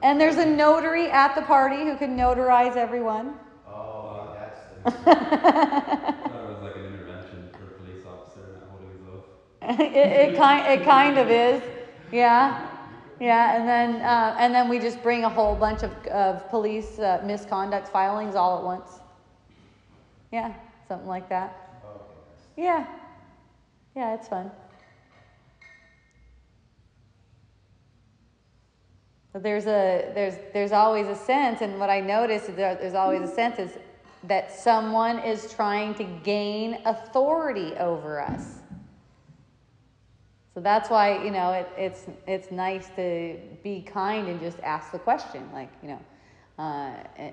And 0.00 0.18
there's 0.18 0.38
a 0.38 0.46
notary 0.46 1.10
at 1.10 1.34
the 1.34 1.42
party 1.42 1.84
who 1.84 1.98
can 1.98 2.16
notarize 2.16 2.76
everyone. 2.76 3.34
Oh, 3.68 4.32
that's 4.32 4.58
the. 4.84 5.10
I 5.10 6.12
thought 6.30 6.44
it 6.46 6.48
was 6.48 6.62
like 6.62 6.76
an 6.76 6.86
intervention 6.86 7.50
for 7.52 7.64
a 7.64 7.74
police 7.76 8.06
officer 8.06 8.40
not 8.54 8.70
holding 8.70 8.88
his 8.88 9.02
oath. 9.06 9.28
it, 9.80 10.30
it 10.30 10.34
kind 10.34 10.66
it 10.66 10.82
kind 10.82 11.18
of 11.18 11.28
is, 11.28 11.62
yeah, 12.10 12.68
yeah. 13.20 13.54
And 13.54 13.68
then 13.68 14.00
uh, 14.00 14.34
and 14.38 14.54
then 14.54 14.70
we 14.70 14.78
just 14.78 15.02
bring 15.02 15.24
a 15.24 15.28
whole 15.28 15.54
bunch 15.54 15.82
of 15.82 15.92
of 16.06 16.48
police 16.48 16.98
uh, 16.98 17.20
misconduct 17.22 17.88
filings 17.88 18.34
all 18.34 18.56
at 18.56 18.64
once. 18.64 19.01
Yeah, 20.32 20.54
something 20.88 21.08
like 21.08 21.28
that. 21.28 21.82
Okay. 21.84 22.62
Yeah, 22.64 22.86
yeah, 23.94 24.14
it's 24.14 24.28
fun. 24.28 24.50
But 29.32 29.42
there's 29.42 29.66
a 29.66 30.10
there's 30.14 30.34
there's 30.52 30.72
always 30.72 31.06
a 31.06 31.14
sense, 31.14 31.60
and 31.60 31.78
what 31.78 31.90
I 31.90 32.00
notice 32.00 32.48
is 32.48 32.56
there, 32.56 32.74
there's 32.74 32.94
always 32.94 33.22
a 33.22 33.32
sense 33.32 33.58
is 33.58 33.78
that 34.24 34.52
someone 34.52 35.18
is 35.18 35.52
trying 35.52 35.94
to 35.96 36.04
gain 36.04 36.78
authority 36.84 37.74
over 37.76 38.20
us. 38.20 38.58
So 40.54 40.60
that's 40.60 40.90
why 40.90 41.22
you 41.24 41.30
know 41.30 41.52
it, 41.52 41.68
it's 41.76 42.06
it's 42.26 42.50
nice 42.50 42.88
to 42.96 43.38
be 43.62 43.82
kind 43.82 44.28
and 44.28 44.40
just 44.40 44.60
ask 44.60 44.92
the 44.92 44.98
question, 44.98 45.48
like 45.52 45.70
you 45.82 45.88
know, 45.88 46.00
uh, 46.58 47.30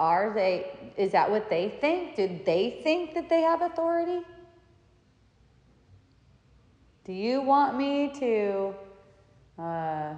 are 0.00 0.32
they? 0.32 0.92
Is 0.96 1.12
that 1.12 1.30
what 1.30 1.50
they 1.50 1.68
think? 1.68 2.16
Do 2.16 2.40
they 2.46 2.80
think 2.82 3.14
that 3.14 3.28
they 3.28 3.42
have 3.42 3.60
authority? 3.60 4.22
Do 7.04 7.12
you 7.12 7.42
want 7.42 7.76
me 7.76 8.10
to? 8.18 8.74
Uh, 9.58 10.14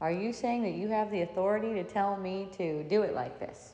are 0.00 0.12
you 0.12 0.32
saying 0.32 0.62
that 0.62 0.74
you 0.74 0.88
have 0.88 1.10
the 1.10 1.22
authority 1.22 1.72
to 1.74 1.84
tell 1.84 2.18
me 2.18 2.50
to 2.58 2.84
do 2.84 3.02
it 3.02 3.14
like 3.14 3.40
this? 3.40 3.72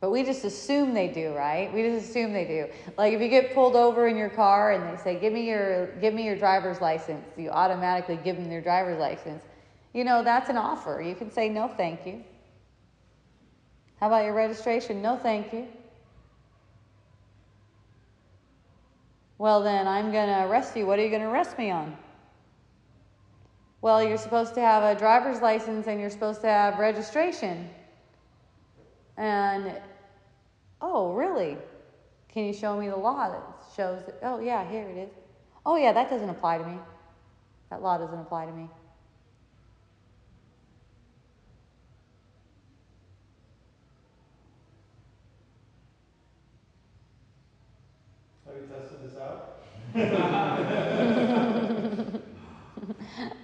But 0.00 0.10
we 0.10 0.22
just 0.22 0.44
assume 0.44 0.94
they 0.94 1.08
do, 1.08 1.32
right? 1.32 1.72
We 1.72 1.82
just 1.82 2.08
assume 2.08 2.32
they 2.32 2.44
do. 2.44 2.92
Like 2.98 3.14
if 3.14 3.20
you 3.20 3.28
get 3.28 3.54
pulled 3.54 3.76
over 3.76 4.08
in 4.08 4.16
your 4.16 4.30
car 4.30 4.72
and 4.72 4.84
they 4.84 5.02
say, 5.02 5.18
"Give 5.18 5.32
me 5.32 5.48
your 5.48 5.86
give 6.00 6.12
me 6.12 6.24
your 6.24 6.36
driver's 6.36 6.80
license," 6.82 7.24
you 7.36 7.48
automatically 7.50 8.18
give 8.22 8.36
them 8.36 8.48
their 8.48 8.62
driver's 8.62 8.98
license. 8.98 9.42
You 9.92 10.04
know, 10.04 10.22
that's 10.22 10.48
an 10.48 10.56
offer. 10.56 11.02
You 11.04 11.14
can 11.14 11.30
say, 11.30 11.48
"No, 11.48 11.68
thank 11.68 12.06
you." 12.06 12.22
How 14.00 14.06
about 14.06 14.24
your 14.24 14.34
registration? 14.34 15.02
No, 15.02 15.16
thank 15.16 15.52
you. 15.52 15.66
Well, 19.36 19.62
then 19.62 19.86
I'm 19.86 20.10
going 20.10 20.28
to 20.28 20.46
arrest 20.46 20.74
you. 20.76 20.86
What 20.86 20.98
are 20.98 21.02
you 21.02 21.10
going 21.10 21.22
to 21.22 21.28
arrest 21.28 21.58
me 21.58 21.70
on? 21.70 21.96
Well, 23.82 24.02
you're 24.02 24.18
supposed 24.18 24.54
to 24.54 24.60
have 24.60 24.82
a 24.82 24.98
driver's 24.98 25.40
license 25.40 25.86
and 25.86 26.00
you're 26.00 26.10
supposed 26.10 26.40
to 26.42 26.46
have 26.46 26.78
registration. 26.78 27.68
And, 29.16 29.72
oh, 30.80 31.12
really? 31.12 31.56
Can 32.28 32.44
you 32.44 32.52
show 32.52 32.78
me 32.78 32.88
the 32.88 32.96
law 32.96 33.30
that 33.30 33.42
shows 33.76 34.04
that? 34.04 34.18
Oh, 34.22 34.40
yeah, 34.40 34.70
here 34.70 34.88
it 34.88 34.96
is. 34.96 35.10
Oh, 35.64 35.76
yeah, 35.76 35.92
that 35.92 36.08
doesn't 36.08 36.28
apply 36.28 36.58
to 36.58 36.66
me. 36.66 36.78
That 37.70 37.82
law 37.82 37.98
doesn't 37.98 38.18
apply 38.18 38.46
to 38.46 38.52
me. 38.52 38.68
Have 48.50 48.62
you 48.62 48.68
tested 48.68 48.98
this 49.04 49.16
out? 49.20 49.58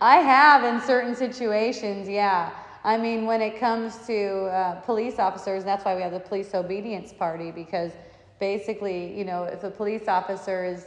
I 0.00 0.16
have 0.16 0.64
in 0.64 0.80
certain 0.80 1.14
situations, 1.14 2.08
yeah. 2.08 2.50
I 2.82 2.96
mean, 2.96 3.26
when 3.26 3.40
it 3.40 3.60
comes 3.60 3.98
to 4.06 4.46
uh, 4.46 4.80
police 4.80 5.18
officers, 5.18 5.64
that's 5.64 5.84
why 5.84 5.94
we 5.94 6.02
have 6.02 6.12
the 6.12 6.20
police 6.20 6.54
obedience 6.54 7.12
party 7.12 7.50
because 7.50 7.92
basically, 8.38 9.16
you 9.16 9.24
know, 9.24 9.44
if 9.44 9.64
a 9.64 9.70
police 9.70 10.08
officer 10.08 10.64
is 10.64 10.86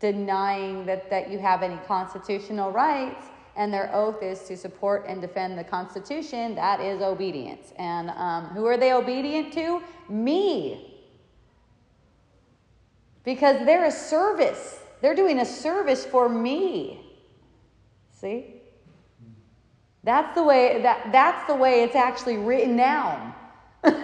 denying 0.00 0.86
that, 0.86 1.10
that 1.10 1.30
you 1.30 1.38
have 1.38 1.62
any 1.62 1.78
constitutional 1.86 2.70
rights 2.70 3.26
and 3.56 3.72
their 3.72 3.94
oath 3.94 4.22
is 4.22 4.40
to 4.44 4.56
support 4.56 5.04
and 5.06 5.20
defend 5.20 5.58
the 5.58 5.64
Constitution, 5.64 6.54
that 6.54 6.80
is 6.80 7.02
obedience. 7.02 7.72
And 7.76 8.10
um, 8.10 8.46
who 8.46 8.64
are 8.66 8.76
they 8.76 8.92
obedient 8.92 9.52
to? 9.54 9.82
Me. 10.08 10.89
Because 13.24 13.64
they're 13.66 13.84
a 13.84 13.90
service, 13.90 14.80
they're 15.00 15.14
doing 15.14 15.40
a 15.40 15.44
service 15.44 16.04
for 16.04 16.28
me. 16.28 17.00
See? 18.12 18.60
That's 20.02 20.34
the 20.34 20.42
way 20.42 20.80
that 20.82 21.12
that's 21.12 21.46
the 21.46 21.54
way 21.54 21.82
it's 21.82 21.94
actually 21.94 22.38
written 22.38 22.76
down. 22.76 23.34
that's 23.82 23.96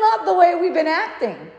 not 0.00 0.24
the 0.24 0.34
way 0.34 0.54
we've 0.54 0.74
been 0.74 0.86
acting. 0.86 1.50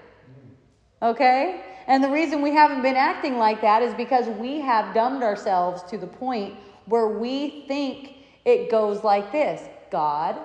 Okay? 1.02 1.62
And 1.88 2.02
the 2.02 2.10
reason 2.10 2.42
we 2.42 2.52
haven't 2.52 2.82
been 2.82 2.96
acting 2.96 3.38
like 3.38 3.60
that 3.62 3.82
is 3.82 3.94
because 3.96 4.28
we 4.38 4.62
have 4.62 4.94
dumbed 4.94 5.22
ourselves 5.22 5.84
to 5.84 5.98
the 5.98 6.08
point 6.08 6.56
where 6.86 7.08
we 7.08 7.66
think 7.68 8.16
it 8.46 8.72
goes 8.72 9.04
like 9.04 9.32
this 9.32 9.68
God, 9.92 10.38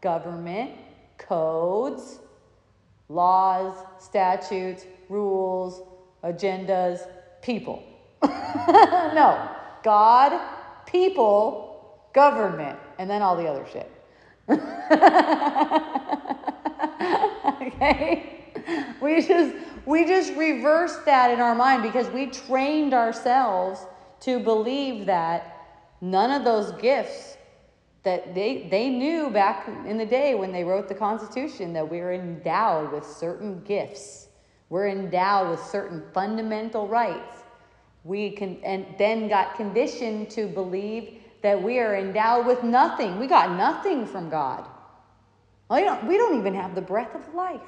government, 0.00 0.72
codes, 1.18 2.20
laws, 3.08 3.84
statutes, 3.98 4.86
rules, 5.10 5.82
agendas, 6.24 7.06
people. 7.42 7.82
no. 8.22 9.48
God, 9.82 10.40
people, 10.86 11.98
government, 12.12 12.78
and 12.98 13.08
then 13.08 13.22
all 13.22 13.36
the 13.36 13.46
other 13.46 13.66
shit. 13.72 13.90
okay? 17.62 18.36
We 19.00 19.22
just 19.26 19.54
we 19.86 20.04
just 20.04 20.34
reversed 20.34 21.04
that 21.06 21.30
in 21.30 21.40
our 21.40 21.54
mind 21.54 21.82
because 21.82 22.08
we 22.10 22.26
trained 22.26 22.92
ourselves 22.92 23.86
to 24.20 24.38
believe 24.40 25.06
that 25.06 25.56
none 26.00 26.30
of 26.30 26.44
those 26.44 26.72
gifts 26.80 27.36
that 28.02 28.34
they 28.34 28.68
they 28.70 28.88
knew 28.88 29.30
back 29.30 29.68
in 29.86 29.96
the 29.98 30.06
day 30.06 30.34
when 30.34 30.52
they 30.52 30.64
wrote 30.64 30.88
the 30.88 30.94
constitution 30.94 31.72
that 31.72 31.88
we 31.88 32.00
were 32.00 32.12
endowed 32.12 32.92
with 32.92 33.06
certain 33.06 33.62
gifts. 33.64 34.28
We're 34.70 34.88
endowed 34.88 35.50
with 35.50 35.60
certain 35.60 36.02
fundamental 36.14 36.88
rights. 36.88 37.42
We 38.04 38.30
can 38.30 38.58
and 38.64 38.86
then 38.96 39.28
got 39.28 39.56
conditioned 39.56 40.30
to 40.30 40.46
believe 40.46 41.20
that 41.42 41.60
we 41.60 41.78
are 41.78 41.96
endowed 41.96 42.46
with 42.46 42.62
nothing. 42.62 43.18
We 43.18 43.26
got 43.26 43.56
nothing 43.56 44.06
from 44.06 44.30
God. 44.30 44.66
We 45.70 45.80
don't, 45.80 46.06
we 46.06 46.16
don't 46.16 46.38
even 46.38 46.54
have 46.54 46.74
the 46.74 46.80
breath 46.80 47.14
of 47.14 47.34
life 47.34 47.60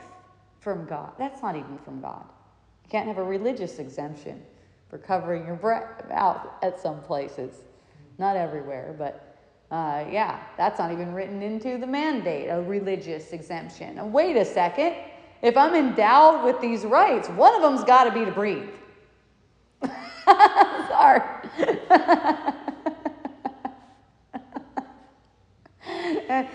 from 0.60 0.86
God. 0.86 1.12
That's 1.18 1.42
not 1.42 1.56
even 1.56 1.78
from 1.78 2.00
God. 2.00 2.24
You 2.84 2.90
can't 2.90 3.06
have 3.06 3.18
a 3.18 3.24
religious 3.24 3.78
exemption 3.78 4.42
for 4.88 4.98
covering 4.98 5.46
your 5.46 5.56
breath 5.56 6.04
out 6.10 6.56
at 6.62 6.78
some 6.80 7.00
places. 7.02 7.64
Not 8.18 8.36
everywhere, 8.36 8.94
but 8.98 9.36
uh, 9.70 10.04
yeah, 10.10 10.40
that's 10.56 10.78
not 10.78 10.92
even 10.92 11.14
written 11.14 11.42
into 11.42 11.78
the 11.78 11.86
mandate, 11.86 12.48
a 12.48 12.60
religious 12.60 13.32
exemption. 13.32 13.98
And 13.98 14.12
wait 14.12 14.36
a 14.36 14.44
second. 14.44 14.94
If 15.42 15.56
I'm 15.56 15.74
endowed 15.74 16.44
with 16.44 16.60
these 16.60 16.84
rights, 16.84 17.28
one 17.28 17.54
of 17.56 17.62
them's 17.62 17.82
got 17.82 18.04
to 18.04 18.12
be 18.12 18.24
to 18.24 18.30
breathe. 18.30 18.68
Sorry. 20.24 21.20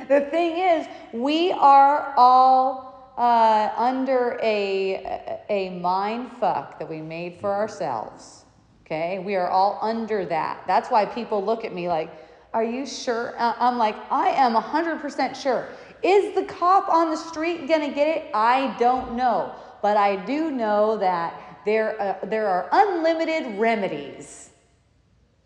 the 0.07 0.27
thing 0.31 0.57
is, 0.57 0.87
we 1.11 1.51
are 1.51 2.13
all 2.15 3.13
uh, 3.17 3.73
under 3.75 4.39
a, 4.41 5.41
a 5.49 5.69
mind 5.81 6.31
fuck 6.39 6.79
that 6.79 6.89
we 6.89 7.01
made 7.01 7.39
for 7.41 7.53
ourselves. 7.53 8.45
Okay? 8.85 9.19
We 9.19 9.35
are 9.35 9.49
all 9.49 9.79
under 9.81 10.25
that. 10.25 10.63
That's 10.65 10.89
why 10.89 11.05
people 11.05 11.43
look 11.43 11.65
at 11.65 11.73
me 11.73 11.89
like, 11.89 12.09
Are 12.53 12.63
you 12.63 12.85
sure? 12.85 13.35
Uh, 13.37 13.53
I'm 13.59 13.77
like, 13.77 13.97
I 14.09 14.29
am 14.29 14.53
100% 14.53 15.35
sure. 15.35 15.67
Is 16.03 16.35
the 16.35 16.43
cop 16.43 16.89
on 16.89 17.09
the 17.09 17.17
street 17.17 17.67
going 17.67 17.81
to 17.81 17.93
get 17.93 18.07
it? 18.07 18.31
I 18.33 18.75
don't 18.77 19.15
know. 19.15 19.53
But 19.81 19.97
I 19.97 20.15
do 20.25 20.51
know 20.51 20.97
that 20.97 21.61
there, 21.65 21.99
uh, 22.01 22.25
there 22.25 22.47
are 22.47 22.69
unlimited 22.71 23.57
remedies. 23.57 24.51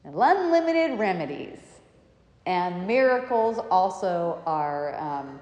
Unlimited 0.04 0.98
remedies. 1.00 1.60
And 2.46 2.88
miracles 2.88 3.60
also 3.70 4.42
are, 4.46 5.00
um, 5.00 5.42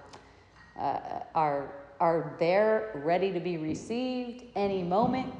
uh, 0.78 1.00
are, 1.34 1.72
are 2.00 2.36
there 2.40 3.02
ready 3.04 3.32
to 3.32 3.40
be 3.40 3.58
received 3.58 4.44
any 4.56 4.84
moment. 4.84 5.34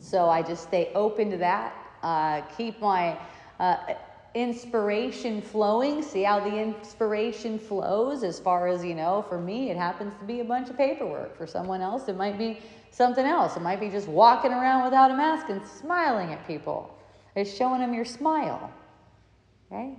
So 0.00 0.28
I 0.28 0.42
just 0.42 0.62
stay 0.62 0.90
open 0.94 1.30
to 1.30 1.36
that. 1.38 1.74
Uh, 2.02 2.40
keep 2.56 2.80
my 2.80 3.18
uh, 3.60 3.76
inspiration 4.34 5.40
flowing. 5.40 6.02
See 6.02 6.22
how 6.22 6.40
the 6.40 6.56
inspiration 6.56 7.58
flows 7.58 8.22
as 8.22 8.38
far 8.38 8.68
as, 8.68 8.84
you 8.84 8.94
know, 8.94 9.24
for 9.28 9.40
me, 9.40 9.70
it 9.70 9.76
happens 9.76 10.14
to 10.18 10.24
be 10.24 10.40
a 10.40 10.44
bunch 10.44 10.70
of 10.70 10.76
paperwork. 10.76 11.36
For 11.36 11.46
someone 11.46 11.80
else, 11.80 12.08
it 12.08 12.16
might 12.16 12.38
be 12.38 12.60
something 12.90 13.24
else. 13.24 13.56
It 13.56 13.62
might 13.62 13.80
be 13.80 13.88
just 13.88 14.08
walking 14.08 14.52
around 14.52 14.84
without 14.84 15.10
a 15.10 15.16
mask 15.16 15.48
and 15.48 15.64
smiling 15.66 16.32
at 16.32 16.46
people. 16.46 16.94
It's 17.34 17.54
showing 17.54 17.80
them 17.80 17.94
your 17.94 18.04
smile. 18.04 18.72
Okay? 19.70 19.94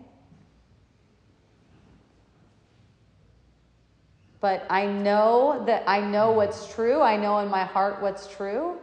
But 4.41 4.65
I 4.69 4.85
know 4.85 5.63
that 5.65 5.83
I 5.87 5.99
know 5.99 6.31
what's 6.31 6.73
true. 6.73 7.01
I 7.01 7.17
know 7.17 7.39
in 7.39 7.49
my 7.49 7.65
heart 7.65 8.01
what's 8.01 8.27
true. 8.27 8.77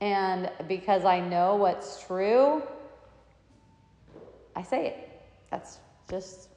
And 0.00 0.50
because 0.68 1.04
I 1.04 1.20
know 1.20 1.56
what's 1.56 2.02
true, 2.02 2.62
I 4.56 4.62
say 4.62 4.86
it. 4.86 5.22
That's 5.50 5.78
just, 6.10 6.48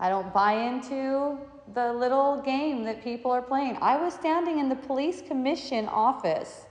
I 0.00 0.08
don't 0.08 0.32
buy 0.32 0.52
into 0.52 1.38
the 1.74 1.92
little 1.92 2.42
game 2.42 2.84
that 2.84 3.02
people 3.02 3.30
are 3.30 3.42
playing. 3.42 3.78
I 3.80 3.96
was 3.96 4.14
standing 4.14 4.58
in 4.58 4.68
the 4.68 4.76
police 4.76 5.22
commission 5.22 5.86
office 5.88 6.66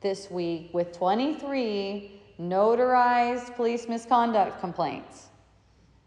this 0.00 0.30
week 0.30 0.70
with 0.72 0.96
23 0.96 2.20
notarized 2.40 3.54
police 3.56 3.88
misconduct 3.88 4.60
complaints. 4.60 5.26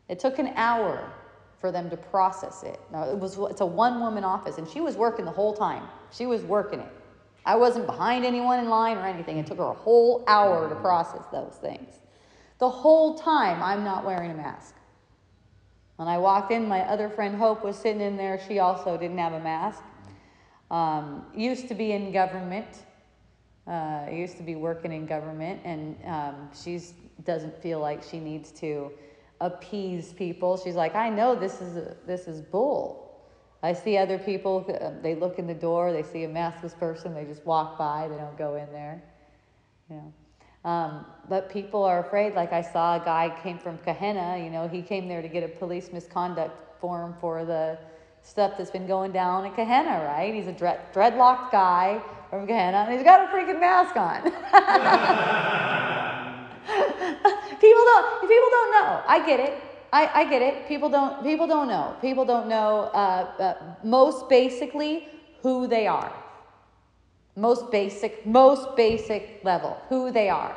It 0.08 0.20
took 0.20 0.40
an 0.40 0.54
hour 0.56 1.12
for 1.60 1.72
them 1.72 1.90
to 1.90 1.98
process 1.98 2.64
it. 2.64 2.80
Now, 2.92 3.04
it 3.04 3.18
was 3.18 3.38
it's 3.52 3.62
a 3.62 3.66
one 3.66 4.00
woman 4.00 4.24
office 4.24 4.58
and 4.58 4.68
she 4.68 4.82
was 4.82 4.96
working 4.96 5.26
the 5.26 5.32
whole 5.32 5.54
time. 5.54 5.84
She 6.12 6.26
was 6.26 6.44
working 6.44 6.80
it. 6.80 6.92
I 7.46 7.56
wasn't 7.56 7.86
behind 7.86 8.26
anyone 8.26 8.60
in 8.60 8.70
line 8.70 8.98
or 8.98 9.06
anything. 9.06 9.38
It 9.38 9.48
took 9.48 9.58
her 9.58 9.64
a 9.64 9.74
whole 9.74 10.24
hour 10.28 10.70
to 10.70 10.76
process 10.76 11.24
those 11.32 11.58
things. 11.62 12.00
The 12.60 12.70
whole 12.70 13.18
time 13.18 13.64
I'm 13.64 13.84
not 13.84 14.06
wearing 14.06 14.32
a 14.32 14.36
mask. 14.36 14.76
When 15.96 16.08
I 16.08 16.18
walked 16.18 16.52
in, 16.52 16.68
my 16.68 16.82
other 16.82 17.10
friend 17.10 17.36
Hope 17.36 17.64
was 17.64 17.78
sitting 17.78 18.02
in 18.02 18.16
there. 18.16 18.40
She 18.48 18.60
also 18.60 18.98
didn't 18.98 19.18
have 19.18 19.34
a 19.34 19.40
mask. 19.40 19.82
Um, 20.72 21.26
used 21.36 21.68
to 21.70 21.74
be 21.74 21.92
in 21.92 22.12
government. 22.12 22.68
Uh, 23.68 24.08
used 24.12 24.38
to 24.38 24.44
be 24.44 24.56
working 24.56 24.92
in 24.92 25.06
government, 25.06 25.62
and 25.64 25.96
um, 26.06 26.50
she 26.60 26.82
doesn't 27.24 27.56
feel 27.62 27.80
like 27.80 28.02
she 28.02 28.20
needs 28.20 28.52
to 28.52 28.92
appease 29.42 30.12
people. 30.14 30.58
She's 30.58 30.76
like, 30.76 30.96
I 30.96 31.10
know 31.10 31.36
this 31.36 31.62
is 31.62 31.78
a, 31.78 31.96
this 32.08 32.28
is 32.28 32.42
bull. 32.42 33.22
I 33.62 33.74
see 33.74 33.98
other 33.98 34.18
people, 34.18 34.66
uh, 34.82 35.02
they 35.02 35.16
look 35.16 35.38
in 35.38 35.46
the 35.46 35.54
door, 35.54 35.92
they 35.92 36.04
see 36.04 36.24
a 36.24 36.30
maskless 36.30 36.78
person, 36.80 37.14
they 37.14 37.26
just 37.26 37.46
walk 37.46 37.78
by, 37.78 38.08
they 38.08 38.16
don't 38.16 38.38
go 38.38 38.56
in 38.56 38.72
there. 38.72 39.04
You 39.90 39.98
know. 39.98 40.14
Um, 40.66 41.06
but 41.30 41.50
people 41.50 41.84
are 41.84 42.00
afraid. 42.00 42.36
Like 42.36 42.52
I 42.52 42.62
saw 42.62 43.02
a 43.02 43.06
guy 43.06 43.34
came 43.42 43.58
from 43.58 43.78
Kahena. 43.80 44.44
you 44.44 44.50
know, 44.50 44.68
he 44.68 44.82
came 44.82 45.08
there 45.08 45.22
to 45.22 45.28
get 45.28 45.44
a 45.44 45.48
police 45.48 45.92
misconduct 45.94 46.82
form 46.82 47.16
for 47.22 47.46
the 47.46 47.78
stuff 48.22 48.54
that's 48.58 48.72
been 48.72 48.88
going 48.88 49.12
down 49.12 49.46
in 49.46 49.52
Kahena. 49.54 50.06
right? 50.06 50.34
He's 50.34 50.48
a 50.48 50.52
dread, 50.52 50.80
dreadlocked 50.94 51.52
guy 51.52 52.02
from 52.30 52.46
Kahena, 52.46 52.86
and 52.86 52.94
he's 52.94 53.04
got 53.04 53.22
a 53.22 53.34
freaking 53.34 53.60
mask 53.60 53.96
on. 53.96 54.22
people 57.60 57.84
don't. 57.86 58.22
People 58.22 58.50
don't 58.52 58.72
know. 58.72 59.02
I 59.08 59.24
get 59.26 59.40
it. 59.40 59.64
I, 59.92 60.10
I 60.14 60.30
get 60.30 60.42
it. 60.42 60.68
People 60.68 60.90
don't. 60.90 61.24
People 61.24 61.48
don't 61.48 61.68
know. 61.68 61.96
People 62.02 62.26
don't 62.26 62.48
know. 62.48 62.92
Uh, 62.94 63.32
uh, 63.40 63.54
most 63.84 64.30
basically, 64.30 65.08
who 65.42 65.68
they 65.68 65.88
are. 65.88 66.14
Most 67.40 67.72
basic. 67.72 68.26
Most 68.26 68.76
basic 68.76 69.40
level. 69.46 69.78
Who 69.88 70.12
they 70.12 70.28
are. 70.28 70.56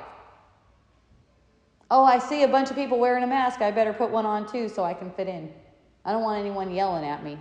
Oh, 1.89 2.05
I 2.05 2.19
see 2.19 2.43
a 2.43 2.49
bunch 2.49 2.71
of 2.71 2.77
people 2.77 2.99
wearing 2.99 3.23
a 3.23 3.27
mask. 3.27 3.61
I 3.61 3.71
better 3.71 3.93
put 3.93 4.11
one 4.11 4.27
on 4.27 4.51
too, 4.51 4.69
so 4.69 4.83
I 4.83 4.93
can 4.93 5.11
fit 5.13 5.29
in. 5.29 5.53
I 6.05 6.11
don't 6.11 6.23
want 6.23 6.41
anyone 6.41 6.75
yelling 6.75 7.05
at 7.05 7.23
me. 7.23 7.39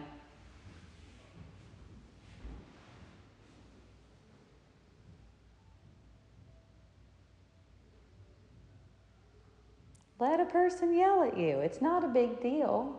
Let 10.20 10.40
a 10.40 10.46
person 10.46 10.94
yell 10.96 11.24
at 11.24 11.36
you. 11.36 11.62
It's 11.62 11.82
not 11.82 12.04
a 12.04 12.08
big 12.08 12.44
deal. 12.44 12.96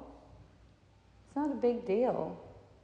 It's 1.28 1.36
not 1.36 1.52
a 1.52 1.54
big 1.54 1.86
deal. 1.86 2.36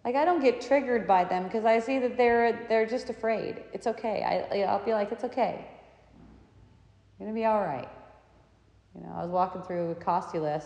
Like 0.09 0.17
I 0.17 0.25
don't 0.25 0.41
get 0.41 0.63
triggered 0.63 1.07
by 1.07 1.25
them 1.25 1.45
because 1.45 1.67
I 1.67 1.81
see 1.81 1.99
that 1.99 2.17
they're 2.17 2.65
they're 2.67 2.87
just 2.87 3.11
afraid. 3.11 3.63
It's 3.75 3.87
okay. 3.87 4.49
I 4.51 4.63
I'll 4.63 4.83
be 4.83 4.93
like 4.93 5.13
it's 5.13 5.25
okay. 5.25 5.67
You're 7.21 7.29
gonna 7.29 7.35
be 7.35 7.45
all 7.45 7.61
right. 7.61 7.91
You 8.95 9.03
know, 9.03 9.13
I 9.15 9.21
was 9.21 9.31
walking 9.31 9.61
through 9.65 9.95
Cost-U-Less 9.97 10.65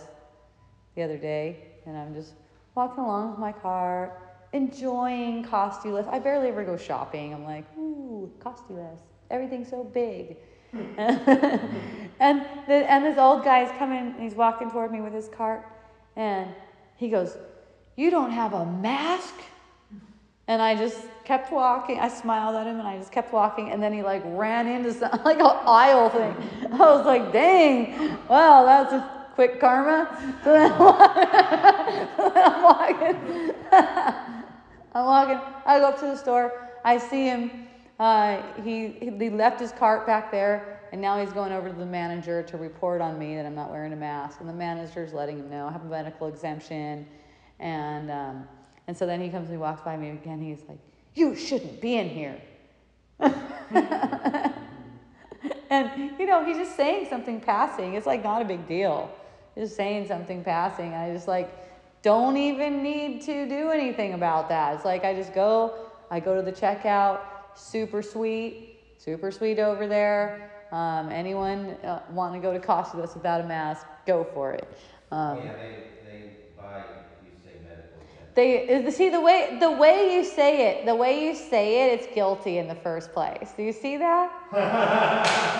the 0.95 1.03
other 1.03 1.17
day, 1.17 1.57
and 1.85 1.97
I'm 1.97 2.13
just 2.13 2.35
walking 2.73 3.03
along 3.03 3.31
with 3.31 3.39
my 3.39 3.51
car, 3.51 4.17
enjoying 4.53 5.43
Cost-U-Less. 5.43 6.05
I 6.09 6.19
barely 6.19 6.47
ever 6.47 6.63
go 6.63 6.77
shopping. 6.77 7.33
I'm 7.33 7.43
like, 7.43 7.65
ooh, 7.77 8.31
Cost-U-Less. 8.39 9.01
Everything's 9.29 9.69
so 9.69 9.83
big. 9.83 10.37
and 10.73 12.45
the, 12.65 12.89
and 12.89 13.03
this 13.03 13.17
old 13.17 13.43
guy's 13.43 13.77
coming 13.77 14.13
and 14.13 14.23
he's 14.23 14.35
walking 14.35 14.71
toward 14.71 14.93
me 14.93 15.01
with 15.01 15.13
his 15.13 15.27
cart 15.27 15.67
and 16.15 16.49
he 16.95 17.09
goes 17.09 17.37
you 17.95 18.09
don't 18.09 18.31
have 18.31 18.53
a 18.53 18.65
mask? 18.65 19.33
And 20.47 20.61
i 20.61 20.75
just 20.75 20.99
kept 21.23 21.53
walking. 21.53 21.99
I 21.99 22.09
smiled 22.09 22.55
at 22.55 22.67
him 22.67 22.77
and 22.79 22.87
i 22.87 22.97
just 22.97 23.11
kept 23.11 23.31
walking. 23.31 23.71
And 23.71 23.81
then 23.81 23.93
he 23.93 24.03
like 24.03 24.21
ran 24.25 24.67
into 24.67 24.93
some 24.93 25.11
like 25.25 25.39
an 25.39 25.57
aisle 25.65 26.09
thing. 26.09 26.35
I 26.73 26.77
was 26.77 27.05
like 27.05 27.31
dang 27.31 28.17
well 28.27 28.65
that's 28.65 28.93
a 28.93 29.27
quick 29.35 29.59
karma. 29.59 30.09
So 30.43 30.53
then 30.53 30.71
i'm 32.35 32.63
walking. 32.63 33.55
I'm 34.95 35.05
walking. 35.05 35.39
I 35.65 35.79
go 35.79 35.87
up 35.87 35.99
to 36.01 36.05
the 36.05 36.17
store. 36.17 36.69
I 36.85 36.97
see 36.97 37.25
him. 37.25 37.67
Uh, 37.99 38.41
he, 38.63 38.89
he 38.89 39.29
left 39.29 39.59
his 39.59 39.71
cart 39.71 40.05
back 40.05 40.31
there, 40.31 40.81
and 40.91 41.01
now 41.01 41.19
he's 41.19 41.33
going 41.33 41.51
over 41.51 41.69
to 41.69 41.75
the 41.75 41.85
manager 41.85 42.43
to 42.43 42.57
report 42.57 43.01
on 43.01 43.17
me 43.17 43.35
that 43.35 43.45
I'm 43.45 43.55
not 43.55 43.71
wearing 43.71 43.93
a 43.93 43.95
mask. 43.95 44.39
And 44.39 44.49
the 44.49 44.53
manager's 44.53 45.13
letting 45.13 45.39
him 45.39 45.49
know. 45.49 45.67
I 45.67 45.71
have 45.71 45.83
a 45.83 45.89
medical 45.89 46.27
exemption. 46.27 47.07
And, 47.59 48.11
um, 48.11 48.47
and 48.87 48.97
so 48.97 49.05
then 49.05 49.21
he 49.21 49.29
comes 49.29 49.45
and 49.49 49.53
he 49.53 49.57
walks 49.57 49.81
by 49.81 49.95
me 49.97 50.09
again. 50.09 50.41
He's 50.41 50.63
like, 50.67 50.79
You 51.15 51.35
shouldn't 51.35 51.81
be 51.81 51.97
in 51.97 52.09
here. 52.09 52.41
and, 55.69 56.11
you 56.19 56.25
know, 56.25 56.45
he's 56.45 56.57
just 56.57 56.75
saying 56.75 57.07
something 57.09 57.39
passing. 57.39 57.95
It's 57.95 58.05
like 58.05 58.23
not 58.23 58.41
a 58.41 58.45
big 58.45 58.67
deal. 58.67 59.11
He's 59.55 59.65
just 59.65 59.75
saying 59.75 60.07
something 60.07 60.43
passing. 60.43 60.93
I 60.93 61.13
just 61.13 61.27
like, 61.27 61.51
don't 62.01 62.37
even 62.37 62.83
need 62.83 63.21
to 63.21 63.47
do 63.47 63.69
anything 63.69 64.13
about 64.13 64.49
that. 64.49 64.75
It's 64.75 64.85
like 64.85 65.05
I 65.05 65.13
just 65.13 65.33
go, 65.33 65.73
I 66.11 66.19
go 66.19 66.35
to 66.35 66.41
the 66.41 66.51
checkout 66.51 67.21
super 67.55 68.01
sweet, 68.01 68.79
super 68.97 69.31
sweet 69.31 69.59
over 69.59 69.87
there. 69.87 70.51
Um, 70.71 71.09
anyone 71.11 71.77
uh, 71.83 72.01
want 72.09 72.33
to 72.33 72.39
go 72.39 72.51
to 72.51 72.59
Cost-U-Less 72.59 73.13
without 73.13 73.41
a 73.41 73.43
mask, 73.45 73.85
go 74.05 74.23
for 74.23 74.53
it. 74.53 74.67
Um, 75.11 75.43
Yeah, 75.45 75.53
they, 75.61 75.83
they 76.03 76.31
buy, 76.57 76.83
you 77.23 77.31
say 77.43 77.51
medical 77.63 78.01
exemption. 78.01 78.22
They 78.35 78.89
see 78.91 79.09
the 79.09 79.21
way 79.21 79.57
the 79.59 79.71
way 79.71 80.15
you 80.15 80.23
say 80.23 80.67
it, 80.69 80.85
the 80.85 80.95
way 80.95 81.25
you 81.25 81.35
say 81.35 81.83
it, 81.91 81.99
it's 81.99 82.13
guilty 82.13 82.57
in 82.57 82.67
the 82.67 82.75
first 82.75 83.13
place. 83.13 83.53
Do 83.55 83.63
you 83.63 83.73
see 83.73 83.97
that? 83.97 84.31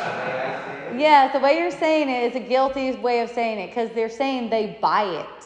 The 0.94 1.00
Yes, 1.00 1.34
the 1.34 1.40
way 1.40 1.58
you're 1.58 1.72
saying 1.72 2.10
it 2.10 2.24
is 2.30 2.36
a 2.36 2.40
guilty 2.48 2.92
way 2.92 3.22
of 3.22 3.30
saying 3.30 3.58
it 3.60 3.68
because 3.68 3.90
they're 3.92 4.10
saying 4.10 4.50
they 4.50 4.78
buy 4.82 5.04
it. 5.06 5.40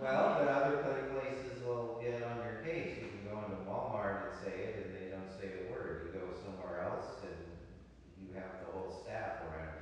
well, 0.00 0.36
but 0.38 0.48
other 0.48 0.76
places 1.14 1.62
will 1.64 2.00
get 2.02 2.22
on 2.22 2.36
your 2.44 2.60
case. 2.64 2.98
You 3.00 3.08
can 3.08 3.24
go 3.30 3.38
into 3.44 3.56
Walmart 3.70 4.28
and 4.28 4.34
say 4.44 4.60
it, 4.64 4.86
and 4.86 4.94
they 4.94 5.10
don't 5.10 5.30
say 5.40 5.48
a 5.66 5.72
word. 5.72 6.10
You 6.12 6.20
go 6.20 6.26
somewhere 6.44 6.82
else, 6.84 7.22
and 7.22 8.28
you 8.28 8.34
have 8.34 8.52
the 8.60 8.72
whole 8.78 8.90
staff 9.04 9.40
around 9.48 9.72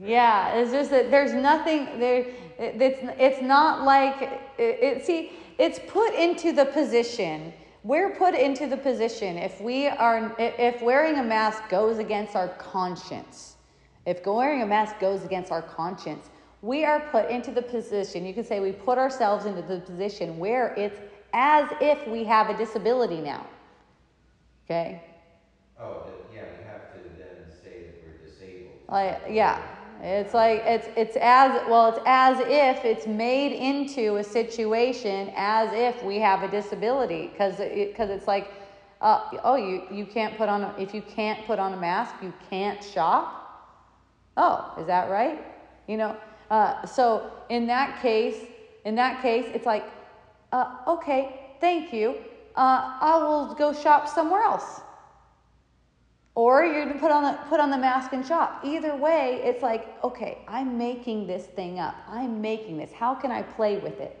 you. 0.00 0.08
Yeah, 0.12 0.54
it's 0.56 0.72
just 0.72 0.90
that 0.90 1.10
there's 1.10 1.32
nothing 1.32 1.98
there. 2.00 2.20
it- 2.58 2.82
It's 2.82 2.98
it's 3.18 3.42
not 3.42 3.84
like 3.84 4.22
it, 4.58 4.78
it. 4.82 5.06
See, 5.06 5.32
it's 5.58 5.80
put 5.88 6.14
into 6.14 6.52
the 6.52 6.64
position. 6.64 7.52
We're 7.84 8.14
put 8.16 8.34
into 8.34 8.66
the 8.66 8.76
position 8.76 9.36
if 9.36 9.60
we 9.60 9.88
are 9.88 10.34
if 10.38 10.80
wearing 10.82 11.18
a 11.18 11.22
mask 11.22 11.68
goes 11.68 11.98
against 11.98 12.36
our 12.36 12.48
conscience. 12.48 13.56
If 14.06 14.24
wearing 14.24 14.62
a 14.62 14.66
mask 14.66 14.98
goes 15.00 15.24
against 15.24 15.52
our 15.52 15.62
conscience, 15.62 16.30
we 16.62 16.84
are 16.84 17.00
put 17.10 17.28
into 17.30 17.50
the 17.50 17.62
position. 17.62 18.24
You 18.24 18.34
can 18.34 18.44
say 18.44 18.60
we 18.60 18.72
put 18.72 18.98
ourselves 18.98 19.46
into 19.46 19.62
the 19.62 19.80
position 19.80 20.38
where 20.38 20.74
it's 20.74 20.98
as 21.32 21.68
if 21.80 22.06
we 22.06 22.24
have 22.24 22.48
a 22.48 22.56
disability 22.56 23.20
now. 23.20 23.46
Okay. 24.64 25.02
Oh, 25.80 26.04
yeah, 26.34 26.42
we 26.58 26.64
have 26.64 26.92
to 26.94 27.08
then 27.16 27.44
say 27.62 27.84
that 27.84 28.02
we're 28.04 28.26
disabled. 28.26 28.76
Like, 28.88 29.22
yeah, 29.28 29.62
it's 30.02 30.32
like 30.32 30.62
it's 30.64 30.88
it's 30.96 31.16
as 31.20 31.66
well. 31.68 31.88
It's 31.88 32.00
as 32.06 32.38
if 32.40 32.84
it's 32.84 33.06
made 33.06 33.52
into 33.52 34.16
a 34.16 34.24
situation 34.24 35.32
as 35.36 35.70
if 35.72 36.02
we 36.04 36.18
have 36.20 36.42
a 36.42 36.48
disability, 36.48 37.28
because 37.28 37.56
because 37.56 38.10
it's 38.10 38.28
like, 38.28 38.52
uh, 39.00 39.28
oh, 39.42 39.56
you 39.56 39.82
you 39.90 40.06
can't 40.06 40.36
put 40.36 40.48
on 40.48 40.62
a, 40.62 40.74
if 40.78 40.94
you 40.94 41.02
can't 41.02 41.44
put 41.46 41.58
on 41.58 41.74
a 41.74 41.76
mask, 41.76 42.14
you 42.22 42.32
can't 42.48 42.82
shop. 42.82 43.34
Oh, 44.36 44.72
is 44.78 44.86
that 44.86 45.10
right? 45.10 45.44
You 45.88 45.96
know, 45.96 46.16
uh, 46.50 46.86
so 46.86 47.32
in 47.48 47.66
that 47.66 48.00
case, 48.00 48.36
in 48.84 48.94
that 48.94 49.20
case, 49.20 49.46
it's 49.52 49.66
like, 49.66 49.84
uh, 50.52 50.76
okay, 50.86 51.54
thank 51.60 51.92
you. 51.92 52.14
Uh, 52.54 52.98
I 53.00 53.18
will 53.18 53.54
go 53.54 53.72
shop 53.72 54.08
somewhere 54.08 54.42
else 54.42 54.80
or 56.38 56.64
you're 56.64 56.86
gonna 56.86 57.00
put 57.00 57.10
on 57.10 57.24
the 57.24 57.32
put 57.48 57.58
on 57.58 57.68
the 57.68 57.76
mask 57.76 58.12
and 58.12 58.24
shop. 58.24 58.60
Either 58.62 58.94
way, 58.94 59.40
it's 59.42 59.60
like, 59.60 59.92
okay, 60.04 60.38
I'm 60.46 60.78
making 60.78 61.26
this 61.26 61.46
thing 61.46 61.80
up. 61.80 61.96
I'm 62.06 62.40
making 62.40 62.76
this. 62.78 62.92
How 62.92 63.12
can 63.12 63.32
I 63.32 63.42
play 63.42 63.78
with 63.78 63.98
it? 63.98 64.16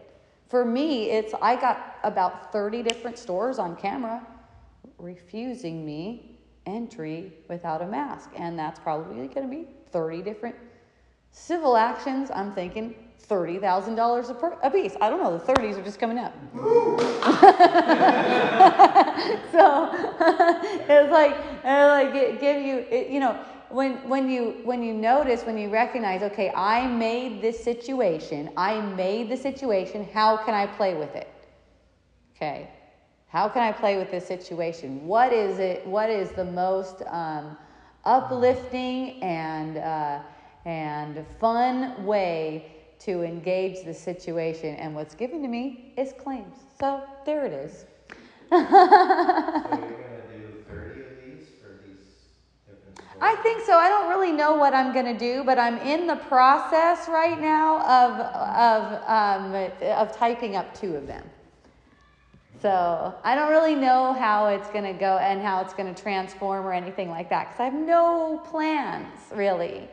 For 0.48 0.64
me, 0.64 1.12
it's 1.12 1.32
I 1.40 1.54
got 1.54 1.94
about 2.02 2.50
30 2.50 2.82
different 2.82 3.18
stores 3.18 3.60
on 3.60 3.76
camera 3.76 4.26
refusing 4.98 5.86
me 5.86 6.40
entry 6.66 7.34
without 7.48 7.82
a 7.82 7.86
mask, 7.86 8.30
and 8.34 8.58
that's 8.58 8.80
probably 8.80 9.28
to 9.46 9.46
be 9.46 9.68
30 9.92 10.20
different 10.22 10.56
civil 11.30 11.76
actions. 11.76 12.32
I'm 12.34 12.52
thinking 12.52 12.96
thirty 13.18 13.58
thousand 13.58 13.96
dollars 13.96 14.30
a 14.30 14.34
per- 14.34 14.58
a 14.62 14.70
piece. 14.70 14.96
I 15.00 15.10
don't 15.10 15.22
know. 15.22 15.38
The 15.38 15.52
30s 15.52 15.78
are 15.78 15.82
just 15.82 15.98
coming 15.98 16.18
up. 16.18 16.32
so 19.52 19.90
it's 20.88 21.12
like 21.12 21.36
like 21.64 22.14
it 22.14 22.40
give 22.40 22.62
you 22.62 22.78
it, 22.90 23.10
you 23.10 23.20
know 23.20 23.38
when 23.70 23.96
when 24.08 24.30
you 24.30 24.56
when 24.64 24.82
you 24.82 24.94
notice 24.94 25.42
when 25.42 25.58
you 25.58 25.68
recognize 25.68 26.22
okay 26.22 26.50
I 26.54 26.86
made 26.86 27.42
this 27.42 27.62
situation 27.62 28.50
I 28.56 28.80
made 28.80 29.28
the 29.28 29.36
situation 29.36 30.08
how 30.12 30.38
can 30.38 30.54
I 30.54 30.66
play 30.66 30.94
with 30.94 31.14
it 31.14 31.28
okay 32.34 32.70
how 33.28 33.48
can 33.48 33.62
I 33.62 33.72
play 33.72 33.98
with 33.98 34.10
this 34.10 34.26
situation 34.26 35.06
what 35.06 35.32
is 35.32 35.58
it 35.58 35.86
what 35.86 36.08
is 36.08 36.30
the 36.30 36.44
most 36.44 37.02
um, 37.08 37.56
uplifting 38.04 39.22
and 39.22 39.76
uh, 39.76 40.20
and 40.64 41.24
fun 41.38 42.04
way 42.04 42.72
to 43.00 43.22
engage 43.22 43.84
the 43.84 43.94
situation 43.94 44.74
and 44.76 44.94
what's 44.94 45.14
given 45.14 45.42
to 45.42 45.48
me 45.48 45.92
is 45.96 46.12
claims 46.18 46.56
so 46.78 47.02
there 47.24 47.46
it 47.46 47.52
is 47.52 47.84
So 48.50 48.56
you're 48.56 48.66
gonna 48.66 49.02
do 50.32 50.42
thirty 50.68 51.00
of 51.02 51.10
these 51.22 51.48
for 51.60 51.80
these 51.84 51.98
different? 52.66 53.00
I 53.20 53.34
think 53.42 53.64
so. 53.66 53.74
I 53.74 53.88
don't 53.88 54.08
really 54.08 54.32
know 54.32 54.56
what 54.56 54.72
I'm 54.74 54.92
going 54.94 55.04
to 55.04 55.18
do, 55.18 55.44
but 55.44 55.58
I'm 55.58 55.76
in 55.78 56.06
the 56.06 56.16
process 56.16 57.08
right 57.08 57.38
now 57.38 57.80
of 57.80 58.12
of 58.24 59.02
um, 59.06 59.54
of 59.82 60.16
typing 60.16 60.56
up 60.56 60.74
two 60.78 60.96
of 60.96 61.06
them. 61.06 61.24
So 62.60 63.14
I 63.22 63.34
don't 63.34 63.50
really 63.50 63.76
know 63.76 64.14
how 64.14 64.48
it's 64.48 64.68
going 64.70 64.84
to 64.84 64.98
go 64.98 65.18
and 65.18 65.40
how 65.40 65.60
it's 65.60 65.74
going 65.74 65.94
to 65.94 66.02
transform 66.02 66.66
or 66.66 66.72
anything 66.72 67.08
like 67.08 67.28
that 67.30 67.48
because 67.48 67.60
I 67.60 67.64
have 67.64 67.74
no 67.74 68.40
plans 68.44 69.20
really. 69.32 69.88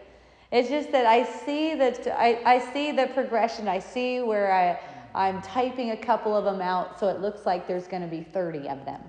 It's 0.56 0.70
just 0.70 0.90
that 0.94 1.06
I 1.06 1.26
see 1.26 1.76
that 1.76 2.08
I, 2.18 2.40
I 2.46 2.72
see 2.72 2.94
the 2.94 3.08
progression. 3.08 3.68
I 3.68 3.80
see 3.80 4.22
where 4.22 4.54
I 4.54 4.80
I'm 5.14 5.42
typing 5.42 5.92
a 5.92 5.98
couple 5.98 6.34
of 6.34 6.46
them 6.46 6.62
out, 6.62 6.98
so 6.98 7.10
it 7.10 7.20
looks 7.20 7.46
like 7.46 7.68
there's 7.68 7.88
going 7.90 8.04
to 8.04 8.08
be 8.08 8.24
30 8.24 8.70
of 8.70 8.86
them. 8.86 9.02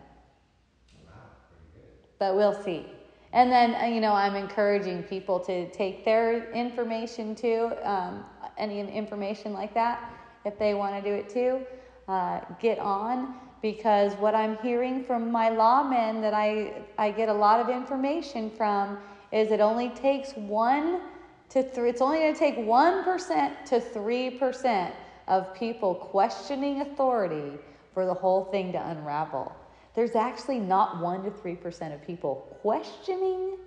But 2.18 2.34
we'll 2.34 2.60
see. 2.64 2.86
And 3.32 3.52
then, 3.52 3.76
uh, 3.76 3.84
you 3.84 4.00
know, 4.00 4.12
I'm 4.12 4.34
encouraging 4.34 5.04
people 5.04 5.38
to 5.40 5.70
take 5.70 6.04
their 6.04 6.50
information 6.50 7.36
too, 7.36 7.70
um, 7.84 8.24
any 8.58 8.80
information 8.80 9.52
like 9.52 9.72
that, 9.74 10.12
if 10.44 10.58
they 10.58 10.74
want 10.74 11.00
to 11.00 11.08
do 11.08 11.14
it 11.14 11.28
too, 11.28 11.64
uh, 12.08 12.40
get 12.58 12.80
on. 12.80 13.36
Because 13.62 14.14
what 14.14 14.34
I'm 14.34 14.58
hearing 14.58 15.04
from 15.04 15.30
my 15.30 15.50
lawmen 15.50 16.20
that 16.22 16.34
I, 16.34 16.82
I 16.98 17.12
get 17.12 17.28
a 17.28 17.34
lot 17.34 17.60
of 17.60 17.68
information 17.68 18.50
from 18.50 18.98
is 19.30 19.52
it 19.52 19.60
only 19.60 19.90
takes 19.90 20.32
one 20.32 21.02
to 21.50 21.62
three, 21.62 21.90
it's 21.90 22.00
only 22.00 22.18
going 22.18 22.32
to 22.32 22.38
take 22.38 22.56
1% 22.56 23.64
to 23.66 23.80
3% 23.80 24.92
of 25.28 25.54
people 25.54 25.94
questioning 25.94 26.80
authority 26.82 27.58
for 27.94 28.06
the 28.06 28.14
whole 28.14 28.44
thing 28.46 28.72
to 28.72 28.88
unravel. 28.88 29.54
There's 29.94 30.14
actually 30.14 30.58
not 30.58 31.00
1 31.00 31.24
to 31.24 31.30
3% 31.30 31.94
of 31.94 32.06
people 32.06 32.58
questioning 32.60 33.58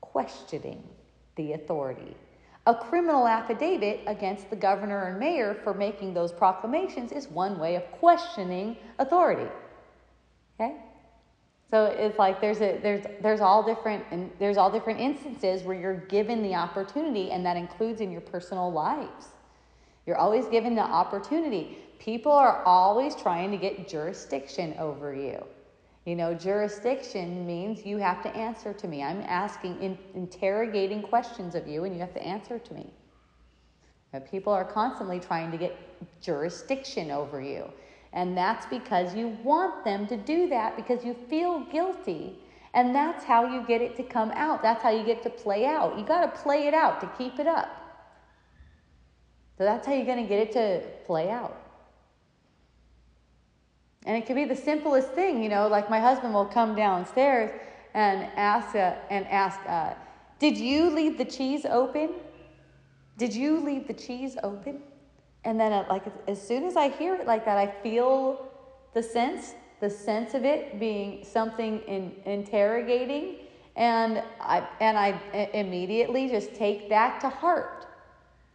questioning 0.00 0.82
the 1.36 1.52
authority. 1.52 2.16
A 2.66 2.74
criminal 2.74 3.28
affidavit 3.28 4.00
against 4.06 4.48
the 4.48 4.56
governor 4.56 5.08
and 5.08 5.20
mayor 5.20 5.54
for 5.62 5.74
making 5.74 6.14
those 6.14 6.32
proclamations 6.32 7.12
is 7.12 7.28
one 7.28 7.58
way 7.58 7.76
of 7.76 7.82
questioning 7.92 8.78
authority. 8.98 9.50
So 11.70 11.86
it's 11.86 12.18
like 12.18 12.40
there's 12.40 12.60
a 12.60 12.78
there's 12.82 13.04
there's 13.20 13.40
all 13.40 13.62
different 13.62 14.04
and 14.10 14.30
there's 14.38 14.56
all 14.56 14.70
different 14.70 15.00
instances 15.00 15.62
where 15.62 15.78
you're 15.78 16.06
given 16.06 16.42
the 16.42 16.54
opportunity 16.54 17.32
and 17.32 17.44
that 17.44 17.56
includes 17.56 18.00
in 18.00 18.12
your 18.12 18.20
personal 18.20 18.70
lives. 18.70 19.28
You're 20.06 20.16
always 20.16 20.46
given 20.46 20.76
the 20.76 20.82
opportunity. 20.82 21.78
People 21.98 22.30
are 22.30 22.62
always 22.64 23.16
trying 23.16 23.50
to 23.50 23.56
get 23.56 23.88
jurisdiction 23.88 24.76
over 24.78 25.12
you. 25.12 25.44
You 26.04 26.14
know, 26.14 26.34
jurisdiction 26.34 27.44
means 27.44 27.84
you 27.84 27.96
have 27.96 28.22
to 28.22 28.28
answer 28.36 28.72
to 28.72 28.86
me. 28.86 29.02
I'm 29.02 29.22
asking, 29.22 29.82
in, 29.82 29.98
interrogating 30.14 31.02
questions 31.02 31.56
of 31.56 31.66
you, 31.66 31.82
and 31.82 31.92
you 31.92 32.00
have 32.00 32.14
to 32.14 32.22
answer 32.22 32.60
to 32.60 32.74
me. 32.74 32.92
People 34.30 34.52
are 34.52 34.64
constantly 34.64 35.18
trying 35.18 35.50
to 35.50 35.58
get 35.58 35.76
jurisdiction 36.22 37.10
over 37.10 37.40
you. 37.40 37.64
And 38.12 38.36
that's 38.36 38.66
because 38.66 39.14
you 39.14 39.36
want 39.42 39.84
them 39.84 40.06
to 40.06 40.16
do 40.16 40.48
that 40.48 40.76
because 40.76 41.04
you 41.04 41.14
feel 41.28 41.60
guilty. 41.60 42.38
And 42.74 42.94
that's 42.94 43.24
how 43.24 43.46
you 43.46 43.66
get 43.66 43.80
it 43.80 43.96
to 43.96 44.02
come 44.02 44.30
out. 44.32 44.62
That's 44.62 44.82
how 44.82 44.90
you 44.90 45.04
get 45.04 45.22
to 45.22 45.30
play 45.30 45.66
out. 45.66 45.98
You 45.98 46.04
got 46.04 46.20
to 46.22 46.42
play 46.42 46.66
it 46.66 46.74
out 46.74 47.00
to 47.00 47.06
keep 47.18 47.38
it 47.38 47.46
up. 47.46 47.68
So 49.58 49.64
that's 49.64 49.86
how 49.86 49.94
you're 49.94 50.06
going 50.06 50.22
to 50.22 50.28
get 50.28 50.40
it 50.40 50.52
to 50.52 50.82
play 51.06 51.30
out. 51.30 51.56
And 54.04 54.16
it 54.16 54.26
could 54.26 54.36
be 54.36 54.44
the 54.44 54.56
simplest 54.56 55.12
thing, 55.12 55.42
you 55.42 55.48
know, 55.48 55.66
like 55.66 55.90
my 55.90 55.98
husband 55.98 56.32
will 56.32 56.44
come 56.44 56.76
downstairs 56.76 57.50
and 57.94 58.30
ask, 58.36 58.76
uh, 58.76 58.94
and 59.10 59.26
ask, 59.26 59.58
uh, 59.66 59.94
did 60.38 60.56
you 60.56 60.90
leave 60.90 61.18
the 61.18 61.24
cheese 61.24 61.64
open? 61.64 62.10
Did 63.16 63.34
you 63.34 63.58
leave 63.58 63.88
the 63.88 63.94
cheese 63.94 64.36
open? 64.42 64.82
And 65.46 65.60
then, 65.60 65.72
uh, 65.72 65.86
like, 65.88 66.02
as 66.26 66.42
soon 66.42 66.64
as 66.64 66.76
I 66.76 66.88
hear 66.88 67.14
it 67.14 67.24
like 67.24 67.44
that, 67.44 67.56
I 67.56 67.68
feel 67.68 68.48
the 68.94 69.02
sense, 69.02 69.54
the 69.78 69.88
sense 69.88 70.34
of 70.34 70.44
it 70.44 70.80
being 70.80 71.24
something 71.24 71.78
in, 71.86 72.12
interrogating, 72.24 73.36
and 73.76 74.24
I 74.40 74.66
and 74.80 74.98
I 74.98 75.10
immediately 75.54 76.28
just 76.28 76.56
take 76.56 76.88
that 76.88 77.20
to 77.20 77.28
heart. 77.28 77.86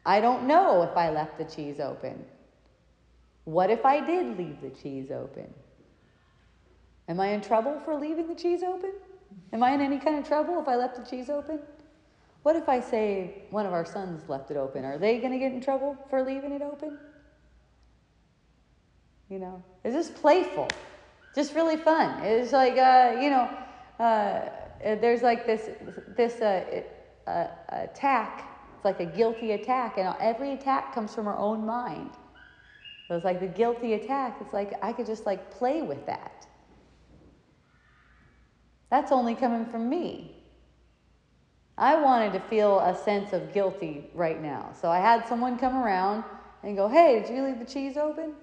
I 0.05 0.19
don't 0.19 0.45
know 0.45 0.83
if 0.83 0.97
I 0.97 1.11
left 1.11 1.37
the 1.37 1.45
cheese 1.45 1.79
open. 1.79 2.25
What 3.45 3.69
if 3.69 3.85
I 3.85 4.05
did 4.05 4.37
leave 4.37 4.59
the 4.59 4.71
cheese 4.71 5.11
open? 5.11 5.53
Am 7.07 7.21
I 7.21 7.27
in 7.27 7.39
trouble 7.39 7.79
for 7.85 7.95
leaving 7.95 8.27
the 8.27 8.35
cheese 8.35 8.63
open? 8.63 8.91
Am 9.53 9.63
I 9.63 9.71
in 9.71 9.79
any 9.79 9.97
kind 9.97 10.19
of 10.19 10.27
trouble 10.27 10.59
if 10.59 10.67
I 10.67 10.75
left 10.75 10.97
the 10.97 11.09
cheese 11.09 11.29
open? 11.29 11.59
What 12.43 12.55
if 12.55 12.67
I 12.67 12.79
say 12.79 13.43
one 13.51 13.65
of 13.65 13.73
our 13.73 13.85
sons 13.85 14.27
left 14.27 14.49
it 14.49 14.57
open? 14.57 14.83
Are 14.83 14.97
they 14.97 15.19
going 15.19 15.31
to 15.31 15.37
get 15.37 15.51
in 15.51 15.61
trouble 15.61 15.95
for 16.09 16.23
leaving 16.23 16.51
it 16.51 16.61
open? 16.61 16.97
You 19.29 19.39
know, 19.39 19.63
it's 19.83 19.95
just 19.95 20.15
playful, 20.15 20.67
just 21.33 21.53
really 21.55 21.77
fun. 21.77 22.21
It's 22.23 22.51
like, 22.51 22.77
uh, 22.77 23.17
you 23.21 23.29
know, 23.29 23.49
uh, 23.99 24.49
there's 24.83 25.21
like 25.21 25.45
this 25.45 25.69
this 26.17 26.41
uh, 26.41 26.81
uh, 27.27 27.47
attack. 27.69 28.49
It's 28.75 28.83
like 28.83 28.99
a 28.99 29.05
guilty 29.05 29.51
attack, 29.51 29.97
and 29.97 30.13
every 30.19 30.51
attack 30.53 30.93
comes 30.93 31.13
from 31.15 31.27
our 31.27 31.37
own 31.37 31.65
mind. 31.65 32.11
So 33.07 33.15
it's 33.15 33.23
like 33.23 33.39
the 33.39 33.47
guilty 33.47 33.93
attack. 33.93 34.37
It's 34.41 34.53
like 34.53 34.73
I 34.83 34.91
could 34.91 35.05
just 35.05 35.25
like 35.25 35.51
play 35.51 35.81
with 35.81 36.05
that. 36.07 36.47
That's 38.89 39.11
only 39.13 39.35
coming 39.35 39.65
from 39.65 39.87
me. 39.87 40.40
I 41.81 41.95
wanted 41.95 42.31
to 42.33 42.39
feel 42.41 42.79
a 42.79 42.95
sense 42.95 43.33
of 43.33 43.51
guilty 43.53 44.05
right 44.13 44.39
now. 44.39 44.71
So 44.79 44.91
I 44.91 44.99
had 44.99 45.27
someone 45.27 45.57
come 45.57 45.75
around 45.75 46.23
and 46.61 46.77
go, 46.77 46.87
Hey, 46.87 47.19
did 47.19 47.35
you 47.35 47.43
leave 47.43 47.57
the 47.57 47.65
cheese 47.65 47.97
open? 47.97 48.33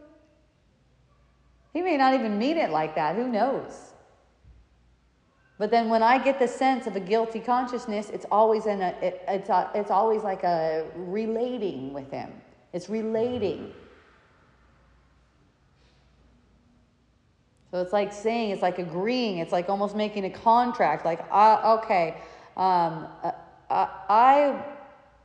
He 1.72 1.80
may 1.80 1.96
not 1.96 2.14
even 2.14 2.36
mean 2.36 2.56
it 2.56 2.70
like 2.70 2.96
that. 2.96 3.14
Who 3.14 3.28
knows? 3.28 3.92
But 5.56 5.70
then 5.70 5.88
when 5.88 6.02
I 6.02 6.18
get 6.18 6.40
the 6.40 6.48
sense 6.48 6.88
of 6.88 6.96
a 6.96 7.00
guilty 7.00 7.38
consciousness, 7.38 8.10
it's 8.10 8.26
always 8.30 8.66
in 8.66 8.80
a, 8.80 8.88
it, 9.00 9.22
it's, 9.28 9.48
a, 9.48 9.70
it's 9.72 9.92
always 9.92 10.22
like 10.24 10.42
a 10.42 10.86
relating 10.96 11.92
with 11.92 12.10
him. 12.10 12.32
It's 12.72 12.88
relating. 12.88 13.72
So 17.70 17.80
it's 17.82 17.92
like 17.92 18.12
saying, 18.12 18.50
it's 18.50 18.62
like 18.62 18.80
agreeing, 18.80 19.38
it's 19.38 19.52
like 19.52 19.68
almost 19.68 19.94
making 19.94 20.24
a 20.24 20.30
contract. 20.30 21.04
Like, 21.04 21.24
uh, 21.30 21.78
okay, 21.80 22.16
um, 22.58 23.06
uh, 23.22 23.32
I, 23.70 24.64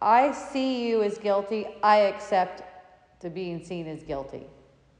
I 0.01 0.31
see 0.31 0.87
you 0.87 1.01
as 1.01 1.17
guilty. 1.17 1.65
I 1.81 1.97
accept 2.01 2.61
to 3.21 3.29
being 3.29 3.63
seen 3.63 3.87
as 3.87 4.03
guilty. 4.03 4.43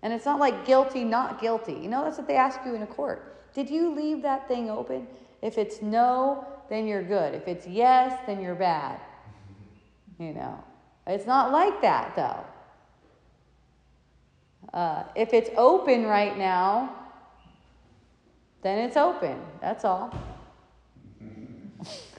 And 0.02 0.12
it's 0.12 0.26
not 0.26 0.40
like 0.40 0.66
guilty, 0.66 1.04
not 1.04 1.40
guilty. 1.40 1.74
You 1.74 1.90
know, 1.90 2.04
that's 2.04 2.18
what 2.18 2.28
they 2.28 2.36
ask 2.36 2.60
you 2.66 2.74
in 2.74 2.82
a 2.82 2.88
court. 2.88 3.54
Did 3.54 3.70
you 3.70 3.94
leave 3.94 4.22
that 4.24 4.48
thing 4.48 4.70
open? 4.70 5.08
If 5.42 5.58
it's 5.58 5.82
no, 5.82 6.46
then 6.70 6.88
you're 6.88 7.04
good. 7.04 7.36
If 7.36 7.48
it's 7.48 7.68
yes, 7.68 8.20
then 8.26 8.42
you're 8.42 8.56
bad. 8.56 9.00
You 10.20 10.32
know, 10.32 10.64
it's 11.08 11.26
not 11.26 11.52
like 11.52 11.82
that 11.82 12.16
though. 12.16 12.46
Uh, 14.72 15.04
if 15.16 15.34
it's 15.34 15.50
open 15.58 16.06
right 16.06 16.38
now, 16.38 16.96
then 18.62 18.78
it's 18.78 18.96
open. 18.96 19.42
That's 19.60 19.84
all. 19.84 20.14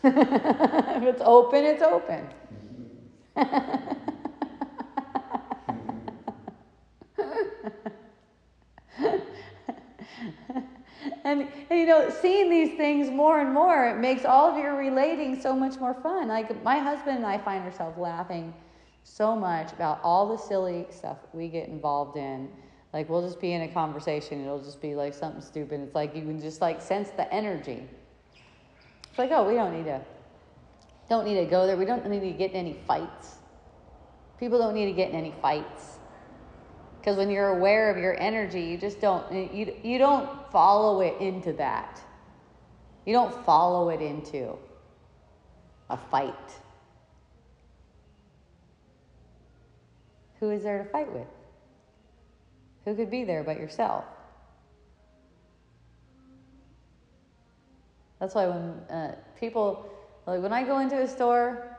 if 0.97 1.02
it's 1.02 1.22
open, 1.24 1.64
it's 1.64 1.82
open. 1.82 2.28
and, 11.24 11.48
and, 11.48 11.48
you 11.70 11.86
know, 11.86 12.10
seeing 12.10 12.51
these 12.51 12.76
things 12.76 13.10
more 13.10 13.40
and 13.40 13.52
more, 13.52 13.86
it 13.89 13.97
makes 13.98 14.24
all 14.24 14.51
of 14.51 14.59
your 14.59 14.76
relating 14.76 15.40
so 15.40 15.55
much 15.55 15.78
more 15.81 15.94
fun. 15.94 16.28
Like 16.28 16.62
my 16.62 16.78
husband 16.78 17.16
and 17.16 17.26
I 17.26 17.39
find 17.39 17.64
ourselves 17.64 17.98
laughing 17.98 18.52
so 19.02 19.35
much 19.35 19.72
about 19.72 20.01
all 20.02 20.28
the 20.28 20.39
silly 20.39 20.86
stuff 20.90 21.18
we 21.32 21.48
get 21.48 21.68
involved 21.68 22.16
in 22.16 22.48
like 22.94 23.09
we'll 23.09 23.26
just 23.26 23.40
be 23.40 23.52
in 23.52 23.62
a 23.62 23.68
conversation, 23.68 24.40
it'll 24.40 24.62
just 24.62 24.81
be 24.81 24.94
like 24.94 25.12
something 25.12 25.43
stupid. 25.43 25.81
It's 25.81 25.97
like 25.97 26.14
you 26.14 26.22
can 26.22 26.40
just 26.40 26.60
like 26.60 26.81
sense 26.81 27.10
the 27.10 27.31
energy. 27.35 27.89
It's 29.15 29.19
like, 29.20 29.31
oh, 29.31 29.47
we 29.47 29.55
don't 29.55 29.73
need 29.73 29.85
to 29.85 30.01
don't 31.09 31.24
need 31.24 31.36
to 31.36 31.45
go 31.45 31.69
there. 31.69 31.77
We 31.77 31.85
don't 31.85 32.05
need 32.09 32.19
to 32.19 32.32
get 32.32 32.51
in 32.51 32.57
any 32.57 32.77
fights. 32.85 33.36
People 34.41 34.59
don't 34.59 34.74
need 34.74 34.86
to 34.86 34.93
get 34.93 35.11
in 35.11 35.15
any 35.15 35.32
fights. 35.41 35.99
Because 36.99 37.16
when 37.16 37.31
you're 37.31 37.51
aware 37.57 37.93
of 37.93 37.97
your 37.97 38.20
energy, 38.20 38.62
you 38.62 38.77
just 38.77 39.01
don't 39.01 39.55
you 39.55 39.73
you 39.85 39.99
don't 39.99 40.28
follow 40.51 41.01
it 41.01 41.20
into 41.20 41.53
that. 41.53 42.01
You 43.07 43.12
don't 43.12 43.32
follow 43.45 43.91
it 43.91 44.03
into 44.03 44.57
a 45.91 45.97
fight. 45.97 46.51
Who 50.41 50.51
is 50.51 50.65
there 50.65 50.82
to 50.82 50.91
fight 50.91 51.12
with? 51.12 51.28
Who 52.85 52.97
could 52.97 53.12
be 53.12 53.23
there 53.23 53.45
but 53.45 53.61
yourself? 53.61 54.07
That's 58.24 58.34
why 58.34 58.46
when 58.46 58.70
uh, 58.88 59.16
people, 59.38 59.86
like 60.26 60.40
when 60.40 60.55
I 60.55 60.62
go 60.62 60.78
into 60.78 60.98
a 60.98 61.06
store, 61.06 61.76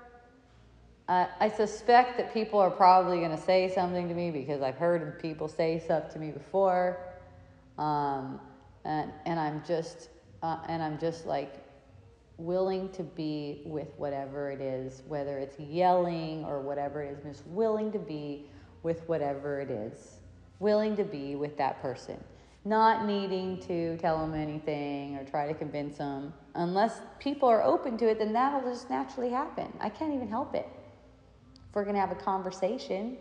uh, 1.07 1.26
I 1.39 1.49
suspect 1.49 2.17
that 2.17 2.35
people 2.35 2.59
are 2.59 2.69
probably 2.69 3.17
going 3.17 3.31
to 3.31 3.41
say 3.41 3.73
something 3.73 4.07
to 4.07 4.13
me 4.13 4.30
because 4.30 4.61
I've 4.61 4.77
heard 4.77 5.19
people 5.19 5.47
say 5.47 5.80
stuff 5.80 6.07
to 6.13 6.19
me 6.19 6.30
before. 6.30 6.99
Um, 7.80 8.39
and, 8.84 9.11
and 9.26 9.39
I'm 9.39 9.63
just, 9.65 10.09
uh, 10.43 10.59
and 10.67 10.84
I'm 10.84 10.99
just 10.99 11.26
like 11.26 11.65
willing 12.38 12.89
to 12.89 13.01
be 13.01 13.63
with 13.65 13.88
whatever 13.97 14.51
it 14.51 14.61
is, 14.61 15.01
whether 15.07 15.39
it's 15.39 15.59
yelling 15.59 16.45
or 16.45 16.61
whatever 16.61 17.01
it 17.01 17.13
is, 17.13 17.26
I'm 17.26 17.31
just 17.31 17.47
willing 17.47 17.91
to 17.91 17.97
be 17.97 18.45
with 18.84 19.01
whatever 19.09 19.61
it 19.61 19.72
is, 19.72 20.19
willing 20.59 20.95
to 20.95 21.05
be 21.05 21.35
with 21.35 21.57
that 21.57 21.81
person, 21.81 22.23
not 22.65 23.05
needing 23.05 23.59
to 23.59 23.95
tell 23.97 24.19
them 24.19 24.33
anything 24.33 25.15
or 25.17 25.23
try 25.23 25.47
to 25.47 25.53
convince 25.53 25.99
them. 25.99 26.33
Unless 26.55 26.99
people 27.19 27.47
are 27.47 27.63
open 27.63 27.95
to 27.99 28.09
it, 28.09 28.17
then 28.17 28.33
that'll 28.33 28.67
just 28.67 28.89
naturally 28.89 29.29
happen. 29.29 29.71
I 29.79 29.89
can't 29.89 30.13
even 30.13 30.27
help 30.27 30.55
it. 30.55 30.67
If 31.69 31.75
we're 31.75 31.83
going 31.83 31.93
to 31.93 32.01
have 32.01 32.11
a 32.11 32.15
conversation, 32.15 33.17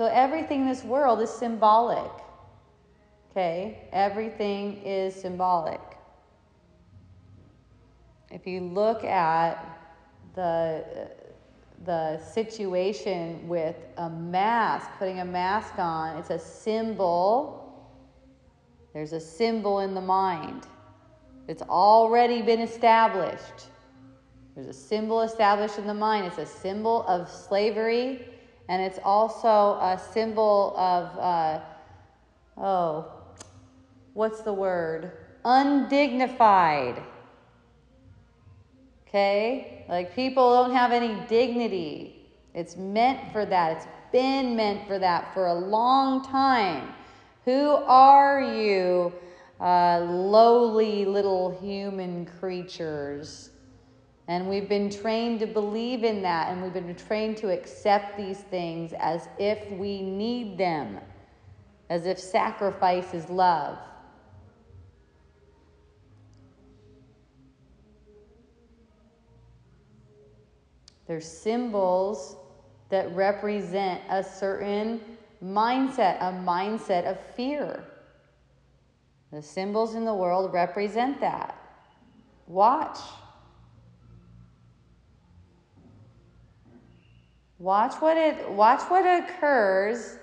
So 0.00 0.06
everything 0.06 0.62
in 0.62 0.66
this 0.66 0.82
world 0.82 1.20
is 1.20 1.28
symbolic. 1.28 2.10
Okay? 3.30 3.86
Everything 3.92 4.80
is 4.82 5.14
symbolic. 5.14 5.78
If 8.30 8.46
you 8.46 8.62
look 8.62 9.04
at 9.04 9.79
the 10.34 11.10
the 11.84 12.18
situation 12.18 13.48
with 13.48 13.76
a 13.96 14.10
mask, 14.10 14.90
putting 14.98 15.20
a 15.20 15.24
mask 15.24 15.78
on, 15.78 16.18
it's 16.18 16.30
a 16.30 16.38
symbol. 16.38 17.88
There's 18.92 19.14
a 19.14 19.20
symbol 19.20 19.80
in 19.80 19.94
the 19.94 20.00
mind. 20.00 20.66
It's 21.48 21.62
already 21.62 22.42
been 22.42 22.60
established. 22.60 23.68
There's 24.54 24.66
a 24.66 24.74
symbol 24.74 25.22
established 25.22 25.78
in 25.78 25.86
the 25.86 25.94
mind. 25.94 26.26
It's 26.26 26.38
a 26.38 26.46
symbol 26.46 27.04
of 27.06 27.30
slavery 27.30 28.26
and 28.68 28.80
it's 28.82 29.00
also 29.02 29.80
a 29.80 30.00
symbol 30.12 30.74
of, 30.76 31.18
uh, 31.18 31.60
oh, 32.56 33.12
what's 34.12 34.42
the 34.42 34.52
word? 34.52 35.12
Undignified. 35.44 37.02
Okay? 39.10 39.84
Like 39.88 40.14
people 40.14 40.62
don't 40.62 40.74
have 40.74 40.92
any 40.92 41.20
dignity. 41.26 42.28
It's 42.54 42.76
meant 42.76 43.32
for 43.32 43.44
that. 43.44 43.76
It's 43.76 43.86
been 44.12 44.54
meant 44.54 44.86
for 44.86 45.00
that 45.00 45.34
for 45.34 45.48
a 45.48 45.54
long 45.54 46.24
time. 46.24 46.92
Who 47.44 47.70
are 47.70 48.40
you, 48.40 49.12
uh, 49.60 50.06
lowly 50.08 51.04
little 51.04 51.58
human 51.60 52.24
creatures? 52.24 53.50
And 54.28 54.48
we've 54.48 54.68
been 54.68 54.88
trained 54.88 55.40
to 55.40 55.46
believe 55.48 56.04
in 56.04 56.22
that, 56.22 56.52
and 56.52 56.62
we've 56.62 56.72
been 56.72 56.94
trained 56.94 57.36
to 57.38 57.50
accept 57.50 58.16
these 58.16 58.38
things 58.38 58.92
as 59.00 59.28
if 59.40 59.68
we 59.72 60.02
need 60.02 60.56
them, 60.56 61.00
as 61.88 62.06
if 62.06 62.16
sacrifice 62.16 63.12
is 63.12 63.28
love. 63.28 63.76
They're 71.10 71.20
symbols 71.20 72.36
that 72.88 73.12
represent 73.16 74.00
a 74.08 74.22
certain 74.22 75.00
mindset, 75.44 76.18
a 76.20 76.32
mindset 76.32 77.04
of 77.04 77.18
fear. 77.34 77.82
The 79.32 79.42
symbols 79.42 79.96
in 79.96 80.04
the 80.04 80.14
world 80.14 80.52
represent 80.52 81.20
that. 81.20 81.58
Watch. 82.46 82.96
Watch 87.58 87.94
what 87.94 88.16
it 88.16 88.48
watch 88.48 88.82
what 88.82 89.04
occurs 89.04 90.16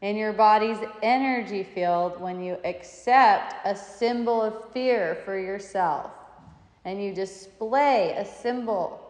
in 0.00 0.16
your 0.16 0.32
body's 0.32 0.78
energy 1.02 1.64
field 1.64 2.18
when 2.18 2.42
you 2.42 2.56
accept 2.64 3.56
a 3.66 3.76
symbol 3.76 4.40
of 4.40 4.72
fear 4.72 5.18
for 5.26 5.38
yourself 5.38 6.12
and 6.86 7.04
you 7.04 7.12
display 7.12 8.12
a 8.12 8.24
symbol. 8.24 9.06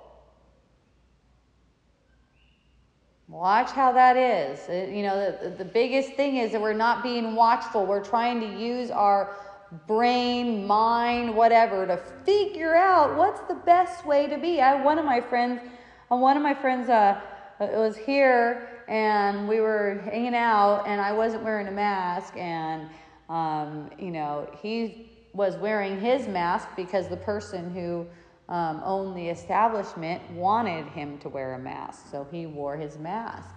Watch 3.31 3.71
how 3.71 3.93
that 3.93 4.17
is. 4.17 4.69
Uh, 4.69 4.91
you 4.93 5.05
know, 5.05 5.37
the, 5.41 5.51
the 5.51 5.65
biggest 5.65 6.15
thing 6.15 6.39
is 6.39 6.51
that 6.51 6.61
we're 6.61 6.73
not 6.73 7.03
being 7.03 7.37
watchful. 7.37 7.87
We're 7.87 8.05
trying 8.05 8.41
to 8.41 8.61
use 8.61 8.91
our 8.91 9.37
brain, 9.87 10.67
mind, 10.67 11.33
whatever 11.37 11.87
to 11.87 11.97
figure 12.25 12.75
out 12.75 13.17
what's 13.17 13.41
the 13.43 13.55
best 13.55 14.05
way 14.05 14.27
to 14.27 14.37
be. 14.37 14.61
I 14.61 14.83
one 14.83 14.99
of 14.99 15.05
my 15.05 15.21
friends, 15.21 15.61
uh, 16.11 16.17
one 16.17 16.37
of 16.37 16.43
my 16.43 16.55
friends 16.55 16.89
uh, 16.89 17.21
it 17.61 17.77
was 17.77 17.97
here 17.97 18.85
and 18.89 19.47
we 19.47 19.61
were 19.61 20.03
hanging 20.05 20.35
out 20.35 20.85
and 20.89 21.01
I 21.01 21.13
wasn't 21.13 21.45
wearing 21.45 21.69
a 21.69 21.73
mask 21.73 22.37
and 22.37 22.89
um, 23.29 23.91
you 23.97 24.11
know 24.11 24.49
he 24.61 25.13
was 25.35 25.57
wearing 25.57 26.01
his 26.01 26.27
mask 26.27 26.69
because 26.75 27.07
the 27.07 27.17
person 27.17 27.71
who 27.71 28.07
um, 28.51 28.83
owned 28.85 29.17
the 29.17 29.29
establishment 29.29 30.23
wanted 30.33 30.87
him 30.89 31.19
to 31.19 31.29
wear 31.29 31.55
a 31.55 31.59
mask 31.59 32.11
so 32.11 32.27
he 32.31 32.47
wore 32.47 32.77
his 32.77 32.99
mask 32.99 33.55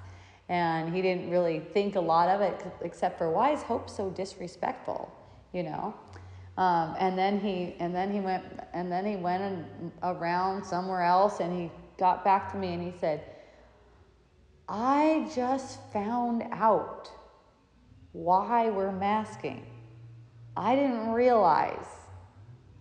and 0.50 0.94
he 0.94 1.02
didn't 1.02 1.30
really 1.30 1.60
think 1.60 1.96
a 1.96 2.00
lot 2.00 2.30
of 2.30 2.42
it 2.42 2.66
except 2.82 3.18
for 3.18 3.30
why 3.32 3.52
is 3.52 3.62
hope 3.64 3.90
so 3.90 4.10
disrespectful 4.12 5.12
you 5.52 5.64
know 5.64 5.94
um, 6.58 6.96
and 7.00 7.18
then 7.18 7.40
he 7.40 7.76
and 7.80 7.94
then 7.94 8.14
he 8.14 8.20
went 8.20 8.44
and 8.74 8.92
then 8.92 9.06
he 9.06 9.16
went 9.16 9.66
around 10.04 10.64
somewhere 10.64 11.02
else 11.02 11.40
and 11.40 11.52
he 11.60 11.72
got 11.98 12.24
back 12.24 12.52
to 12.52 12.58
me 12.58 12.74
and 12.74 12.84
he 12.84 12.94
said 13.00 13.24
I 14.68 15.30
just 15.36 15.80
found 15.92 16.44
out 16.52 17.12
why 18.12 18.72
we're 18.72 18.92
masking. 18.92 19.68
I 20.58 20.76
didn't 20.76 21.12
realize. 21.12 21.86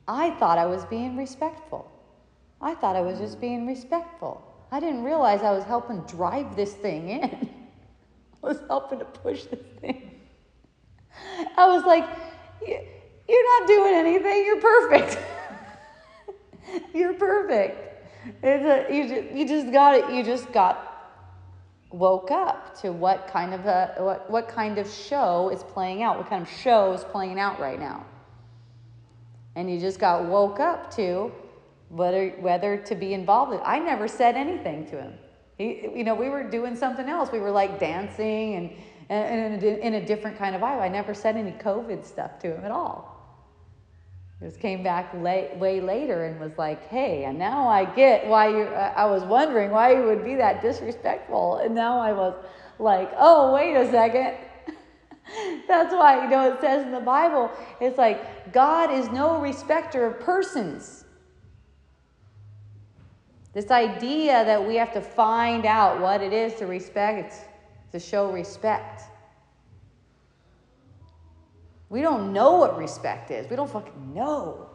I 0.08 0.30
thought 0.30 0.56
I 0.56 0.64
was 0.64 0.86
being 0.86 1.18
respectful. 1.18 1.91
I 2.62 2.74
thought 2.74 2.96
I 2.96 3.00
was 3.00 3.18
just 3.18 3.40
being 3.40 3.66
respectful. 3.66 4.42
I 4.70 4.80
didn't 4.80 5.02
realize 5.02 5.42
I 5.42 5.50
was 5.50 5.64
helping 5.64 6.00
drive 6.02 6.56
this 6.56 6.72
thing 6.72 7.08
in. 7.08 7.50
I 8.44 8.46
was 8.46 8.60
helping 8.68 9.00
to 9.00 9.04
push 9.04 9.44
this 9.44 9.66
thing. 9.80 10.20
I 11.56 11.66
was 11.66 11.84
like, 11.84 12.08
you're 12.66 13.60
not 13.60 13.68
doing 13.68 13.94
anything. 13.94 14.46
You're 14.46 14.60
perfect. 14.60 15.18
you're 16.94 17.14
perfect. 17.14 18.06
A, 18.42 18.86
you, 18.90 19.08
just, 19.08 19.32
you 19.32 19.48
just 19.48 19.72
got 19.72 19.94
it. 19.96 20.10
You 20.14 20.24
just 20.24 20.52
got 20.52 20.92
woke 21.92 22.30
up 22.30 22.80
to 22.80 22.90
what 22.90 23.28
kind 23.28 23.52
of 23.52 23.66
a 23.66 23.94
what, 23.98 24.30
what 24.30 24.48
kind 24.48 24.78
of 24.78 24.90
show 24.90 25.50
is 25.50 25.62
playing 25.62 26.02
out 26.02 26.16
what 26.16 26.26
kind 26.26 26.42
of 26.42 26.48
show 26.48 26.92
is 26.94 27.04
playing 27.04 27.38
out 27.38 27.60
right 27.60 27.78
now 27.78 28.02
and 29.56 29.70
you 29.70 29.78
just 29.78 29.98
got 29.98 30.24
woke 30.24 30.58
up 30.58 30.90
to 30.94 31.30
whether 31.92 32.30
whether 32.40 32.76
to 32.78 32.94
be 32.94 33.12
involved 33.12 33.52
in 33.52 33.60
i 33.64 33.78
never 33.78 34.08
said 34.08 34.34
anything 34.34 34.86
to 34.86 35.00
him 35.00 35.12
he, 35.58 35.90
you 35.94 36.04
know 36.04 36.14
we 36.14 36.28
were 36.28 36.42
doing 36.42 36.74
something 36.74 37.08
else 37.08 37.30
we 37.30 37.38
were 37.38 37.50
like 37.50 37.78
dancing 37.78 38.56
and, 38.56 38.70
and 39.10 39.62
in, 39.62 39.74
a, 39.74 39.78
in 39.86 39.94
a 39.94 40.06
different 40.06 40.38
kind 40.38 40.54
of 40.54 40.62
vibe 40.62 40.80
i 40.80 40.88
never 40.88 41.12
said 41.12 41.36
any 41.36 41.52
covid 41.52 42.04
stuff 42.04 42.38
to 42.38 42.56
him 42.56 42.64
at 42.64 42.70
all 42.70 43.12
just 44.42 44.58
came 44.58 44.82
back 44.82 45.14
late, 45.14 45.56
way 45.56 45.80
later 45.80 46.24
and 46.24 46.40
was 46.40 46.58
like, 46.58 46.88
"Hey, 46.88 47.24
and 47.24 47.38
now 47.38 47.68
I 47.68 47.84
get 47.84 48.26
why 48.26 48.48
you." 48.48 48.64
I 48.64 49.04
was 49.04 49.22
wondering 49.22 49.70
why 49.70 49.94
you 49.94 50.02
would 50.02 50.24
be 50.24 50.34
that 50.34 50.60
disrespectful, 50.60 51.58
and 51.58 51.72
now 51.74 52.00
I 52.00 52.12
was 52.12 52.34
like, 52.80 53.12
"Oh, 53.16 53.54
wait 53.54 53.76
a 53.76 53.88
second. 53.88 54.34
That's 55.68 55.94
why 55.94 56.24
you 56.24 56.28
know 56.28 56.52
it 56.52 56.60
says 56.60 56.84
in 56.84 56.90
the 56.90 57.00
Bible, 57.00 57.52
it's 57.80 57.98
like 57.98 58.52
God 58.52 58.90
is 58.90 59.08
no 59.10 59.40
respecter 59.40 60.06
of 60.06 60.18
persons. 60.18 61.01
This 63.52 63.70
idea 63.70 64.44
that 64.44 64.66
we 64.66 64.76
have 64.76 64.92
to 64.94 65.00
find 65.00 65.66
out 65.66 66.00
what 66.00 66.22
it 66.22 66.32
is 66.32 66.54
to 66.54 66.66
respect, 66.66 67.34
to 67.92 67.98
show 67.98 68.32
respect. 68.32 69.02
We 71.90 72.00
don't 72.00 72.32
know 72.32 72.56
what 72.56 72.78
respect 72.78 73.30
is. 73.30 73.50
We 73.50 73.56
don't 73.56 73.70
fucking 73.70 74.14
know. 74.14 74.70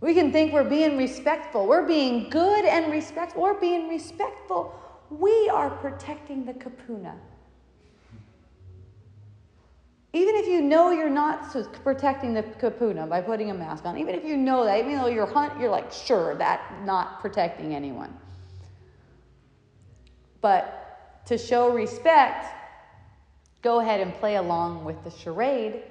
We 0.00 0.14
can 0.14 0.30
think 0.30 0.52
we're 0.52 0.62
being 0.62 0.96
respectful. 0.96 1.66
We're 1.66 1.86
being 1.86 2.30
good 2.30 2.64
and 2.64 2.92
respectful. 2.92 3.42
We're 3.42 3.58
being 3.58 3.88
respectful. 3.88 4.72
We 5.10 5.48
are 5.52 5.70
protecting 5.70 6.44
the 6.44 6.52
kupuna. 6.52 7.14
Even 10.12 10.36
if 10.36 10.46
you 10.46 10.62
know 10.62 10.90
you're 10.90 11.10
not 11.10 11.52
protecting 11.84 12.32
the 12.32 12.42
kupuna 12.42 13.08
by 13.08 13.20
putting 13.20 13.50
a 13.50 13.54
mask 13.54 13.84
on, 13.84 13.98
even 13.98 14.14
if 14.14 14.24
you 14.24 14.36
know 14.36 14.64
that, 14.64 14.78
even 14.78 14.96
though 14.96 15.06
you're 15.06 15.26
hunt, 15.26 15.60
you're 15.60 15.70
like, 15.70 15.92
sure, 15.92 16.34
that 16.36 16.82
not 16.84 17.20
protecting 17.20 17.74
anyone. 17.74 18.16
But 20.40 21.22
to 21.26 21.36
show 21.36 21.70
respect, 21.70 22.46
go 23.60 23.80
ahead 23.80 24.00
and 24.00 24.14
play 24.14 24.36
along 24.36 24.84
with 24.84 25.02
the 25.04 25.10
charade, 25.10 25.82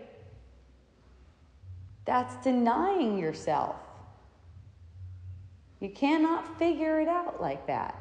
that's 2.05 2.35
denying 2.43 3.19
yourself. 3.19 3.75
You 5.79 5.89
cannot 5.89 6.57
figure 6.57 6.99
it 6.99 7.07
out 7.07 7.39
like 7.39 7.67
that. 7.67 7.95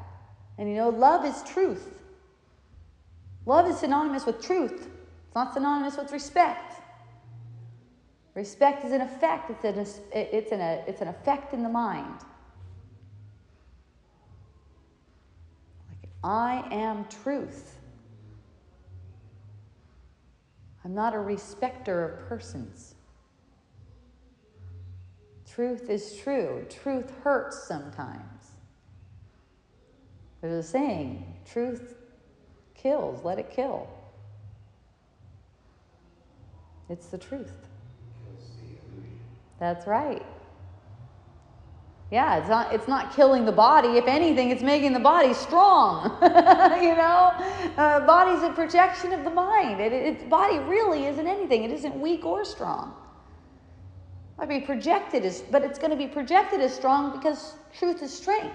And 0.57 0.69
you 0.69 0.77
know, 0.77 0.89
love 0.89 1.27
is 1.27 1.43
truth. 1.43 2.03
Love 3.45 3.69
is 3.69 3.79
synonymous 3.79 4.25
with 4.25 4.41
truth. 4.41 4.89
Not 5.37 5.53
synonymous 5.53 5.99
with 5.99 6.13
respect. 6.13 6.81
Respect 8.33 8.87
is 8.87 8.93
an 8.93 9.03
effect. 9.03 9.51
It's 9.51 9.65
an, 9.65 9.79
it's 10.11 10.51
an, 10.51 10.61
it's 10.63 11.03
an 11.03 11.09
effect 11.09 11.53
in 11.53 11.63
the 11.63 11.69
mind. 11.69 12.21
Like, 15.91 16.11
I 16.25 16.67
am 16.71 17.05
truth. 17.23 17.75
I'm 20.83 20.95
not 20.95 21.15
a 21.15 21.19
respecter 21.19 22.09
of 22.09 22.29
persons. 22.31 22.95
Truth 25.47 25.91
is 25.91 26.17
true. 26.17 26.65
Truth 26.71 27.13
hurts 27.23 27.63
sometimes. 27.69 28.53
There's 30.41 30.65
a 30.65 30.67
saying 30.67 31.41
truth 31.45 31.95
kills, 32.75 33.23
let 33.23 33.39
it 33.39 33.51
kill. 33.51 33.96
It's 36.89 37.07
the 37.07 37.19
truth. 37.19 37.53
That's 39.59 39.87
right. 39.87 40.25
Yeah, 42.13 42.37
it's 42.37 42.49
not 42.49 42.73
it's 42.73 42.87
not 42.87 43.15
killing 43.17 43.45
the 43.45 43.53
body. 43.53 43.99
If 43.99 44.07
anything, 44.07 44.51
it's 44.51 44.63
making 44.63 44.93
the 44.93 45.01
body 45.01 45.35
strong. 45.35 46.05
you 46.23 46.95
know, 46.95 47.33
uh, 47.77 48.07
body's 48.07 48.43
a 48.45 48.53
projection 48.53 49.13
of 49.13 49.25
the 49.25 49.31
mind. 49.31 49.81
It, 49.81 49.93
its 49.93 50.23
body 50.25 50.59
really 50.59 51.07
isn't 51.07 51.27
anything. 51.27 51.65
It 51.65 51.73
isn't 51.73 52.01
weak 52.01 52.25
or 52.25 52.45
strong 52.45 52.95
might 54.39 54.49
be 54.49 54.61
projected 54.61 55.25
as, 55.25 55.43
but 55.51 55.63
it's 55.63 55.79
going 55.79 55.91
to 55.91 55.97
be 55.97 56.07
projected 56.07 56.61
as 56.61 56.75
strong 56.75 57.13
because 57.13 57.55
truth 57.79 58.03
is 58.03 58.13
strength. 58.13 58.55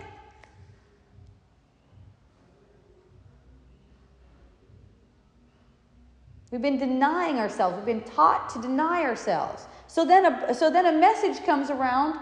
We've 6.52 6.62
been 6.62 6.78
denying 6.78 7.38
ourselves. 7.38 7.78
We've 7.78 7.86
been 7.86 8.10
taught 8.12 8.50
to 8.50 8.62
deny 8.62 9.04
ourselves. 9.04 9.66
So 9.88 10.06
then 10.06 10.26
a, 10.26 10.54
so 10.54 10.70
then 10.70 10.86
a 10.86 10.92
message 10.92 11.44
comes 11.46 11.70
around 11.70 12.20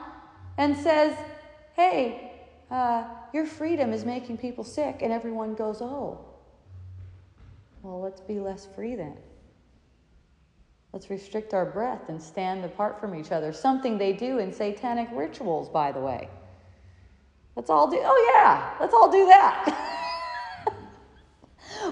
and 0.57 0.77
says, 0.77 1.17
hey, 1.75 2.31
uh, 2.69 3.05
your 3.33 3.47
freedom 3.47 3.91
is 3.91 4.05
making 4.05 4.37
people 4.37 4.63
sick. 4.63 4.99
And 5.01 5.11
everyone 5.11 5.55
goes, 5.55 5.81
oh, 5.81 6.23
well, 7.81 7.99
let's 8.01 8.21
be 8.21 8.39
less 8.39 8.67
free 8.75 8.95
then. 8.95 9.17
Let's 10.93 11.09
restrict 11.09 11.53
our 11.53 11.65
breath 11.65 12.09
and 12.09 12.21
stand 12.21 12.65
apart 12.65 12.99
from 12.99 13.15
each 13.15 13.31
other. 13.31 13.51
Something 13.51 13.97
they 13.97 14.13
do 14.13 14.39
in 14.39 14.51
satanic 14.51 15.09
rituals, 15.11 15.69
by 15.69 15.91
the 15.91 15.99
way. 15.99 16.29
Let's 17.55 17.69
all 17.69 17.89
do, 17.89 17.99
oh 18.01 18.31
yeah, 18.35 18.75
let's 18.79 18.93
all 18.93 19.11
do 19.11 19.25
that. 19.25 19.95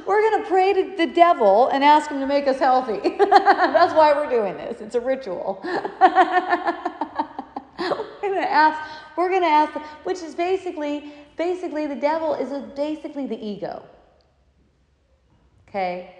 we're 0.06 0.22
going 0.22 0.44
to 0.44 0.50
pray 0.50 0.74
to 0.74 0.96
the 0.98 1.08
devil 1.08 1.68
and 1.70 1.84
ask 1.84 2.10
him 2.10 2.20
to 2.20 2.28
make 2.28 2.48
us 2.48 2.60
healthy. 2.60 3.16
That's 3.20 3.94
why 3.94 4.14
we're 4.14 4.30
doing 4.30 4.58
this. 4.58 4.82
It's 4.82 4.96
a 4.96 5.02
ritual. 5.02 5.60
we're 5.64 5.72
going 8.22 8.42
to 8.42 8.52
ask, 8.52 8.90
we're 9.16 9.30
going 9.30 9.42
to 9.42 9.48
ask, 9.48 9.74
which 10.04 10.22
is 10.22 10.36
basically, 10.36 11.14
basically 11.38 11.88
the 11.88 11.96
devil 11.96 12.34
is 12.34 12.52
a, 12.52 12.60
basically 12.76 13.28
the 13.28 13.40
ego. 13.44 13.84
Okay? 15.70 16.14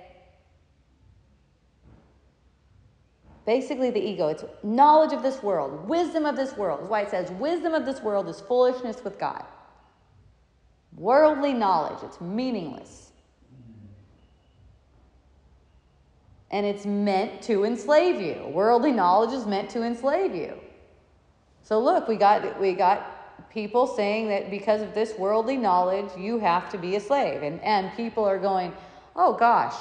Basically, 3.48 3.90
the 3.92 4.06
ego. 4.06 4.28
It's 4.28 4.44
knowledge 4.62 5.14
of 5.14 5.24
this 5.24 5.42
world, 5.42 5.88
wisdom 5.88 6.26
of 6.26 6.36
this 6.36 6.58
world. 6.58 6.82
That's 6.82 6.90
why 6.90 7.02
it 7.04 7.10
says 7.10 7.32
wisdom 7.32 7.74
of 7.74 7.86
this 7.86 8.02
world 8.02 8.28
is 8.28 8.42
foolishness 8.42 9.02
with 9.06 9.18
God. 9.18 9.46
Worldly 10.98 11.54
knowledge, 11.54 12.04
it's 12.04 12.20
meaningless. 12.20 13.07
And 16.52 16.66
it's 16.66 16.86
meant 16.86 17.42
to 17.44 17.66
enslave 17.66 18.22
you. 18.22 18.48
Worldly 18.48 18.92
knowledge 18.92 19.34
is 19.34 19.46
meant 19.46 19.70
to 19.72 19.84
enslave 19.84 20.34
you. 20.34 20.54
So 21.64 21.80
look, 21.80 22.08
we 22.08 22.16
got 22.16 22.60
we 22.60 22.74
got 22.74 23.52
people 23.52 23.86
saying 23.88 24.30
that 24.30 24.50
because 24.50 24.82
of 24.82 24.94
this 24.94 25.18
worldly 25.18 25.58
knowledge, 25.58 26.10
you 26.18 26.40
have 26.40 26.70
to 26.72 26.78
be 26.78 26.96
a 26.96 27.00
slave. 27.00 27.44
And 27.44 27.60
and 27.62 27.92
people 27.98 28.24
are 28.24 28.40
going, 28.40 28.72
oh 29.16 29.34
gosh, 29.34 29.76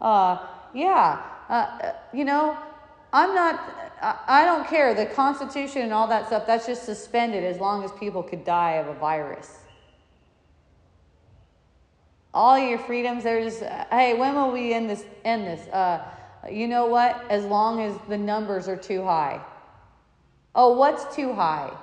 uh, 0.00 0.46
yeah, 0.72 1.22
uh, 1.48 1.52
uh 1.52 1.92
you 2.12 2.24
know, 2.24 2.56
I'm 3.12 3.34
not, 3.34 3.60
I 4.28 4.44
don't 4.44 4.66
care. 4.66 4.94
The 4.94 5.06
Constitution 5.06 5.82
and 5.82 5.92
all 5.92 6.06
that 6.08 6.26
stuff, 6.26 6.46
that's 6.46 6.66
just 6.66 6.84
suspended 6.84 7.44
as 7.44 7.58
long 7.58 7.82
as 7.82 7.90
people 7.92 8.22
could 8.22 8.44
die 8.44 8.72
of 8.72 8.88
a 8.88 8.94
virus. 8.94 9.58
All 12.36 12.58
your 12.58 12.78
freedoms, 12.78 13.24
there's, 13.24 13.60
hey, 13.90 14.12
when 14.12 14.34
will 14.34 14.52
we 14.52 14.74
end 14.74 14.90
this? 14.90 15.06
End 15.24 15.46
this? 15.46 15.66
Uh, 15.68 16.04
you 16.52 16.68
know 16.68 16.84
what? 16.84 17.24
As 17.30 17.46
long 17.46 17.80
as 17.80 17.96
the 18.10 18.18
numbers 18.18 18.68
are 18.68 18.76
too 18.76 19.02
high. 19.02 19.40
Oh, 20.54 20.76
what's 20.76 21.16
too 21.16 21.32
high? 21.32 21.74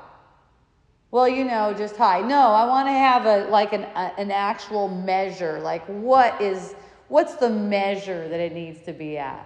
Well, 1.09 1.27
you 1.27 1.43
know, 1.43 1.73
just 1.73 1.95
high. 1.95 2.21
No, 2.21 2.49
I 2.51 2.65
want 2.67 2.87
to 2.87 2.91
have 2.91 3.25
a 3.25 3.49
like 3.49 3.73
an 3.73 3.81
a, 3.81 4.13
an 4.19 4.29
actual 4.29 4.87
measure. 4.89 5.59
Like 5.59 5.83
what 5.87 6.39
is 6.39 6.75
what's 7.07 7.33
the 7.35 7.49
measure 7.49 8.29
that 8.29 8.39
it 8.39 8.53
needs 8.53 8.79
to 8.83 8.93
be 8.93 9.17
at? 9.17 9.43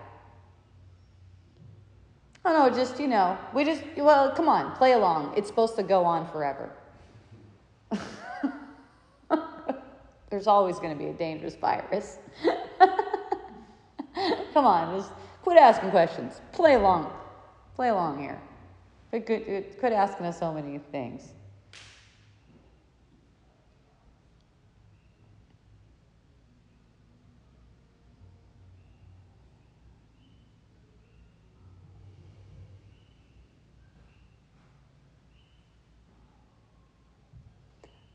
Oh 2.44 2.52
no, 2.52 2.70
just, 2.70 3.00
you 3.00 3.08
know, 3.08 3.38
we 3.54 3.64
just, 3.64 3.84
well, 3.96 4.32
come 4.32 4.50
on, 4.50 4.76
play 4.76 4.92
along. 4.92 5.34
It's 5.38 5.48
supposed 5.48 5.78
to 5.78 5.84
go 5.84 6.04
on 6.04 6.30
forever. 6.32 6.70
There's 10.30 10.48
always 10.48 10.78
going 10.78 10.92
to 10.92 10.98
be 10.98 11.10
a 11.10 11.14
dangerous 11.14 11.56
virus. 11.56 12.20
come 14.54 14.66
on, 14.66 14.98
just 14.98 15.12
quit 15.42 15.58
asking 15.58 15.92
questions. 15.92 16.42
Play 16.52 16.74
along. 16.74 17.12
Play 17.76 17.90
along 17.90 18.20
here. 18.20 18.40
But 19.12 19.26
quit, 19.26 19.80
quit 19.80 19.94
asking 19.94 20.26
us 20.26 20.40
so 20.40 20.54
many 20.54 20.80
things. 20.92 21.34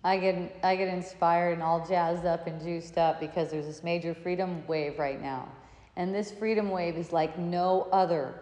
I 0.04 0.16
get 0.18 0.58
I 0.64 0.74
get 0.74 0.88
inspired 0.88 1.52
and 1.52 1.62
all 1.62 1.86
jazzed 1.86 2.24
up 2.24 2.46
and 2.46 2.60
juiced 2.60 2.98
up 2.98 3.20
because 3.20 3.50
there's 3.50 3.66
this 3.66 3.84
major 3.84 4.14
freedom 4.14 4.66
wave 4.66 4.98
right 4.98 5.20
now. 5.20 5.48
And 5.96 6.14
this 6.14 6.32
freedom 6.32 6.70
wave 6.70 6.96
is 6.96 7.12
like 7.12 7.38
no 7.38 7.88
other 7.92 8.34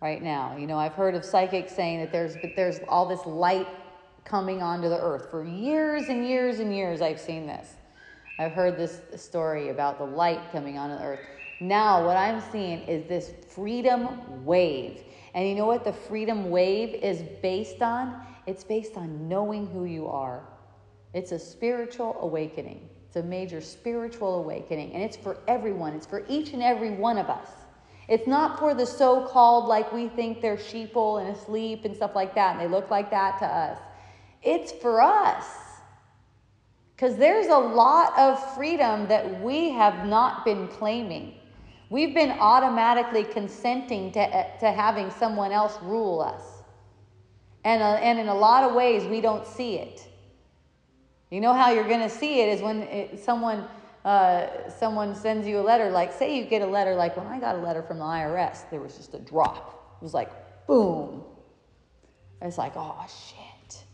right 0.00 0.22
now. 0.22 0.56
You 0.56 0.66
know, 0.66 0.78
I've 0.78 0.94
heard 0.94 1.14
of 1.14 1.24
psychics 1.24 1.74
saying 1.74 2.00
that 2.00 2.12
there's 2.12 2.36
but 2.40 2.52
there's 2.56 2.80
all 2.88 3.06
this 3.06 3.26
light 3.26 3.68
coming 4.24 4.62
onto 4.62 4.88
the 4.88 4.98
earth. 4.98 5.30
For 5.30 5.44
years 5.44 6.08
and 6.08 6.26
years 6.26 6.60
and 6.60 6.74
years 6.74 7.02
I've 7.02 7.20
seen 7.20 7.46
this. 7.46 7.74
I've 8.38 8.52
heard 8.52 8.78
this 8.78 9.02
story 9.16 9.68
about 9.68 9.98
the 9.98 10.04
light 10.04 10.50
coming 10.50 10.78
onto 10.78 10.96
the 10.96 11.04
earth. 11.04 11.20
Now 11.60 12.06
what 12.06 12.16
I'm 12.16 12.40
seeing 12.40 12.80
is 12.88 13.06
this 13.06 13.32
freedom 13.54 14.44
wave. 14.46 15.02
And 15.34 15.46
you 15.46 15.54
know 15.54 15.66
what 15.66 15.84
the 15.84 15.92
freedom 15.92 16.48
wave 16.48 16.94
is 16.94 17.22
based 17.42 17.82
on? 17.82 18.24
It's 18.46 18.64
based 18.64 18.96
on 18.96 19.28
knowing 19.28 19.66
who 19.66 19.84
you 19.84 20.06
are. 20.06 20.42
It's 21.14 21.32
a 21.32 21.38
spiritual 21.38 22.18
awakening. 22.20 22.88
It's 23.06 23.16
a 23.16 23.22
major 23.22 23.60
spiritual 23.60 24.40
awakening, 24.40 24.92
and 24.92 25.02
it's 25.02 25.16
for 25.16 25.38
everyone. 25.46 25.94
It's 25.94 26.06
for 26.06 26.24
each 26.28 26.52
and 26.52 26.62
every 26.62 26.90
one 26.90 27.16
of 27.16 27.30
us. 27.30 27.48
It's 28.08 28.26
not 28.26 28.58
for 28.58 28.74
the 28.74 28.84
so 28.84 29.24
called, 29.28 29.66
like 29.66 29.92
we 29.92 30.08
think 30.08 30.42
they're 30.42 30.56
sheeple 30.56 31.20
and 31.20 31.34
asleep 31.34 31.84
and 31.84 31.94
stuff 31.94 32.16
like 32.16 32.34
that, 32.34 32.52
and 32.52 32.60
they 32.60 32.66
look 32.66 32.90
like 32.90 33.10
that 33.12 33.38
to 33.38 33.46
us. 33.46 33.78
It's 34.42 34.72
for 34.72 35.00
us. 35.00 35.46
Because 36.96 37.16
there's 37.16 37.46
a 37.46 37.56
lot 37.56 38.18
of 38.18 38.54
freedom 38.54 39.06
that 39.08 39.40
we 39.40 39.70
have 39.70 40.06
not 40.06 40.44
been 40.44 40.68
claiming. 40.68 41.34
We've 41.90 42.14
been 42.14 42.30
automatically 42.32 43.24
consenting 43.24 44.10
to, 44.12 44.46
to 44.60 44.72
having 44.72 45.10
someone 45.10 45.52
else 45.52 45.78
rule 45.82 46.20
us. 46.20 46.42
And, 47.64 47.82
uh, 47.82 47.94
and 47.94 48.18
in 48.18 48.28
a 48.28 48.34
lot 48.34 48.64
of 48.64 48.74
ways, 48.74 49.04
we 49.04 49.20
don't 49.20 49.46
see 49.46 49.76
it. 49.76 50.08
You 51.30 51.40
know 51.40 51.52
how 51.52 51.70
you're 51.70 51.88
going 51.88 52.00
to 52.00 52.10
see 52.10 52.40
it 52.40 52.48
is 52.48 52.62
when 52.62 52.82
it, 52.82 53.18
someone 53.24 53.66
uh, 54.04 54.68
someone 54.68 55.14
sends 55.14 55.46
you 55.46 55.58
a 55.58 55.62
letter. 55.62 55.90
Like, 55.90 56.12
say 56.12 56.36
you 56.36 56.44
get 56.44 56.62
a 56.62 56.66
letter, 56.66 56.94
like 56.94 57.16
when 57.16 57.26
I 57.26 57.40
got 57.40 57.56
a 57.56 57.58
letter 57.58 57.82
from 57.82 57.98
the 57.98 58.04
IRS, 58.04 58.68
there 58.70 58.80
was 58.80 58.96
just 58.96 59.14
a 59.14 59.18
drop. 59.18 59.96
It 60.00 60.04
was 60.04 60.14
like, 60.14 60.30
boom. 60.66 61.24
It's 62.42 62.58
like, 62.58 62.74
oh 62.76 63.06
shit. 63.08 63.84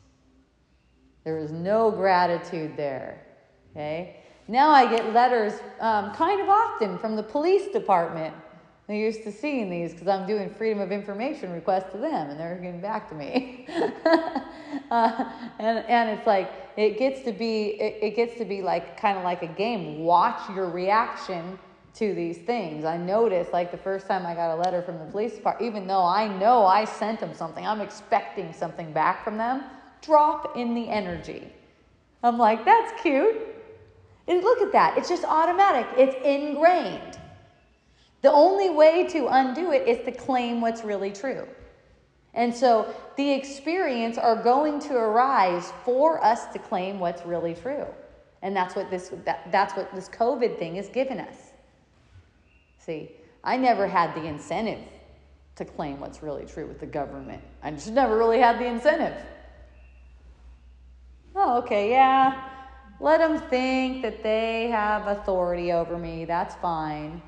There 1.24 1.36
was 1.36 1.52
no 1.52 1.90
gratitude 1.90 2.77
there. 2.77 3.24
Okay. 3.70 4.16
Now 4.48 4.70
I 4.70 4.90
get 4.90 5.12
letters 5.12 5.61
um, 5.78 6.12
kind 6.12 6.40
of 6.40 6.48
often 6.48 6.98
from 6.98 7.15
the 7.15 7.23
police 7.23 7.70
department. 7.73 8.35
They're 8.89 8.97
used 8.97 9.23
to 9.23 9.31
seeing 9.31 9.70
these 9.70 9.93
because 9.93 10.09
I'm 10.09 10.27
doing 10.27 10.51
freedom 10.51 10.81
of 10.81 10.90
information 10.90 11.52
requests 11.52 11.93
to 11.93 11.98
them 11.98 12.31
and 12.31 12.40
they're 12.40 12.57
getting 12.57 12.81
back 12.81 13.09
to 13.11 13.15
me. 13.15 13.69
uh, 14.90 15.32
and, 15.61 15.78
and 15.86 16.11
it's 16.11 16.27
like, 16.27 16.69
it 16.81 16.98
gets 16.98 17.23
to 17.23 17.32
be, 17.32 17.81
it, 17.81 17.98
it 18.02 18.16
gets 18.16 18.39
to 18.39 18.44
be 18.44 18.62
like 18.62 19.01
kind 19.01 19.19
of 19.19 19.24
like 19.24 19.43
a 19.43 19.48
game. 19.48 20.01
Watch 20.01 20.48
your 20.55 20.69
reaction 20.69 21.59
to 21.94 22.15
these 22.15 22.39
things. 22.39 22.85
I 22.85 22.97
noticed 22.97 23.52
like 23.52 23.70
the 23.70 23.77
first 23.77 24.07
time 24.07 24.24
I 24.24 24.35
got 24.35 24.55
a 24.55 24.57
letter 24.57 24.82
from 24.82 24.98
the 24.98 25.05
police 25.07 25.35
department, 25.35 25.69
even 25.69 25.86
though 25.86 26.05
I 26.05 26.28
know 26.39 26.65
I 26.65 26.85
sent 26.85 27.20
them 27.20 27.35
something, 27.35 27.66
I'm 27.66 27.81
expecting 27.81 28.52
something 28.52 28.93
back 28.93 29.24
from 29.24 29.36
them, 29.36 29.65
drop 30.01 30.57
in 30.57 30.74
the 30.74 30.89
energy. 30.89 31.52
I'm 32.23 32.39
like, 32.39 32.65
that's 32.65 33.01
cute. 33.02 33.36
And 34.28 34.43
look 34.43 34.61
at 34.61 34.73
that. 34.73 34.97
It's 34.97 35.09
just 35.09 35.24
automatic. 35.24 35.86
It's 35.97 36.15
ingrained. 36.24 37.19
The 38.23 38.31
only 38.31 38.70
way 38.70 39.07
to 39.09 39.27
undo 39.28 39.73
it 39.73 39.89
is 39.89 40.05
to 40.05 40.12
claim 40.12 40.61
what's 40.61 40.85
really 40.85 41.11
true. 41.11 41.48
And 42.35 42.55
so 42.55 42.94
the 43.20 43.32
experience 43.32 44.16
are 44.16 44.42
going 44.42 44.80
to 44.80 44.94
arise 44.94 45.74
for 45.84 46.24
us 46.24 46.47
to 46.47 46.59
claim 46.59 46.98
what's 46.98 47.26
really 47.26 47.55
true. 47.55 47.84
And 48.40 48.56
that's 48.56 48.74
what 48.74 48.90
this 48.90 49.12
that, 49.26 49.52
that's 49.52 49.76
what 49.76 49.94
this 49.94 50.09
COVID 50.09 50.59
thing 50.59 50.76
is 50.76 50.88
giving 50.88 51.20
us. 51.20 51.36
See, 52.78 53.10
I 53.44 53.59
never 53.59 53.86
had 53.86 54.14
the 54.14 54.24
incentive 54.24 54.82
to 55.56 55.66
claim 55.66 56.01
what's 56.01 56.22
really 56.22 56.47
true 56.47 56.66
with 56.66 56.80
the 56.80 56.86
government. 56.86 57.42
I 57.62 57.72
just 57.72 57.90
never 57.90 58.16
really 58.16 58.38
had 58.38 58.59
the 58.59 58.64
incentive. 58.64 59.14
Oh, 61.36 61.59
okay, 61.59 61.90
yeah. 61.90 62.48
Let 63.01 63.18
them 63.18 63.38
think 63.51 64.01
that 64.01 64.22
they 64.22 64.68
have 64.68 65.09
authority 65.09 65.72
over 65.72 65.98
me. 65.98 66.24
That's 66.24 66.55
fine. 66.56 67.20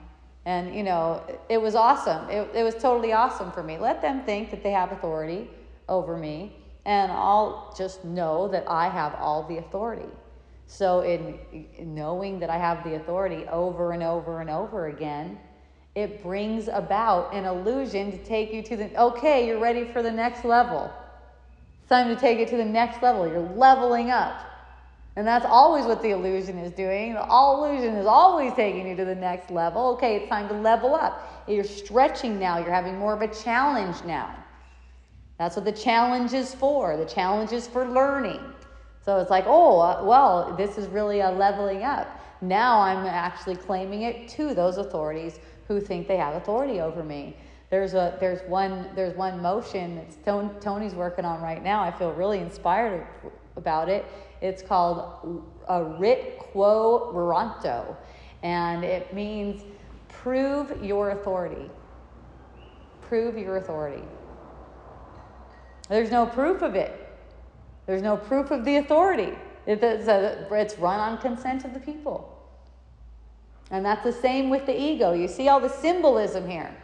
And, 0.47 0.75
you 0.75 0.85
know, 0.85 1.23
it 1.51 1.61
was 1.61 1.75
awesome. 1.75 2.31
It, 2.31 2.49
it 2.55 2.63
was 2.63 2.75
totally 2.75 3.13
awesome 3.13 3.53
for 3.53 3.63
me. 3.63 3.77
Let 3.77 4.01
them 4.01 4.23
think 4.25 4.51
that 4.51 4.63
they 4.63 4.73
have 4.73 4.91
authority 4.91 5.51
over 5.89 6.17
me, 6.17 6.57
and 6.85 7.13
I'll 7.13 7.75
just 7.77 8.05
know 8.05 8.49
that 8.49 8.65
I 8.69 8.89
have 8.89 9.15
all 9.17 9.47
the 9.49 9.59
authority. 9.59 10.09
So, 10.67 11.01
in, 11.01 11.39
in 11.77 11.95
knowing 11.95 12.39
that 12.41 12.51
I 12.51 12.57
have 12.57 12.83
the 12.85 12.95
authority 12.95 13.47
over 13.49 13.93
and 13.93 14.03
over 14.03 14.41
and 14.41 14.49
over 14.49 14.87
again, 14.87 15.39
it 15.95 16.23
brings 16.23 16.69
about 16.69 17.35
an 17.35 17.45
illusion 17.45 18.11
to 18.13 18.19
take 18.25 18.53
you 18.53 18.63
to 18.63 18.77
the 18.77 19.01
okay, 19.01 19.47
you're 19.47 19.61
ready 19.61 19.85
for 19.85 20.03
the 20.03 20.11
next 20.11 20.45
level. 20.45 20.91
Time 21.89 22.09
to 22.15 22.19
take 22.19 22.39
it 22.39 22.49
to 22.49 22.57
the 22.57 22.65
next 22.65 23.03
level. 23.03 23.29
You're 23.29 23.41
leveling 23.41 24.11
up. 24.11 24.47
And 25.15 25.27
that's 25.27 25.45
always 25.45 25.85
what 25.85 26.01
the 26.01 26.11
illusion 26.11 26.57
is 26.59 26.73
doing. 26.73 27.13
The 27.15 27.23
all 27.23 27.65
illusion 27.65 27.97
is 27.97 28.07
always 28.07 28.55
taking 28.55 28.89
you 28.89 28.97
to 28.97 29.05
the 29.05 29.15
next 29.15 29.51
level. 29.51 29.89
Okay, 29.95 30.17
it's 30.17 30.29
time 30.31 30.49
to 30.49 30.55
level 30.55 30.95
up. 30.95 31.45
You're 31.47 31.65
stretching 31.65 32.39
now, 32.39 32.59
you're 32.59 32.73
having 32.73 32.97
more 32.97 33.13
of 33.13 33.21
a 33.21 33.29
challenge 33.29 33.97
now. 34.07 34.42
That's 35.39 35.57
what 35.57 35.65
the 35.65 35.73
challenge 35.73 36.33
is 36.33 36.55
for. 36.55 36.97
The 36.97 37.05
challenge 37.05 37.53
is 37.53 37.67
for 37.67 37.89
learning. 37.89 38.41
So 39.05 39.19
it's 39.19 39.31
like, 39.31 39.45
oh, 39.47 39.81
uh, 39.81 40.03
well, 40.05 40.55
this 40.57 40.79
is 40.79 40.87
really 40.89 41.21
a 41.21 41.31
leveling 41.31 41.83
up. 41.83 42.21
Now 42.41 42.81
I'm 42.81 43.07
actually 43.07 43.57
claiming 43.57 44.03
it 44.03 44.29
to 44.31 44.55
those 44.55 44.77
authorities 44.79 45.41
who 45.69 45.81
think 45.81 46.09
they 46.09 46.17
have 46.17 46.35
authority 46.35 46.81
over 46.81 47.03
me. 47.03 47.37
There's 47.71 47.95
a 47.95 48.17
there's 48.21 48.43
one 48.49 48.91
there's 48.95 49.17
one 49.17 49.41
motion 49.41 49.97
that 50.25 50.61
Tony's 50.61 50.95
working 50.95 51.25
on 51.25 51.41
right 51.41 51.63
now. 51.63 51.83
I 51.83 51.91
feel 51.91 52.13
really 52.13 52.39
inspired 52.39 53.07
about 53.57 53.89
it. 53.89 54.05
It's 54.43 54.61
called 54.61 55.47
a 55.69 55.83
writ 55.83 56.39
quo 56.39 57.13
warranto, 57.15 57.97
and 58.43 58.85
it 58.85 59.15
means 59.15 59.63
prove 60.09 60.85
your 60.85 61.11
authority. 61.11 61.71
Prove 63.01 63.39
your 63.39 63.57
authority. 63.57 64.03
There's 65.93 66.11
no 66.11 66.25
proof 66.25 66.63
of 66.63 66.75
it. 66.75 67.07
There's 67.85 68.01
no 68.01 68.17
proof 68.17 68.51
of 68.51 68.65
the 68.65 68.77
authority. 68.77 69.35
It's, 69.67 70.09
uh, 70.09 70.47
it's 70.51 70.79
run 70.79 70.99
on 70.99 71.19
consent 71.19 71.67
of 71.67 71.75
the 71.75 71.81
people. 71.81 72.35
And 73.71 73.85
that's 73.85 74.03
the 74.03 74.13
same 74.13 74.49
with 74.49 74.65
the 74.65 74.75
ego. 74.75 75.13
You 75.13 75.29
see 75.29 75.49
all 75.49 75.61
the 75.61 75.69
symbolism 75.69 76.49
here. 76.49 76.75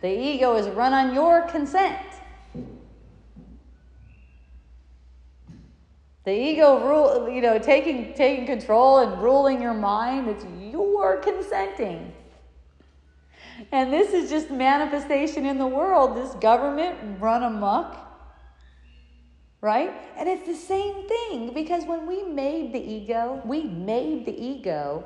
The 0.00 0.08
ego 0.08 0.56
is 0.56 0.66
run 0.68 0.94
on 0.94 1.14
your 1.14 1.42
consent. 1.42 1.98
The 6.24 6.32
ego 6.32 6.88
rule, 6.88 7.28
you 7.28 7.42
know, 7.42 7.58
taking 7.58 8.14
taking 8.14 8.46
control 8.46 9.00
and 9.00 9.22
ruling 9.22 9.60
your 9.60 9.74
mind, 9.74 10.28
it's 10.28 10.46
your 10.72 11.18
consenting. 11.18 12.14
And 13.72 13.92
this 13.92 14.14
is 14.14 14.30
just 14.30 14.50
manifestation 14.50 15.44
in 15.44 15.58
the 15.58 15.66
world, 15.66 16.16
this 16.16 16.32
government 16.36 16.96
run 17.20 17.42
amok. 17.42 18.08
Right? 19.62 19.92
And 20.18 20.28
it's 20.28 20.44
the 20.44 20.56
same 20.56 21.06
thing 21.06 21.54
because 21.54 21.84
when 21.84 22.04
we 22.04 22.24
made 22.24 22.72
the 22.72 22.80
ego, 22.80 23.40
we 23.44 23.62
made 23.62 24.26
the 24.26 24.36
ego 24.36 25.04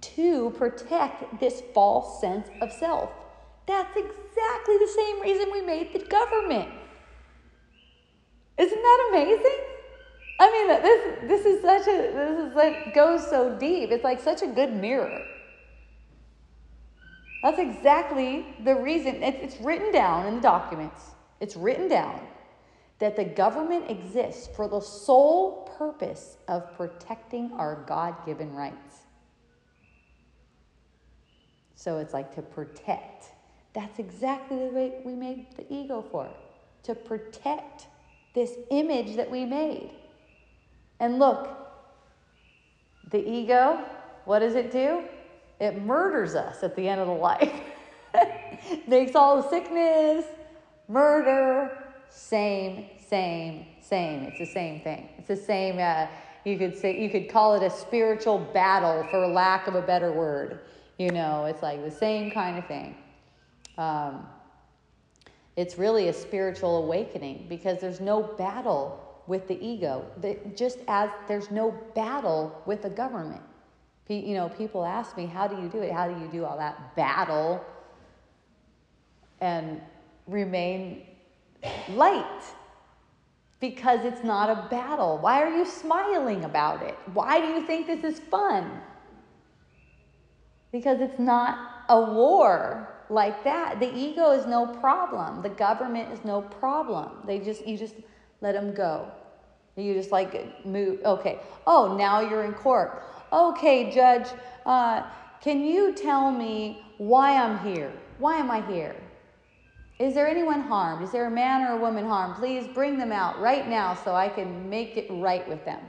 to 0.00 0.50
protect 0.56 1.40
this 1.40 1.64
false 1.74 2.20
sense 2.20 2.48
of 2.62 2.72
self. 2.72 3.10
That's 3.66 3.96
exactly 3.96 4.78
the 4.78 4.92
same 4.94 5.20
reason 5.20 5.50
we 5.50 5.62
made 5.62 5.92
the 5.92 5.98
government. 5.98 6.68
Isn't 8.56 8.82
that 8.82 9.08
amazing? 9.10 9.58
I 10.40 10.50
mean, 10.52 10.82
this 10.82 11.18
this 11.28 11.46
is 11.46 11.62
such 11.62 11.88
a 11.88 12.12
this 12.12 12.48
is 12.48 12.54
like 12.54 12.94
goes 12.94 13.28
so 13.28 13.58
deep. 13.58 13.90
It's 13.90 14.04
like 14.04 14.20
such 14.20 14.42
a 14.42 14.46
good 14.46 14.72
mirror. 14.72 15.20
That's 17.42 17.58
exactly 17.58 18.46
the 18.64 18.76
reason. 18.76 19.24
It's 19.24 19.54
it's 19.54 19.60
written 19.60 19.90
down 19.90 20.26
in 20.26 20.36
the 20.36 20.40
documents. 20.40 21.02
It's 21.40 21.56
written 21.56 21.88
down 21.88 22.20
that 22.98 23.16
the 23.16 23.24
government 23.24 23.90
exists 23.90 24.48
for 24.54 24.68
the 24.68 24.80
sole 24.80 25.72
purpose 25.78 26.36
of 26.48 26.76
protecting 26.76 27.52
our 27.52 27.84
God 27.86 28.14
given 28.26 28.52
rights. 28.54 29.02
So 31.76 31.98
it's 31.98 32.12
like 32.12 32.34
to 32.34 32.42
protect. 32.42 33.26
That's 33.72 34.00
exactly 34.00 34.58
the 34.58 34.74
way 34.74 34.94
we 35.04 35.14
made 35.14 35.46
the 35.56 35.64
ego 35.72 36.04
for 36.10 36.28
to 36.82 36.94
protect 36.94 37.86
this 38.34 38.54
image 38.70 39.14
that 39.16 39.30
we 39.30 39.44
made. 39.44 39.90
And 41.00 41.18
look, 41.18 41.48
the 43.10 43.26
ego, 43.28 43.84
what 44.24 44.40
does 44.40 44.56
it 44.56 44.72
do? 44.72 45.04
It 45.60 45.82
murders 45.82 46.34
us 46.34 46.62
at 46.62 46.74
the 46.74 46.88
end 46.88 47.00
of 47.00 47.06
the 47.06 47.12
life. 47.12 47.52
Makes 48.88 49.14
all 49.14 49.40
the 49.40 49.48
sickness, 49.48 50.24
murder, 50.88 51.87
same, 52.10 52.86
same, 52.98 53.66
same. 53.80 54.24
It's 54.24 54.38
the 54.38 54.46
same 54.46 54.80
thing. 54.80 55.08
It's 55.18 55.28
the 55.28 55.36
same. 55.36 55.78
Uh, 55.78 56.06
you 56.44 56.58
could 56.58 56.76
say 56.76 57.00
you 57.00 57.10
could 57.10 57.28
call 57.30 57.54
it 57.54 57.62
a 57.62 57.70
spiritual 57.70 58.38
battle, 58.38 59.06
for 59.10 59.26
lack 59.26 59.66
of 59.66 59.74
a 59.74 59.82
better 59.82 60.12
word. 60.12 60.60
You 60.98 61.10
know, 61.10 61.44
it's 61.44 61.62
like 61.62 61.84
the 61.84 61.90
same 61.90 62.30
kind 62.30 62.58
of 62.58 62.66
thing. 62.66 62.96
Um, 63.76 64.26
it's 65.56 65.78
really 65.78 66.08
a 66.08 66.12
spiritual 66.12 66.84
awakening 66.84 67.46
because 67.48 67.80
there's 67.80 68.00
no 68.00 68.22
battle 68.22 69.04
with 69.26 69.46
the 69.46 69.64
ego. 69.64 70.06
just 70.56 70.78
as 70.88 71.10
there's 71.28 71.50
no 71.50 71.72
battle 71.94 72.62
with 72.66 72.82
the 72.82 72.90
government. 72.90 73.42
You 74.08 74.34
know, 74.34 74.48
people 74.48 74.84
ask 74.86 75.16
me, 75.16 75.26
how 75.26 75.46
do 75.46 75.60
you 75.60 75.68
do 75.68 75.82
it? 75.82 75.92
How 75.92 76.08
do 76.08 76.18
you 76.18 76.28
do 76.28 76.44
all 76.44 76.56
that 76.56 76.96
battle 76.96 77.62
and 79.40 79.80
remain 80.26 81.06
light? 81.90 82.42
Because 83.60 84.04
it's 84.04 84.22
not 84.22 84.50
a 84.50 84.68
battle. 84.68 85.18
Why 85.18 85.42
are 85.42 85.56
you 85.56 85.64
smiling 85.64 86.44
about 86.44 86.82
it? 86.82 86.96
Why 87.12 87.40
do 87.40 87.48
you 87.48 87.66
think 87.66 87.86
this 87.86 88.04
is 88.04 88.20
fun? 88.20 88.80
Because 90.70 91.00
it's 91.00 91.18
not 91.18 91.84
a 91.88 92.00
war 92.00 92.88
like 93.10 93.42
that. 93.44 93.80
The 93.80 93.92
ego 93.96 94.30
is 94.32 94.46
no 94.46 94.66
problem. 94.66 95.42
The 95.42 95.48
government 95.48 96.12
is 96.12 96.24
no 96.24 96.42
problem. 96.42 97.10
They 97.26 97.38
just 97.38 97.66
you 97.66 97.76
just 97.76 97.94
let 98.40 98.52
them 98.52 98.74
go. 98.74 99.10
You 99.76 99.94
just 99.94 100.12
like 100.12 100.64
move. 100.66 101.00
Okay. 101.04 101.38
Oh, 101.66 101.96
now 101.96 102.20
you're 102.20 102.44
in 102.44 102.52
court. 102.52 103.02
Okay, 103.32 103.90
judge. 103.92 104.28
Uh, 104.66 105.02
can 105.40 105.64
you 105.64 105.92
tell 105.94 106.30
me 106.30 106.84
why 106.98 107.36
I'm 107.36 107.58
here? 107.60 107.92
Why 108.18 108.36
am 108.36 108.50
I 108.50 108.60
here? 108.66 108.96
Is 109.98 110.14
there 110.14 110.28
anyone 110.28 110.60
harmed? 110.62 111.02
Is 111.02 111.10
there 111.10 111.26
a 111.26 111.30
man 111.30 111.62
or 111.62 111.72
a 111.72 111.80
woman 111.80 112.06
harmed? 112.06 112.36
Please 112.36 112.68
bring 112.68 112.98
them 112.98 113.10
out 113.10 113.40
right 113.40 113.68
now 113.68 113.94
so 113.94 114.14
I 114.14 114.28
can 114.28 114.70
make 114.70 114.96
it 114.96 115.06
right 115.10 115.46
with 115.48 115.64
them. 115.64 115.80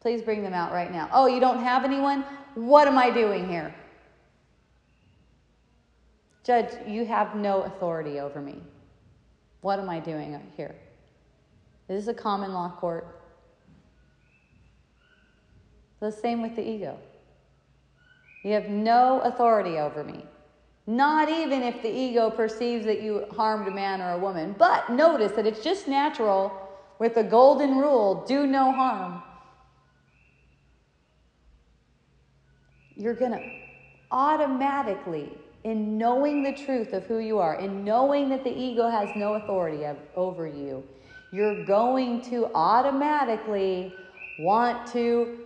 Please 0.00 0.20
bring 0.20 0.42
them 0.42 0.52
out 0.52 0.72
right 0.72 0.92
now. 0.92 1.08
Oh, 1.12 1.26
you 1.26 1.40
don't 1.40 1.60
have 1.60 1.84
anyone? 1.84 2.24
What 2.54 2.88
am 2.88 2.98
I 2.98 3.10
doing 3.10 3.48
here? 3.48 3.74
Judge, 6.44 6.74
you 6.86 7.06
have 7.06 7.36
no 7.36 7.62
authority 7.62 8.20
over 8.20 8.40
me. 8.40 8.60
What 9.60 9.78
am 9.78 9.88
I 9.88 10.00
doing 10.00 10.38
here? 10.56 10.74
This 11.88 12.02
is 12.02 12.08
a 12.08 12.14
common 12.14 12.52
law 12.52 12.70
court. 12.78 13.20
The 16.00 16.10
same 16.10 16.42
with 16.42 16.56
the 16.56 16.68
ego. 16.68 16.98
You 18.42 18.52
have 18.54 18.68
no 18.68 19.20
authority 19.20 19.78
over 19.78 20.02
me. 20.02 20.24
Not 20.92 21.30
even 21.30 21.62
if 21.62 21.80
the 21.80 21.88
ego 21.88 22.28
perceives 22.28 22.84
that 22.84 23.00
you 23.00 23.24
harmed 23.34 23.66
a 23.66 23.70
man 23.70 24.02
or 24.02 24.10
a 24.10 24.18
woman. 24.18 24.54
But 24.58 24.90
notice 24.90 25.32
that 25.32 25.46
it's 25.46 25.64
just 25.64 25.88
natural 25.88 26.52
with 26.98 27.14
the 27.14 27.22
golden 27.22 27.78
rule 27.78 28.26
do 28.28 28.46
no 28.46 28.70
harm. 28.72 29.22
You're 32.94 33.14
going 33.14 33.32
to 33.32 33.42
automatically, 34.10 35.32
in 35.64 35.96
knowing 35.96 36.42
the 36.42 36.52
truth 36.52 36.92
of 36.92 37.06
who 37.06 37.20
you 37.20 37.38
are, 37.38 37.54
in 37.54 37.84
knowing 37.84 38.28
that 38.28 38.44
the 38.44 38.54
ego 38.54 38.90
has 38.90 39.08
no 39.16 39.32
authority 39.34 39.86
over 40.14 40.46
you, 40.46 40.84
you're 41.32 41.64
going 41.64 42.20
to 42.28 42.50
automatically 42.54 43.94
want 44.40 44.86
to 44.88 45.38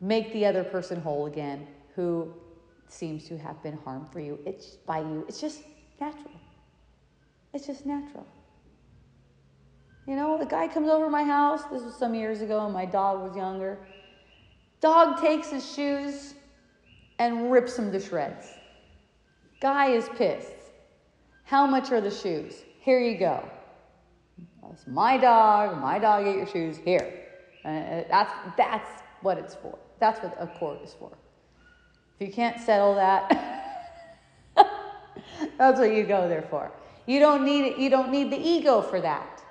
make 0.00 0.32
the 0.32 0.46
other 0.46 0.62
person 0.62 1.00
whole 1.00 1.26
again 1.26 1.66
who 1.96 2.32
seems 2.92 3.26
to 3.28 3.38
have 3.38 3.62
been 3.62 3.78
harmed 3.84 4.10
for 4.12 4.20
you. 4.20 4.38
It's 4.44 4.76
by 4.86 5.00
you. 5.00 5.24
It's 5.28 5.40
just 5.40 5.62
natural. 6.00 6.40
It's 7.52 7.66
just 7.66 7.86
natural. 7.86 8.26
You 10.06 10.16
know, 10.16 10.38
the 10.38 10.46
guy 10.46 10.66
comes 10.68 10.88
over 10.88 11.08
my 11.08 11.22
house. 11.22 11.62
This 11.70 11.82
was 11.82 11.94
some 11.94 12.14
years 12.14 12.40
ago, 12.40 12.64
and 12.64 12.72
my 12.72 12.84
dog 12.84 13.20
was 13.20 13.36
younger. 13.36 13.78
Dog 14.80 15.20
takes 15.20 15.50
his 15.50 15.72
shoes 15.72 16.34
and 17.18 17.52
rips 17.52 17.76
them 17.76 17.92
to 17.92 18.00
shreds. 18.00 18.46
Guy 19.60 19.90
is 19.90 20.08
pissed. 20.16 20.52
How 21.44 21.66
much 21.66 21.92
are 21.92 22.00
the 22.00 22.10
shoes? 22.10 22.64
Here 22.80 22.98
you 22.98 23.18
go. 23.18 23.48
It's 24.72 24.86
my 24.86 25.18
dog. 25.18 25.80
My 25.80 25.98
dog 25.98 26.26
ate 26.26 26.36
your 26.36 26.46
shoes. 26.46 26.76
Here. 26.78 27.24
Uh, 27.64 28.04
that's 28.08 28.32
that's 28.56 29.02
what 29.20 29.36
it's 29.36 29.54
for. 29.54 29.78
That's 29.98 30.22
what 30.22 30.36
a 30.40 30.46
court 30.46 30.78
is 30.82 30.94
for. 30.98 31.12
If 32.20 32.28
you 32.28 32.34
can't 32.34 32.60
settle 32.60 32.96
that, 32.96 33.74
that's 35.56 35.80
what 35.80 35.94
you 35.94 36.04
go 36.04 36.28
there 36.28 36.42
for. 36.42 36.70
You 37.06 37.18
don't 37.18 37.46
need 37.46 37.64
it. 37.64 37.78
You 37.78 37.88
don't 37.88 38.12
need 38.12 38.30
the 38.30 38.36
ego 38.36 38.82
for 38.82 39.00
that. 39.00 39.42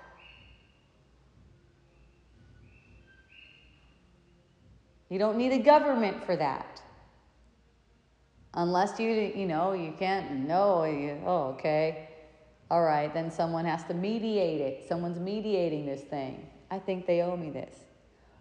You 5.10 5.18
don't 5.18 5.36
need 5.36 5.52
a 5.52 5.58
government 5.58 6.24
for 6.24 6.36
that. 6.36 6.80
Unless 8.54 9.00
you, 9.00 9.10
you 9.10 9.48
know, 9.48 9.74
you 9.74 9.96
can't, 9.98 10.48
no, 10.48 10.84
you, 10.84 11.20
oh, 11.26 11.56
okay. 11.56 12.10
All 12.70 12.84
right, 12.84 13.12
then 13.12 13.32
someone 13.32 13.66
has 13.66 13.84
to 13.86 13.96
mediate 13.96 14.62
it. 14.62 14.88
Someone's 14.88 15.20
mediating 15.20 15.88
this 15.88 16.02
thing. 16.02 16.48
I 16.70 16.78
think 16.78 17.08
they 17.08 17.22
owe 17.22 17.36
me 17.36 17.50
this. 17.50 17.76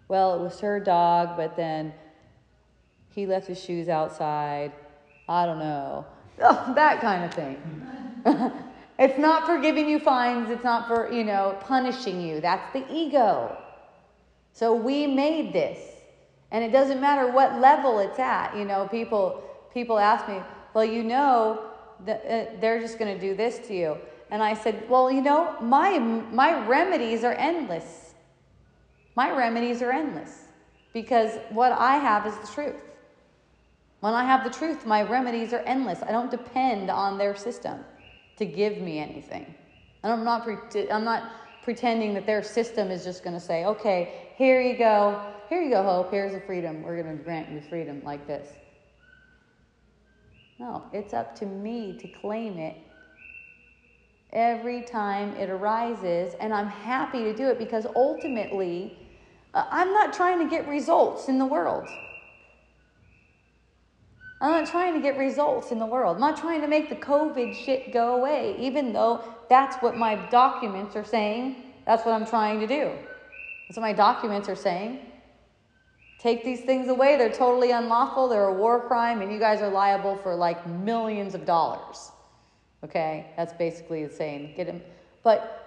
Well, 0.07 0.35
it 0.35 0.39
was 0.43 0.59
her 0.59 0.79
dog, 0.79 1.35
but 1.35 1.55
then 1.55 1.93
he 3.09 3.25
left 3.25 3.47
his 3.47 3.61
shoes 3.61 3.89
outside. 3.89 4.71
I 5.27 5.45
don't 5.45 5.59
know. 5.59 6.05
Oh, 6.41 6.71
that 6.73 7.01
kind 7.01 7.25
of 7.25 7.33
thing. 7.33 7.61
it's 8.97 9.19
not 9.19 9.45
for 9.45 9.59
giving 9.59 9.89
you 9.89 9.99
fines, 9.99 10.49
it's 10.49 10.63
not 10.63 10.87
for, 10.87 11.11
you 11.11 11.25
know, 11.25 11.57
punishing 11.59 12.21
you. 12.21 12.39
That's 12.39 12.71
the 12.71 12.85
ego. 12.89 13.57
So 14.53 14.73
we 14.73 15.05
made 15.05 15.51
this. 15.51 15.79
And 16.51 16.63
it 16.63 16.71
doesn't 16.71 17.01
matter 17.01 17.31
what 17.31 17.59
level 17.59 17.99
it's 17.99 18.19
at. 18.19 18.55
You 18.55 18.65
know, 18.65 18.87
people 18.87 19.43
people 19.73 19.99
ask 19.99 20.27
me, 20.27 20.41
"Well, 20.73 20.85
you 20.85 21.03
know, 21.03 21.59
that, 22.05 22.25
uh, 22.25 22.59
they're 22.59 22.79
just 22.79 22.97
going 22.97 23.13
to 23.13 23.19
do 23.19 23.35
this 23.35 23.59
to 23.67 23.73
you." 23.73 23.97
And 24.31 24.41
I 24.41 24.53
said, 24.53 24.89
"Well, 24.89 25.11
you 25.11 25.21
know, 25.21 25.55
my 25.61 25.99
my 25.99 26.65
remedies 26.65 27.23
are 27.23 27.33
endless. 27.33 28.15
My 29.15 29.29
remedies 29.31 29.81
are 29.81 29.91
endless 29.91 30.47
because 30.93 31.37
what 31.49 31.71
I 31.71 31.97
have 31.97 32.25
is 32.25 32.35
the 32.37 32.47
truth. 32.47 32.88
When 33.99 34.13
I 34.13 34.23
have 34.23 34.43
the 34.43 34.49
truth, 34.49 34.85
my 34.85 35.03
remedies 35.03 35.53
are 35.53 35.59
endless. 35.59 36.01
I 36.03 36.11
don't 36.11 36.31
depend 36.31 36.89
on 36.89 37.17
their 37.17 37.35
system 37.35 37.83
to 38.37 38.45
give 38.45 38.77
me 38.77 38.99
anything. 38.99 39.53
And 40.03 40.13
I'm 40.13 40.23
not 40.23 40.43
pre- 40.43 40.89
I'm 40.89 41.03
not 41.03 41.31
pretending 41.63 42.13
that 42.13 42.25
their 42.25 42.41
system 42.41 42.89
is 42.89 43.03
just 43.03 43.23
going 43.23 43.33
to 43.33 43.39
say, 43.39 43.65
"Okay, 43.65 44.29
here 44.35 44.61
you 44.61 44.77
go." 44.77 45.21
Here 45.49 45.63
you 45.63 45.71
go, 45.71 45.81
Hope. 45.81 46.11
Here's 46.11 46.35
a 46.35 46.39
freedom. 46.39 46.83
We're 46.83 47.01
going 47.01 47.17
to 47.17 47.23
grant 47.23 47.49
you 47.49 47.59
freedom 47.59 48.03
like 48.05 48.27
this. 48.27 48.47
No, 50.59 50.83
it's 50.93 51.11
up 51.11 51.35
to 51.39 51.47
me 51.47 51.97
to 51.99 52.07
claim 52.07 52.59
it 52.59 52.77
every 54.31 54.83
time 54.83 55.33
it 55.37 55.49
arises. 55.49 56.35
And 56.39 56.53
I'm 56.53 56.67
happy 56.67 57.23
to 57.23 57.35
do 57.35 57.47
it 57.47 57.57
because 57.57 57.87
ultimately, 57.95 58.95
uh, 59.55 59.65
I'm 59.71 59.91
not 59.91 60.13
trying 60.13 60.37
to 60.37 60.47
get 60.47 60.67
results 60.67 61.29
in 61.29 61.39
the 61.39 61.47
world. 61.47 61.89
I'm 64.41 64.51
not 64.51 64.69
trying 64.69 64.93
to 64.93 65.01
get 65.01 65.17
results 65.17 65.71
in 65.71 65.79
the 65.79 65.85
world. 65.85 66.15
I'm 66.15 66.21
not 66.21 66.37
trying 66.37 66.61
to 66.61 66.67
make 66.67 66.89
the 66.89 66.95
COVID 66.95 67.53
shit 67.53 67.91
go 67.91 68.15
away, 68.15 68.55
even 68.57 68.93
though 68.93 69.23
that's 69.49 69.75
what 69.77 69.97
my 69.97 70.15
documents 70.29 70.95
are 70.95 71.03
saying. 71.03 71.57
That's 71.85 72.05
what 72.05 72.13
I'm 72.13 72.25
trying 72.25 72.59
to 72.61 72.67
do. 72.67 72.91
That's 73.67 73.77
what 73.77 73.81
my 73.81 73.93
documents 73.93 74.47
are 74.47 74.55
saying. 74.55 74.99
Take 76.19 76.43
these 76.43 76.61
things 76.61 76.87
away. 76.87 77.17
They're 77.17 77.31
totally 77.31 77.71
unlawful. 77.71 78.29
They're 78.29 78.45
a 78.45 78.53
war 78.53 78.87
crime, 78.87 79.21
and 79.21 79.31
you 79.31 79.39
guys 79.39 79.61
are 79.61 79.69
liable 79.69 80.17
for 80.17 80.35
like 80.35 80.65
millions 80.67 81.35
of 81.35 81.45
dollars. 81.45 82.11
Okay, 82.83 83.31
that's 83.35 83.53
basically 83.53 84.05
the 84.05 84.13
saying. 84.13 84.53
Get 84.55 84.67
him. 84.67 84.81
But 85.23 85.58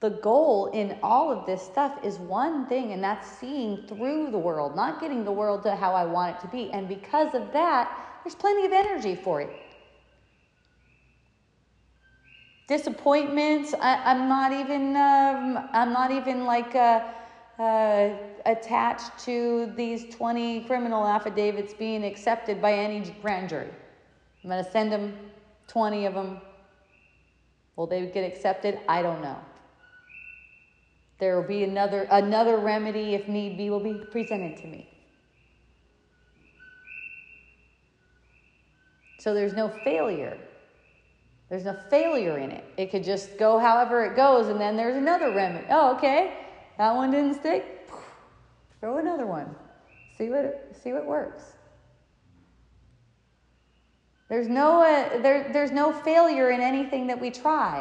the 0.00 0.10
goal 0.10 0.66
in 0.72 0.98
all 1.02 1.30
of 1.30 1.46
this 1.46 1.62
stuff 1.62 1.98
is 2.02 2.18
one 2.18 2.66
thing, 2.66 2.92
and 2.92 3.04
that's 3.04 3.30
seeing 3.38 3.86
through 3.86 4.30
the 4.30 4.38
world, 4.38 4.74
not 4.74 5.00
getting 5.00 5.24
the 5.24 5.32
world 5.32 5.62
to 5.64 5.76
how 5.76 5.92
I 5.92 6.06
want 6.06 6.36
it 6.36 6.40
to 6.40 6.48
be. 6.48 6.70
And 6.72 6.88
because 6.88 7.34
of 7.34 7.52
that, 7.52 8.20
there's 8.24 8.34
plenty 8.34 8.64
of 8.64 8.72
energy 8.72 9.14
for 9.14 9.42
it. 9.42 9.50
Disappointments. 12.66 13.74
I, 13.80 14.12
am 14.12 14.28
not 14.28 14.52
even. 14.52 14.96
Um, 14.96 15.68
I'm 15.72 15.92
not 15.92 16.10
even 16.10 16.44
like. 16.44 16.74
Uh, 16.74 17.02
uh, 17.58 18.16
attached 18.46 19.18
to 19.18 19.70
these 19.76 20.14
20 20.14 20.64
criminal 20.64 21.06
affidavits 21.06 21.74
being 21.74 22.04
accepted 22.04 22.62
by 22.62 22.72
any 22.72 23.00
grand 23.20 23.50
jury. 23.50 23.68
I'm 24.42 24.48
going 24.48 24.64
to 24.64 24.70
send 24.70 24.90
them 24.90 25.14
20 25.68 26.06
of 26.06 26.14
them. 26.14 26.40
Will 27.76 27.86
they 27.86 28.06
get 28.06 28.24
accepted? 28.24 28.78
I 28.88 29.02
don't 29.02 29.20
know. 29.20 29.36
There 31.20 31.38
will 31.38 31.46
be 31.46 31.62
another 31.62 32.08
another 32.10 32.56
remedy 32.56 33.14
if 33.14 33.28
need 33.28 33.56
be 33.56 33.70
will 33.70 33.80
be 33.80 33.94
presented 34.10 34.56
to 34.58 34.66
me. 34.66 34.88
So 39.18 39.34
there's 39.34 39.52
no 39.52 39.68
failure. 39.84 40.38
There's 41.50 41.64
no 41.64 41.76
failure 41.90 42.38
in 42.38 42.50
it. 42.50 42.64
It 42.76 42.90
could 42.90 43.04
just 43.04 43.36
go 43.36 43.58
however 43.58 44.04
it 44.04 44.16
goes, 44.16 44.48
and 44.48 44.58
then 44.60 44.76
there's 44.76 44.96
another 44.96 45.32
remedy. 45.32 45.66
Oh, 45.68 45.94
okay. 45.96 46.32
That 46.78 46.94
one 46.94 47.10
didn't 47.10 47.34
stick. 47.34 47.90
Throw 48.80 48.96
another 48.96 49.26
one. 49.26 49.54
See 50.16 50.30
what 50.30 50.74
see 50.82 50.92
what 50.92 51.04
works. 51.04 51.42
There's 54.30 54.48
no 54.48 54.80
uh, 54.80 55.20
there, 55.20 55.50
there's 55.52 55.72
no 55.72 55.92
failure 55.92 56.50
in 56.50 56.60
anything 56.60 57.08
that 57.08 57.20
we 57.20 57.30
try. 57.30 57.80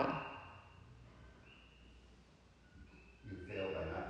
You 3.29 3.37
fail 3.47 3.67
by 3.67 3.81
not 3.81 3.91
trying. 3.91 4.07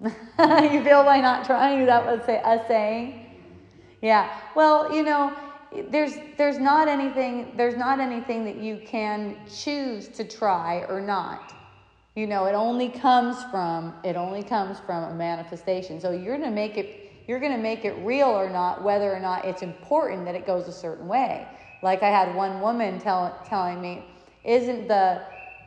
you 0.02 0.82
feel 0.82 1.04
by 1.04 1.20
not 1.20 1.44
trying. 1.44 1.84
That 1.84 2.04
what 2.06 2.26
a 2.26 2.66
saying? 2.66 3.26
Yeah. 4.00 4.34
Well, 4.54 4.94
you 4.94 5.02
know, 5.02 5.36
there's 5.90 6.14
there's 6.38 6.58
not 6.58 6.88
anything 6.88 7.52
there's 7.56 7.76
not 7.76 8.00
anything 8.00 8.44
that 8.46 8.56
you 8.56 8.80
can 8.86 9.36
choose 9.46 10.08
to 10.08 10.24
try 10.24 10.86
or 10.88 11.00
not. 11.00 11.54
You 12.16 12.26
know, 12.26 12.46
it 12.46 12.54
only 12.54 12.88
comes 12.88 13.44
from 13.44 13.94
it 14.02 14.16
only 14.16 14.42
comes 14.42 14.80
from 14.80 15.04
a 15.04 15.14
manifestation. 15.14 16.00
So 16.00 16.12
you're 16.12 16.38
to 16.38 16.50
make 16.50 16.78
it 16.78 16.96
you're 17.28 17.38
to 17.38 17.58
make 17.58 17.84
it 17.84 17.94
real 17.98 18.28
or 18.28 18.48
not 18.48 18.82
whether 18.82 19.14
or 19.14 19.20
not 19.20 19.44
it's 19.44 19.62
important 19.62 20.24
that 20.24 20.34
it 20.34 20.46
goes 20.46 20.66
a 20.66 20.72
certain 20.72 21.06
way. 21.08 21.46
Like 21.82 22.02
I 22.02 22.08
had 22.08 22.34
one 22.34 22.60
woman 22.60 22.98
tell, 22.98 23.38
telling 23.46 23.80
me, 23.82 24.04
"Isn't 24.44 24.88
the 24.88 25.20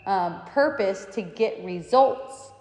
um, 0.08 0.42
purpose 0.48 1.06
to 1.14 1.22
get 1.22 1.64
results?" 1.64 2.52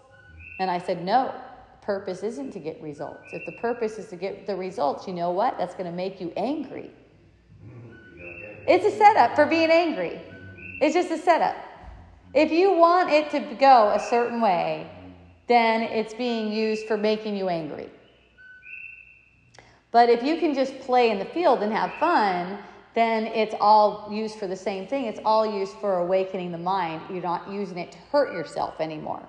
And 0.60 0.70
I 0.70 0.78
said, 0.78 1.04
"No, 1.04 1.34
purpose 1.82 2.22
isn't 2.22 2.52
to 2.52 2.60
get 2.60 2.80
results. 2.80 3.28
If 3.32 3.44
the 3.44 3.60
purpose 3.60 3.98
is 3.98 4.06
to 4.08 4.16
get 4.16 4.46
the 4.46 4.56
results, 4.56 5.06
you 5.06 5.12
know 5.12 5.30
what? 5.30 5.58
That's 5.58 5.74
going 5.74 5.90
to 5.90 5.96
make 5.96 6.20
you 6.20 6.32
angry. 6.36 6.90
It's 8.66 8.84
a 8.84 8.96
setup 8.96 9.34
for 9.34 9.44
being 9.44 9.70
angry. 9.70 10.20
It's 10.80 10.94
just 10.94 11.10
a 11.10 11.18
setup. 11.18 11.56
If 12.34 12.50
you 12.50 12.72
want 12.72 13.10
it 13.10 13.30
to 13.32 13.40
go 13.56 13.92
a 13.94 14.00
certain 14.00 14.40
way, 14.40 14.88
then 15.48 15.82
it's 15.82 16.14
being 16.14 16.52
used 16.52 16.86
for 16.86 16.96
making 16.96 17.36
you 17.36 17.48
angry. 17.48 17.90
But 19.90 20.08
if 20.08 20.22
you 20.22 20.38
can 20.38 20.54
just 20.54 20.78
play 20.80 21.10
in 21.10 21.18
the 21.18 21.26
field 21.26 21.62
and 21.62 21.72
have 21.72 21.92
fun, 22.00 22.58
then 22.94 23.26
it's 23.26 23.54
all 23.60 24.08
used 24.10 24.38
for 24.38 24.46
the 24.46 24.56
same 24.56 24.86
thing. 24.86 25.06
It's 25.06 25.20
all 25.24 25.44
used 25.44 25.74
for 25.78 25.98
awakening 25.98 26.52
the 26.52 26.58
mind. 26.58 27.02
You're 27.10 27.22
not 27.22 27.50
using 27.50 27.78
it 27.78 27.92
to 27.92 27.98
hurt 28.10 28.32
yourself 28.32 28.80
anymore. 28.80 29.26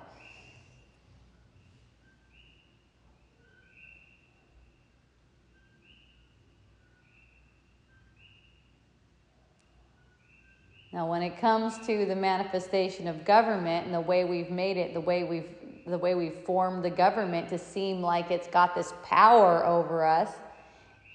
Now, 10.94 11.10
when 11.10 11.22
it 11.22 11.40
comes 11.40 11.76
to 11.88 12.06
the 12.06 12.14
manifestation 12.14 13.08
of 13.08 13.24
government 13.24 13.84
and 13.84 13.92
the 13.92 14.00
way 14.00 14.24
we've 14.24 14.50
made 14.50 14.76
it, 14.76 14.94
the 14.94 15.00
way 15.00 15.24
we've 15.24 15.48
the 15.88 15.98
way 15.98 16.14
we've 16.14 16.38
formed 16.46 16.82
the 16.84 16.88
government 16.88 17.48
to 17.48 17.58
seem 17.58 18.00
like 18.00 18.30
it's 18.30 18.46
got 18.46 18.74
this 18.74 18.94
power 19.02 19.66
over 19.66 20.02
us, 20.06 20.30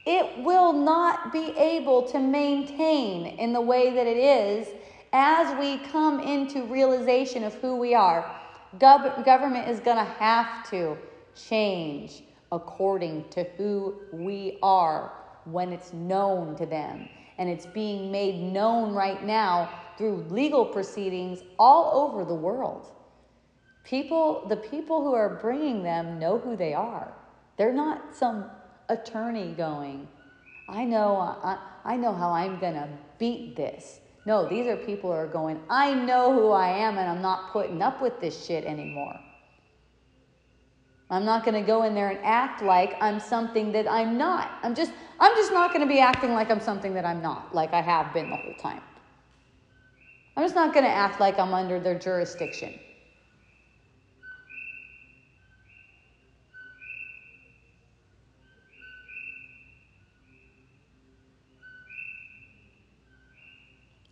it 0.05 0.43
will 0.43 0.73
not 0.73 1.31
be 1.31 1.57
able 1.57 2.03
to 2.03 2.19
maintain 2.19 3.25
in 3.39 3.53
the 3.53 3.61
way 3.61 3.89
that 3.91 4.05
it 4.05 4.17
is 4.17 4.67
as 5.11 5.57
we 5.57 5.79
come 5.87 6.19
into 6.19 6.65
realization 6.65 7.43
of 7.43 7.55
who 7.55 7.77
we 7.77 7.95
are. 7.95 8.29
Gov- 8.77 9.25
government 9.25 9.69
is 9.69 9.79
going 9.79 9.97
to 9.97 10.03
have 10.03 10.69
to 10.69 10.97
change 11.35 12.21
according 12.51 13.27
to 13.29 13.43
who 13.57 13.95
we 14.11 14.59
are 14.61 15.13
when 15.45 15.71
it's 15.73 15.93
known 15.93 16.55
to 16.57 16.67
them. 16.67 17.09
And 17.39 17.49
it's 17.49 17.65
being 17.65 18.11
made 18.11 18.39
known 18.39 18.93
right 18.93 19.23
now 19.23 19.69
through 19.97 20.27
legal 20.29 20.65
proceedings 20.65 21.39
all 21.57 22.05
over 22.05 22.23
the 22.23 22.35
world. 22.35 22.91
People, 23.83 24.45
the 24.47 24.57
people 24.57 25.03
who 25.03 25.13
are 25.13 25.39
bringing 25.41 25.81
them 25.81 26.19
know 26.19 26.37
who 26.37 26.55
they 26.55 26.75
are. 26.75 27.11
They're 27.57 27.73
not 27.73 28.15
some 28.15 28.45
attorney 28.89 29.53
going, 29.57 30.07
I 30.67 30.85
know, 30.85 31.17
I, 31.17 31.57
I 31.83 31.95
know 31.95 32.13
how 32.13 32.31
I'm 32.31 32.59
going 32.59 32.75
to 32.75 32.87
beat 33.17 33.55
this. 33.55 33.99
No, 34.25 34.47
these 34.47 34.67
are 34.67 34.75
people 34.77 35.09
who 35.09 35.15
are 35.15 35.27
going, 35.27 35.59
I 35.69 35.93
know 35.93 36.33
who 36.33 36.51
I 36.51 36.69
am 36.69 36.97
and 36.97 37.09
I'm 37.09 37.21
not 37.21 37.51
putting 37.51 37.81
up 37.81 38.01
with 38.01 38.21
this 38.21 38.45
shit 38.45 38.65
anymore. 38.65 39.19
I'm 41.11 41.25
not 41.25 41.43
going 41.43 41.55
to 41.55 41.65
go 41.65 41.83
in 41.83 41.95
there 41.95 42.09
and 42.09 42.19
act 42.23 42.61
like 42.61 42.95
I'm 43.01 43.19
something 43.19 43.71
that 43.71 43.89
I'm 43.89 44.17
not. 44.17 44.51
I'm 44.61 44.75
just 44.75 44.91
I'm 45.19 45.35
just 45.35 45.51
not 45.51 45.73
going 45.73 45.81
to 45.81 45.91
be 45.91 45.99
acting 45.99 46.33
like 46.33 46.49
I'm 46.51 46.61
something 46.61 46.93
that 46.93 47.03
I'm 47.03 47.21
not, 47.21 47.53
like 47.53 47.73
I 47.73 47.81
have 47.81 48.13
been 48.13 48.29
the 48.29 48.37
whole 48.37 48.53
time. 48.53 48.81
I'm 50.37 50.43
just 50.43 50.55
not 50.55 50.73
going 50.73 50.85
to 50.85 50.91
act 50.91 51.19
like 51.19 51.37
I'm 51.37 51.53
under 51.53 51.79
their 51.79 51.97
jurisdiction. 51.97 52.79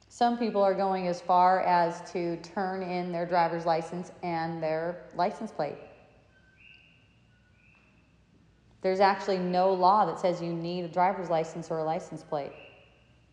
Some 0.10 0.40
people 0.40 0.64
are 0.64 0.74
going 0.74 1.07
as 1.07 1.22
far 1.22 1.61
as 1.61 2.11
to 2.11 2.38
turn 2.38 2.82
in 2.82 3.11
their 3.11 3.28
driver's 3.28 3.68
license 3.68 4.11
and 4.24 4.61
their 4.61 5.03
license 5.15 5.52
plate. 5.52 5.78
There's 8.88 9.02
actually 9.02 9.40
no 9.40 9.74
law 9.74 10.06
that 10.06 10.18
says 10.18 10.42
you 10.42 10.54
need 10.54 10.86
a 10.86 10.88
driver's 10.88 11.30
license 11.30 11.70
or 11.70 11.80
a 11.80 11.84
license 11.84 12.24
plate 12.24 12.54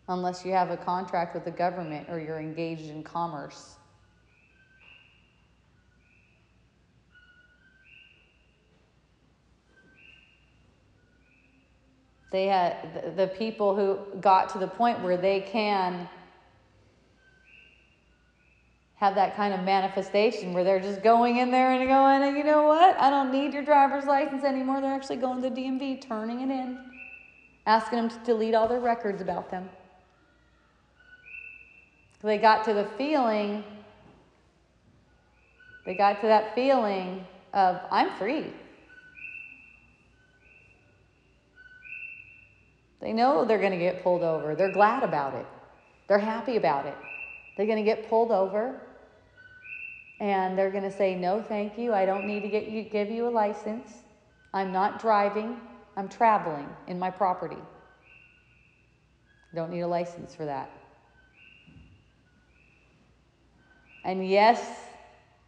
unless 0.09 0.43
you 0.43 0.51
have 0.51 0.69
a 0.69 0.75
contract 0.75 1.33
with 1.33 1.45
the 1.45 1.51
government 1.51 2.09
or 2.09 2.19
you're 2.19 2.41
engaged 2.41 2.89
in 2.89 3.01
commerce. 3.03 3.77
They 12.31 12.47
had 12.47 13.15
the 13.15 13.27
people 13.27 13.77
who 13.77 14.19
got 14.19 14.49
to 14.49 14.57
the 14.57 14.67
point 14.67 14.99
where 14.99 15.15
they 15.15 15.39
can 15.39 16.09
have 18.97 19.15
that 19.15 19.35
kind 19.35 19.53
of 19.53 19.61
manifestation 19.61 20.53
where 20.53 20.63
they're 20.63 20.79
just 20.79 21.03
going 21.03 21.37
in 21.37 21.51
there 21.51 21.71
and 21.71 21.87
going, 21.87 22.37
you 22.37 22.43
know 22.43 22.63
what? 22.63 22.97
I 22.97 23.09
don't 23.09 23.31
need 23.31 23.53
your 23.53 23.63
driver's 23.63 24.05
license 24.05 24.43
anymore. 24.43 24.79
They're 24.79 24.93
actually 24.93 25.17
going 25.17 25.41
to 25.41 25.49
the 25.49 25.55
DMV, 25.55 26.07
turning 26.07 26.41
it 26.41 26.49
in, 26.49 26.79
asking 27.65 27.97
them 27.97 28.09
to 28.09 28.17
delete 28.19 28.55
all 28.55 28.67
their 28.67 28.79
records 28.79 29.21
about 29.21 29.51
them. 29.51 29.69
They 32.23 32.39
got 32.39 32.63
to 32.65 32.73
the 32.73 32.85
feeling, 32.97 33.63
they 35.85 35.93
got 35.93 36.21
to 36.21 36.27
that 36.27 36.55
feeling 36.55 37.23
of, 37.53 37.79
I'm 37.91 38.17
free. 38.17 38.51
They 42.99 43.13
know 43.13 43.45
they're 43.45 43.59
going 43.59 43.73
to 43.73 43.77
get 43.77 44.01
pulled 44.01 44.23
over. 44.23 44.55
They're 44.55 44.73
glad 44.73 45.03
about 45.03 45.35
it. 45.35 45.45
They're 46.07 46.17
happy 46.17 46.55
about 46.55 46.87
it. 46.87 46.95
They're 47.55 47.67
going 47.67 47.77
to 47.77 47.83
get 47.83 48.09
pulled 48.09 48.31
over 48.31 48.81
and 50.19 50.57
they're 50.57 50.71
going 50.71 50.83
to 50.83 50.91
say, 50.91 51.15
No, 51.15 51.41
thank 51.41 51.77
you. 51.77 51.93
I 51.93 52.05
don't 52.05 52.25
need 52.25 52.41
to 52.41 52.49
get 52.49 52.67
you, 52.67 52.83
give 52.83 53.09
you 53.09 53.27
a 53.27 53.29
license. 53.29 53.91
I'm 54.53 54.71
not 54.71 55.01
driving, 55.01 55.59
I'm 55.97 56.07
traveling 56.07 56.69
in 56.87 56.97
my 56.97 57.09
property. 57.09 57.57
Don't 59.53 59.71
need 59.71 59.81
a 59.81 59.87
license 59.87 60.33
for 60.35 60.45
that. 60.45 60.69
And 64.03 64.27
yes, 64.27 64.61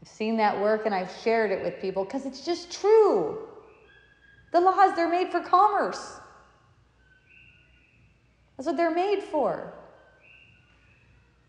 I've 0.01 0.07
seen 0.07 0.37
that 0.37 0.59
work 0.59 0.85
and 0.85 0.93
I've 0.95 1.11
shared 1.23 1.51
it 1.51 1.63
with 1.63 1.79
people 1.79 2.03
because 2.03 2.25
it's 2.25 2.43
just 2.43 2.71
true. 2.71 3.47
The 4.51 4.59
laws, 4.59 4.95
they're 4.95 5.09
made 5.09 5.29
for 5.29 5.41
commerce. 5.41 6.19
That's 8.55 8.65
what 8.65 8.77
they're 8.77 8.93
made 8.93 9.21
for. 9.21 9.73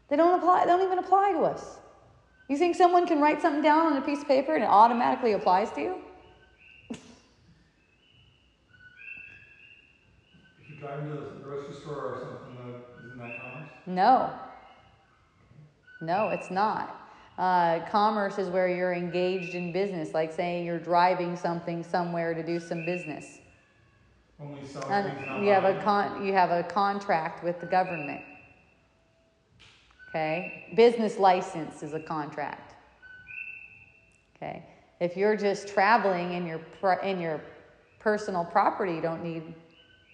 They 0.09 0.17
don't 0.17 0.39
apply, 0.39 0.65
they 0.65 0.71
don't 0.71 0.83
even 0.83 0.99
apply 0.99 1.33
to 1.33 1.41
us. 1.41 1.79
You 2.49 2.57
think 2.57 2.77
someone 2.77 3.07
can 3.07 3.21
write 3.21 3.43
something 3.43 3.63
down 3.63 3.93
on 3.93 3.97
a 3.99 4.01
piece 4.01 4.23
of 4.23 4.29
paper 4.29 4.55
and 4.55 4.65
it 4.65 4.69
automatically 4.69 5.33
applies 5.33 5.71
to 5.73 5.83
you? 5.83 5.97
If 6.91 6.99
you 10.69 10.77
drive 10.81 11.01
into 11.01 11.15
the 11.17 11.41
grocery 11.43 11.75
store 11.75 11.95
or 11.95 12.19
something, 12.21 12.83
isn't 13.07 13.19
that 13.19 13.41
commerce? 13.41 13.69
No. 13.87 14.33
No, 16.01 16.29
it's 16.31 16.51
not. 16.51 16.95
Uh, 17.37 17.81
commerce 17.91 18.39
is 18.39 18.49
where 18.49 18.69
you're 18.69 18.95
engaged 18.95 19.55
in 19.55 19.71
business, 19.71 20.15
like 20.15 20.33
saying 20.33 20.65
you're 20.65 20.79
driving 20.79 21.37
something 21.37 21.85
somewhere 21.85 22.35
to 22.35 22.43
do 22.43 22.59
some 22.59 22.85
business. 22.85 23.39
Only 24.41 24.67
selling 24.67 24.91
And 24.91 25.45
you 25.45 25.53
have 25.53 25.65
a 25.65 25.75
con, 25.83 26.25
you 26.25 26.33
have 26.33 26.51
a 26.51 26.63
contract 26.65 27.45
with 27.45 27.61
the 27.61 27.67
government. 27.67 28.23
Okay? 30.09 30.67
Business 30.75 31.19
license 31.19 31.83
is 31.83 31.95
a 31.95 32.01
contract. 32.01 32.75
Okay? 34.37 34.65
If 35.01 35.17
you're 35.17 35.37
just 35.37 35.69
traveling 35.69 36.33
in 36.33 36.47
your 36.47 36.61
in 37.03 37.21
your 37.21 37.41
personal 38.01 38.45
property, 38.45 38.95
you 38.95 39.01
don't 39.01 39.23
need 39.23 39.55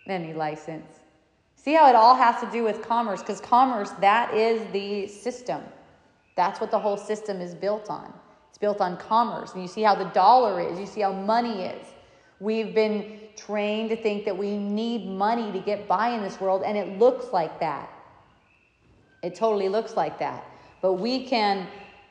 any 0.06 0.32
license. 0.32 1.00
See 1.56 1.74
how 1.74 1.88
it 1.88 1.94
all 1.94 2.14
has 2.14 2.40
to 2.42 2.50
do 2.50 2.62
with 2.62 2.82
commerce 2.82 3.20
because 3.20 3.40
commerce 3.40 3.90
that 4.00 4.34
is 4.34 4.60
the 4.72 5.06
system. 5.06 5.62
That's 6.36 6.60
what 6.60 6.70
the 6.70 6.78
whole 6.78 6.96
system 6.96 7.40
is 7.40 7.54
built 7.54 7.88
on. 7.88 8.12
It's 8.50 8.58
built 8.58 8.80
on 8.80 8.96
commerce. 8.96 9.52
And 9.52 9.62
you 9.62 9.68
see 9.68 9.82
how 9.82 9.94
the 9.94 10.04
dollar 10.06 10.60
is, 10.60 10.78
you 10.78 10.86
see 10.86 11.00
how 11.00 11.12
money 11.12 11.62
is. 11.62 11.86
We've 12.40 12.74
been 12.74 13.20
trained 13.36 13.90
to 13.90 13.96
think 13.96 14.24
that 14.24 14.36
we 14.36 14.56
need 14.56 15.06
money 15.06 15.52
to 15.52 15.58
get 15.60 15.88
by 15.88 16.10
in 16.10 16.22
this 16.22 16.40
world, 16.40 16.62
and 16.64 16.76
it 16.76 16.98
looks 16.98 17.32
like 17.32 17.58
that. 17.60 17.90
It 19.24 19.34
totally 19.34 19.68
looks 19.68 19.96
like 19.96 20.18
that. 20.18 20.44
But 20.82 20.94
we 20.94 21.26
can 21.26 21.66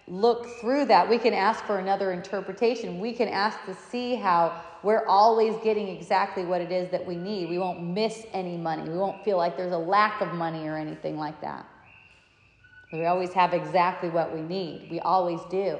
look 0.08 0.48
through 0.60 0.86
that. 0.86 1.08
We 1.08 1.18
can 1.18 1.34
ask 1.34 1.64
for 1.66 1.78
another 1.78 2.12
interpretation. 2.12 3.00
We 3.00 3.14
can 3.14 3.28
ask 3.30 3.64
to 3.66 3.76
see 3.76 4.16
how 4.16 4.62
we're 4.82 5.06
always 5.06 5.56
getting 5.64 5.88
exactly 5.88 6.44
what 6.44 6.60
it 6.60 6.72
is 6.72 6.90
that 6.92 7.06
we 7.06 7.16
need. 7.16 7.50
We 7.50 7.58
won't 7.58 7.84
miss 7.84 8.26
any 8.34 8.58
money. 8.58 8.90
We 8.90 8.98
won't 8.98 9.24
feel 9.24 9.38
like 9.38 9.56
there's 9.56 9.72
a 9.72 9.78
lack 9.78 10.22
of 10.22 10.34
money 10.34 10.68
or 10.68 10.76
anything 10.76 11.18
like 11.18 11.40
that. 11.42 11.66
We 12.92 13.06
always 13.06 13.32
have 13.34 13.54
exactly 13.54 14.10
what 14.10 14.34
we 14.34 14.42
need. 14.42 14.88
We 14.92 15.00
always 15.00 15.40
do. 15.50 15.78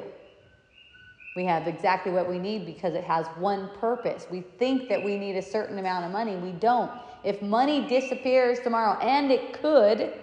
We 1.36 1.46
have 1.46 1.68
exactly 1.68 2.12
what 2.12 2.30
we 2.30 2.38
need 2.38 2.66
because 2.66 2.94
it 2.94 3.04
has 3.04 3.26
one 3.38 3.70
purpose. 3.80 4.28
We 4.30 4.42
think 4.60 4.88
that 4.90 5.04
we 5.04 5.18
need 5.18 5.36
a 5.36 5.42
certain 5.42 5.80
amount 5.80 6.06
of 6.06 6.12
money. 6.12 6.36
We 6.36 6.52
don't. 6.52 6.92
If 7.24 7.42
money 7.42 7.88
disappears 7.88 8.60
tomorrow, 8.60 9.00
and 9.00 9.32
it 9.32 9.54
could, 9.62 10.14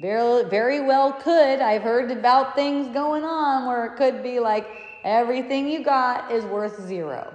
very, 0.00 0.44
very 0.44 0.80
well 0.80 1.12
could. 1.12 1.60
I've 1.60 1.82
heard 1.82 2.10
about 2.10 2.54
things 2.54 2.92
going 2.92 3.24
on 3.24 3.66
where 3.66 3.86
it 3.86 3.96
could 3.96 4.22
be 4.22 4.40
like 4.40 4.68
everything 5.04 5.68
you 5.68 5.82
got 5.82 6.30
is 6.30 6.44
worth 6.44 6.80
zero. 6.86 7.32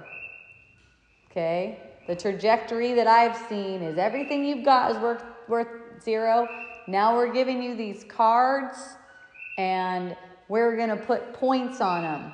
Okay? 1.30 1.80
The 2.06 2.14
trajectory 2.14 2.94
that 2.94 3.06
I've 3.06 3.36
seen 3.48 3.82
is 3.82 3.98
everything 3.98 4.44
you've 4.44 4.64
got 4.64 4.92
is 4.92 4.98
worth, 4.98 5.24
worth 5.48 6.02
zero. 6.02 6.48
Now 6.86 7.16
we're 7.16 7.32
giving 7.32 7.62
you 7.62 7.76
these 7.76 8.04
cards 8.04 8.76
and 9.58 10.16
we're 10.48 10.76
going 10.76 10.90
to 10.90 10.96
put 10.96 11.32
points 11.34 11.80
on 11.80 12.02
them. 12.02 12.32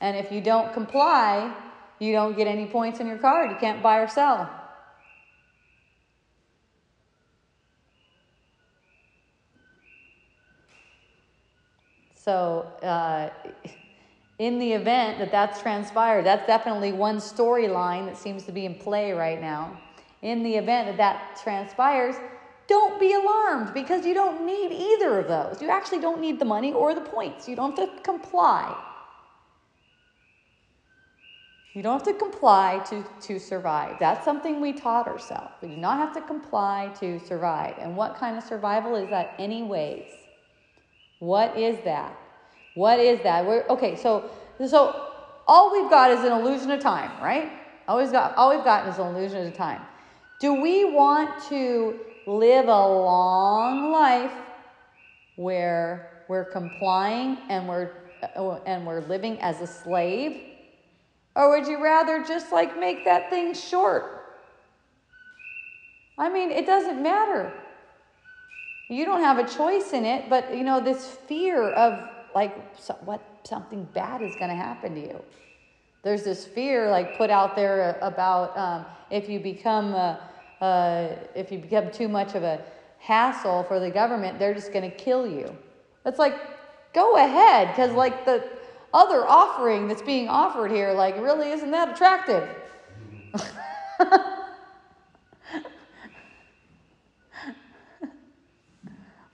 And 0.00 0.16
if 0.16 0.30
you 0.30 0.40
don't 0.40 0.72
comply, 0.72 1.54
you 1.98 2.12
don't 2.12 2.36
get 2.36 2.46
any 2.46 2.66
points 2.66 3.00
in 3.00 3.06
your 3.06 3.18
card. 3.18 3.50
You 3.50 3.56
can't 3.56 3.82
buy 3.82 3.98
or 3.98 4.08
sell. 4.08 4.57
So, 12.28 12.70
uh, 12.82 13.30
in 14.38 14.58
the 14.58 14.74
event 14.74 15.18
that 15.18 15.30
that's 15.30 15.62
transpired, 15.62 16.26
that's 16.26 16.46
definitely 16.46 16.92
one 16.92 17.16
storyline 17.20 18.04
that 18.04 18.18
seems 18.18 18.42
to 18.42 18.52
be 18.52 18.66
in 18.66 18.74
play 18.74 19.12
right 19.12 19.40
now. 19.40 19.80
In 20.20 20.42
the 20.42 20.54
event 20.56 20.88
that 20.88 20.98
that 20.98 21.40
transpires, 21.42 22.16
don't 22.66 23.00
be 23.00 23.14
alarmed 23.14 23.72
because 23.72 24.04
you 24.04 24.12
don't 24.12 24.44
need 24.44 24.72
either 24.72 25.18
of 25.18 25.26
those. 25.26 25.62
You 25.62 25.70
actually 25.70 26.00
don't 26.00 26.20
need 26.20 26.38
the 26.38 26.44
money 26.44 26.70
or 26.70 26.94
the 26.94 27.00
points. 27.00 27.48
You 27.48 27.56
don't 27.56 27.74
have 27.78 27.96
to 27.96 28.02
comply. 28.02 28.76
You 31.72 31.82
don't 31.82 31.94
have 31.94 32.14
to 32.14 32.20
comply 32.26 32.84
to, 32.90 33.06
to 33.22 33.40
survive. 33.40 33.96
That's 33.98 34.22
something 34.22 34.60
we 34.60 34.74
taught 34.74 35.08
ourselves. 35.08 35.54
We 35.62 35.68
do 35.68 35.78
not 35.78 35.96
have 35.96 36.12
to 36.12 36.20
comply 36.20 36.92
to 37.00 37.18
survive. 37.20 37.76
And 37.78 37.96
what 37.96 38.16
kind 38.16 38.36
of 38.36 38.44
survival 38.44 38.96
is 38.96 39.08
that, 39.08 39.34
anyways? 39.38 40.27
What 41.18 41.56
is 41.56 41.78
that? 41.84 42.16
What 42.74 43.00
is 43.00 43.20
that? 43.22 43.44
We're, 43.44 43.66
okay, 43.68 43.96
so 43.96 44.30
so 44.66 45.08
all 45.46 45.72
we've 45.72 45.90
got 45.90 46.10
is 46.10 46.20
an 46.20 46.32
illusion 46.32 46.70
of 46.70 46.80
time, 46.80 47.10
right? 47.22 47.50
Always 47.86 48.10
got, 48.10 48.36
all 48.36 48.54
we've 48.54 48.64
got 48.64 48.86
is 48.86 48.98
an 48.98 49.06
illusion 49.06 49.46
of 49.46 49.54
time. 49.54 49.80
Do 50.40 50.60
we 50.60 50.84
want 50.84 51.42
to 51.48 51.98
live 52.26 52.66
a 52.66 52.86
long 52.86 53.90
life 53.90 54.32
where 55.36 56.24
we're 56.28 56.44
complying 56.44 57.38
and 57.48 57.68
we're 57.68 57.90
and 58.66 58.86
we're 58.86 59.00
living 59.06 59.38
as 59.40 59.60
a 59.60 59.66
slave? 59.66 60.42
Or 61.34 61.50
would 61.50 61.66
you 61.66 61.82
rather 61.82 62.24
just 62.24 62.52
like 62.52 62.78
make 62.78 63.04
that 63.04 63.30
thing 63.30 63.54
short? 63.54 64.24
I 66.18 66.28
mean, 66.28 66.50
it 66.50 66.66
doesn't 66.66 67.00
matter. 67.02 67.52
You 68.88 69.04
don't 69.04 69.20
have 69.20 69.38
a 69.38 69.46
choice 69.46 69.92
in 69.92 70.04
it, 70.04 70.30
but 70.30 70.56
you 70.56 70.64
know, 70.64 70.80
this 70.80 71.06
fear 71.06 71.70
of 71.70 72.08
like 72.34 72.56
so, 72.78 72.94
what 73.04 73.22
something 73.44 73.84
bad 73.92 74.22
is 74.22 74.34
going 74.36 74.50
to 74.50 74.56
happen 74.56 74.94
to 74.94 75.00
you. 75.00 75.22
There's 76.02 76.24
this 76.24 76.46
fear 76.46 76.90
like 76.90 77.16
put 77.18 77.30
out 77.30 77.56
there 77.56 77.98
about 78.00 78.56
um, 78.56 78.86
if 79.10 79.28
you 79.28 79.40
become 79.40 79.94
a, 79.94 80.20
uh, 80.60 81.16
if 81.34 81.52
you 81.52 81.58
become 81.58 81.90
too 81.90 82.08
much 82.08 82.34
of 82.34 82.42
a 82.42 82.62
hassle 82.98 83.64
for 83.64 83.78
the 83.80 83.90
government, 83.90 84.38
they're 84.38 84.54
just 84.54 84.72
going 84.72 84.88
to 84.88 84.96
kill 84.96 85.26
you. 85.26 85.54
It's 86.06 86.18
like, 86.18 86.34
go 86.94 87.16
ahead, 87.16 87.68
because 87.68 87.92
like 87.92 88.24
the 88.24 88.48
other 88.94 89.26
offering 89.26 89.88
that's 89.88 90.02
being 90.02 90.28
offered 90.28 90.70
here, 90.70 90.92
like 90.92 91.16
really 91.16 91.50
isn't 91.50 91.70
that 91.70 91.90
attractive. 91.90 92.48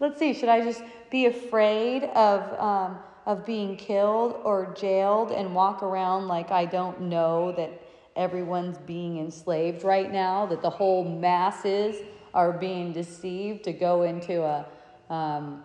Let's 0.04 0.18
see, 0.18 0.34
should 0.34 0.50
I 0.50 0.60
just 0.60 0.82
be 1.10 1.24
afraid 1.24 2.04
of, 2.04 2.60
um, 2.60 2.98
of 3.24 3.46
being 3.46 3.74
killed 3.74 4.38
or 4.44 4.74
jailed 4.78 5.32
and 5.32 5.54
walk 5.54 5.82
around 5.82 6.28
like 6.28 6.50
I 6.50 6.66
don't 6.66 7.00
know 7.00 7.52
that 7.52 7.70
everyone's 8.14 8.76
being 8.76 9.16
enslaved 9.16 9.82
right 9.82 10.12
now, 10.12 10.44
that 10.44 10.60
the 10.60 10.68
whole 10.68 11.04
masses 11.04 11.96
are 12.34 12.52
being 12.52 12.92
deceived 12.92 13.64
to 13.64 13.72
go 13.72 14.02
into 14.02 14.42
a, 14.42 14.66
um, 15.08 15.64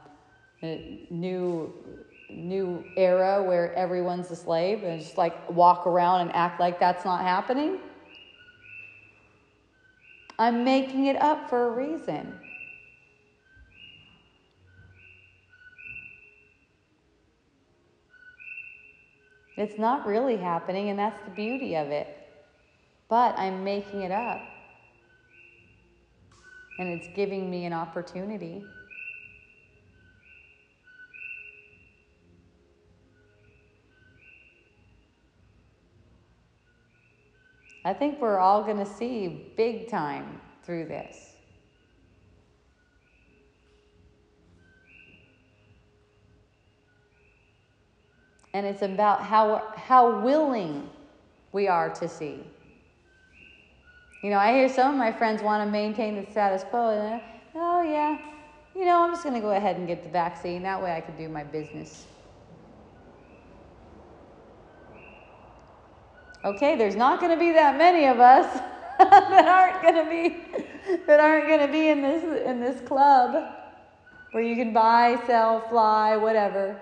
a 0.63 1.05
new 1.09 1.73
new 2.29 2.85
era 2.95 3.43
where 3.43 3.73
everyone's 3.73 4.31
a 4.31 4.37
slave 4.37 4.83
and 4.83 5.01
just 5.01 5.17
like 5.17 5.49
walk 5.49 5.85
around 5.85 6.21
and 6.21 6.33
act 6.33 6.61
like 6.61 6.79
that's 6.79 7.03
not 7.03 7.23
happening. 7.23 7.77
I'm 10.37 10.63
making 10.63 11.07
it 11.07 11.21
up 11.21 11.49
for 11.49 11.67
a 11.67 11.71
reason. 11.71 12.39
It's 19.59 19.77
not 19.77 20.07
really 20.07 20.37
happening, 20.37 20.87
and 20.89 20.97
that's 20.97 21.21
the 21.25 21.31
beauty 21.31 21.75
of 21.75 21.89
it. 21.89 22.07
But 23.09 23.37
I'm 23.37 23.61
making 23.61 24.03
it 24.03 24.11
up. 24.11 24.39
And 26.79 26.87
it's 26.87 27.09
giving 27.13 27.51
me 27.51 27.65
an 27.65 27.73
opportunity. 27.73 28.63
I 37.83 37.93
think 37.93 38.21
we're 38.21 38.39
all 38.39 38.63
going 38.63 38.77
to 38.77 38.85
see 38.85 39.53
big 39.57 39.89
time 39.89 40.39
through 40.63 40.85
this. 40.85 41.28
And 48.53 48.65
it's 48.65 48.81
about 48.81 49.23
how, 49.23 49.73
how 49.75 50.21
willing 50.21 50.89
we 51.51 51.67
are 51.67 51.89
to 51.89 52.07
see. 52.07 52.43
You 54.23 54.31
know, 54.31 54.37
I 54.37 54.51
hear 54.53 54.67
some 54.67 54.91
of 54.91 54.97
my 54.97 55.11
friends 55.11 55.41
want 55.41 55.65
to 55.65 55.71
maintain 55.71 56.15
the 56.15 56.29
status 56.29 56.63
quo, 56.69 56.89
and 56.89 57.21
oh, 57.55 57.81
yeah, 57.81 58.17
you 58.75 58.85
know, 58.85 59.03
I'm 59.03 59.11
just 59.11 59.23
going 59.23 59.35
to 59.35 59.41
go 59.41 59.51
ahead 59.51 59.77
and 59.77 59.87
get 59.87 60.03
the 60.03 60.09
vaccine. 60.09 60.63
That 60.63 60.81
way 60.81 60.93
I 60.93 61.01
can 61.01 61.15
do 61.15 61.29
my 61.29 61.43
business. 61.43 62.05
Okay, 66.43 66.77
there's 66.77 66.95
not 66.95 67.19
going 67.19 67.31
to 67.31 67.39
be 67.39 67.51
that 67.51 67.77
many 67.77 68.05
of 68.05 68.19
us 68.19 68.61
that 68.99 69.47
aren't 69.47 69.81
going 69.81 70.05
to 70.05 70.09
be 70.09 70.97
that 71.05 71.19
aren't 71.19 71.47
going 71.47 71.59
to 71.59 71.71
be 71.71 71.89
in 71.89 72.01
this 72.01 72.45
in 72.45 72.59
this 72.59 72.79
club 72.87 73.53
where 74.31 74.43
you 74.43 74.55
can 74.55 74.71
buy, 74.73 75.21
sell, 75.27 75.61
fly, 75.69 76.15
whatever. 76.15 76.79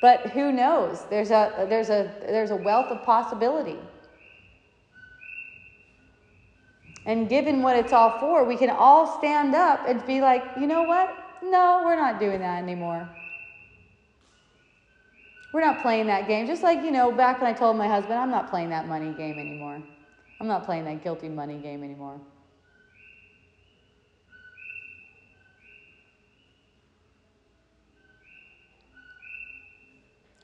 But 0.00 0.30
who 0.30 0.52
knows? 0.52 1.04
There's 1.10 1.30
a 1.30 1.66
there's 1.68 1.90
a 1.90 2.10
there's 2.20 2.50
a 2.50 2.56
wealth 2.56 2.90
of 2.90 3.02
possibility. 3.02 3.78
And 7.04 7.28
given 7.28 7.62
what 7.62 7.74
it's 7.74 7.92
all 7.92 8.18
for, 8.20 8.44
we 8.44 8.56
can 8.56 8.70
all 8.70 9.18
stand 9.18 9.54
up 9.54 9.80
and 9.88 10.04
be 10.06 10.20
like, 10.20 10.44
you 10.60 10.66
know 10.66 10.82
what? 10.82 11.14
No, 11.42 11.82
we're 11.84 11.96
not 11.96 12.20
doing 12.20 12.40
that 12.40 12.62
anymore. 12.62 13.08
We're 15.54 15.62
not 15.62 15.80
playing 15.80 16.06
that 16.08 16.28
game. 16.28 16.46
Just 16.46 16.62
like, 16.62 16.84
you 16.84 16.90
know, 16.90 17.10
back 17.10 17.40
when 17.40 17.50
I 17.50 17.54
told 17.54 17.78
my 17.78 17.88
husband, 17.88 18.18
I'm 18.18 18.30
not 18.30 18.50
playing 18.50 18.68
that 18.70 18.86
money 18.86 19.14
game 19.14 19.38
anymore. 19.38 19.82
I'm 20.40 20.46
not 20.46 20.66
playing 20.66 20.84
that 20.84 21.02
guilty 21.02 21.28
money 21.28 21.56
game 21.58 21.82
anymore. 21.82 22.20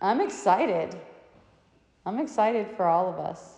I'm 0.05 0.21
excited. 0.21 0.95
I'm 2.05 2.19
excited 2.19 2.67
for 2.77 2.85
all 2.85 3.09
of 3.09 3.19
us. 3.19 3.55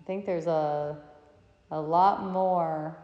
I 0.00 0.04
think 0.06 0.26
there's 0.26 0.46
a, 0.46 0.96
a 1.72 1.80
lot 1.80 2.30
more 2.30 2.96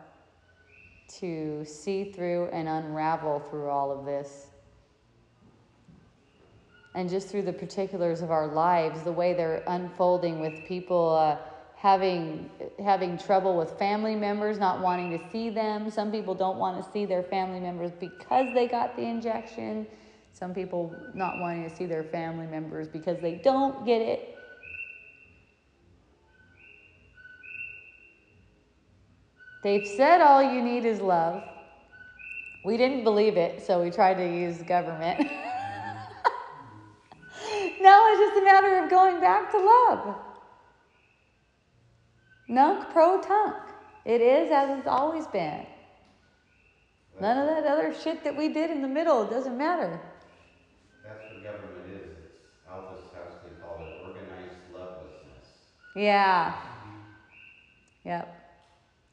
to 1.19 1.65
see 1.65 2.13
through 2.13 2.47
and 2.53 2.69
unravel 2.69 3.41
through 3.51 3.69
all 3.69 3.91
of 3.91 4.05
this. 4.05 4.47
And 6.95 7.11
just 7.11 7.31
through 7.31 7.43
the 7.43 7.53
particulars 7.53 8.23
of 8.23 8.31
our 8.31 8.47
lives, 8.47 9.03
the 9.03 9.11
way 9.11 9.35
they're 9.35 9.65
unfolding 9.67 10.39
with 10.39 10.65
people 10.69 11.17
uh, 11.17 11.37
having, 11.81 12.51
having 12.79 13.17
trouble 13.17 13.57
with 13.57 13.71
family 13.79 14.15
members, 14.15 14.59
not 14.59 14.83
wanting 14.83 15.19
to 15.19 15.31
see 15.31 15.49
them. 15.49 15.91
Some 15.91 16.13
people 16.13 16.35
don't 16.35 16.59
want 16.59 16.85
to 16.85 16.93
see 16.93 17.07
their 17.07 17.23
family 17.23 17.59
members 17.59 17.91
because 17.99 18.53
they 18.53 18.69
got 18.69 18.95
the 18.97 19.03
injection. 19.03 19.87
Some 20.35 20.53
people 20.53 20.95
not 21.15 21.41
wanting 21.41 21.71
to 21.71 21.75
see 21.75 21.87
their 21.87 22.05
family 22.05 22.47
members 22.47 22.87
because 22.87 23.19
they 23.23 23.37
don't 23.37 23.87
get 23.87 24.03
it. 24.03 24.37
They've 29.63 29.87
said 29.87 30.21
all 30.21 30.43
you 30.43 30.61
need 30.61 30.85
is 30.85 31.01
love. 31.01 31.43
We 32.63 32.77
didn't 32.77 33.05
believe 33.05 33.39
it, 33.39 33.63
so 33.67 33.83
we 33.83 33.91
tried 33.91 34.17
to 34.17 34.27
use 34.27 34.61
government. 34.61 35.19
now 37.81 38.13
it's 38.13 38.21
just 38.21 38.37
a 38.39 38.45
matter 38.45 38.85
of 38.85 38.91
going 38.91 39.19
back 39.19 39.51
to 39.53 39.57
love. 39.57 40.17
Nunc 42.51 42.91
pro 42.91 43.21
tunc. 43.21 43.57
It 44.05 44.21
is 44.21 44.51
as 44.51 44.79
it's 44.79 44.87
always 44.87 45.27
been. 45.29 45.65
None 47.19 47.39
of 47.39 47.47
that 47.47 47.65
other 47.65 47.95
shit 47.95 48.23
that 48.25 48.37
we 48.37 48.49
did 48.49 48.71
in 48.71 48.83
the 48.83 48.89
middle. 48.89 49.23
It 49.23 49.31
doesn't 49.31 49.57
matter. 49.57 49.99
That's 51.05 51.33
what 51.33 51.43
government 51.43 51.89
is. 51.89 52.11
It's 52.11 52.71
Aldous 52.71 53.05
Huxley 53.15 53.53
called 53.63 53.87
it 53.87 54.05
organized 54.05 54.59
lovelessness. 54.75 55.49
Yeah. 55.95 56.55
Yep 58.05 58.41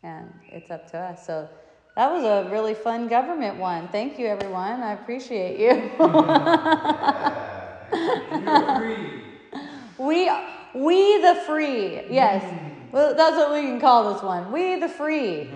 and 0.04 0.32
it's 0.50 0.70
up 0.72 0.90
to 0.92 0.98
us. 0.98 1.26
So 1.26 1.50
that 1.96 2.12
was 2.12 2.24
a 2.24 2.50
really 2.52 2.74
fun 2.74 3.08
government 3.08 3.58
one. 3.58 3.88
Thank 3.90 4.20
you, 4.20 4.28
everyone. 4.28 4.82
I 4.82 4.94
appreciate 4.94 5.60
you. 5.60 5.70
we, 9.98 10.30
we 10.74 11.22
the 11.22 11.36
free. 11.46 12.02
Yes, 12.10 12.44
mm. 12.44 12.67
Well, 12.92 13.16
that's 13.16 13.36
what 13.36 13.52
we 13.52 13.62
can 13.62 13.80
call 13.80 14.14
this 14.14 14.24
one. 14.24 14.52
We 14.52 14.80
the 14.80 14.90
free. 14.90 15.50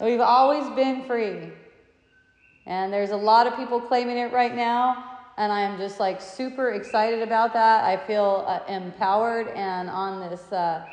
We've 0.00 0.20
always 0.20 0.68
been 0.74 1.04
free, 1.04 1.52
and 2.66 2.92
there's 2.92 3.10
a 3.10 3.16
lot 3.16 3.46
of 3.46 3.56
people 3.56 3.80
claiming 3.80 4.18
it 4.18 4.32
right 4.32 4.54
now. 4.54 5.10
And 5.36 5.52
I'm 5.52 5.78
just 5.78 5.98
like 5.98 6.20
super 6.20 6.72
excited 6.72 7.20
about 7.22 7.52
that. 7.54 7.84
I 7.84 7.96
feel 8.06 8.44
uh, 8.46 8.60
empowered 8.68 9.48
and 9.48 9.90
on 9.90 10.30
this 10.30 10.52
uh, 10.52 10.84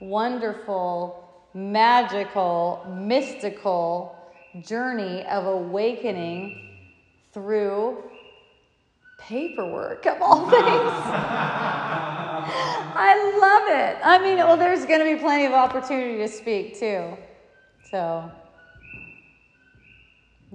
wonderful 0.00 1.22
magical, 1.54 2.86
mystical 2.90 4.16
journey 4.62 5.24
of 5.26 5.46
awakening 5.46 6.78
through 7.32 8.02
paperwork 9.18 10.06
of 10.06 10.20
all 10.20 10.48
things. 10.50 12.08
I 12.44 13.38
love 13.40 13.68
it. 13.68 13.98
I 14.04 14.18
mean, 14.18 14.38
well, 14.38 14.56
there's 14.56 14.84
going 14.86 15.00
to 15.00 15.04
be 15.04 15.20
plenty 15.20 15.46
of 15.46 15.52
opportunity 15.52 16.18
to 16.18 16.28
speak 16.28 16.78
too. 16.78 17.16
So, 17.90 18.30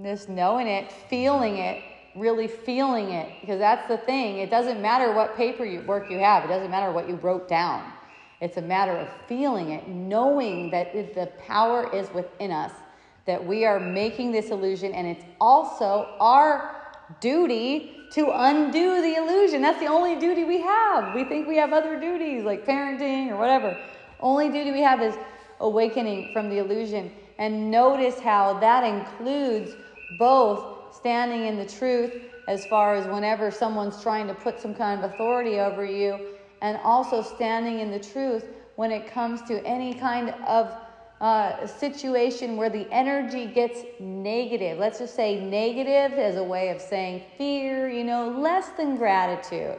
just 0.02 0.28
knowing 0.28 0.66
it, 0.66 0.92
feeling 1.08 1.58
it, 1.58 1.82
really 2.16 2.48
feeling 2.48 3.10
it, 3.10 3.40
because 3.40 3.58
that's 3.58 3.86
the 3.88 3.98
thing. 3.98 4.38
It 4.38 4.50
doesn't 4.50 4.80
matter 4.80 5.12
what 5.12 5.36
paper 5.36 5.64
you, 5.64 5.82
work 5.82 6.10
you 6.10 6.18
have, 6.18 6.44
it 6.44 6.48
doesn't 6.48 6.70
matter 6.70 6.92
what 6.92 7.08
you 7.08 7.16
wrote 7.16 7.48
down. 7.48 7.92
It's 8.40 8.56
a 8.56 8.62
matter 8.62 8.92
of 8.92 9.08
feeling 9.26 9.70
it, 9.70 9.88
knowing 9.88 10.70
that 10.70 10.92
the 10.92 11.26
power 11.46 11.92
is 11.94 12.12
within 12.14 12.52
us, 12.52 12.72
that 13.26 13.44
we 13.44 13.64
are 13.64 13.80
making 13.80 14.32
this 14.32 14.50
illusion, 14.50 14.92
and 14.92 15.06
it's 15.06 15.24
also 15.40 16.14
our 16.20 16.76
duty 17.20 17.97
to 18.10 18.30
undo 18.32 19.02
the 19.02 19.16
illusion. 19.16 19.62
That's 19.62 19.80
the 19.80 19.86
only 19.86 20.18
duty 20.18 20.44
we 20.44 20.60
have. 20.60 21.14
We 21.14 21.24
think 21.24 21.46
we 21.46 21.56
have 21.56 21.72
other 21.72 22.00
duties 22.00 22.44
like 22.44 22.66
parenting 22.66 23.30
or 23.30 23.36
whatever. 23.36 23.76
Only 24.20 24.48
duty 24.48 24.72
we 24.72 24.80
have 24.80 25.02
is 25.02 25.14
awakening 25.60 26.32
from 26.32 26.48
the 26.48 26.58
illusion. 26.58 27.12
And 27.38 27.70
notice 27.70 28.18
how 28.18 28.58
that 28.60 28.82
includes 28.82 29.72
both 30.18 30.94
standing 30.94 31.46
in 31.46 31.56
the 31.56 31.66
truth 31.66 32.12
as 32.48 32.64
far 32.66 32.96
as 32.96 33.06
whenever 33.06 33.50
someone's 33.50 34.02
trying 34.02 34.26
to 34.26 34.34
put 34.34 34.60
some 34.60 34.74
kind 34.74 35.04
of 35.04 35.12
authority 35.12 35.60
over 35.60 35.84
you, 35.84 36.18
and 36.62 36.78
also 36.82 37.22
standing 37.22 37.80
in 37.80 37.90
the 37.90 38.00
truth 38.00 38.46
when 38.76 38.90
it 38.90 39.06
comes 39.12 39.42
to 39.42 39.64
any 39.64 39.92
kind 39.94 40.34
of 40.46 40.74
uh, 41.20 41.66
situation 41.66 42.56
where 42.56 42.70
the 42.70 42.86
energy 42.92 43.46
gets 43.46 43.80
negative. 43.98 44.78
Let's 44.78 45.00
just 45.00 45.16
say 45.16 45.40
negative 45.40 46.16
as 46.16 46.36
a 46.36 46.44
way 46.44 46.68
of 46.68 46.80
saying 46.80 47.22
fear, 47.36 47.88
you 47.88 48.04
know, 48.04 48.28
less 48.28 48.68
than 48.70 48.96
gratitude. 48.96 49.78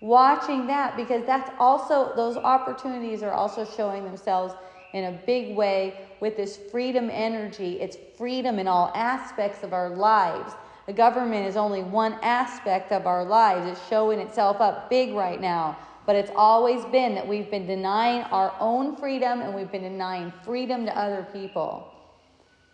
Watching 0.00 0.66
that 0.68 0.96
because 0.96 1.24
that's 1.26 1.50
also, 1.58 2.12
those 2.16 2.36
opportunities 2.36 3.22
are 3.22 3.32
also 3.32 3.64
showing 3.64 4.02
themselves 4.04 4.54
in 4.94 5.04
a 5.04 5.12
big 5.26 5.54
way 5.54 6.06
with 6.20 6.36
this 6.36 6.56
freedom 6.56 7.10
energy. 7.10 7.80
It's 7.80 7.96
freedom 8.16 8.58
in 8.58 8.66
all 8.66 8.90
aspects 8.94 9.62
of 9.62 9.72
our 9.72 9.90
lives. 9.90 10.54
The 10.86 10.92
government 10.92 11.46
is 11.46 11.56
only 11.56 11.82
one 11.82 12.14
aspect 12.22 12.92
of 12.92 13.06
our 13.06 13.24
lives. 13.24 13.66
It's 13.66 13.88
showing 13.88 14.18
itself 14.18 14.60
up 14.60 14.90
big 14.90 15.14
right 15.14 15.40
now. 15.40 15.76
But 16.06 16.16
it's 16.16 16.30
always 16.34 16.84
been 16.86 17.14
that 17.14 17.26
we've 17.26 17.50
been 17.50 17.66
denying 17.66 18.22
our 18.24 18.52
own 18.58 18.96
freedom 18.96 19.40
and 19.40 19.54
we've 19.54 19.70
been 19.70 19.82
denying 19.82 20.32
freedom 20.44 20.84
to 20.86 20.98
other 20.98 21.26
people. 21.32 21.88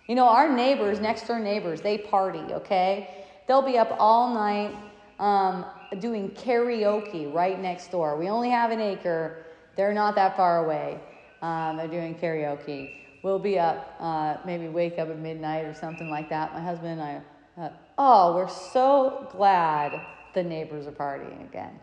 You 0.06 0.14
know, 0.14 0.26
our 0.26 0.50
neighbors, 0.50 1.00
next 1.00 1.26
door 1.26 1.38
neighbors, 1.38 1.82
they 1.82 1.98
party, 1.98 2.40
okay? 2.52 3.26
They'll 3.46 3.62
be 3.62 3.76
up 3.76 3.94
all 3.98 4.32
night 4.32 4.74
um, 5.18 5.66
doing 6.00 6.30
karaoke 6.30 7.32
right 7.32 7.60
next 7.60 7.90
door. 7.90 8.16
We 8.16 8.28
only 8.28 8.48
have 8.48 8.70
an 8.70 8.80
acre, 8.80 9.44
they're 9.76 9.92
not 9.92 10.14
that 10.14 10.36
far 10.36 10.64
away. 10.64 11.00
Um, 11.42 11.76
they're 11.76 11.88
doing 11.88 12.14
karaoke. 12.14 12.94
We'll 13.22 13.38
be 13.38 13.58
up, 13.58 13.96
uh, 14.00 14.36
maybe 14.46 14.68
wake 14.68 14.98
up 14.98 15.08
at 15.08 15.18
midnight 15.18 15.64
or 15.64 15.74
something 15.74 16.10
like 16.10 16.30
that. 16.30 16.54
My 16.54 16.60
husband 16.60 17.00
and 17.00 17.02
I, 17.02 17.62
uh, 17.62 17.70
oh, 17.98 18.34
we're 18.34 18.48
so 18.48 19.28
glad 19.32 20.00
the 20.34 20.42
neighbors 20.42 20.86
are 20.86 20.92
partying 20.92 21.46
again. 21.48 21.78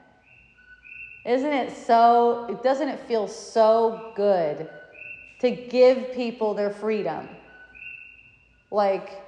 Isn't 1.25 1.53
it 1.53 1.75
so, 1.75 2.59
doesn't 2.63 2.87
it 2.87 2.99
feel 3.01 3.27
so 3.27 4.11
good 4.15 4.69
to 5.39 5.51
give 5.51 6.13
people 6.13 6.53
their 6.53 6.69
freedom? 6.69 7.27
Like, 8.71 9.21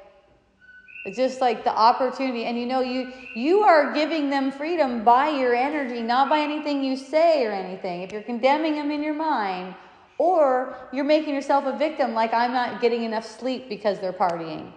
it's 1.06 1.18
just 1.18 1.41
like 1.41 1.64
the 1.64 1.76
opportunity. 1.76 2.45
And 2.45 2.57
you 2.57 2.65
know, 2.65 2.82
you, 2.82 3.11
you 3.34 3.61
are 3.61 3.94
giving 3.94 4.30
them 4.30 4.52
freedom 4.52 5.03
by 5.03 5.30
your 5.30 5.56
energy, 5.56 6.02
not 6.02 6.30
by 6.30 6.40
anything 6.40 6.84
you 6.84 6.98
say 6.98 7.45
or 7.45 7.52
anything. 7.52 8.02
If 8.02 8.11
you're 8.11 8.22
condemning 8.22 8.76
them 8.76 8.91
in 8.91 9.02
your 9.02 9.14
mind, 9.14 9.74
or 10.18 10.76
you're 10.91 11.06
making 11.06 11.34
yourself 11.34 11.65
a 11.65 11.78
victim, 11.78 12.14
like 12.14 12.34
I'm 12.34 12.52
not 12.52 12.82
getting 12.82 13.03
enough 13.03 13.26
sleep 13.26 13.69
because 13.69 13.99
they're 13.99 14.14
partying. 14.14 14.72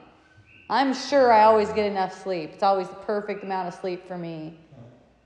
I'm 0.69 0.95
sure 0.95 1.33
I 1.33 1.45
always 1.45 1.71
get 1.71 1.87
enough 1.87 2.23
sleep. 2.23 2.51
It's 2.53 2.63
always 2.63 2.89
the 2.89 2.95
perfect 2.95 3.43
amount 3.43 3.69
of 3.69 3.75
sleep 3.75 4.07
for 4.07 4.17
me. 4.17 4.57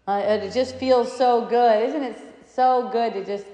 Uh, 0.06 0.22
it 0.24 0.52
just 0.52 0.76
feels 0.76 1.14
so 1.16 1.47
good. 1.47 1.89
Isn't 1.89 2.02
it 2.02 2.18
so 2.47 2.90
good 2.93 3.14
to 3.14 3.24
just, 3.24 3.47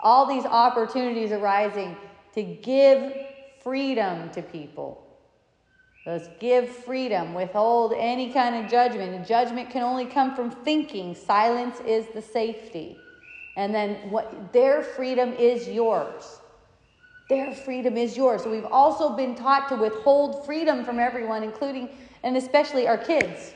all 0.00 0.26
these 0.26 0.44
opportunities 0.44 1.30
arising 1.30 1.96
to 2.34 2.42
give 2.42 3.14
freedom 3.62 4.30
to 4.30 4.42
people? 4.42 5.06
Let's 6.06 6.28
give 6.40 6.68
freedom, 6.68 7.34
withhold 7.34 7.92
any 7.96 8.32
kind 8.32 8.56
of 8.56 8.70
judgment. 8.70 9.14
And 9.14 9.26
judgment 9.26 9.68
can 9.68 9.82
only 9.82 10.06
come 10.06 10.34
from 10.34 10.50
thinking. 10.50 11.14
Silence 11.14 11.80
is 11.80 12.06
the 12.14 12.22
safety. 12.22 12.98
And 13.56 13.74
then 13.74 13.96
what 14.10 14.52
their 14.52 14.82
freedom 14.82 15.34
is 15.34 15.68
yours. 15.68 16.40
Their 17.28 17.52
freedom 17.52 17.96
is 17.98 18.16
yours. 18.16 18.42
So 18.42 18.50
we've 18.50 18.64
also 18.64 19.14
been 19.14 19.34
taught 19.34 19.68
to 19.68 19.76
withhold 19.76 20.46
freedom 20.46 20.84
from 20.84 20.98
everyone, 20.98 21.42
including 21.42 21.90
and 22.22 22.36
especially 22.36 22.88
our 22.88 22.98
kids. 22.98 23.54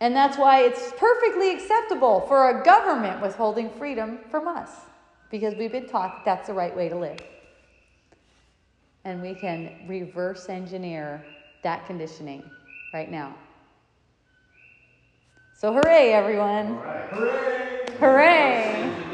And 0.00 0.16
that's 0.16 0.38
why 0.38 0.62
it's 0.62 0.92
perfectly 0.96 1.52
acceptable 1.52 2.22
for 2.26 2.48
a 2.48 2.64
government 2.64 3.20
withholding 3.20 3.70
freedom 3.70 4.18
from 4.30 4.48
us, 4.48 4.70
because 5.30 5.54
we've 5.56 5.72
been 5.72 5.88
taught 5.88 6.16
that 6.16 6.24
that's 6.24 6.46
the 6.48 6.54
right 6.54 6.74
way 6.74 6.88
to 6.88 6.96
live. 6.96 7.18
And 9.04 9.20
we 9.20 9.34
can 9.34 9.86
reverse 9.86 10.48
engineer 10.48 11.24
that 11.62 11.86
conditioning 11.86 12.42
right 12.94 13.10
now. 13.10 13.34
So, 15.54 15.74
hooray, 15.74 16.12
everyone! 16.12 16.76
Right. 16.76 17.10
Hooray! 17.10 17.88
Hooray! 17.98 19.09